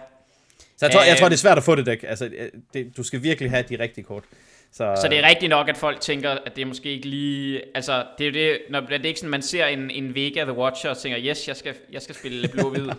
Så 0.77 0.85
jeg 0.85 0.91
tror, 0.91 1.03
jeg 1.03 1.17
tror, 1.17 1.29
det 1.29 1.35
er 1.35 1.39
svært 1.39 1.57
at 1.57 1.63
få 1.63 1.75
det 1.75 1.85
dæk. 1.85 2.05
Altså, 2.07 2.31
det, 2.73 2.97
du 2.97 3.03
skal 3.03 3.23
virkelig 3.23 3.51
have 3.51 3.63
de 3.69 3.79
rigtige 3.79 4.03
kort. 4.03 4.23
Så, 4.71 4.97
så 5.01 5.07
det 5.07 5.19
er 5.19 5.29
rigtigt 5.29 5.49
nok, 5.49 5.69
at 5.69 5.77
folk 5.77 6.01
tænker, 6.01 6.29
at 6.29 6.55
det 6.55 6.61
er 6.61 6.65
måske 6.65 6.89
ikke 6.89 7.07
lige... 7.07 7.61
Altså, 7.75 8.05
det 8.17 8.23
er 8.23 8.27
jo 8.27 8.33
det, 8.33 8.59
når 8.69 8.79
det 8.79 9.01
er 9.01 9.05
ikke 9.05 9.19
sådan, 9.19 9.31
man 9.31 9.41
ser 9.41 9.65
en, 9.65 9.91
en 9.91 10.15
Vega 10.15 10.43
The 10.43 10.53
Watcher 10.53 10.89
og 10.89 10.97
tænker, 10.97 11.19
yes, 11.21 11.47
jeg 11.47 11.55
skal, 11.55 11.75
jeg 11.91 12.01
skal 12.01 12.15
spille 12.15 12.47
blå-hvid. 12.47 12.89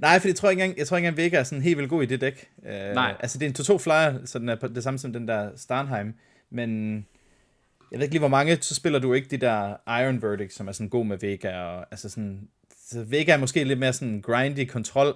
Nej, 0.00 0.18
for 0.18 0.28
jeg 0.28 0.36
tror 0.36 0.50
ikke 0.50 0.62
engang, 0.62 0.78
jeg 0.78 0.86
tror 0.86 0.96
ikke 0.96 1.08
engang 1.08 1.24
Vega 1.24 1.36
er 1.36 1.44
sådan 1.44 1.62
helt 1.62 1.78
vildt 1.78 1.90
god 1.90 2.02
i 2.02 2.06
det 2.06 2.20
dæk. 2.20 2.48
Uh, 2.58 2.68
Nej. 2.70 3.14
Altså, 3.20 3.38
det 3.38 3.46
er 3.46 3.72
en 3.72 3.76
2-2 3.76 3.78
flyer, 3.78 4.26
så 4.26 4.38
den 4.38 4.48
er 4.48 4.54
det 4.54 4.82
samme 4.82 4.98
som 4.98 5.12
den 5.12 5.28
der 5.28 5.50
Starnheim. 5.56 6.14
Men 6.50 6.96
jeg 7.90 7.98
ved 7.98 8.04
ikke 8.04 8.14
lige, 8.14 8.20
hvor 8.20 8.28
mange, 8.28 8.58
så 8.60 8.74
spiller 8.74 8.98
du 8.98 9.12
ikke 9.12 9.28
de 9.28 9.36
der 9.36 9.76
Iron 10.02 10.22
Verdict, 10.22 10.52
som 10.52 10.68
er 10.68 10.72
sådan 10.72 10.88
god 10.88 11.06
med 11.06 11.18
Vega. 11.18 11.58
Og, 11.58 11.86
altså 11.90 12.08
sådan, 12.08 12.48
så 12.86 13.02
Vega 13.02 13.32
er 13.32 13.36
måske 13.36 13.64
lidt 13.64 13.78
mere 13.78 13.92
sådan 13.92 14.20
grindy 14.20 14.66
kontrol, 14.66 15.14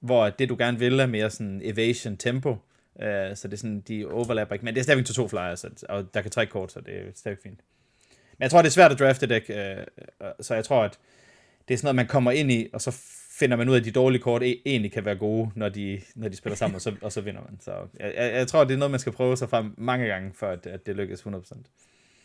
hvor 0.00 0.30
det 0.30 0.48
du 0.48 0.56
gerne 0.58 0.78
vil 0.78 1.00
er 1.00 1.06
mere 1.06 1.30
sådan 1.30 1.60
evasion 1.64 2.16
tempo. 2.16 2.50
Uh, 2.94 3.02
så 3.34 3.40
det 3.42 3.52
er 3.52 3.56
sådan, 3.56 3.80
de 3.80 4.06
overlapper 4.06 4.54
ikke. 4.54 4.64
Men 4.64 4.74
det 4.74 4.80
er 4.80 4.84
stadigvæk 4.84 5.06
2-2 5.06 5.28
flyers, 5.28 5.64
og 5.88 6.14
der 6.14 6.22
kan 6.22 6.30
trække 6.30 6.50
kort, 6.50 6.72
så 6.72 6.80
det 6.80 6.94
er 6.94 7.02
stadigvæk 7.14 7.42
fint. 7.42 7.60
Men 8.38 8.42
jeg 8.42 8.50
tror, 8.50 8.62
det 8.62 8.68
er 8.68 8.72
svært 8.72 8.92
at 8.92 8.98
drafte 8.98 9.26
dæk, 9.26 9.50
uh, 9.50 10.26
så 10.40 10.54
jeg 10.54 10.64
tror, 10.64 10.82
at 10.84 10.98
det 11.68 11.74
er 11.74 11.78
sådan 11.78 11.86
noget, 11.86 11.96
man 11.96 12.06
kommer 12.06 12.30
ind 12.30 12.52
i, 12.52 12.68
og 12.72 12.80
så 12.80 12.90
finder 13.38 13.56
man 13.56 13.68
ud 13.68 13.74
af, 13.74 13.78
at 13.78 13.84
de 13.84 13.90
dårlige 13.90 14.22
kort 14.22 14.42
e- 14.42 14.62
egentlig 14.66 14.92
kan 14.92 15.04
være 15.04 15.16
gode, 15.16 15.50
når 15.54 15.68
de, 15.68 16.00
når 16.14 16.28
de 16.28 16.36
spiller 16.36 16.56
sammen, 16.56 16.74
og 16.74 16.80
så, 16.80 16.92
og 17.02 17.12
så 17.12 17.20
vinder 17.20 17.40
man. 17.40 17.60
Så 17.60 17.70
jeg, 18.00 18.12
jeg, 18.16 18.32
jeg 18.34 18.48
tror, 18.48 18.64
det 18.64 18.74
er 18.74 18.78
noget, 18.78 18.90
man 18.90 19.00
skal 19.00 19.12
prøve 19.12 19.36
sig 19.36 19.50
frem 19.50 19.74
mange 19.78 20.06
gange, 20.06 20.30
for 20.34 20.46
at, 20.46 20.66
at 20.66 20.86
det 20.86 20.96
lykkes 20.96 21.20
100%. 21.20 21.52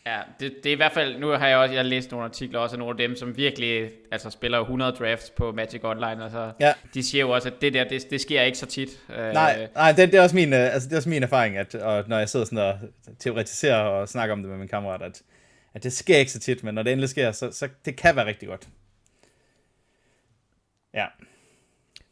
Ja, 0.05 0.20
det, 0.39 0.53
det 0.64 0.70
er 0.70 0.74
i 0.74 0.76
hvert 0.76 0.91
fald, 0.91 1.20
nu 1.20 1.28
har 1.28 1.47
jeg 1.47 1.57
også 1.57 1.74
jeg 1.74 1.80
har 1.80 1.89
læst 1.89 2.12
nogle 2.12 2.26
artikler 2.26 2.59
også 2.59 2.78
nogle 2.78 2.91
af 2.91 2.97
dem, 2.97 3.16
som 3.16 3.38
virkelig 3.38 3.89
altså, 4.12 4.30
spiller 4.30 4.59
100 4.59 4.91
drafts 4.91 5.30
på 5.30 5.51
Magic 5.51 5.84
Online, 5.84 6.24
og 6.24 6.32
så 6.32 6.51
ja. 6.59 6.74
de 6.93 7.03
siger 7.03 7.22
jo 7.22 7.30
også, 7.30 7.49
at 7.49 7.62
det 7.62 7.74
der, 7.74 7.84
det, 7.84 8.12
det 8.12 8.22
sker 8.22 8.41
ikke 8.41 8.57
så 8.57 8.66
tit. 8.66 8.89
Nej, 9.09 9.68
nej 9.76 9.91
det, 9.91 10.12
det, 10.12 10.18
er 10.18 10.24
også 10.24 10.36
min, 10.36 10.53
øh, 10.53 10.74
altså, 10.74 10.89
det 10.89 10.93
er 10.93 10.97
også 10.97 11.09
min 11.09 11.24
erfaring, 11.24 11.57
at 11.57 11.76
og 11.76 12.03
når 12.07 12.18
jeg 12.18 12.30
sidder 12.30 12.45
sådan 12.45 12.57
og 12.57 12.80
teoretiserer 13.20 13.78
og 13.78 14.09
snakker 14.09 14.34
om 14.34 14.41
det 14.41 14.49
med 14.49 14.57
min 14.57 14.68
kammerat, 14.68 15.01
at, 15.01 15.22
at 15.74 15.84
det 15.84 15.93
sker 15.93 16.18
ikke 16.18 16.32
så 16.32 16.39
tit, 16.39 16.64
men 16.64 16.76
når 16.76 16.84
det 16.84 16.91
endelig 16.91 17.09
sker, 17.09 17.32
så, 17.32 17.51
så 17.51 17.68
det 17.86 17.95
kan 17.95 18.16
være 18.16 18.26
rigtig 18.26 18.47
godt. 18.47 18.68
Ja. 20.93 21.05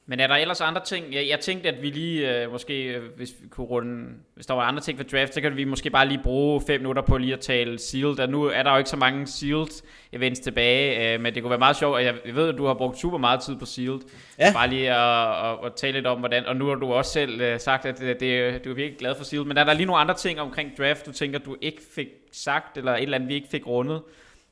Men 0.09 0.19
er 0.19 0.27
der 0.27 0.36
ellers 0.36 0.61
andre 0.61 0.86
ting? 0.86 1.13
Jeg, 1.13 1.27
jeg 1.27 1.39
tænkte, 1.39 1.69
at 1.69 1.82
vi 1.82 1.89
lige, 1.89 2.43
øh, 2.43 2.51
måske, 2.51 2.84
øh, 2.84 3.15
hvis 3.15 3.30
vi 3.41 3.47
kunne 3.47 3.67
runde, 3.67 4.09
hvis 4.36 4.45
der 4.45 4.53
var 4.53 4.61
andre 4.61 4.82
ting 4.82 4.97
for 4.99 5.03
draft, 5.03 5.34
så 5.34 5.41
kan 5.41 5.57
vi 5.57 5.63
måske 5.63 5.89
bare 5.89 6.07
lige 6.07 6.23
bruge 6.23 6.61
fem 6.67 6.82
minutter 6.82 7.01
på 7.01 7.17
lige 7.17 7.34
at 7.34 7.39
tale 7.39 7.80
sealed. 7.80 8.19
Og 8.19 8.30
nu 8.30 8.43
er 8.43 8.63
der 8.63 8.71
jo 8.71 8.77
ikke 8.77 8.89
så 8.89 8.97
mange 8.97 9.27
sealed 9.27 9.84
events 10.13 10.39
tilbage, 10.39 11.13
øh, 11.13 11.21
men 11.21 11.36
det 11.36 11.43
kunne 11.43 11.49
være 11.49 11.59
meget 11.59 11.75
sjovt, 11.75 11.95
og 11.95 12.03
jeg, 12.03 12.15
jeg 12.25 12.36
ved, 12.36 12.49
at 12.49 12.57
du 12.57 12.65
har 12.65 12.73
brugt 12.73 12.99
super 12.99 13.17
meget 13.17 13.41
tid 13.41 13.55
på 13.55 13.65
sealed. 13.65 13.99
Ja. 14.39 14.53
Bare 14.53 14.69
lige 14.69 14.93
at, 14.93 15.51
at, 15.51 15.65
at, 15.65 15.73
tale 15.75 15.93
lidt 15.93 16.07
om, 16.07 16.19
hvordan, 16.19 16.45
og 16.45 16.55
nu 16.55 16.67
har 16.67 16.75
du 16.75 16.93
også 16.93 17.11
selv 17.11 17.41
øh, 17.41 17.59
sagt, 17.59 17.86
at 17.86 17.99
det, 17.99 18.19
det, 18.19 18.65
du 18.65 18.69
er 18.69 18.75
virkelig 18.75 18.99
glad 18.99 19.15
for 19.15 19.23
sealed. 19.23 19.45
Men 19.45 19.57
er 19.57 19.63
der 19.63 19.73
lige 19.73 19.86
nogle 19.86 20.01
andre 20.01 20.15
ting 20.15 20.41
omkring 20.41 20.77
draft, 20.77 21.05
du 21.05 21.11
tænker, 21.11 21.39
du 21.39 21.57
ikke 21.61 21.82
fik 21.95 22.07
sagt, 22.32 22.77
eller 22.77 22.93
et 22.93 23.01
eller 23.01 23.15
andet, 23.15 23.30
vi 23.30 23.34
ikke 23.34 23.49
fik 23.51 23.67
rundet? 23.67 24.01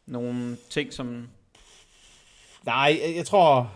Nogle 0.05 0.57
ting, 0.69 0.93
som... 0.93 1.28
Nej, 2.65 2.99
jeg 3.15 3.25
tror, 3.25 3.71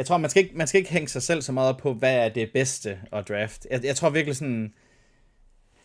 jeg 0.00 0.06
tror, 0.06 0.18
man 0.18 0.30
skal, 0.30 0.42
ikke, 0.42 0.56
man 0.56 0.66
skal 0.66 0.78
ikke 0.78 0.90
hænge 0.90 1.08
sig 1.08 1.22
selv 1.22 1.42
så 1.42 1.52
meget 1.52 1.76
på, 1.76 1.94
hvad 1.94 2.14
er 2.14 2.28
det 2.28 2.50
bedste 2.52 2.98
at 3.12 3.28
draft. 3.28 3.66
Jeg, 3.70 3.84
jeg 3.84 3.96
tror 3.96 4.10
virkelig 4.10 4.36
sådan... 4.36 4.74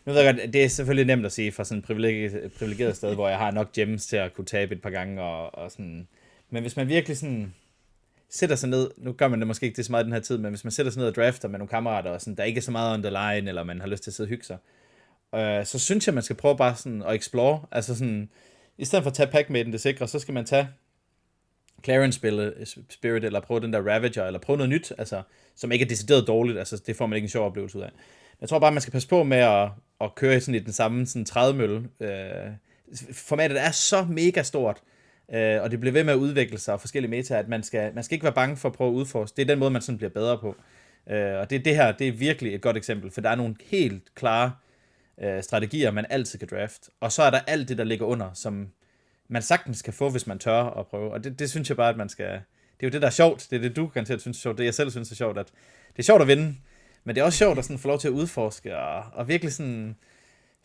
Nu 0.06 0.12
ved 0.12 0.20
jeg 0.20 0.34
godt, 0.34 0.52
det 0.52 0.64
er 0.64 0.68
selvfølgelig 0.68 1.06
nemt 1.06 1.26
at 1.26 1.32
sige 1.32 1.52
fra 1.52 1.64
sådan 1.64 1.78
et 1.78 1.84
privilegeret, 1.84 2.52
privilegeret 2.58 2.96
sted, 2.96 3.14
hvor 3.14 3.28
jeg 3.28 3.38
har 3.38 3.50
nok 3.50 3.72
gems 3.72 4.06
til 4.06 4.16
at 4.16 4.34
kunne 4.34 4.44
tabe 4.44 4.74
et 4.74 4.82
par 4.82 4.90
gange 4.90 5.22
og, 5.22 5.54
og 5.54 5.70
sådan... 5.70 6.08
Men 6.50 6.62
hvis 6.62 6.76
man 6.76 6.88
virkelig 6.88 7.16
sådan 7.16 7.54
sætter 8.30 8.56
sig 8.56 8.68
ned, 8.68 8.90
nu 8.96 9.12
gør 9.12 9.28
man 9.28 9.38
det 9.38 9.46
måske 9.46 9.66
ikke 9.66 9.76
det 9.76 9.84
så 9.84 9.92
meget 9.92 10.06
den 10.06 10.12
her 10.12 10.20
tid, 10.20 10.38
men 10.38 10.50
hvis 10.50 10.64
man 10.64 10.70
sætter 10.70 10.92
sig 10.92 11.00
ned 11.00 11.08
og 11.08 11.14
drafter 11.14 11.48
med 11.48 11.58
nogle 11.58 11.68
kammerater, 11.68 12.10
og 12.10 12.20
sådan, 12.20 12.36
der 12.36 12.44
ikke 12.44 12.58
er 12.58 12.62
så 12.62 12.70
meget 12.70 12.94
on 12.94 13.02
the 13.02 13.10
line, 13.10 13.48
eller 13.48 13.64
man 13.64 13.80
har 13.80 13.88
lyst 13.88 14.02
til 14.02 14.10
at 14.10 14.14
sidde 14.14 14.26
og 14.26 14.30
hygge 14.30 14.44
sig, 14.44 14.58
øh, 15.34 15.66
så 15.66 15.78
synes 15.78 16.06
jeg, 16.06 16.14
man 16.14 16.22
skal 16.22 16.36
prøve 16.36 16.56
bare 16.56 16.76
sådan 16.76 17.02
at 17.02 17.14
explore, 17.14 17.60
altså 17.72 17.94
sådan, 17.94 18.30
i 18.78 18.84
stedet 18.84 19.02
for 19.02 19.10
at 19.10 19.16
tage 19.16 19.30
pack 19.30 19.50
med 19.50 19.64
den 19.64 19.72
det 19.72 19.80
sikre, 19.80 20.08
så 20.08 20.18
skal 20.18 20.34
man 20.34 20.44
tage 20.44 20.68
Clarence 21.84 22.20
eh, 22.28 22.66
Spirit, 22.90 23.24
eller 23.24 23.40
prøve 23.40 23.60
den 23.60 23.72
der 23.72 23.78
Ravager, 23.78 24.26
eller 24.26 24.38
prøve 24.38 24.56
noget 24.56 24.70
nyt, 24.70 24.92
altså, 24.98 25.22
som 25.56 25.72
ikke 25.72 25.84
er 25.84 25.88
decideret 25.88 26.26
dårligt, 26.26 26.58
altså 26.58 26.82
det 26.86 26.96
får 26.96 27.06
man 27.06 27.16
ikke 27.16 27.26
en 27.26 27.30
sjov 27.30 27.46
oplevelse 27.46 27.78
ud 27.78 27.82
af. 27.82 27.90
Jeg 28.40 28.48
tror 28.48 28.58
bare, 28.58 28.72
man 28.72 28.80
skal 28.80 28.92
passe 28.92 29.08
på 29.08 29.22
med 29.22 29.38
at, 29.38 29.68
at 30.00 30.14
køre 30.14 30.40
sådan 30.40 30.54
i 30.54 30.64
den 30.64 30.72
samme 30.72 31.06
sådan 31.06 31.24
30 31.24 31.58
mølle. 31.58 31.88
Øh, 32.00 32.50
formatet 33.12 33.60
er 33.60 33.70
så 33.70 34.06
mega 34.10 34.42
stort, 34.42 34.82
øh, 35.34 35.62
og 35.62 35.70
det 35.70 35.80
bliver 35.80 35.92
ved 35.92 36.04
med 36.04 36.12
at 36.12 36.18
udvikle 36.18 36.58
sig 36.58 36.74
og 36.74 36.80
forskellige 36.80 37.10
meta, 37.10 37.38
at 37.38 37.48
man 37.48 37.62
skal, 37.62 37.94
man 37.94 38.04
skal 38.04 38.14
ikke 38.14 38.24
være 38.24 38.32
bange 38.32 38.56
for 38.56 38.68
at 38.68 38.74
prøve 38.74 38.90
at 38.90 38.94
udforske. 38.94 39.36
Det 39.36 39.42
er 39.42 39.46
den 39.46 39.58
måde, 39.58 39.70
man 39.70 39.82
sådan 39.82 39.96
bliver 39.96 40.10
bedre 40.10 40.38
på. 40.38 40.56
Øh, 41.10 41.38
og 41.38 41.50
det, 41.50 41.64
det 41.64 41.76
her, 41.76 41.92
det 41.92 42.08
er 42.08 42.12
virkelig 42.12 42.54
et 42.54 42.60
godt 42.60 42.76
eksempel, 42.76 43.10
for 43.10 43.20
der 43.20 43.30
er 43.30 43.34
nogle 43.34 43.56
helt 43.64 44.14
klare 44.14 44.52
øh, 45.22 45.42
strategier, 45.42 45.90
man 45.90 46.06
altid 46.10 46.38
kan 46.38 46.48
draft. 46.50 46.90
Og 47.00 47.12
så 47.12 47.22
er 47.22 47.30
der 47.30 47.40
alt 47.46 47.68
det, 47.68 47.78
der 47.78 47.84
ligger 47.84 48.06
under, 48.06 48.30
som 48.34 48.68
man 49.28 49.42
sagtens 49.42 49.82
kan 49.82 49.92
få, 49.92 50.10
hvis 50.10 50.26
man 50.26 50.38
tør 50.38 50.62
at 50.62 50.86
prøve. 50.86 51.12
Og 51.12 51.24
det, 51.24 51.38
det 51.38 51.50
synes 51.50 51.68
jeg 51.68 51.76
bare, 51.76 51.88
at 51.88 51.96
man 51.96 52.08
skal... 52.08 52.26
Det 52.26 52.86
er 52.86 52.86
jo 52.86 52.90
det, 52.90 53.02
der 53.02 53.06
er 53.06 53.12
sjovt. 53.12 53.46
Det 53.50 53.56
er 53.56 53.60
det, 53.60 53.76
du 53.76 53.86
garanteret 53.86 54.20
synes 54.20 54.38
er 54.38 54.40
sjovt. 54.40 54.58
Det 54.58 54.64
jeg 54.64 54.74
selv 54.74 54.90
synes 54.90 55.10
er 55.10 55.14
sjovt. 55.14 55.38
At 55.38 55.46
det 55.92 55.98
er 55.98 56.02
sjovt 56.02 56.22
at 56.22 56.28
vinde, 56.28 56.54
men 57.04 57.14
det 57.14 57.20
er 57.20 57.24
også 57.24 57.38
sjovt 57.38 57.58
at 57.58 57.64
sådan 57.64 57.78
få 57.78 57.88
lov 57.88 57.98
til 57.98 58.08
at 58.08 58.12
udforske 58.12 58.78
og, 58.78 59.04
og 59.12 59.28
virkelig 59.28 59.52
sådan 59.52 59.96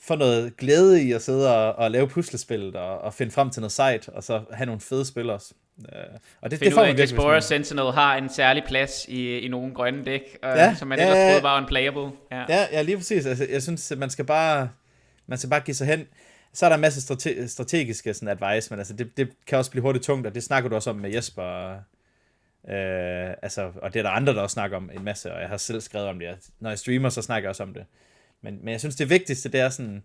få 0.01 0.15
noget 0.15 0.57
glæde 0.57 1.03
i 1.03 1.11
at 1.11 1.21
sidde 1.21 1.55
og, 1.55 1.75
og 1.75 1.91
lave 1.91 2.07
puslespil 2.07 2.75
og, 2.75 3.01
og 3.01 3.13
finde 3.13 3.31
frem 3.31 3.49
til 3.49 3.61
noget 3.61 3.71
sejt, 3.71 4.09
og 4.09 4.23
så 4.23 4.41
have 4.51 4.65
nogle 4.65 4.81
fede 4.81 5.05
spil 5.05 5.29
også. 5.29 5.53
Uh, 5.77 5.85
og 6.41 6.51
det, 6.51 6.59
det 6.59 6.73
får 6.73 6.81
man 6.81 6.87
virkelig, 6.87 7.03
Explorer 7.03 7.33
man... 7.33 7.41
Sentinel 7.41 7.91
har 7.91 8.15
en 8.15 8.29
særlig 8.29 8.63
plads 8.67 9.05
i, 9.07 9.37
i 9.37 9.47
nogle 9.47 9.73
grønne 9.73 10.05
dæk, 10.05 10.37
uh, 10.43 10.49
ja, 10.49 10.75
som 10.75 10.87
man 10.87 10.99
ja, 10.99 11.05
ellers 11.05 11.29
troede 11.29 11.43
var 11.43 11.61
unplayable. 11.61 12.11
Ja. 12.31 12.45
ja, 12.49 12.67
ja, 12.71 12.81
lige 12.81 12.97
præcis. 12.97 13.25
Altså, 13.25 13.47
jeg 13.51 13.63
synes, 13.63 13.91
at 13.91 13.97
man 13.97 14.09
skal 14.09 14.25
bare 14.25 14.69
man 15.27 15.37
skal 15.37 15.49
bare 15.49 15.59
give 15.59 15.75
sig 15.75 15.87
hen. 15.87 16.07
Så 16.53 16.65
er 16.65 16.69
der 16.69 16.75
en 16.75 16.81
masse 16.81 17.01
strate- 17.01 17.47
strategiske 17.47 18.13
sådan 18.13 18.27
advice, 18.41 18.69
men 18.69 18.79
altså 18.79 18.93
det, 18.93 19.17
det 19.17 19.29
kan 19.47 19.57
også 19.57 19.71
blive 19.71 19.81
hurtigt 19.81 20.05
tungt, 20.05 20.27
og 20.27 20.35
det 20.35 20.43
snakker 20.43 20.69
du 20.69 20.75
også 20.75 20.89
om 20.89 20.95
med 20.95 21.13
Jesper. 21.13 21.73
Øh, 22.69 23.33
altså, 23.41 23.71
og 23.75 23.93
det 23.93 23.99
er 23.99 24.03
der 24.03 24.09
andre, 24.09 24.33
der 24.33 24.41
også 24.41 24.53
snakker 24.53 24.77
om 24.77 24.89
en 24.93 25.03
masse, 25.03 25.33
og 25.33 25.41
jeg 25.41 25.49
har 25.49 25.57
selv 25.57 25.81
skrevet 25.81 26.07
om 26.07 26.19
det. 26.19 26.37
Når 26.59 26.69
jeg 26.69 26.79
streamer, 26.79 27.09
så 27.09 27.21
snakker 27.21 27.47
jeg 27.47 27.49
også 27.49 27.63
om 27.63 27.73
det. 27.73 27.85
Men, 28.41 28.59
men 28.63 28.71
jeg 28.71 28.79
synes, 28.79 28.95
det 28.95 29.09
vigtigste, 29.09 29.49
det 29.49 29.59
er 29.59 29.69
sådan, 29.69 30.03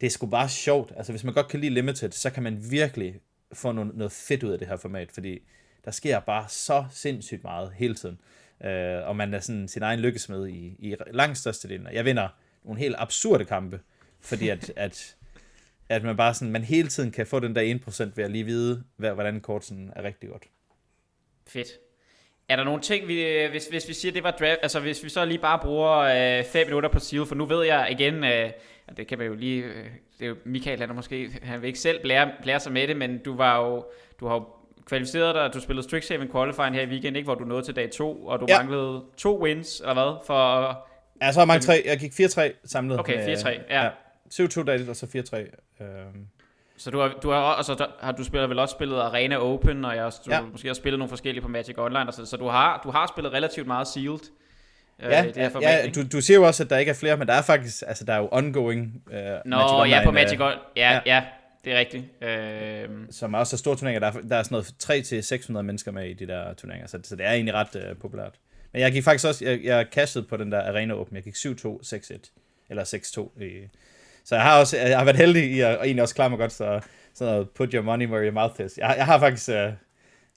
det 0.00 0.06
er 0.06 0.10
sgu 0.10 0.26
bare 0.26 0.48
sjovt. 0.48 0.92
Altså, 0.96 1.12
hvis 1.12 1.24
man 1.24 1.34
godt 1.34 1.48
kan 1.48 1.60
lide 1.60 1.74
Limited, 1.74 2.10
så 2.10 2.30
kan 2.30 2.42
man 2.42 2.70
virkelig 2.70 3.14
få 3.52 3.72
noget, 3.72 3.96
noget 3.96 4.12
fedt 4.12 4.42
ud 4.42 4.52
af 4.52 4.58
det 4.58 4.68
her 4.68 4.76
format, 4.76 5.12
fordi 5.12 5.38
der 5.84 5.90
sker 5.90 6.20
bare 6.20 6.44
så 6.48 6.84
sindssygt 6.90 7.44
meget 7.44 7.72
hele 7.76 7.94
tiden. 7.94 8.20
Øh, 8.64 9.08
og 9.08 9.16
man 9.16 9.34
er 9.34 9.40
sådan 9.40 9.68
sin 9.68 9.82
egen 9.82 10.00
lykkesmed 10.00 10.48
i, 10.48 10.76
i 10.78 10.96
langt 11.10 11.38
størstedelen. 11.38 11.88
Jeg 11.92 12.04
vinder 12.04 12.28
nogle 12.64 12.80
helt 12.80 12.94
absurde 12.98 13.44
kampe, 13.44 13.80
fordi 14.20 14.48
at, 14.48 14.72
at 14.76 15.16
at 15.88 16.02
man 16.02 16.16
bare 16.16 16.34
sådan, 16.34 16.52
man 16.52 16.62
hele 16.62 16.88
tiden 16.88 17.10
kan 17.10 17.26
få 17.26 17.40
den 17.40 17.56
der 17.56 17.78
1% 17.88 18.12
ved 18.16 18.24
at 18.24 18.30
lige 18.30 18.44
vide, 18.44 18.84
hvordan 18.96 19.40
kort 19.40 19.64
sådan 19.64 19.92
er 19.96 20.02
rigtig 20.02 20.28
godt. 20.28 20.44
Fedt. 21.46 21.68
Er 22.48 22.56
der 22.56 22.64
nogle 22.64 22.80
ting, 22.80 23.08
vi, 23.08 23.46
hvis, 23.50 23.66
hvis 23.66 23.88
vi 23.88 23.94
siger, 23.94 24.12
det 24.12 24.22
var 24.22 24.30
draft, 24.30 24.58
altså 24.62 24.80
hvis 24.80 25.04
vi 25.04 25.08
så 25.08 25.24
lige 25.24 25.38
bare 25.38 25.58
bruger 25.62 26.42
5 26.42 26.60
øh, 26.60 26.66
minutter 26.66 26.88
på 26.88 26.98
Seal, 26.98 27.26
for 27.26 27.34
nu 27.34 27.46
ved 27.46 27.64
jeg 27.64 27.88
igen, 27.90 28.24
øh, 28.24 28.50
det 28.96 29.06
kan 29.06 29.18
man 29.18 29.26
jo 29.26 29.34
lige, 29.34 29.62
øh, 29.62 29.84
det 30.18 30.24
er 30.24 30.28
jo 30.28 30.36
Michael, 30.44 30.80
han 30.80 30.90
er 30.90 30.94
måske, 30.94 31.30
han 31.42 31.60
vil 31.60 31.66
ikke 31.66 31.78
selv 31.78 32.02
blære, 32.02 32.30
blære 32.42 32.60
sig 32.60 32.72
med 32.72 32.88
det, 32.88 32.96
men 32.96 33.18
du 33.18 33.36
var 33.36 33.60
jo, 33.60 33.84
du 34.20 34.26
har 34.26 34.34
jo 34.34 34.44
kvalificeret 34.86 35.34
dig, 35.34 35.50
du 35.54 35.60
spillede 35.60 35.88
Strixhaven 35.88 36.30
Qualifying 36.32 36.74
her 36.74 36.82
i 36.82 36.86
weekend, 36.86 37.16
ikke, 37.16 37.26
hvor 37.26 37.34
du 37.34 37.44
nåede 37.44 37.64
til 37.64 37.76
dag 37.76 37.90
2, 37.90 38.26
og 38.26 38.40
du 38.40 38.46
ja. 38.48 38.58
manglede 38.58 39.02
to 39.16 39.42
wins, 39.42 39.80
eller 39.80 39.94
hvad, 39.94 40.24
for... 40.26 40.68
Ja, 41.22 41.32
så 41.32 41.44
har 41.44 41.52
jeg 41.52 41.62
tre, 41.62 41.82
jeg 41.84 41.98
gik 41.98 42.12
4-3 42.12 42.40
samlet. 42.64 42.98
Okay, 42.98 43.36
4-3, 43.36 43.48
ja. 43.48 43.84
ja. 43.84 43.90
7-2 44.40 44.64
dag, 44.64 44.88
og 44.88 44.96
så 44.96 45.06
4-3. 45.80 45.84
Øhm, 45.84 46.26
Så 46.76 46.90
du 46.90 46.98
har, 46.98 47.08
du 47.22 47.30
har, 47.30 47.40
altså, 47.40 47.74
der, 47.74 47.86
har 48.00 48.12
du 48.12 48.24
spillet 48.24 48.50
vel 48.50 48.58
også 48.58 48.72
spillet 48.72 49.00
Arena 49.00 49.36
Open, 49.36 49.84
og 49.84 49.96
jeg, 49.96 50.12
du 50.26 50.30
ja. 50.30 50.40
måske 50.40 50.68
har 50.68 50.74
spillet 50.74 50.98
nogle 50.98 51.08
forskellige 51.08 51.42
på 51.42 51.48
Magic 51.48 51.78
Online, 51.78 52.12
så, 52.12 52.26
så 52.26 52.36
du, 52.36 52.46
har, 52.46 52.80
du 52.84 52.90
har 52.90 53.06
spillet 53.06 53.32
relativt 53.32 53.66
meget 53.66 53.88
Sealed. 53.88 54.20
Øh, 55.02 55.10
ja, 55.10 55.24
det 55.24 55.36
her 55.36 55.48
format, 55.48 55.84
ja 55.84 55.90
du, 55.90 56.02
du 56.12 56.20
siger 56.20 56.36
jo 56.38 56.46
også, 56.46 56.62
at 56.62 56.70
der 56.70 56.78
ikke 56.78 56.90
er 56.90 56.94
flere, 56.94 57.16
men 57.16 57.28
der 57.28 57.34
er 57.34 57.42
faktisk, 57.42 57.82
altså 57.86 58.04
der 58.04 58.12
er 58.12 58.18
jo 58.18 58.28
ongoing 58.32 59.02
uh, 59.06 59.14
Nå, 59.14 59.56
Magic 59.56 59.72
Online, 59.72 59.96
ja, 59.96 60.04
på 60.04 60.10
Magic 60.10 60.40
Online, 60.40 60.60
ja, 60.76 60.92
ja, 60.92 61.00
ja, 61.06 61.24
det 61.64 61.72
er 61.72 61.78
rigtigt. 61.78 62.04
Uh, 62.22 63.06
Som 63.10 63.34
er 63.34 63.38
også 63.38 63.56
store 63.56 63.76
turneringer, 63.76 64.10
der 64.10 64.18
er, 64.18 64.22
der 64.28 64.36
er 64.36 64.42
sådan 64.42 64.64
noget 64.90 65.58
3-600 65.58 65.62
mennesker 65.62 65.92
med 65.92 66.06
i 66.10 66.14
de 66.14 66.26
der 66.26 66.54
turneringer, 66.54 66.86
så, 66.86 66.98
så 67.04 67.16
det 67.16 67.26
er 67.26 67.32
egentlig 67.32 67.54
ret 67.54 67.76
uh, 67.76 67.98
populært. 67.98 68.34
Men 68.72 68.82
jeg 68.82 68.92
gik 68.92 69.04
faktisk 69.04 69.28
også, 69.28 69.44
jeg, 69.44 69.60
jeg 69.64 69.86
cashede 69.92 70.24
på 70.24 70.36
den 70.36 70.52
der 70.52 70.68
Arena 70.68 70.94
Open, 70.94 71.16
jeg 71.16 71.24
gik 71.24 71.34
7-2, 71.34 71.38
6-1, 71.94 72.66
eller 72.70 72.84
6-2 73.38 73.42
i, 73.42 73.68
så 74.24 74.34
jeg 74.34 74.44
har 74.44 74.60
også, 74.60 74.76
jeg 74.76 74.98
har 74.98 75.04
været 75.04 75.16
heldig 75.16 75.50
i 75.50 75.60
at, 75.60 75.78
og 75.78 75.86
egentlig 75.86 76.02
også 76.02 76.14
klare 76.14 76.30
mig 76.30 76.38
godt, 76.38 76.52
så 76.52 76.80
sådan 77.14 77.32
noget 77.32 77.50
put 77.50 77.72
your 77.72 77.82
money 77.82 78.06
where 78.06 78.24
your 78.24 78.32
mouth 78.32 78.60
is. 78.60 78.78
Jeg, 78.78 78.94
jeg 78.96 79.06
har 79.06 79.18
faktisk, 79.18 79.48
uh, 79.48 79.72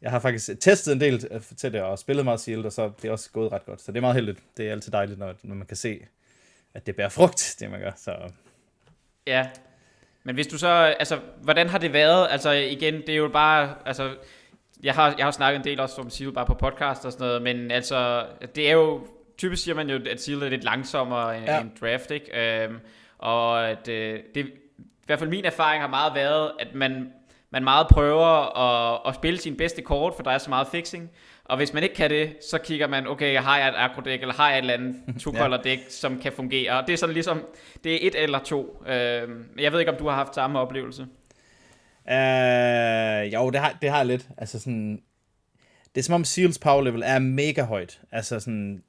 jeg 0.01 0.11
har 0.11 0.19
faktisk 0.19 0.49
testet 0.59 0.93
en 0.93 1.01
del 1.01 1.41
til 1.57 1.73
det, 1.73 1.81
og 1.81 1.99
spillet 1.99 2.25
meget 2.25 2.39
Sealed, 2.39 2.65
og 2.65 2.71
så 2.71 2.91
det 3.01 3.07
er 3.07 3.11
også 3.11 3.31
gået 3.31 3.51
ret 3.51 3.65
godt. 3.65 3.81
Så 3.81 3.91
det 3.91 3.97
er 3.97 4.01
meget 4.01 4.15
heldigt. 4.15 4.39
Det 4.57 4.67
er 4.67 4.71
altid 4.71 4.91
dejligt, 4.91 5.19
når, 5.19 5.33
når 5.43 5.55
man 5.55 5.67
kan 5.67 5.77
se, 5.77 5.99
at 6.73 6.87
det 6.87 6.95
bærer 6.95 7.09
frugt, 7.09 7.55
det 7.59 7.71
man 7.71 7.79
gør. 7.79 7.91
Så. 7.97 8.15
Ja, 9.27 9.47
men 10.23 10.35
hvis 10.35 10.47
du 10.47 10.57
så, 10.57 10.67
altså, 10.67 11.19
hvordan 11.41 11.69
har 11.69 11.77
det 11.77 11.93
været? 11.93 12.27
Altså 12.31 12.51
igen, 12.51 12.93
det 12.93 13.09
er 13.09 13.15
jo 13.15 13.27
bare, 13.27 13.75
altså, 13.85 14.15
jeg 14.83 14.93
har, 14.93 15.15
jeg 15.17 15.25
har 15.25 15.31
snakket 15.31 15.59
en 15.59 15.65
del 15.65 15.79
også 15.79 16.01
om 16.01 16.09
Seal 16.09 16.31
bare 16.31 16.45
på 16.45 16.53
podcast 16.53 17.05
og 17.05 17.11
sådan 17.11 17.27
noget, 17.27 17.41
men 17.41 17.71
altså, 17.71 18.25
det 18.55 18.69
er 18.69 18.73
jo, 18.73 19.07
typisk 19.37 19.63
siger 19.63 19.75
man 19.75 19.89
jo, 19.89 19.99
at 20.09 20.21
Seal 20.21 20.43
er 20.43 20.49
lidt 20.49 20.63
langsommere 20.63 21.37
end, 21.37 21.45
ja. 21.45 21.61
end 21.61 21.71
draft, 21.81 22.11
ikke? 22.11 22.63
Øhm, 22.63 22.79
og 23.17 23.69
at, 23.69 23.87
øh, 23.87 24.19
det, 24.35 24.45
i 24.77 25.05
hvert 25.05 25.19
fald 25.19 25.29
min 25.29 25.45
erfaring 25.45 25.81
har 25.81 25.89
meget 25.89 26.15
været, 26.15 26.51
at 26.59 26.75
man, 26.75 27.13
man 27.49 27.63
meget 27.63 27.87
prøver 27.87 28.57
at, 28.59 29.01
at 29.07 29.15
spille 29.15 29.39
sin 29.39 29.57
bedste 29.57 29.81
kort, 29.81 30.13
for 30.15 30.23
der 30.23 30.31
er 30.31 30.37
så 30.37 30.49
meget 30.49 30.67
fixing. 30.67 31.09
Og 31.45 31.57
hvis 31.57 31.73
man 31.73 31.83
ikke 31.83 31.95
kan 31.95 32.09
det, 32.09 32.37
så 32.49 32.57
kigger 32.57 32.87
man, 32.87 33.07
okay, 33.07 33.39
har 33.39 33.57
jeg 33.57 33.67
et 33.67 33.75
agro-dæk, 33.77 34.21
eller 34.21 34.33
har 34.33 34.49
jeg 34.49 34.57
et 34.57 34.61
eller 34.61 34.73
andet 34.73 35.21
to 35.21 35.33
color 35.33 35.57
dæk, 35.57 35.79
som 35.89 36.19
kan 36.19 36.31
fungere. 36.31 36.71
Og 36.71 36.87
det 36.87 36.93
er 36.93 36.97
sådan 36.97 37.13
ligesom, 37.13 37.45
det 37.83 37.93
er 37.93 38.07
et 38.07 38.23
eller 38.23 38.39
to. 38.39 38.83
Øh, 38.87 39.29
jeg 39.59 39.71
ved 39.71 39.79
ikke, 39.79 39.91
om 39.91 39.97
du 39.97 40.07
har 40.07 40.15
haft 40.15 40.35
samme 40.35 40.59
oplevelse. 40.59 41.07
Uh, 42.05 43.33
jo, 43.33 43.49
det 43.49 43.59
har, 43.59 43.77
det 43.81 43.89
har 43.89 43.97
jeg 43.97 44.05
lidt. 44.05 44.27
Altså 44.37 44.59
sådan, 44.59 45.01
det 45.95 46.01
er 46.01 46.03
som 46.03 46.15
om 46.15 46.23
Seals 46.23 46.59
power 46.59 46.81
level 46.81 47.03
er 47.05 47.19
mega 47.19 47.63
højt. 47.63 48.01
Altså 48.11 48.39
sådan, 48.39 48.83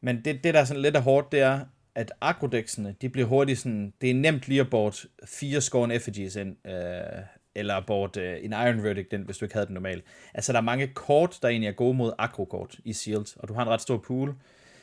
men 0.00 0.24
det, 0.24 0.44
det 0.44 0.54
der 0.54 0.60
er 0.60 0.64
sådan 0.64 0.82
lidt 0.82 0.96
af 0.96 1.02
hårdt, 1.02 1.32
det 1.32 1.40
er, 1.40 1.60
at 1.94 2.12
agrodexene, 2.20 2.94
de 3.00 3.08
bliver 3.08 3.26
hurtigt 3.28 3.58
sådan, 3.58 3.92
det 4.00 4.10
er 4.10 4.14
nemt 4.14 4.48
lige 4.48 4.60
at 4.60 4.70
bort 4.70 5.06
fire 5.24 5.60
Scorn 5.60 5.90
effigies 5.90 6.36
ind, 6.36 6.66
øh, 6.66 7.22
eller 7.54 7.80
bort 7.86 8.16
øh, 8.16 8.44
en 8.44 8.52
Iron 8.52 8.82
Verdict 8.82 9.10
den, 9.10 9.22
hvis 9.22 9.38
du 9.38 9.44
ikke 9.44 9.54
havde 9.54 9.66
den 9.66 9.74
normalt. 9.74 10.04
Altså, 10.34 10.52
der 10.52 10.58
er 10.58 10.62
mange 10.62 10.86
kort, 10.86 11.38
der 11.42 11.48
egentlig 11.48 11.68
er 11.68 11.72
gode 11.72 11.94
mod 11.94 12.12
agrokort 12.18 12.78
i 12.84 12.92
Sealed, 12.92 13.36
og 13.36 13.48
du 13.48 13.54
har 13.54 13.62
en 13.62 13.68
ret 13.68 13.80
stor 13.80 13.96
pool. 13.96 14.34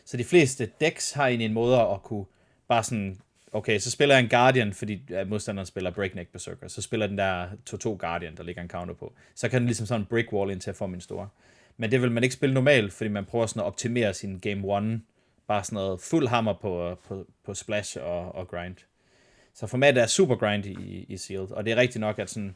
Så 0.05 0.18
de 0.18 0.24
fleste 0.24 0.70
decks 0.82 1.12
har 1.12 1.28
egentlig 1.28 1.45
en 1.45 1.53
måde 1.53 1.82
at 1.82 2.03
kunne 2.03 2.26
bare 2.68 2.84
sådan, 2.84 3.18
okay, 3.51 3.80
så 3.80 3.91
spiller 3.91 4.16
jeg 4.16 4.24
en 4.24 4.30
Guardian, 4.30 4.74
fordi 4.74 5.01
ja, 5.10 5.26
modstanderen 5.26 5.66
spiller 5.66 5.91
Breakneck 5.91 6.32
Berserker, 6.32 6.68
så 6.68 6.82
spiller 6.82 7.07
den 7.07 7.18
der 7.18 7.47
2-2 7.70 7.97
Guardian, 7.97 8.38
der 8.38 8.43
ligger 8.43 8.62
en 8.62 8.70
counter 8.70 8.93
på. 8.93 9.14
Så 9.36 9.49
kan 9.49 9.62
den 9.62 9.68
ligesom 9.68 9.86
sådan 9.86 10.01
en 10.01 10.07
brick 10.10 10.34
wall 10.34 10.51
ind 10.51 10.62
til 10.62 10.70
at 10.70 10.76
få 10.76 10.88
min 10.88 11.01
store. 11.01 11.30
Men 11.78 11.91
det 11.91 12.01
vil 12.01 12.12
man 12.12 12.24
ikke 12.24 12.36
spille 12.36 12.53
normalt, 12.53 12.93
fordi 12.93 13.10
man 13.10 13.26
prøver 13.26 13.45
sådan 13.45 13.60
at 13.60 13.66
optimere 13.66 14.14
sin 14.14 14.39
game 14.39 14.78
1 14.78 15.01
bare 15.49 15.63
sådan 15.63 15.75
noget 15.75 16.01
fuld 16.01 16.27
hammer 16.27 16.53
på, 16.53 16.89
øh, 16.89 16.97
på, 17.07 17.25
på 17.45 17.53
splash 17.53 17.97
og, 18.01 18.35
og 18.35 18.47
grind. 18.47 18.75
Så 19.53 19.67
formatet 19.67 20.03
er 20.03 20.07
super 20.07 20.35
grind 20.35 20.65
i, 20.65 21.05
i 21.09 21.17
Sealed, 21.17 21.51
og 21.51 21.65
det 21.65 21.71
er 21.71 21.75
rigtigt 21.75 21.99
nok, 21.99 22.19
at 22.19 22.29
sådan, 22.29 22.55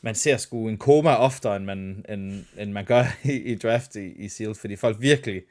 man 0.00 0.14
ser 0.14 0.36
sgu 0.36 0.68
en 0.68 0.78
koma 0.78 1.14
oftere, 1.14 1.56
end 1.56 1.64
man, 1.64 2.04
end, 2.08 2.44
end 2.58 2.72
man 2.72 2.84
gør 2.84 3.04
i, 3.24 3.32
i 3.32 3.54
draft 3.54 3.96
i, 3.96 4.12
i 4.12 4.28
Sealed, 4.28 4.54
fordi 4.54 4.76
folk 4.76 4.96
virkelig 5.00 5.42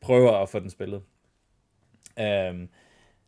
prøver 0.00 0.32
at 0.32 0.48
få 0.48 0.60
den 0.60 0.70
spillet. 0.70 1.02
Øhm, 2.18 2.68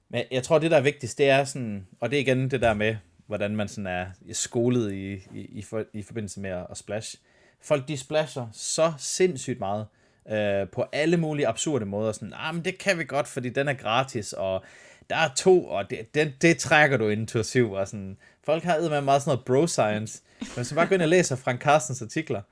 men 0.08 0.24
jeg 0.30 0.42
tror, 0.42 0.58
det 0.58 0.70
der 0.70 0.76
er 0.76 0.80
vigtigst, 0.82 1.18
det 1.18 1.28
er 1.28 1.44
sådan, 1.44 1.86
og 2.00 2.10
det 2.10 2.16
er 2.16 2.20
igen 2.20 2.50
det 2.50 2.60
der 2.60 2.74
med, 2.74 2.96
hvordan 3.26 3.56
man 3.56 3.68
sådan 3.68 3.86
er 3.86 4.06
skolet 4.32 4.92
i, 4.92 5.12
i, 5.12 5.40
i, 5.48 5.62
for, 5.62 5.84
i 5.92 6.02
forbindelse 6.02 6.40
med 6.40 6.50
at 6.50 6.76
splash. 6.76 7.16
Folk 7.60 7.88
de 7.88 7.96
splasher 7.96 8.46
så 8.52 8.92
sindssygt 8.98 9.58
meget 9.58 9.86
øh, 10.30 10.68
på 10.68 10.84
alle 10.92 11.16
mulige 11.16 11.48
absurde 11.48 11.86
måder. 11.86 12.12
Sådan, 12.12 12.32
ah, 12.36 12.54
men 12.54 12.64
det 12.64 12.78
kan 12.78 12.98
vi 12.98 13.04
godt, 13.04 13.28
fordi 13.28 13.48
den 13.48 13.68
er 13.68 13.74
gratis, 13.74 14.32
og 14.32 14.64
der 15.10 15.16
er 15.16 15.28
to, 15.36 15.64
og 15.66 15.90
det, 15.90 16.14
det, 16.14 16.32
det 16.42 16.58
trækker 16.58 16.96
du 16.96 17.08
intuitivt. 17.08 17.72
Og 17.72 17.88
sådan. 17.88 18.16
Folk 18.44 18.62
har 18.62 18.90
med 18.90 19.00
meget 19.00 19.22
sådan 19.22 19.30
noget 19.30 19.44
bro-science. 19.44 20.22
Hvis 20.54 20.66
så 20.66 20.74
bare 20.74 20.86
går 20.86 20.94
ind 20.94 21.02
og 21.02 21.08
læser 21.08 21.36
Frank 21.36 21.60
Carstens 21.60 22.02
artikler 22.02 22.42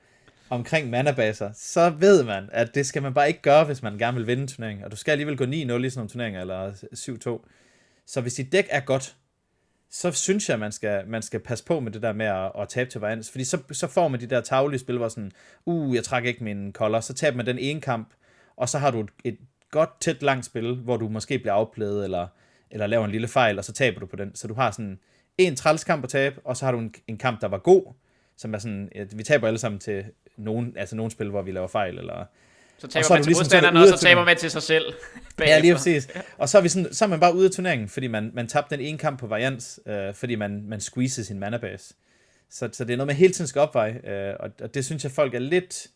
omkring 0.49 0.89
manabaser, 0.89 1.51
så 1.55 1.89
ved 1.89 2.23
man, 2.23 2.49
at 2.51 2.75
det 2.75 2.85
skal 2.85 3.01
man 3.01 3.13
bare 3.13 3.27
ikke 3.27 3.41
gøre, 3.41 3.63
hvis 3.63 3.81
man 3.81 3.97
gerne 3.97 4.17
vil 4.17 4.27
vinde 4.27 4.41
en 4.41 4.47
turnering. 4.47 4.85
Og 4.85 4.91
du 4.91 4.95
skal 4.95 5.11
alligevel 5.11 5.37
gå 5.37 5.43
9-0 5.43 5.49
i 5.49 5.59
sådan 5.59 5.91
nogle 5.95 6.09
turneringer, 6.09 6.41
eller 6.41 6.71
7-2. 6.71 7.49
Så 8.05 8.21
hvis 8.21 8.33
dit 8.33 8.51
dæk 8.51 8.67
er 8.69 8.79
godt, 8.79 9.15
så 9.95 10.11
synes 10.11 10.49
jeg, 10.49 10.59
man 10.59 10.71
skal, 10.71 11.07
man 11.07 11.21
skal 11.21 11.39
passe 11.39 11.65
på 11.65 11.79
med 11.79 11.91
det 11.91 12.01
der 12.01 12.13
med 12.13 12.25
at, 12.25 12.51
at 12.59 12.69
tabe 12.69 12.89
til 12.89 13.01
varians. 13.01 13.31
Fordi 13.31 13.43
så, 13.43 13.57
så 13.71 13.87
får 13.87 14.07
man 14.07 14.19
de 14.19 14.25
der 14.25 14.41
taglige 14.41 14.79
spil, 14.79 14.97
hvor 14.97 15.07
sådan, 15.07 15.31
uh, 15.65 15.95
jeg 15.95 16.03
trækker 16.03 16.29
ikke 16.29 16.43
min 16.43 16.73
kolder. 16.73 16.99
Så 16.99 17.13
taber 17.13 17.37
man 17.37 17.45
den 17.45 17.59
ene 17.59 17.81
kamp, 17.81 18.13
og 18.55 18.69
så 18.69 18.77
har 18.77 18.91
du 18.91 18.99
et, 18.99 19.09
et 19.23 19.37
godt, 19.71 19.89
tæt, 20.01 20.23
langt 20.23 20.45
spil, 20.45 20.75
hvor 20.75 20.97
du 20.97 21.09
måske 21.09 21.39
bliver 21.39 21.53
afplædet, 21.53 22.03
eller, 22.03 22.27
eller 22.71 22.87
laver 22.87 23.05
en 23.05 23.11
lille 23.11 23.27
fejl, 23.27 23.57
og 23.57 23.65
så 23.65 23.73
taber 23.73 23.99
du 23.99 24.05
på 24.05 24.15
den. 24.15 24.35
Så 24.35 24.47
du 24.47 24.53
har 24.53 24.71
sådan 24.71 24.99
en 25.37 25.55
trælskamp 25.55 26.03
at 26.03 26.09
tabe, 26.09 26.41
og 26.43 26.57
så 26.57 26.65
har 26.65 26.71
du 26.71 26.79
en, 26.79 26.93
en 27.07 27.17
kamp, 27.17 27.41
der 27.41 27.47
var 27.47 27.57
god, 27.57 27.93
som 28.37 28.53
er 28.53 28.57
sådan, 28.57 28.89
at 28.95 29.17
vi 29.17 29.23
taber 29.23 29.47
alle 29.47 29.59
sammen 29.59 29.79
til 29.79 30.05
nogen, 30.37 30.77
altså 30.77 30.95
nogen 30.95 31.11
spil, 31.11 31.29
hvor 31.29 31.41
vi 31.41 31.51
laver 31.51 31.67
fejl, 31.67 31.97
eller 31.97 32.25
så 32.77 32.87
taber 32.87 32.99
og 32.99 33.05
så 33.05 33.13
man 33.13 33.23
til 33.23 33.29
ligesom, 33.29 33.41
modstanderne, 33.41 33.79
og 33.79 33.87
så 33.87 33.97
taber 33.97 34.25
man 34.25 34.37
til 34.37 34.51
sig 34.51 34.61
selv. 34.63 34.93
Bagefter. 35.37 35.55
Ja, 35.55 35.59
lige 35.59 35.73
præcis. 35.73 36.07
Og 36.37 36.49
så 36.49 36.57
er, 36.57 36.61
vi 36.61 36.69
sådan, 36.69 36.93
så 36.93 37.05
er 37.05 37.09
man 37.09 37.19
bare 37.19 37.35
ude 37.35 37.45
af 37.45 37.51
turneringen, 37.51 37.89
fordi 37.89 38.07
man, 38.07 38.31
man 38.33 38.47
tabte 38.47 38.75
den 38.75 38.85
ene 38.85 38.97
kamp 38.97 39.19
på 39.19 39.27
varians, 39.27 39.79
øh, 39.87 40.13
fordi 40.13 40.35
man, 40.35 40.63
man 40.67 40.81
squeezede 40.81 41.25
sin 41.25 41.39
mana 41.39 41.57
base. 41.57 41.93
Så, 42.49 42.69
så 42.73 42.83
det 42.83 42.93
er 42.93 42.97
noget 42.97 43.07
med 43.07 43.15
hele 43.15 43.33
tiden 43.33 43.47
skal 43.47 43.61
opveje, 43.61 44.01
øh, 44.07 44.33
og, 44.39 44.49
og 44.61 44.73
det 44.73 44.85
synes 44.85 45.03
jeg, 45.03 45.11
folk 45.11 45.33
er 45.33 45.39
lidt... 45.39 45.87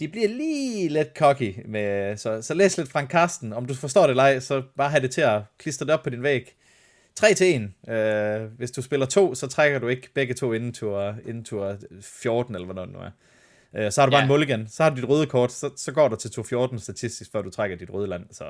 De 0.00 0.08
bliver 0.08 0.28
lige 0.28 0.88
lidt 0.88 1.08
cocky 1.16 1.54
med... 1.64 2.16
Så, 2.16 2.42
så 2.42 2.54
læs 2.54 2.78
lidt 2.78 2.90
Frank 2.90 3.10
Karsten. 3.10 3.52
Om 3.52 3.66
du 3.66 3.74
forstår 3.74 4.02
det 4.02 4.10
eller 4.10 4.22
ej, 4.22 4.40
så 4.40 4.62
bare 4.76 4.90
have 4.90 5.02
det 5.02 5.10
til 5.10 5.20
at 5.20 5.42
klistre 5.58 5.86
det 5.86 5.94
op 5.94 6.02
på 6.02 6.10
din 6.10 6.22
væg. 6.22 6.56
3 7.14 7.34
til 7.34 7.70
1. 7.86 7.94
Øh, 7.94 8.42
hvis 8.56 8.70
du 8.70 8.82
spiller 8.82 9.06
to, 9.06 9.34
så 9.34 9.46
trækker 9.46 9.78
du 9.78 9.88
ikke 9.88 10.08
begge 10.14 10.34
to 10.34 10.52
inden 10.52 10.72
tur, 10.72 11.14
inden 11.26 11.44
tur 11.44 11.76
14, 12.00 12.54
eller 12.54 12.72
hvad 12.72 12.82
det 12.82 12.92
nu 12.92 12.98
er. 12.98 13.10
Øh, 13.76 13.92
så 13.92 14.00
har 14.00 14.06
du 14.06 14.10
bare 14.10 14.18
ja. 14.18 14.24
en 14.24 14.28
mulligan, 14.28 14.66
så 14.68 14.82
har 14.82 14.90
du 14.90 14.96
dit 14.96 15.08
røde 15.08 15.26
kort, 15.26 15.52
så, 15.52 15.70
så 15.76 15.92
går 15.92 16.08
du 16.08 16.16
til 16.16 16.30
214 16.30 16.78
statistisk, 16.78 17.32
før 17.32 17.42
du 17.42 17.50
trækker 17.50 17.76
dit 17.76 17.90
røde 17.90 18.08
land. 18.08 18.26
Så, 18.30 18.44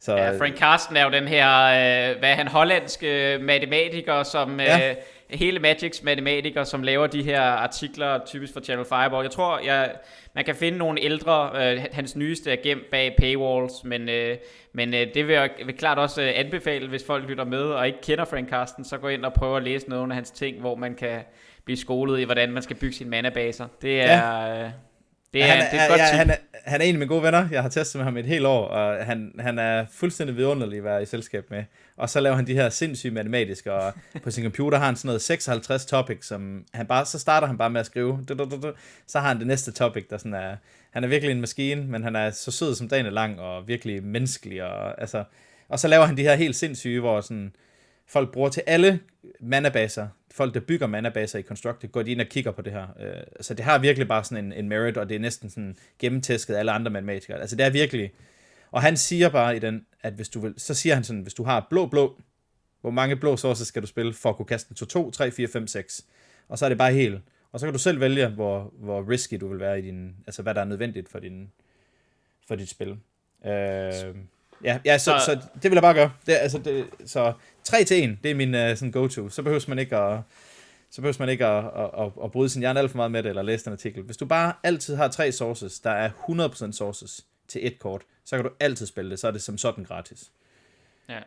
så, 0.00 0.16
ja, 0.16 0.38
Frank 0.38 0.56
Carsten 0.56 0.96
er 0.96 1.04
jo 1.04 1.10
den 1.10 1.28
her, 1.28 1.64
øh, 1.64 2.18
hvad 2.18 2.30
er 2.30 2.34
han, 2.34 2.48
hollandske 2.48 3.38
matematiker, 3.40 4.22
som 4.22 4.60
ja. 4.60 4.90
øh, 4.90 4.96
hele 5.30 5.58
Magics 5.58 6.02
matematiker, 6.02 6.64
som 6.64 6.82
laver 6.82 7.06
de 7.06 7.22
her 7.22 7.40
artikler, 7.40 8.20
typisk 8.26 8.52
for 8.52 8.60
Channel 8.60 8.86
Fireball. 8.86 9.22
Jeg 9.22 9.30
tror, 9.30 9.58
jeg, 9.58 9.92
man 10.34 10.44
kan 10.44 10.54
finde 10.54 10.78
nogle 10.78 11.00
ældre, 11.00 11.50
øh, 11.54 11.84
hans 11.92 12.16
nyeste 12.16 12.52
er 12.52 12.62
gemt 12.62 12.90
bag 12.90 13.16
paywalls, 13.18 13.84
men, 13.84 14.08
øh, 14.08 14.36
men 14.72 14.94
øh, 14.94 15.14
det 15.14 15.26
vil 15.26 15.34
jeg 15.34 15.50
vil 15.66 15.76
klart 15.76 15.98
også 15.98 16.22
øh, 16.22 16.32
anbefale, 16.34 16.88
hvis 16.88 17.04
folk 17.06 17.28
lytter 17.28 17.44
med 17.44 17.62
og 17.62 17.86
ikke 17.86 18.00
kender 18.02 18.24
Frank 18.24 18.50
Carsten, 18.50 18.84
så 18.84 18.98
gå 18.98 19.08
ind 19.08 19.24
og 19.24 19.32
prøve 19.32 19.56
at 19.56 19.62
læse 19.62 19.90
nogle 19.90 20.12
af 20.12 20.14
hans 20.14 20.30
ting, 20.30 20.60
hvor 20.60 20.74
man 20.74 20.94
kan 20.94 21.20
blive 21.64 21.76
skolet 21.76 22.20
i, 22.20 22.24
hvordan 22.24 22.52
man 22.52 22.62
skal 22.62 22.76
bygge 22.76 22.96
sine 22.96 23.10
manabaser. 23.10 23.66
Det 23.82 24.00
er... 24.00 24.46
Ja. 24.46 24.64
Øh, 24.64 24.70
det 25.34 25.42
er, 25.42 25.46
han, 25.46 25.72
det 25.72 25.80
er 25.80 25.84
et 25.84 25.88
godt 25.88 26.00
ja, 26.00 26.16
han, 26.16 26.30
er, 26.30 26.36
han 26.64 26.80
er 26.80 26.84
en 26.84 26.94
af 26.94 26.98
mine 26.98 27.08
gode 27.08 27.22
venner. 27.22 27.48
Jeg 27.50 27.62
har 27.62 27.68
testet 27.68 27.98
med 27.98 28.04
ham 28.04 28.16
et 28.16 28.26
helt 28.26 28.46
år, 28.46 28.66
og 28.66 29.06
han, 29.06 29.32
han 29.38 29.58
er 29.58 29.86
fuldstændig 29.92 30.36
vidunderlig 30.36 30.78
at 30.78 30.84
være 30.84 31.02
i 31.02 31.06
selskab 31.06 31.50
med. 31.50 31.64
Og 31.96 32.10
så 32.10 32.20
laver 32.20 32.36
han 32.36 32.46
de 32.46 32.54
her 32.54 32.68
sindssyge 32.68 33.12
matematiske, 33.12 33.72
og 33.72 33.92
på 34.22 34.30
sin 34.30 34.44
computer 34.44 34.78
har 34.78 34.86
han 34.86 34.96
sådan 34.96 35.08
noget 35.08 35.22
56 35.22 35.86
topics, 35.86 36.26
som 36.26 36.64
han 36.74 36.86
bare, 36.86 37.06
så 37.06 37.18
starter 37.18 37.46
han 37.46 37.58
bare 37.58 37.70
med 37.70 37.80
at 37.80 37.86
skrive. 37.86 38.24
Du, 38.28 38.34
du, 38.34 38.44
du, 38.44 38.56
du. 38.62 38.72
Så 39.06 39.18
har 39.20 39.28
han 39.28 39.38
det 39.38 39.46
næste 39.46 39.72
topic, 39.72 40.08
der 40.10 40.18
sådan 40.18 40.34
er, 40.34 40.56
han 40.90 41.04
er 41.04 41.08
virkelig 41.08 41.32
en 41.32 41.40
maskine, 41.40 41.84
men 41.84 42.02
han 42.02 42.16
er 42.16 42.30
så 42.30 42.50
sød 42.50 42.74
som 42.74 42.88
dagen 42.88 43.06
er 43.06 43.10
lang, 43.10 43.40
og 43.40 43.68
virkelig 43.68 44.04
menneskelig, 44.04 44.64
og 44.64 45.00
altså, 45.00 45.24
og 45.68 45.78
så 45.78 45.88
laver 45.88 46.04
han 46.04 46.16
de 46.16 46.22
her 46.22 46.34
helt 46.34 46.56
sindssyge, 46.56 47.00
hvor 47.00 47.20
sådan, 47.20 47.56
folk 48.06 48.32
bruger 48.32 48.48
til 48.48 48.62
alle 48.66 49.00
manabaser, 49.40 50.08
folk 50.30 50.54
der 50.54 50.60
bygger 50.60 50.86
manabaser 50.86 51.38
i 51.38 51.42
Constructed, 51.42 51.88
går 51.88 52.02
de 52.02 52.10
ind 52.10 52.20
og 52.20 52.26
kigger 52.26 52.50
på 52.50 52.62
det 52.62 52.72
her. 52.72 52.86
Øh, 53.00 53.22
så 53.40 53.54
det 53.54 53.64
har 53.64 53.78
virkelig 53.78 54.08
bare 54.08 54.24
sådan 54.24 54.44
en, 54.44 54.52
en 54.52 54.68
merit, 54.68 54.96
og 54.96 55.08
det 55.08 55.14
er 55.14 55.20
næsten 55.20 55.50
sådan 55.50 55.76
gennemtæsket 55.98 56.54
alle 56.54 56.72
andre 56.72 56.90
matematikere. 56.90 57.40
Altså 57.40 57.56
det 57.56 57.66
er 57.66 57.70
virkelig, 57.70 58.12
og 58.70 58.82
han 58.82 58.96
siger 58.96 59.28
bare 59.28 59.56
i 59.56 59.58
den, 59.58 59.86
at 60.02 60.12
hvis 60.12 60.28
du 60.28 60.40
vil, 60.40 60.54
så 60.56 60.74
siger 60.74 60.94
han 60.94 61.04
sådan, 61.04 61.22
hvis 61.22 61.34
du 61.34 61.44
har 61.44 61.66
blå 61.70 61.86
blå, 61.86 62.20
hvor 62.80 62.90
mange 62.90 63.16
blå 63.16 63.36
sources 63.36 63.68
skal 63.68 63.82
du 63.82 63.86
spille 63.86 64.14
for 64.14 64.30
at 64.30 64.36
kunne 64.36 64.46
kaste 64.46 64.68
den 64.68 64.76
2, 64.76 64.86
2, 64.86 65.10
3, 65.10 65.30
4, 65.30 65.48
5, 65.48 65.66
6. 65.66 66.06
Og 66.48 66.58
så 66.58 66.64
er 66.64 66.68
det 66.68 66.78
bare 66.78 66.92
helt. 66.92 67.20
Og 67.52 67.60
så 67.60 67.66
kan 67.66 67.72
du 67.72 67.78
selv 67.78 68.00
vælge, 68.00 68.28
hvor, 68.28 68.72
hvor 68.78 69.10
risky 69.10 69.34
du 69.34 69.48
vil 69.48 69.60
være 69.60 69.78
i 69.78 69.82
din, 69.82 70.16
altså 70.26 70.42
hvad 70.42 70.54
der 70.54 70.60
er 70.60 70.64
nødvendigt 70.64 71.08
for, 71.08 71.18
din, 71.18 71.52
for 72.48 72.54
dit 72.54 72.68
spil. 72.68 72.98
Øh, 73.46 74.14
Ja, 74.64 74.78
ja 74.84 74.98
så, 74.98 75.04
så, 75.18 75.24
så, 75.24 75.38
det 75.54 75.70
vil 75.70 75.72
jeg 75.72 75.82
bare 75.82 75.94
gøre. 75.94 76.12
Det, 76.26 76.32
altså, 76.32 76.58
det, 76.58 76.86
så 77.06 77.32
3 77.64 77.84
til 77.84 78.04
1, 78.04 78.18
det 78.22 78.30
er 78.30 78.34
min 78.34 78.54
uh, 78.54 78.60
sådan 78.60 78.90
go-to. 78.90 79.28
Så 79.28 79.42
behøver 79.42 79.64
man 79.68 79.78
ikke 79.78 79.96
at, 79.96 80.20
så 80.90 81.00
behøver 81.00 81.16
man 81.18 81.28
ikke 81.28 81.46
at, 81.46 81.64
at, 81.64 81.90
at, 81.98 82.12
at 82.24 82.32
bryde 82.32 82.48
sin 82.48 82.60
hjerne 82.60 82.80
alt 82.80 82.90
for 82.90 82.96
meget 82.96 83.10
med 83.10 83.22
det, 83.22 83.28
eller 83.28 83.42
læse 83.42 83.66
en 83.66 83.72
artikel. 83.72 84.02
Hvis 84.02 84.16
du 84.16 84.26
bare 84.26 84.52
altid 84.62 84.96
har 84.96 85.08
tre 85.08 85.32
sources, 85.32 85.80
der 85.80 85.90
er 85.90 86.10
100% 86.68 86.72
sources 86.72 87.24
til 87.48 87.66
et 87.66 87.78
kort, 87.78 88.02
så 88.24 88.36
kan 88.36 88.44
du 88.44 88.50
altid 88.60 88.86
spille 88.86 89.10
det, 89.10 89.18
så 89.18 89.26
er 89.26 89.30
det 89.30 89.42
som 89.42 89.58
sådan 89.58 89.84
gratis. 89.84 90.30
Ja. 91.08 91.18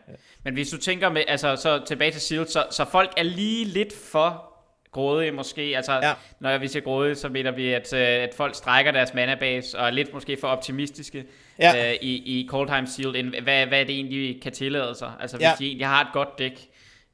Men 0.43 0.53
hvis 0.53 0.69
du 0.69 0.77
tænker 0.77 1.09
med, 1.09 1.23
altså 1.27 1.55
så 1.55 1.83
tilbage 1.87 2.11
til 2.11 2.21
Shield, 2.21 2.47
så, 2.47 2.65
så 2.71 2.85
folk 2.85 3.13
er 3.17 3.23
lige 3.23 3.65
lidt 3.65 3.93
for 3.93 4.56
grådige 4.91 5.31
måske. 5.31 5.61
Altså, 5.75 5.93
ja. 5.93 6.13
når 6.39 6.57
vi 6.57 6.67
siger 6.67 6.83
grådige, 6.83 7.15
så 7.15 7.29
mener 7.29 7.51
vi, 7.51 7.73
at, 7.73 7.93
øh, 7.93 7.99
at 7.99 8.33
folk 8.33 8.55
strækker 8.55 8.91
deres 8.91 9.13
manabase 9.13 9.79
og 9.79 9.87
er 9.87 9.91
lidt 9.91 10.13
måske 10.13 10.37
for 10.41 10.47
optimistiske 10.47 11.25
ja. 11.59 11.91
øh, 11.91 11.97
i, 12.01 12.39
i 12.39 12.47
Coldheim 12.49 12.85
Shield. 12.87 13.41
Hvad, 13.41 13.65
hvad 13.65 13.79
er 13.79 13.83
det 13.83 13.95
egentlig 13.95 14.41
kan 14.41 14.51
tillade 14.51 14.95
sig? 14.95 15.11
Altså, 15.19 15.37
hvis 15.37 15.45
ja. 15.45 15.53
de 15.59 15.65
egentlig 15.65 15.87
har 15.87 16.01
et 16.01 16.09
godt 16.13 16.39
dæk 16.39 16.67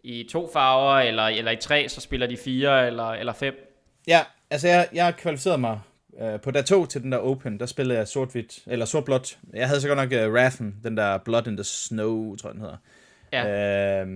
i 0.03 0.27
to 0.31 0.49
farver, 0.53 0.99
eller, 0.99 1.23
eller 1.23 1.51
i 1.51 1.55
tre, 1.55 1.89
så 1.89 2.01
spiller 2.01 2.27
de 2.27 2.37
fire 2.37 2.87
eller, 2.87 3.09
eller 3.09 3.33
fem. 3.33 3.79
Ja, 4.07 4.19
altså 4.49 4.67
jeg, 4.67 4.87
jeg 4.93 5.05
har 5.05 5.11
kvalificeret 5.11 5.59
mig 5.59 5.79
uh, 6.09 6.41
på 6.41 6.51
dag 6.51 6.65
to 6.65 6.85
til 6.85 7.03
den 7.03 7.11
der 7.11 7.17
Open, 7.17 7.59
der 7.59 7.65
spillede 7.65 7.99
jeg 7.99 8.07
sort-hvidt, 8.07 8.59
eller 8.67 8.85
sort-blåt. 8.85 9.37
Jeg 9.53 9.67
havde 9.67 9.81
så 9.81 9.87
godt 9.87 9.97
nok 9.97 10.27
uh, 10.27 10.33
Rathen, 10.35 10.75
den 10.83 10.97
der 10.97 11.17
Blood 11.17 11.47
in 11.47 11.57
the 11.57 11.63
Snow, 11.63 12.35
tror 12.35 12.49
jeg 12.49 12.53
den 12.53 12.61
hedder. 12.61 12.77
Ja. 13.31 14.03
Uh, 14.03 14.09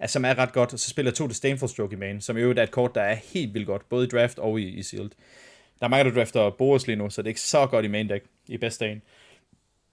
altså, 0.00 0.12
som 0.12 0.24
er 0.24 0.38
ret 0.38 0.52
godt, 0.52 0.72
og 0.72 0.78
så 0.78 0.90
spiller 0.90 1.12
to 1.12 1.24
to 1.24 1.28
Disdainful 1.28 1.68
Stroke 1.68 1.92
i 1.96 1.98
main, 1.98 2.20
som 2.20 2.36
i 2.36 2.40
øvrigt 2.40 2.58
er 2.58 2.62
et 2.62 2.70
kort, 2.70 2.94
der 2.94 3.02
er 3.02 3.14
helt 3.14 3.54
vildt 3.54 3.66
godt, 3.66 3.88
både 3.88 4.06
i 4.06 4.08
draft 4.08 4.38
og 4.38 4.60
i, 4.60 4.68
i 4.68 4.82
sealed. 4.82 5.10
Der 5.80 5.86
er 5.86 5.88
mange, 5.88 6.10
der 6.10 6.16
drafter 6.16 6.50
Boris 6.50 6.86
lige 6.86 6.96
nu, 6.96 7.10
så 7.10 7.22
det 7.22 7.26
er 7.26 7.30
ikke 7.30 7.40
så 7.40 7.66
godt 7.66 7.84
i 7.84 7.88
main 7.88 8.08
deck 8.08 8.24
i 8.48 8.56
best 8.56 8.80
dagen. 8.80 9.02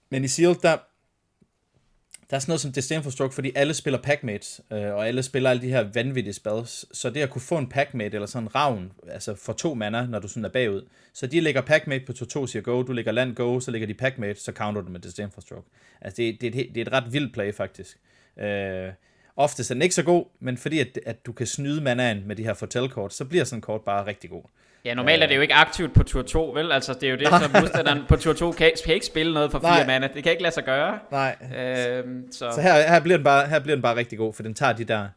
Men 0.09 0.23
i 0.23 0.27
sealed, 0.27 0.55
der, 0.55 0.77
der 2.29 2.35
er 2.35 2.39
sådan 2.39 2.51
noget 2.51 2.61
som 2.61 2.71
Disdainful 2.71 3.11
Stroke, 3.11 3.33
fordi 3.33 3.51
alle 3.55 3.73
spiller 3.73 4.01
packmates, 4.01 4.61
øh, 4.71 4.93
og 4.93 5.07
alle 5.07 5.23
spiller 5.23 5.49
alle 5.49 5.61
de 5.61 5.67
her 5.67 5.83
vanvittige 5.93 6.33
spells, 6.33 6.97
så 6.97 7.09
det 7.09 7.21
at 7.21 7.29
kunne 7.29 7.41
få 7.41 7.57
en 7.57 7.69
packmate 7.69 8.15
eller 8.15 8.25
sådan 8.25 8.43
en 8.43 8.55
ravn, 8.55 8.91
altså 9.07 9.35
for 9.35 9.53
to 9.53 9.73
mana, 9.73 10.05
når 10.05 10.19
du 10.19 10.27
sådan 10.27 10.45
er 10.45 10.49
bagud, 10.49 10.87
så 11.13 11.27
de 11.27 11.39
lægger 11.39 11.61
packmate 11.61 12.05
på 12.05 12.11
2-2, 12.11 12.47
siger 12.47 12.61
go, 12.61 12.83
du 12.83 12.91
lægger 12.91 13.11
land 13.11 13.35
go, 13.35 13.59
så 13.59 13.71
lægger 13.71 13.87
de 13.87 13.93
packmate, 13.93 14.39
så 14.39 14.51
counter 14.51 14.81
du 14.81 14.89
med 14.89 14.99
Disdainful 14.99 15.43
Stroke. 15.43 15.69
Altså 16.01 16.17
det, 16.17 16.41
det, 16.41 16.53
det, 16.53 16.69
det 16.75 16.81
er 16.81 16.85
et 16.85 16.91
ret 16.91 17.13
vildt 17.13 17.33
play 17.33 17.53
faktisk. 17.53 17.97
Øh, 18.39 18.89
Oftest 19.35 19.71
er 19.71 19.75
den 19.75 19.81
ikke 19.81 19.95
så 19.95 20.03
god, 20.03 20.25
men 20.39 20.57
fordi 20.57 20.79
at, 20.79 20.99
at 21.05 21.25
du 21.25 21.31
kan 21.31 21.47
snyde 21.47 21.81
manaen 21.81 22.27
med 22.27 22.35
de 22.35 22.43
her 22.43 22.53
fortællekort, 22.53 23.13
så 23.13 23.25
bliver 23.25 23.43
sådan 23.43 23.57
en 23.57 23.61
kort 23.61 23.81
bare 23.81 24.07
rigtig 24.07 24.29
god. 24.29 24.43
Ja, 24.85 24.93
normalt 24.93 25.23
er 25.23 25.27
det 25.27 25.35
jo 25.35 25.41
ikke 25.41 25.53
aktivt 25.53 25.93
på 25.93 26.03
tur 26.03 26.21
2, 26.21 26.51
vel? 26.51 26.71
Altså, 26.71 26.93
det 26.93 27.03
er 27.03 27.09
jo 27.11 27.17
det, 27.17 27.27
som 27.27 27.51
modstanderen 27.61 28.01
på 28.07 28.15
tur 28.15 28.33
2 28.33 28.51
kan, 28.51 28.71
kan 28.85 28.93
ikke 28.93 29.05
spille 29.05 29.33
noget 29.33 29.51
for 29.51 29.59
fire 29.59 29.87
mana. 29.87 30.09
Det 30.13 30.23
kan 30.23 30.31
ikke 30.31 30.43
lade 30.43 30.53
sig 30.53 30.63
gøre. 30.63 30.99
Nej. 31.11 31.35
Øhm, 31.57 32.31
så 32.31 32.51
så 32.55 32.61
her, 32.61 32.89
her, 32.89 32.99
bliver 32.99 33.17
den 33.17 33.23
bare, 33.23 33.47
her 33.47 33.59
bliver 33.59 33.75
den 33.75 33.81
bare 33.81 33.95
rigtig 33.95 34.17
god, 34.17 34.33
for 34.33 34.43
den 34.43 34.53
tager 34.53 34.73
de 34.73 34.83
der 34.83 35.07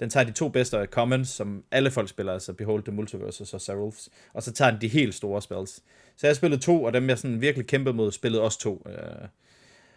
den 0.00 0.10
tager 0.10 0.24
de 0.24 0.32
to 0.32 0.48
bedste 0.48 0.86
commons, 0.86 1.28
som 1.28 1.64
alle 1.70 1.90
folk 1.90 2.08
spiller, 2.08 2.32
altså 2.32 2.52
Behold 2.52 2.82
the 2.84 2.92
Multiverse 2.92 3.56
og 3.56 3.60
Serulfs, 3.60 4.08
og 4.32 4.42
så 4.42 4.52
tager 4.52 4.70
den 4.70 4.80
de 4.80 4.88
helt 4.88 5.14
store 5.14 5.42
spells. 5.42 5.80
Så 6.16 6.26
jeg 6.26 6.36
spillede 6.36 6.62
to, 6.62 6.84
og 6.84 6.92
dem 6.92 7.08
jeg 7.08 7.18
sådan 7.18 7.40
virkelig 7.40 7.66
kæmpede 7.66 7.96
mod, 7.96 8.12
spillede 8.12 8.42
også 8.42 8.58
to. 8.58 8.86
Øh. 8.88 9.28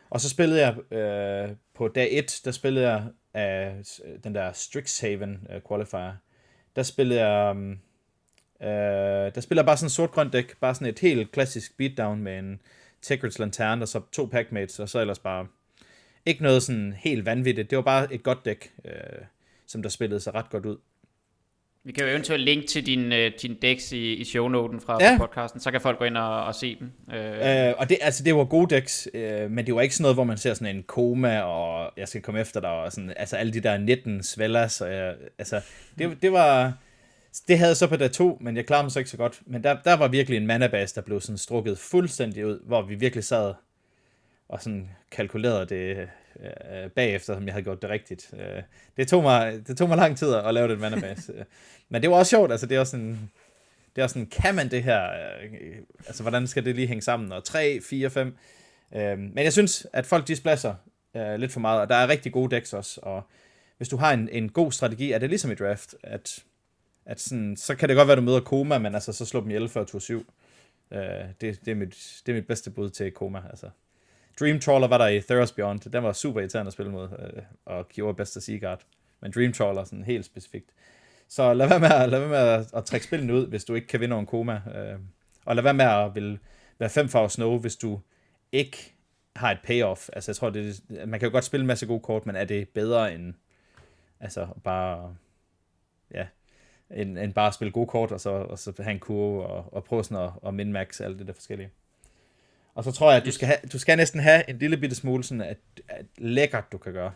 Og 0.10 0.22
så 0.22 0.30
spillede 0.30 0.62
jeg 0.62 0.94
øh, 0.94 1.50
på 1.76 1.88
dag 1.88 2.08
1, 2.12 2.42
der 2.46 2.52
spillede 2.52 2.90
jeg 2.90 3.04
af 3.34 3.76
øh, 4.06 4.20
den 4.24 4.36
der 4.36 4.52
Strixhaven 4.52 5.48
uh, 5.50 5.70
qualifier, 5.70 6.14
der 6.76 6.84
spillede 6.84 7.28
jeg, 7.28 7.52
um, 7.52 7.72
uh, 8.60 8.66
der 9.36 9.42
spiller 9.42 9.62
jeg 9.62 9.66
bare 9.66 9.78
sådan 9.78 9.86
en 9.86 9.90
sort-grøn 9.90 10.30
dæk, 10.30 10.58
bare 10.60 10.76
sådan 10.76 10.88
et 10.88 11.00
helt 11.00 11.32
klassisk 11.32 11.78
beatdown 11.78 12.22
med 12.22 12.40
en 12.40 12.62
Tegrids 13.02 13.40
Lantern, 13.40 13.82
og 13.82 13.88
så 13.88 14.02
to 14.12 14.26
packmates, 14.26 14.80
og 14.80 14.90
så 14.90 15.00
ellers 15.00 15.20
bare 15.20 15.48
ikke 16.26 16.44
noget 16.44 16.64
sådan 16.64 16.94
helt 16.94 17.26
vanvittigt. 17.26 17.70
Det 17.70 17.76
var 17.76 17.82
bare 17.82 18.14
et 18.14 18.24
godt 18.24 18.46
dæk, 18.46 18.74
uh, 18.86 19.26
som 19.66 19.82
der 19.82 19.90
spillede 19.90 20.20
sig 20.20 20.34
ret 20.34 20.50
godt 20.50 20.66
ud. 20.66 20.78
Vi 21.86 21.92
kan 21.92 22.04
jo 22.04 22.10
eventuelt 22.10 22.44
linke 22.44 22.68
til 22.68 22.86
din, 22.86 23.12
uh, 23.12 23.18
din 23.42 23.58
decks 23.62 23.92
i, 23.92 24.14
i 24.14 24.24
shownoten 24.24 24.82
fra, 24.82 24.98
ja. 25.02 25.18
podcasten, 25.18 25.60
så 25.60 25.72
kan 25.72 25.82
folk 25.82 26.00
gå 26.00 26.06
ind 26.06 26.18
og, 26.18 26.46
og 26.46 26.56
se 26.56 26.78
dem. 26.80 26.92
Uh, 27.08 27.14
uh, 27.14 27.80
og 27.80 27.90
det, 27.90 27.98
altså, 28.02 28.24
det 28.24 28.36
var 28.36 28.44
gode 28.44 28.76
decks, 28.76 29.08
uh, 29.14 29.52
men 29.52 29.66
det 29.66 29.76
var 29.76 29.82
ikke 29.82 29.96
sådan 29.96 30.04
noget, 30.04 30.16
hvor 30.16 30.24
man 30.24 30.38
ser 30.38 30.54
sådan 30.54 30.76
en 30.76 30.84
koma, 30.84 31.42
og 31.42 31.94
jeg 31.98 32.08
skal 32.08 32.22
komme 32.22 32.42
efter 32.42 32.60
dig, 32.60 32.70
og 32.70 32.92
sådan, 32.92 33.14
altså 33.18 33.36
alle 33.36 33.54
de 33.54 33.60
der 33.60 33.78
19 33.78 34.24
svellas, 34.24 34.82
og 34.82 34.94
jeg, 34.94 35.16
altså, 35.38 35.62
det, 35.98 36.18
det 36.22 36.32
var, 36.32 36.74
det 37.48 37.60
havde 37.60 37.76
så 37.76 37.88
på 37.88 37.96
dag 37.96 38.12
to, 38.12 38.38
men 38.42 38.58
jeg 38.58 38.66
klarede 38.66 38.84
mig 38.84 38.92
så 38.92 39.00
ikke 39.00 39.12
så 39.12 39.18
godt, 39.18 39.42
men 39.46 39.64
der, 39.64 39.78
der 39.86 39.94
var 39.94 40.08
virkelig 40.08 40.38
en 40.38 40.48
manabase, 40.48 40.96
der 40.96 41.02
blev 41.02 41.22
sådan 41.22 41.38
strukket 41.38 41.78
fuldstændig 41.78 42.46
ud, 42.46 42.60
hvor 42.66 42.82
vi 42.82 42.96
virkelig 42.96 43.24
sad 43.24 43.54
og 44.50 44.62
sådan 44.62 44.90
kalkulerede 45.12 45.66
det 45.66 46.10
øh, 46.44 46.90
bagefter, 46.90 47.34
som 47.34 47.46
jeg 47.46 47.54
havde 47.54 47.64
gjort 47.64 47.82
det 47.82 47.90
rigtigt. 47.90 48.34
Øh, 48.34 48.64
det, 48.98 49.08
tog 49.08 49.24
mig, 49.24 49.68
det 49.68 49.78
tog 49.78 49.88
mig 49.88 49.98
lang 49.98 50.18
tid 50.18 50.34
at 50.34 50.54
lave 50.54 50.68
den 50.68 50.80
manabase. 50.80 51.34
Men 51.90 52.02
det 52.02 52.10
var 52.10 52.16
også 52.16 52.30
sjovt, 52.30 52.52
altså 52.52 52.66
det 52.66 52.76
er 52.76 52.80
også 52.80 52.92
sådan, 52.92 53.32
det 53.96 54.02
er 54.02 54.04
også 54.04 54.14
sådan, 54.14 54.30
kan 54.30 54.56
man 54.56 54.72
det 54.72 54.84
her? 54.84 55.04
Øh, 55.04 55.78
altså, 56.08 56.24
hvordan 56.24 56.48
skal 56.48 56.66
det 56.66 56.76
lige 56.76 56.88
hænge 56.88 57.02
sammen? 57.02 57.32
Og 57.32 57.44
3, 57.44 57.80
4, 57.90 58.10
5. 58.10 58.38
Øh, 58.96 59.20
men 59.20 59.38
jeg 59.38 59.54
synes, 59.54 59.88
at 59.94 60.06
folk 60.06 60.28
de 60.28 60.36
splasser 60.36 60.76
øh, 61.16 61.36
lidt 61.36 61.52
for 61.52 61.60
meget, 61.60 61.82
og 61.82 61.90
der 61.90 61.96
er 61.96 62.08
rigtig 62.08 62.32
gode 62.32 62.56
decks 62.56 62.74
også, 62.74 63.00
og 63.04 63.24
hvis 63.78 63.90
du 63.90 63.98
har 63.98 64.14
en, 64.14 64.30
en 64.32 64.50
god 64.50 64.72
strategi, 64.72 65.12
er 65.12 65.18
det 65.18 65.30
ligesom 65.30 65.52
i 65.52 65.56
draft, 65.56 65.96
at, 66.04 66.44
at 67.06 67.20
sådan, 67.22 67.58
så 67.58 67.76
kan 67.76 67.90
det 67.90 67.98
godt 67.98 68.08
være, 68.08 68.18
at 68.18 68.18
du 68.18 68.24
møder 68.24 68.40
Koma, 68.40 68.78
men 68.78 68.94
altså, 68.94 69.14
så 69.14 69.26
slå 69.26 69.42
dem 69.42 69.50
ihjel 69.50 69.70
før 69.70 69.84
tur 69.84 70.00
7. 70.00 70.26
Øh, 70.92 71.00
det, 71.42 71.66
det, 71.66 71.68
er 71.68 71.76
mit, 71.76 72.22
det 72.26 72.32
er 72.32 72.36
mit 72.36 72.48
bedste 72.48 72.72
bud 72.72 72.90
til 72.90 73.12
Koma, 73.12 73.42
altså. 73.50 73.70
Dream 74.40 74.60
Trawler 74.60 74.88
var 74.88 74.98
der 74.98 75.08
i 75.08 75.22
Theros 75.22 75.52
Beyond. 75.52 75.80
Den 75.80 76.04
var 76.04 76.14
super 76.14 76.40
irriterende 76.40 76.68
at 76.68 76.74
spille 76.74 76.92
mod, 76.92 77.10
øh, 77.20 77.44
og 77.66 77.88
gjorde 77.88 78.16
bedst 78.16 78.38
af 78.38 78.42
Seaguard. 78.42 78.82
Men 79.22 79.32
Dream 79.36 79.54
Trawler 79.54 79.84
sådan 79.84 80.04
helt 80.04 80.26
specifikt. 80.26 80.70
Så 81.28 81.54
lad 81.54 81.68
være 81.68 81.80
med, 81.80 81.90
at, 81.92 82.10
lad 82.10 82.20
være 82.20 82.30
med 82.30 82.38
at, 82.38 82.74
at 82.74 82.86
trække 82.86 83.06
spillene 83.06 83.34
ud, 83.34 83.48
hvis 83.48 83.66
du 83.66 83.74
ikke 83.76 83.88
kan 83.88 84.00
vinde 84.00 84.14
over 84.14 84.20
en 84.20 84.28
koma. 84.28 84.54
Øh, 84.54 85.00
og 85.46 85.56
lad 85.56 85.64
være 85.64 85.74
med 85.74 85.86
at 85.86 86.16
vil 86.16 86.40
være 86.80 86.90
fem 86.90 87.10
farver 87.10 87.28
snow, 87.28 87.60
hvis 87.60 87.76
du 87.76 88.00
ikke 88.52 88.94
har 89.36 89.52
et 89.52 89.60
payoff. 89.64 90.10
Altså 90.14 90.32
jeg 90.32 90.36
tror, 90.36 90.50
det, 90.50 90.82
man 91.08 91.20
kan 91.20 91.30
jo 91.30 91.34
godt 91.34 91.44
spille 91.44 91.62
en 91.62 91.68
masse 91.68 91.86
gode 91.86 92.00
kort, 92.00 92.26
men 92.26 92.36
er 92.36 92.46
det 92.46 92.70
bedre 92.70 93.14
end 93.16 93.34
altså 94.20 94.48
bare 94.64 95.16
ja, 96.14 96.28
end, 96.92 97.18
end 97.18 97.34
bare 97.34 97.48
at 97.48 97.54
spille 97.54 97.72
gode 97.72 97.88
kort, 97.88 98.12
og 98.12 98.20
så, 98.20 98.30
og 98.30 98.60
så 98.60 98.74
have 98.80 98.92
en 98.92 99.00
kurve, 99.00 99.46
og, 99.46 99.74
og 99.74 99.84
prøve 99.84 100.04
sådan 100.04 100.26
at, 100.26 100.32
at 100.48 100.54
min-max 100.54 101.02
alt 101.02 101.20
det 101.20 101.28
der 101.28 101.34
forskellige. 101.34 101.70
Og 102.76 102.84
så 102.84 102.92
tror 102.92 103.12
jeg, 103.12 103.22
at 103.22 103.26
du 103.26 103.32
skal, 103.32 103.48
have, 103.48 103.58
du 103.74 103.80
skal 103.80 103.98
næsten 103.98 104.20
have 104.20 104.50
en 104.50 104.58
lille 104.60 104.78
bitte 104.78 104.96
smule 104.96 105.24
sådan, 105.24 105.42
at, 105.42 105.58
at 105.88 106.06
lækkert 106.18 106.72
du 106.72 106.78
kan 106.78 106.94
gøre. 106.94 107.12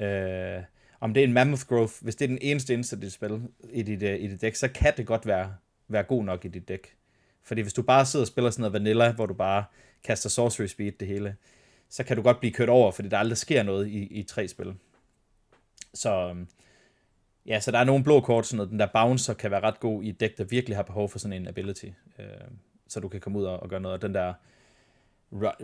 Øh, 0.00 0.62
om 1.00 1.14
det 1.14 1.20
er 1.20 1.24
en 1.24 1.32
Mammoth 1.32 1.66
Growth, 1.66 1.92
hvis 2.00 2.16
det 2.16 2.24
er 2.24 2.28
den 2.28 2.38
eneste 2.42 2.72
instant 2.72 3.02
dit 3.02 3.12
spil 3.12 3.42
i 3.70 3.82
dit, 3.82 4.02
uh, 4.02 4.08
i 4.08 4.26
dit 4.26 4.40
dæk, 4.40 4.54
så 4.54 4.68
kan 4.68 4.92
det 4.96 5.06
godt 5.06 5.26
være, 5.26 5.54
være 5.88 6.02
god 6.02 6.24
nok 6.24 6.44
i 6.44 6.48
dit 6.48 6.68
dæk. 6.68 6.96
Fordi 7.42 7.60
hvis 7.60 7.72
du 7.72 7.82
bare 7.82 8.06
sidder 8.06 8.22
og 8.22 8.28
spiller 8.28 8.50
sådan 8.50 8.60
noget 8.60 8.72
vanilla, 8.72 9.12
hvor 9.12 9.26
du 9.26 9.34
bare 9.34 9.64
kaster 10.04 10.28
sorcery 10.28 10.66
speed 10.66 10.92
det 10.92 11.08
hele, 11.08 11.36
så 11.88 12.04
kan 12.04 12.16
du 12.16 12.22
godt 12.22 12.40
blive 12.40 12.52
kørt 12.52 12.68
over, 12.68 12.90
fordi 12.90 13.08
der 13.08 13.18
aldrig 13.18 13.38
sker 13.38 13.62
noget 13.62 13.88
i, 13.88 14.06
i 14.06 14.22
tre 14.22 14.48
spil. 14.48 14.74
Så 15.94 16.28
øhm, 16.28 16.48
ja, 17.46 17.60
så 17.60 17.70
der 17.70 17.78
er 17.78 17.84
nogle 17.84 18.04
blå 18.04 18.20
kort, 18.20 18.46
sådan 18.46 18.56
noget, 18.56 18.70
den 18.70 18.78
der 18.78 18.88
bouncer 18.94 19.34
kan 19.34 19.50
være 19.50 19.60
ret 19.60 19.80
god 19.80 20.02
i 20.02 20.08
et 20.08 20.20
dæk, 20.20 20.38
der 20.38 20.44
virkelig 20.44 20.76
har 20.76 20.82
behov 20.82 21.08
for 21.08 21.18
sådan 21.18 21.42
en 21.42 21.48
ability, 21.48 21.86
øh, 22.18 22.26
så 22.88 23.00
du 23.00 23.08
kan 23.08 23.20
komme 23.20 23.38
ud 23.38 23.44
og, 23.44 23.60
og 23.60 23.68
gøre 23.68 23.80
noget. 23.80 23.94
Og 23.94 24.02
den 24.02 24.14
der 24.14 24.34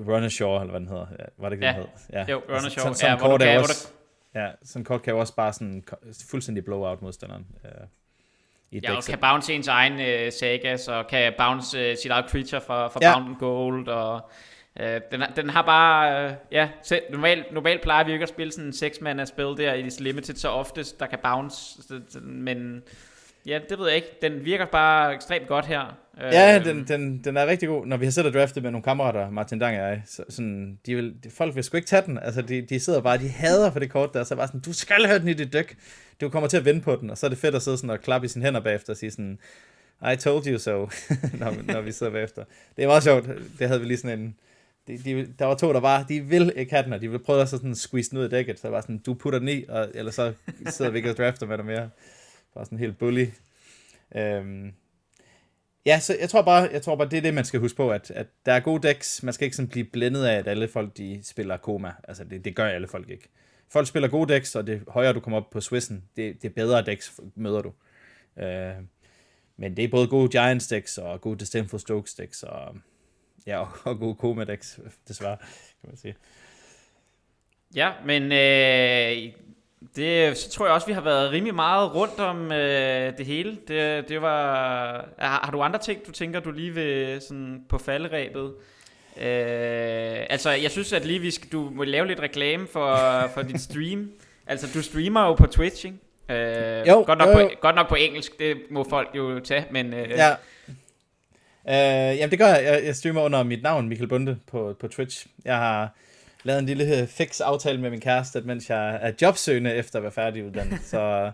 Runnershaw, 0.08 0.60
eller 0.60 0.70
hvad 0.70 0.80
den 0.80 0.88
hedder. 0.88 1.06
Var 1.38 1.48
det 1.48 1.56
ikke, 1.56 1.66
ja. 1.66 1.72
den 1.72 1.80
hed? 1.80 1.88
Ja, 2.12 2.24
jo. 2.28 2.42
Altså, 2.48 2.70
sådan, 2.70 2.94
sådan 2.94 3.18
ja, 3.18 3.32
du 3.32 3.38
kan, 3.38 3.58
også, 3.58 3.88
du... 4.34 4.40
Ja, 4.40 4.50
sådan 4.64 4.84
kort 4.84 5.02
kan 5.02 5.12
jo 5.12 5.18
også 5.18 5.34
bare 5.34 5.52
sådan 5.52 5.84
fuldstændig 6.30 6.64
blow 6.64 6.84
out 6.84 7.02
modstanderen. 7.02 7.46
Uh, 7.64 7.70
i 8.70 8.80
ja, 8.82 8.96
og 8.96 9.04
kan 9.04 9.18
bounce 9.18 9.54
ens 9.54 9.68
egen 9.68 9.92
uh, 9.92 10.32
saga, 10.32 10.76
så 10.76 11.04
kan 11.08 11.32
bounce 11.38 11.90
uh, 11.90 11.96
sit 11.96 12.10
eget 12.10 12.30
creature 12.30 12.60
for, 12.60 12.88
for 12.88 12.98
ja. 13.02 13.18
Bound 13.18 13.36
Gold, 13.36 13.88
og 13.88 14.30
uh, 14.80 14.86
den, 14.86 15.22
den 15.36 15.50
har 15.50 15.62
bare, 15.62 16.26
uh, 16.26 16.32
ja, 16.50 16.68
normalt, 17.10 17.52
normalt 17.52 17.82
plejer 17.82 18.04
vi 18.04 18.12
ikke 18.12 18.22
at 18.22 18.28
spille 18.28 18.52
sådan 18.52 18.66
en 18.66 18.72
6 18.72 19.00
mana 19.00 19.24
spil 19.24 19.44
der 19.44 19.74
i 19.74 19.82
Limited 19.98 20.34
så 20.34 20.48
oftest, 20.48 21.00
der 21.00 21.06
kan 21.06 21.18
bounce, 21.22 21.82
men 22.22 22.82
Ja, 23.46 23.58
det 23.68 23.78
ved 23.78 23.86
jeg 23.86 23.96
ikke. 23.96 24.18
Den 24.22 24.44
virker 24.44 24.64
bare 24.64 25.14
ekstremt 25.14 25.48
godt 25.48 25.66
her. 25.66 25.96
Ja, 26.20 26.58
øh, 26.58 26.64
den, 26.64 26.84
den, 26.88 27.24
den 27.24 27.36
er 27.36 27.46
rigtig 27.46 27.68
god. 27.68 27.86
Når 27.86 27.96
vi 27.96 28.04
har 28.06 28.10
siddet 28.10 28.34
og 28.34 28.40
draftet 28.40 28.62
med 28.62 28.70
nogle 28.70 28.82
kammerater, 28.82 29.30
Martin 29.30 29.58
Dang 29.58 29.80
og 29.80 29.88
jeg, 29.88 30.02
så, 30.06 30.24
sådan, 30.28 30.78
de 30.86 30.94
vil, 30.94 31.14
de, 31.24 31.30
folk 31.30 31.54
vil 31.54 31.64
sgu 31.64 31.76
ikke 31.76 31.86
tage 31.86 32.02
den. 32.06 32.18
Altså, 32.18 32.42
de, 32.42 32.62
de 32.62 32.80
sidder 32.80 33.00
bare, 33.00 33.18
de 33.18 33.28
hader 33.28 33.70
for 33.70 33.78
det 33.78 33.90
kort 33.90 34.14
der, 34.14 34.24
så 34.24 34.36
bare 34.36 34.46
sådan, 34.46 34.60
du 34.60 34.72
skal 34.72 35.06
have 35.06 35.18
den 35.18 35.28
i 35.28 35.32
dit 35.32 35.52
dæk. 35.52 35.76
Du 36.20 36.28
kommer 36.28 36.48
til 36.48 36.56
at 36.56 36.64
vinde 36.64 36.80
på 36.80 36.96
den, 36.96 37.10
og 37.10 37.18
så 37.18 37.26
er 37.26 37.28
det 37.28 37.38
fedt 37.38 37.54
at 37.54 37.62
sidde 37.62 37.76
sådan 37.76 37.90
og 37.90 38.00
klappe 38.00 38.24
i 38.24 38.28
sine 38.28 38.44
hænder 38.44 38.60
bagefter 38.60 38.92
og 38.92 38.96
sige 38.96 39.10
sådan, 39.10 39.38
I 40.12 40.16
told 40.16 40.46
you 40.46 40.58
so, 40.58 40.88
når, 41.40 41.72
når 41.72 41.80
vi 41.80 41.92
sidder 41.92 42.12
bagefter. 42.12 42.44
Det 42.76 42.82
er 42.82 42.86
meget 42.86 43.02
sjovt. 43.02 43.26
Det 43.58 43.68
havde 43.68 43.80
vi 43.80 43.86
lige 43.86 43.98
sådan 43.98 44.18
en, 44.18 44.36
de, 44.88 44.98
de, 44.98 45.26
der 45.38 45.44
var 45.44 45.54
to, 45.54 45.72
der 45.72 45.80
var, 45.80 46.02
de 46.02 46.20
vil 46.20 46.52
ikke 46.56 46.72
have 46.72 46.84
den, 46.84 46.92
og 46.92 47.00
de 47.00 47.10
vil 47.10 47.18
prøve 47.18 47.42
at 47.42 47.48
sådan 47.48 47.74
squeeze 47.74 48.10
den 48.10 48.18
ud 48.18 48.24
af 48.24 48.30
dækket, 48.30 48.60
så 48.60 48.68
var 48.68 48.80
sådan, 48.80 48.98
du 48.98 49.14
putter 49.14 49.38
den 49.38 49.48
i, 49.48 49.64
og, 49.68 49.88
eller 49.94 50.12
så 50.12 50.32
sidder 50.66 50.90
vi 50.90 50.98
ikke 50.98 51.10
og 51.10 51.16
drafter 51.16 51.46
med 51.46 51.56
dig 51.56 51.66
mere. 51.66 51.90
Bare 52.54 52.64
sådan 52.64 52.78
helt 52.78 52.98
bully. 52.98 53.26
Øhm, 54.16 54.72
Ja, 55.86 56.00
så 56.00 56.16
jeg 56.20 56.30
tror 56.30 56.42
bare, 56.42 56.68
jeg 56.72 56.82
tror 56.82 56.96
bare 56.96 57.08
det 57.08 57.16
er 57.16 57.22
det, 57.22 57.34
man 57.34 57.44
skal 57.44 57.60
huske 57.60 57.76
på, 57.76 57.90
at, 57.90 58.10
at 58.10 58.26
der 58.46 58.52
er 58.52 58.60
gode 58.60 58.88
decks. 58.88 59.22
Man 59.22 59.34
skal 59.34 59.44
ikke 59.44 59.56
sådan 59.56 59.68
blive 59.68 59.84
blændet 59.84 60.24
af, 60.24 60.38
at 60.38 60.48
alle 60.48 60.68
folk 60.68 60.96
de 60.96 61.20
spiller 61.24 61.56
Koma. 61.56 61.92
Altså, 62.08 62.24
det, 62.24 62.44
det 62.44 62.56
gør 62.56 62.66
alle 62.66 62.88
folk 62.88 63.10
ikke. 63.10 63.28
Folk 63.72 63.86
spiller 63.86 64.08
gode 64.08 64.34
decks, 64.34 64.56
og 64.56 64.66
det 64.66 64.82
højere 64.88 65.12
du 65.12 65.20
kommer 65.20 65.40
op 65.40 65.50
på 65.50 65.60
Swissen, 65.60 66.04
det, 66.16 66.42
det 66.42 66.54
bedre 66.54 66.82
decks 66.82 67.20
møder 67.34 67.62
du. 67.62 67.72
Øh, 68.42 68.74
men 69.56 69.76
det 69.76 69.84
er 69.84 69.88
både 69.88 70.08
gode 70.08 70.28
Giants 70.28 70.66
decks, 70.66 70.98
og 70.98 71.20
gode 71.20 71.38
Distemful 71.38 71.80
Stokes 71.80 72.14
decks, 72.14 72.42
og, 72.42 72.76
ja, 73.46 73.58
og, 73.60 73.68
og 73.84 73.98
gode 73.98 74.14
Koma 74.14 74.44
decks, 74.44 74.80
desværre, 75.08 75.36
kan 75.80 75.88
man 75.88 75.96
sige. 75.96 76.14
Ja, 77.74 77.92
men 78.06 78.22
øh, 78.22 79.32
det, 79.96 80.36
så 80.36 80.50
tror 80.50 80.66
jeg 80.66 80.74
også, 80.74 80.86
vi 80.86 80.92
har 80.92 81.00
været 81.00 81.32
rimelig 81.32 81.54
meget 81.54 81.94
rundt 81.94 82.20
om 82.20 82.52
øh, 82.52 83.18
det 83.18 83.26
hele. 83.26 83.58
Det, 83.68 84.08
det 84.08 84.22
var, 84.22 84.44
har, 85.18 85.40
har 85.44 85.50
du 85.52 85.62
andre 85.62 85.78
ting, 85.78 86.06
du 86.06 86.12
tænker, 86.12 86.40
du 86.40 86.50
lige 86.50 86.74
vil 86.74 87.20
sådan 87.20 87.64
på 87.68 87.78
falderæbet? 87.78 88.52
Øh, 89.16 90.26
altså, 90.30 90.50
jeg 90.50 90.70
synes, 90.70 90.92
at 90.92 91.04
lige 91.04 91.18
vi 91.18 91.30
skal, 91.30 91.48
du 91.52 91.70
må 91.74 91.84
lave 91.84 92.06
lidt 92.06 92.20
reklame 92.20 92.66
for, 92.72 92.96
for 93.34 93.42
dit 93.42 93.60
stream. 93.60 94.10
Altså, 94.46 94.66
du 94.74 94.82
streamer 94.82 95.26
jo 95.26 95.34
på 95.34 95.46
Twitch, 95.46 95.86
ikke? 95.86 95.98
Øh, 96.30 96.88
jo, 96.88 96.94
godt, 97.06 97.18
nok 97.18 97.28
jo, 97.28 97.38
jo. 97.38 97.48
På, 97.48 97.54
godt 97.60 97.76
nok 97.76 97.88
på 97.88 97.94
engelsk, 97.94 98.38
det 98.38 98.56
må 98.70 98.86
folk 98.90 99.08
jo 99.14 99.40
tage, 99.40 99.64
men... 99.70 99.94
Øh, 99.94 100.10
Ja. 100.10 100.30
Øh, 101.68 102.16
jamen 102.18 102.30
det 102.30 102.38
gør 102.38 102.46
jeg. 102.46 102.64
jeg. 102.64 102.84
Jeg 102.84 102.96
streamer 102.96 103.22
under 103.22 103.42
mit 103.42 103.62
navn, 103.62 103.88
Michael 103.88 104.08
Bunde, 104.08 104.38
på, 104.50 104.76
på 104.80 104.88
Twitch. 104.88 105.26
Jeg 105.44 105.56
har 105.56 105.94
lavet 106.42 106.58
en 106.58 106.66
lille 106.66 107.06
fix 107.06 107.40
aftale 107.40 107.80
med 107.80 107.90
min 107.90 108.00
kæreste, 108.00 108.38
at 108.38 108.44
mens 108.44 108.70
jeg 108.70 108.98
er 109.02 109.12
jobsøgende 109.22 109.74
efter 109.74 109.98
at 109.98 110.02
være 110.02 110.12
færdiguddannet, 110.12 110.80
så, 110.92 111.32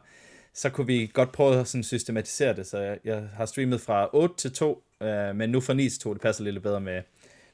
så 0.54 0.70
kunne 0.70 0.86
vi 0.86 1.10
godt 1.12 1.32
prøve 1.32 1.60
at 1.60 1.68
sådan 1.68 1.84
systematisere 1.84 2.56
det. 2.56 2.66
Så 2.66 2.78
jeg, 2.78 2.98
jeg 3.04 3.22
har 3.36 3.46
streamet 3.46 3.80
fra 3.80 4.08
8 4.12 4.36
til 4.36 4.52
2, 4.52 4.82
øh, 5.00 5.36
men 5.36 5.50
nu 5.50 5.60
fra 5.60 5.74
9 5.74 5.88
til 5.88 6.00
2. 6.00 6.14
Det 6.14 6.22
passer 6.22 6.44
lidt 6.44 6.62
bedre 6.62 6.80
med, 6.80 7.02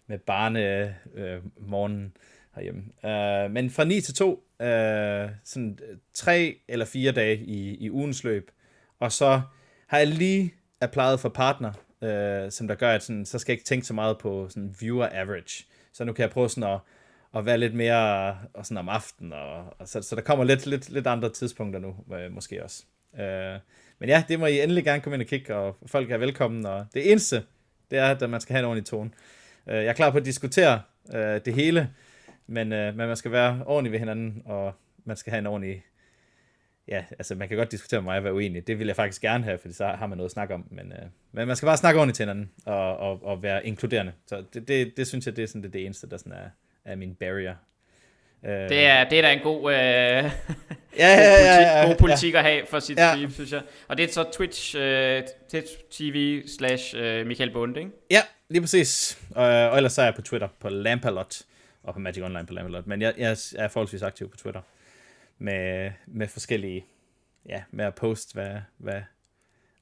med 0.07 0.19
barne 0.19 0.95
øh, 1.15 1.39
morgenen 1.57 2.17
herhjemme. 2.55 2.83
Øh, 3.05 3.51
men 3.51 3.71
fra 3.71 3.85
9 3.85 4.01
til 4.01 4.15
2, 4.15 4.45
øh, 4.63 5.29
sådan 5.45 5.79
tre 6.15 6.57
eller 6.69 6.85
fire 6.85 7.13
dage 7.13 7.37
i, 7.37 7.75
i 7.75 7.91
ugens 7.91 8.25
løb. 8.25 8.51
Og 9.01 9.13
så 9.13 9.41
har 9.87 9.99
jeg 9.99 10.07
lige 10.07 10.55
applyet 10.81 11.21
for 11.21 11.29
partner, 11.29 11.73
øh, 12.03 12.51
som 12.51 12.69
der 12.69 12.75
gør, 12.75 12.91
at 12.91 13.03
sådan, 13.03 13.27
så 13.27 13.39
skal 13.39 13.53
jeg 13.53 13.55
ikke 13.55 13.69
tænke 13.69 13.87
så 13.87 13.95
meget 13.95 14.19
på 14.19 14.49
sådan 14.49 14.75
viewer 14.81 15.09
average. 15.13 15.65
Så 15.93 16.05
nu 16.05 16.13
kan 16.13 16.23
jeg 16.23 16.31
prøve 16.31 16.49
sådan 16.49 16.71
at, 16.71 16.79
at 17.37 17.47
være 17.47 17.59
lidt 17.59 17.75
mere 17.75 18.39
og 18.55 18.67
sådan 18.67 18.79
om 18.79 18.89
aftenen, 18.89 19.33
og, 19.33 19.65
og 19.79 19.89
så, 19.89 20.03
så 20.03 20.17
der 20.17 20.23
kommer 20.23 20.45
lidt, 20.45 20.67
lidt, 20.67 20.91
lidt 20.91 21.07
andre 21.07 21.31
tidspunkter 21.31 21.81
nu, 21.81 21.97
øh, 22.15 22.33
måske 22.33 22.65
også. 22.65 22.85
Øh, 23.21 23.59
men 23.99 24.09
ja, 24.09 24.25
det 24.29 24.41
må 24.41 24.47
I 24.47 24.61
endelig 24.61 24.85
gerne 24.85 25.01
komme 25.01 25.15
ind 25.15 25.23
og 25.23 25.29
kigge, 25.29 25.55
og 25.55 25.77
folk 25.87 26.11
er 26.11 26.19
velkommen, 26.19 26.67
og 26.67 26.87
det 26.95 27.11
eneste, 27.11 27.43
det 27.91 27.99
er, 27.99 28.07
at 28.07 28.31
man 28.31 28.41
skal 28.41 28.55
have 28.55 28.61
en 28.61 28.67
ordentlig 28.67 28.87
tone. 28.87 29.11
Øh, 29.67 29.75
jeg 29.75 29.87
er 29.87 29.93
klar 29.93 30.11
på 30.11 30.17
at 30.17 30.25
diskutere 30.25 30.83
øh, 31.15 31.41
det 31.45 31.55
hele, 31.55 31.91
men, 32.47 32.73
øh, 32.73 32.97
men 32.97 33.07
man 33.07 33.17
skal 33.17 33.33
være 33.33 33.63
ordentlig 33.67 33.93
ved 33.93 33.99
hinanden, 33.99 34.43
og 34.45 34.73
man 35.05 35.17
skal 35.17 35.31
have 35.31 35.39
en 35.39 35.47
ordentlig... 35.47 35.85
Ja, 36.89 37.05
altså 37.11 37.35
man 37.35 37.49
kan 37.49 37.57
godt 37.57 37.71
diskutere 37.73 38.01
med 38.01 38.05
mig 38.05 38.19
og 38.19 38.25
være 38.25 38.35
uenig. 38.35 38.67
Det 38.67 38.79
vil 38.79 38.87
jeg 38.87 38.97
faktisk 38.97 39.23
gerne 39.23 39.45
have, 39.45 39.59
fordi 39.59 39.75
så 39.75 39.87
har 39.87 40.07
man 40.07 40.19
noget 40.19 40.29
at 40.29 40.33
snakke 40.33 40.55
om. 40.55 40.67
Men, 40.71 40.93
øh, 40.93 41.09
men 41.33 41.47
man 41.47 41.57
skal 41.57 41.67
bare 41.67 41.77
snakke 41.77 42.01
ordentligt 42.01 42.17
til 42.17 42.23
hinanden, 42.23 42.51
og, 42.67 42.97
og, 42.97 43.25
og 43.25 43.43
være 43.43 43.67
inkluderende. 43.67 44.13
Så 44.27 44.45
det, 44.55 44.69
det, 44.69 44.97
det 44.97 45.07
synes 45.07 45.27
jeg, 45.27 45.37
det 45.37 45.43
er 45.43 45.47
sådan 45.47 45.63
det, 45.63 45.73
det 45.73 45.85
eneste, 45.85 46.11
der 46.11 46.17
sådan 46.17 46.33
er, 46.33 46.49
er 46.85 46.97
min 46.97 47.15
barrier. 47.15 47.55
Øh, 48.45 48.51
Det 48.69 48.87
er, 48.87 49.09
det 49.09 49.19
er 49.19 49.23
da 49.23 49.33
en 49.33 49.41
god, 49.43 49.73
øh, 49.73 49.77
ja, 49.77 50.29
ja, 50.99 51.07
ja, 51.19 51.79
ja, 51.81 51.87
god 51.87 51.97
politik 51.97 52.35
at 52.35 52.43
have 52.43 52.67
for 52.71 52.81
sit 52.81 52.99
Ja. 52.99 53.13
stream, 53.15 53.31
synes 53.33 53.53
jeg. 53.53 53.63
Og 53.89 53.97
det 53.97 54.05
er 54.09 54.13
så 54.13 54.25
Twitch, 54.33 54.77
øh, 54.79 55.23
Twitch 55.51 55.73
TV 55.91 56.43
slash 56.59 56.95
øh, 56.97 57.27
Michael 57.27 57.51
Bunde, 57.53 57.81
ikke? 57.81 57.93
Ja, 58.11 58.21
lige 58.49 58.61
præcis. 58.61 59.19
Og, 59.31 59.45
og 59.47 59.77
ellers 59.77 59.93
så 59.93 60.01
er 60.03 60.07
jeg 60.07 60.15
på 60.15 60.23
Twitter 60.23 60.49
på 60.61 60.69
Lampalot, 60.69 61.43
og 61.83 61.95
på 61.95 62.01
Magic 62.01 62.23
Online 62.23 62.47
på 62.47 62.53
Lampalot. 62.55 62.87
Men 62.87 63.03
jeg, 63.03 63.15
jeg 63.19 63.37
er 63.57 63.69
forholdsvis 63.69 64.03
aktiv 64.03 64.31
på 64.31 64.37
Twitter 64.37 64.61
med, 65.39 65.91
med 66.07 66.29
forskellige, 66.29 66.85
ja, 67.49 67.63
med 67.71 67.85
at 67.85 67.95
poste, 67.95 68.35
hvad, 68.35 68.51
hvad, 68.79 69.01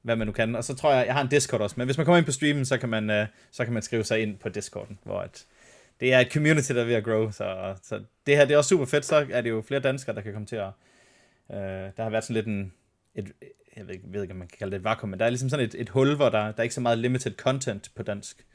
hvad 0.01 0.15
man 0.15 0.27
nu 0.27 0.33
kan. 0.33 0.55
Og 0.55 0.63
så 0.63 0.75
tror 0.75 0.93
jeg, 0.93 1.05
jeg 1.05 1.13
har 1.13 1.21
en 1.21 1.27
Discord 1.27 1.61
også, 1.61 1.75
men 1.77 1.87
hvis 1.87 1.97
man 1.97 2.05
kommer 2.05 2.17
ind 2.17 2.25
på 2.25 2.31
streamen, 2.31 2.65
så 2.65 2.77
kan 2.77 2.89
man, 2.89 3.09
øh, 3.09 3.27
så 3.51 3.63
kan 3.63 3.73
man 3.73 3.83
skrive 3.83 4.03
sig 4.03 4.19
ind 4.21 4.37
på 4.37 4.49
Discorden, 4.49 4.99
hvor 5.03 5.19
at, 5.19 5.45
det 6.01 6.13
er 6.13 6.19
et 6.19 6.33
community, 6.33 6.71
der 6.71 6.81
er 6.81 6.85
ved 6.85 6.93
at 6.93 7.03
grow, 7.03 7.31
så, 7.31 7.75
så 7.83 8.03
det 8.25 8.37
her 8.37 8.45
det 8.45 8.53
er 8.53 8.57
også 8.57 8.69
super 8.69 8.85
fedt, 8.85 9.05
så 9.05 9.27
er 9.31 9.41
det 9.41 9.49
jo 9.49 9.61
flere 9.61 9.79
danskere, 9.81 10.15
der 10.15 10.21
kan 10.21 10.33
komme 10.33 10.45
til 10.45 10.55
at, 10.55 10.69
øh, 11.51 11.57
der 11.97 12.03
har 12.03 12.09
været 12.09 12.23
sådan 12.23 12.33
lidt 12.33 12.47
en, 12.47 12.73
et, 13.15 13.31
jeg 13.75 13.87
ved, 13.87 13.93
ikke, 13.93 14.05
ved 14.07 14.21
ikke, 14.21 14.31
om 14.31 14.37
man 14.37 14.47
kan 14.47 14.57
kalde 14.57 14.71
det 14.71 14.77
et 14.77 14.83
vakuum, 14.83 15.09
men 15.09 15.19
der 15.19 15.25
er 15.25 15.29
ligesom 15.29 15.49
sådan 15.49 15.65
et, 15.65 15.75
et 15.77 15.89
hul, 15.89 16.15
hvor 16.15 16.29
der, 16.29 16.39
der 16.45 16.53
er 16.57 16.63
ikke 16.63 16.75
så 16.75 16.81
meget 16.81 16.97
limited 16.97 17.35
content 17.35 17.91
på 17.95 18.03
dansk. 18.03 18.45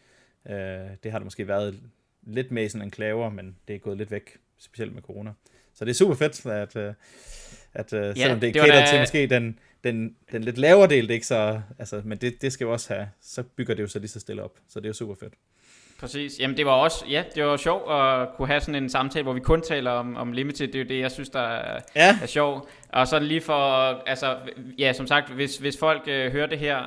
Øh, 0.48 0.54
det 1.02 1.10
har 1.12 1.18
der 1.18 1.24
måske 1.24 1.48
været 1.48 1.80
lidt 2.22 2.50
med 2.50 2.64
i 2.64 2.68
sådan 2.68 2.82
en 2.86 2.90
klaver, 2.90 3.30
men 3.30 3.56
det 3.68 3.74
er 3.74 3.78
gået 3.78 3.98
lidt 3.98 4.10
væk, 4.10 4.36
specielt 4.58 4.94
med 4.94 5.02
corona. 5.02 5.32
Så 5.74 5.84
det 5.84 5.90
er 5.90 5.94
super 5.94 6.14
fedt, 6.14 6.46
at, 6.46 6.76
øh, 6.76 6.94
at 7.74 7.92
ja, 7.92 8.14
selvom 8.14 8.40
det 8.40 8.56
er 8.56 8.62
det 8.62 8.72
da- 8.72 8.86
til 8.90 8.98
måske 9.00 9.26
den, 9.26 9.58
den, 9.84 10.16
den 10.32 10.44
lidt 10.44 10.58
lavere 10.58 10.88
del, 10.88 11.08
det 11.08 11.14
ikke 11.14 11.26
så, 11.26 11.60
altså, 11.78 12.02
men 12.04 12.18
det, 12.18 12.42
det 12.42 12.52
skal 12.52 12.64
jo 12.64 12.72
også 12.72 12.94
have, 12.94 13.08
så 13.20 13.42
bygger 13.42 13.74
det 13.74 13.82
jo 13.82 13.88
så 13.88 13.98
lige 13.98 14.08
så 14.08 14.20
stille 14.20 14.42
op, 14.42 14.58
så 14.68 14.80
det 14.80 14.86
er 14.86 14.88
jo 14.88 14.94
super 14.94 15.14
fedt. 15.14 15.34
Præcis. 16.00 16.40
Jamen 16.40 16.56
det 16.56 16.66
var 16.66 16.72
også, 16.72 17.04
ja, 17.10 17.24
det 17.34 17.44
var 17.44 17.56
sjovt 17.56 17.92
at 17.92 18.28
kunne 18.36 18.48
have 18.48 18.60
sådan 18.60 18.82
en 18.82 18.88
samtale, 18.88 19.22
hvor 19.22 19.32
vi 19.32 19.40
kun 19.40 19.62
taler 19.62 19.90
om, 19.90 20.16
om 20.16 20.32
limited. 20.32 20.66
Det 20.66 20.74
er 20.74 20.78
jo 20.78 20.88
det, 20.88 21.00
jeg 21.00 21.10
synes, 21.10 21.28
der 21.28 21.40
er, 21.40 21.80
Ja, 21.96 22.18
er 22.22 22.26
sjovt. 22.26 22.68
Og 22.88 23.08
så 23.08 23.18
lige 23.18 23.40
for, 23.40 23.54
altså, 24.06 24.36
ja, 24.78 24.92
som 24.92 25.06
sagt, 25.06 25.30
hvis, 25.30 25.56
hvis 25.56 25.78
folk 25.78 26.02
øh, 26.06 26.32
hører 26.32 26.46
det 26.46 26.58
her, 26.58 26.78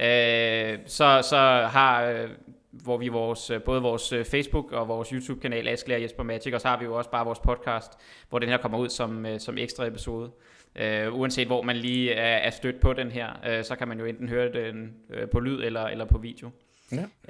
øh, 0.00 0.78
så, 0.86 1.20
så 1.28 1.68
har, 1.70 2.04
øh, 2.04 2.28
hvor 2.70 2.96
vi 2.96 3.08
vores, 3.08 3.50
øh, 3.50 3.62
både 3.62 3.82
vores 3.82 4.12
øh, 4.12 4.24
Facebook 4.24 4.72
og 4.72 4.88
vores 4.88 5.08
YouTube-kanal, 5.08 5.68
Askelager 5.68 5.98
og 5.98 6.02
Jesper 6.02 6.22
Magic, 6.22 6.54
og 6.54 6.60
så 6.60 6.68
har 6.68 6.78
vi 6.78 6.84
jo 6.84 6.94
også 6.94 7.10
bare 7.10 7.24
vores 7.24 7.38
podcast, 7.38 7.92
hvor 8.30 8.38
den 8.38 8.48
her 8.48 8.56
kommer 8.56 8.78
ud 8.78 8.88
som, 8.88 9.26
øh, 9.26 9.40
som 9.40 9.58
ekstra 9.58 9.86
episode. 9.86 10.30
Øh, 10.76 11.14
uanset 11.14 11.46
hvor 11.46 11.62
man 11.62 11.76
lige 11.76 12.12
er, 12.12 12.36
er 12.36 12.50
stødt 12.50 12.80
på 12.80 12.92
den 12.92 13.10
her, 13.10 13.28
øh, 13.48 13.64
så 13.64 13.76
kan 13.76 13.88
man 13.88 13.98
jo 13.98 14.04
enten 14.04 14.28
høre 14.28 14.52
den 14.52 14.94
øh, 15.10 15.28
på 15.28 15.40
lyd 15.40 15.62
eller, 15.64 15.84
eller 15.84 16.04
på 16.04 16.18
video. 16.18 16.50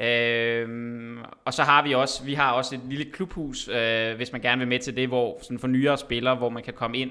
Øhm, 0.04 1.18
og 1.44 1.54
så 1.54 1.62
har 1.62 1.82
vi 1.82 1.94
også, 1.94 2.24
vi 2.24 2.34
har 2.34 2.52
også 2.52 2.74
et 2.74 2.80
lille 2.88 3.04
klubhus, 3.12 3.68
øh, 3.68 4.16
hvis 4.16 4.32
man 4.32 4.40
gerne 4.40 4.58
vil 4.58 4.68
med 4.68 4.78
til 4.78 4.96
det, 4.96 5.08
hvor 5.08 5.38
sådan 5.42 5.58
for 5.58 5.68
nyere 5.68 5.98
spillere, 5.98 6.34
hvor 6.34 6.48
man 6.48 6.62
kan 6.62 6.74
komme 6.74 6.98
ind. 6.98 7.10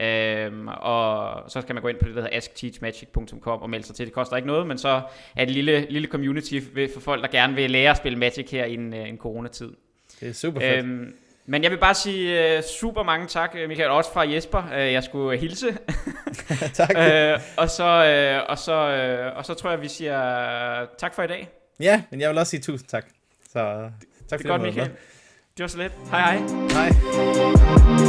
Øhm, 0.00 0.68
og 0.68 1.50
så 1.50 1.60
skal 1.60 1.74
man 1.74 1.82
gå 1.82 1.88
ind 1.88 1.98
på 1.98 2.08
det, 2.08 2.14
der 2.14 2.22
hedder 2.22 2.36
askteachmagic.com 2.36 3.62
og 3.62 3.70
melde 3.70 3.86
sig 3.86 3.96
til. 3.96 4.06
Det 4.06 4.14
koster 4.14 4.36
ikke 4.36 4.48
noget, 4.48 4.66
men 4.66 4.78
så 4.78 4.88
er 5.36 5.44
det 5.44 5.48
et 5.48 5.50
lille, 5.50 5.86
lille 5.90 6.08
community 6.08 6.60
for 6.94 7.00
folk, 7.00 7.22
der 7.22 7.28
gerne 7.28 7.54
vil 7.54 7.70
lære 7.70 7.90
at 7.90 7.96
spille 7.96 8.18
Magic 8.18 8.50
her 8.50 8.64
i 8.64 8.74
en, 8.74 8.94
øh, 8.94 9.08
en 9.08 9.18
coronatid. 9.18 9.70
det 10.20 10.28
er 10.28 10.32
super 10.32 10.60
fedt. 10.60 10.84
Øhm, 10.84 11.14
men 11.46 11.62
jeg 11.62 11.70
vil 11.70 11.78
bare 11.78 11.94
sige 11.94 12.56
uh, 12.58 12.64
super 12.64 13.02
mange 13.02 13.26
tak, 13.26 13.54
øh, 13.58 13.68
Michael, 13.68 13.90
også 13.90 14.12
fra 14.12 14.30
Jesper. 14.30 14.62
Uh, 14.72 14.92
jeg 14.92 15.04
skulle 15.04 15.38
hilse. 15.38 15.66
tak. 16.74 16.90
uh, 16.90 17.42
og, 17.56 17.70
så, 17.70 18.40
uh, 18.44 18.50
og, 18.50 18.58
så, 18.58 19.28
uh, 19.30 19.36
og 19.38 19.44
så 19.44 19.54
tror 19.54 19.70
jeg, 19.70 19.82
vi 19.82 19.88
siger 19.88 20.86
tak 20.98 21.14
for 21.14 21.22
i 21.22 21.26
dag. 21.26 21.48
Ja, 21.80 22.02
men 22.10 22.20
jeg 22.20 22.30
vil 22.30 22.38
også 22.38 22.50
sige 22.50 22.60
tusind 22.60 22.88
tak. 22.88 23.04
Så 23.52 23.58
øh, 23.58 23.66
tak 23.66 23.80
for 23.80 23.88
det. 24.30 24.38
Det 24.38 24.44
er 24.44 24.48
godt, 24.48 24.62
Michael. 24.62 24.90
Det 25.56 25.62
var 25.62 25.66
så 25.68 25.78
let. 25.78 25.92
Hej 26.10 26.20
hej. 26.20 26.38
Hej. 26.70 28.08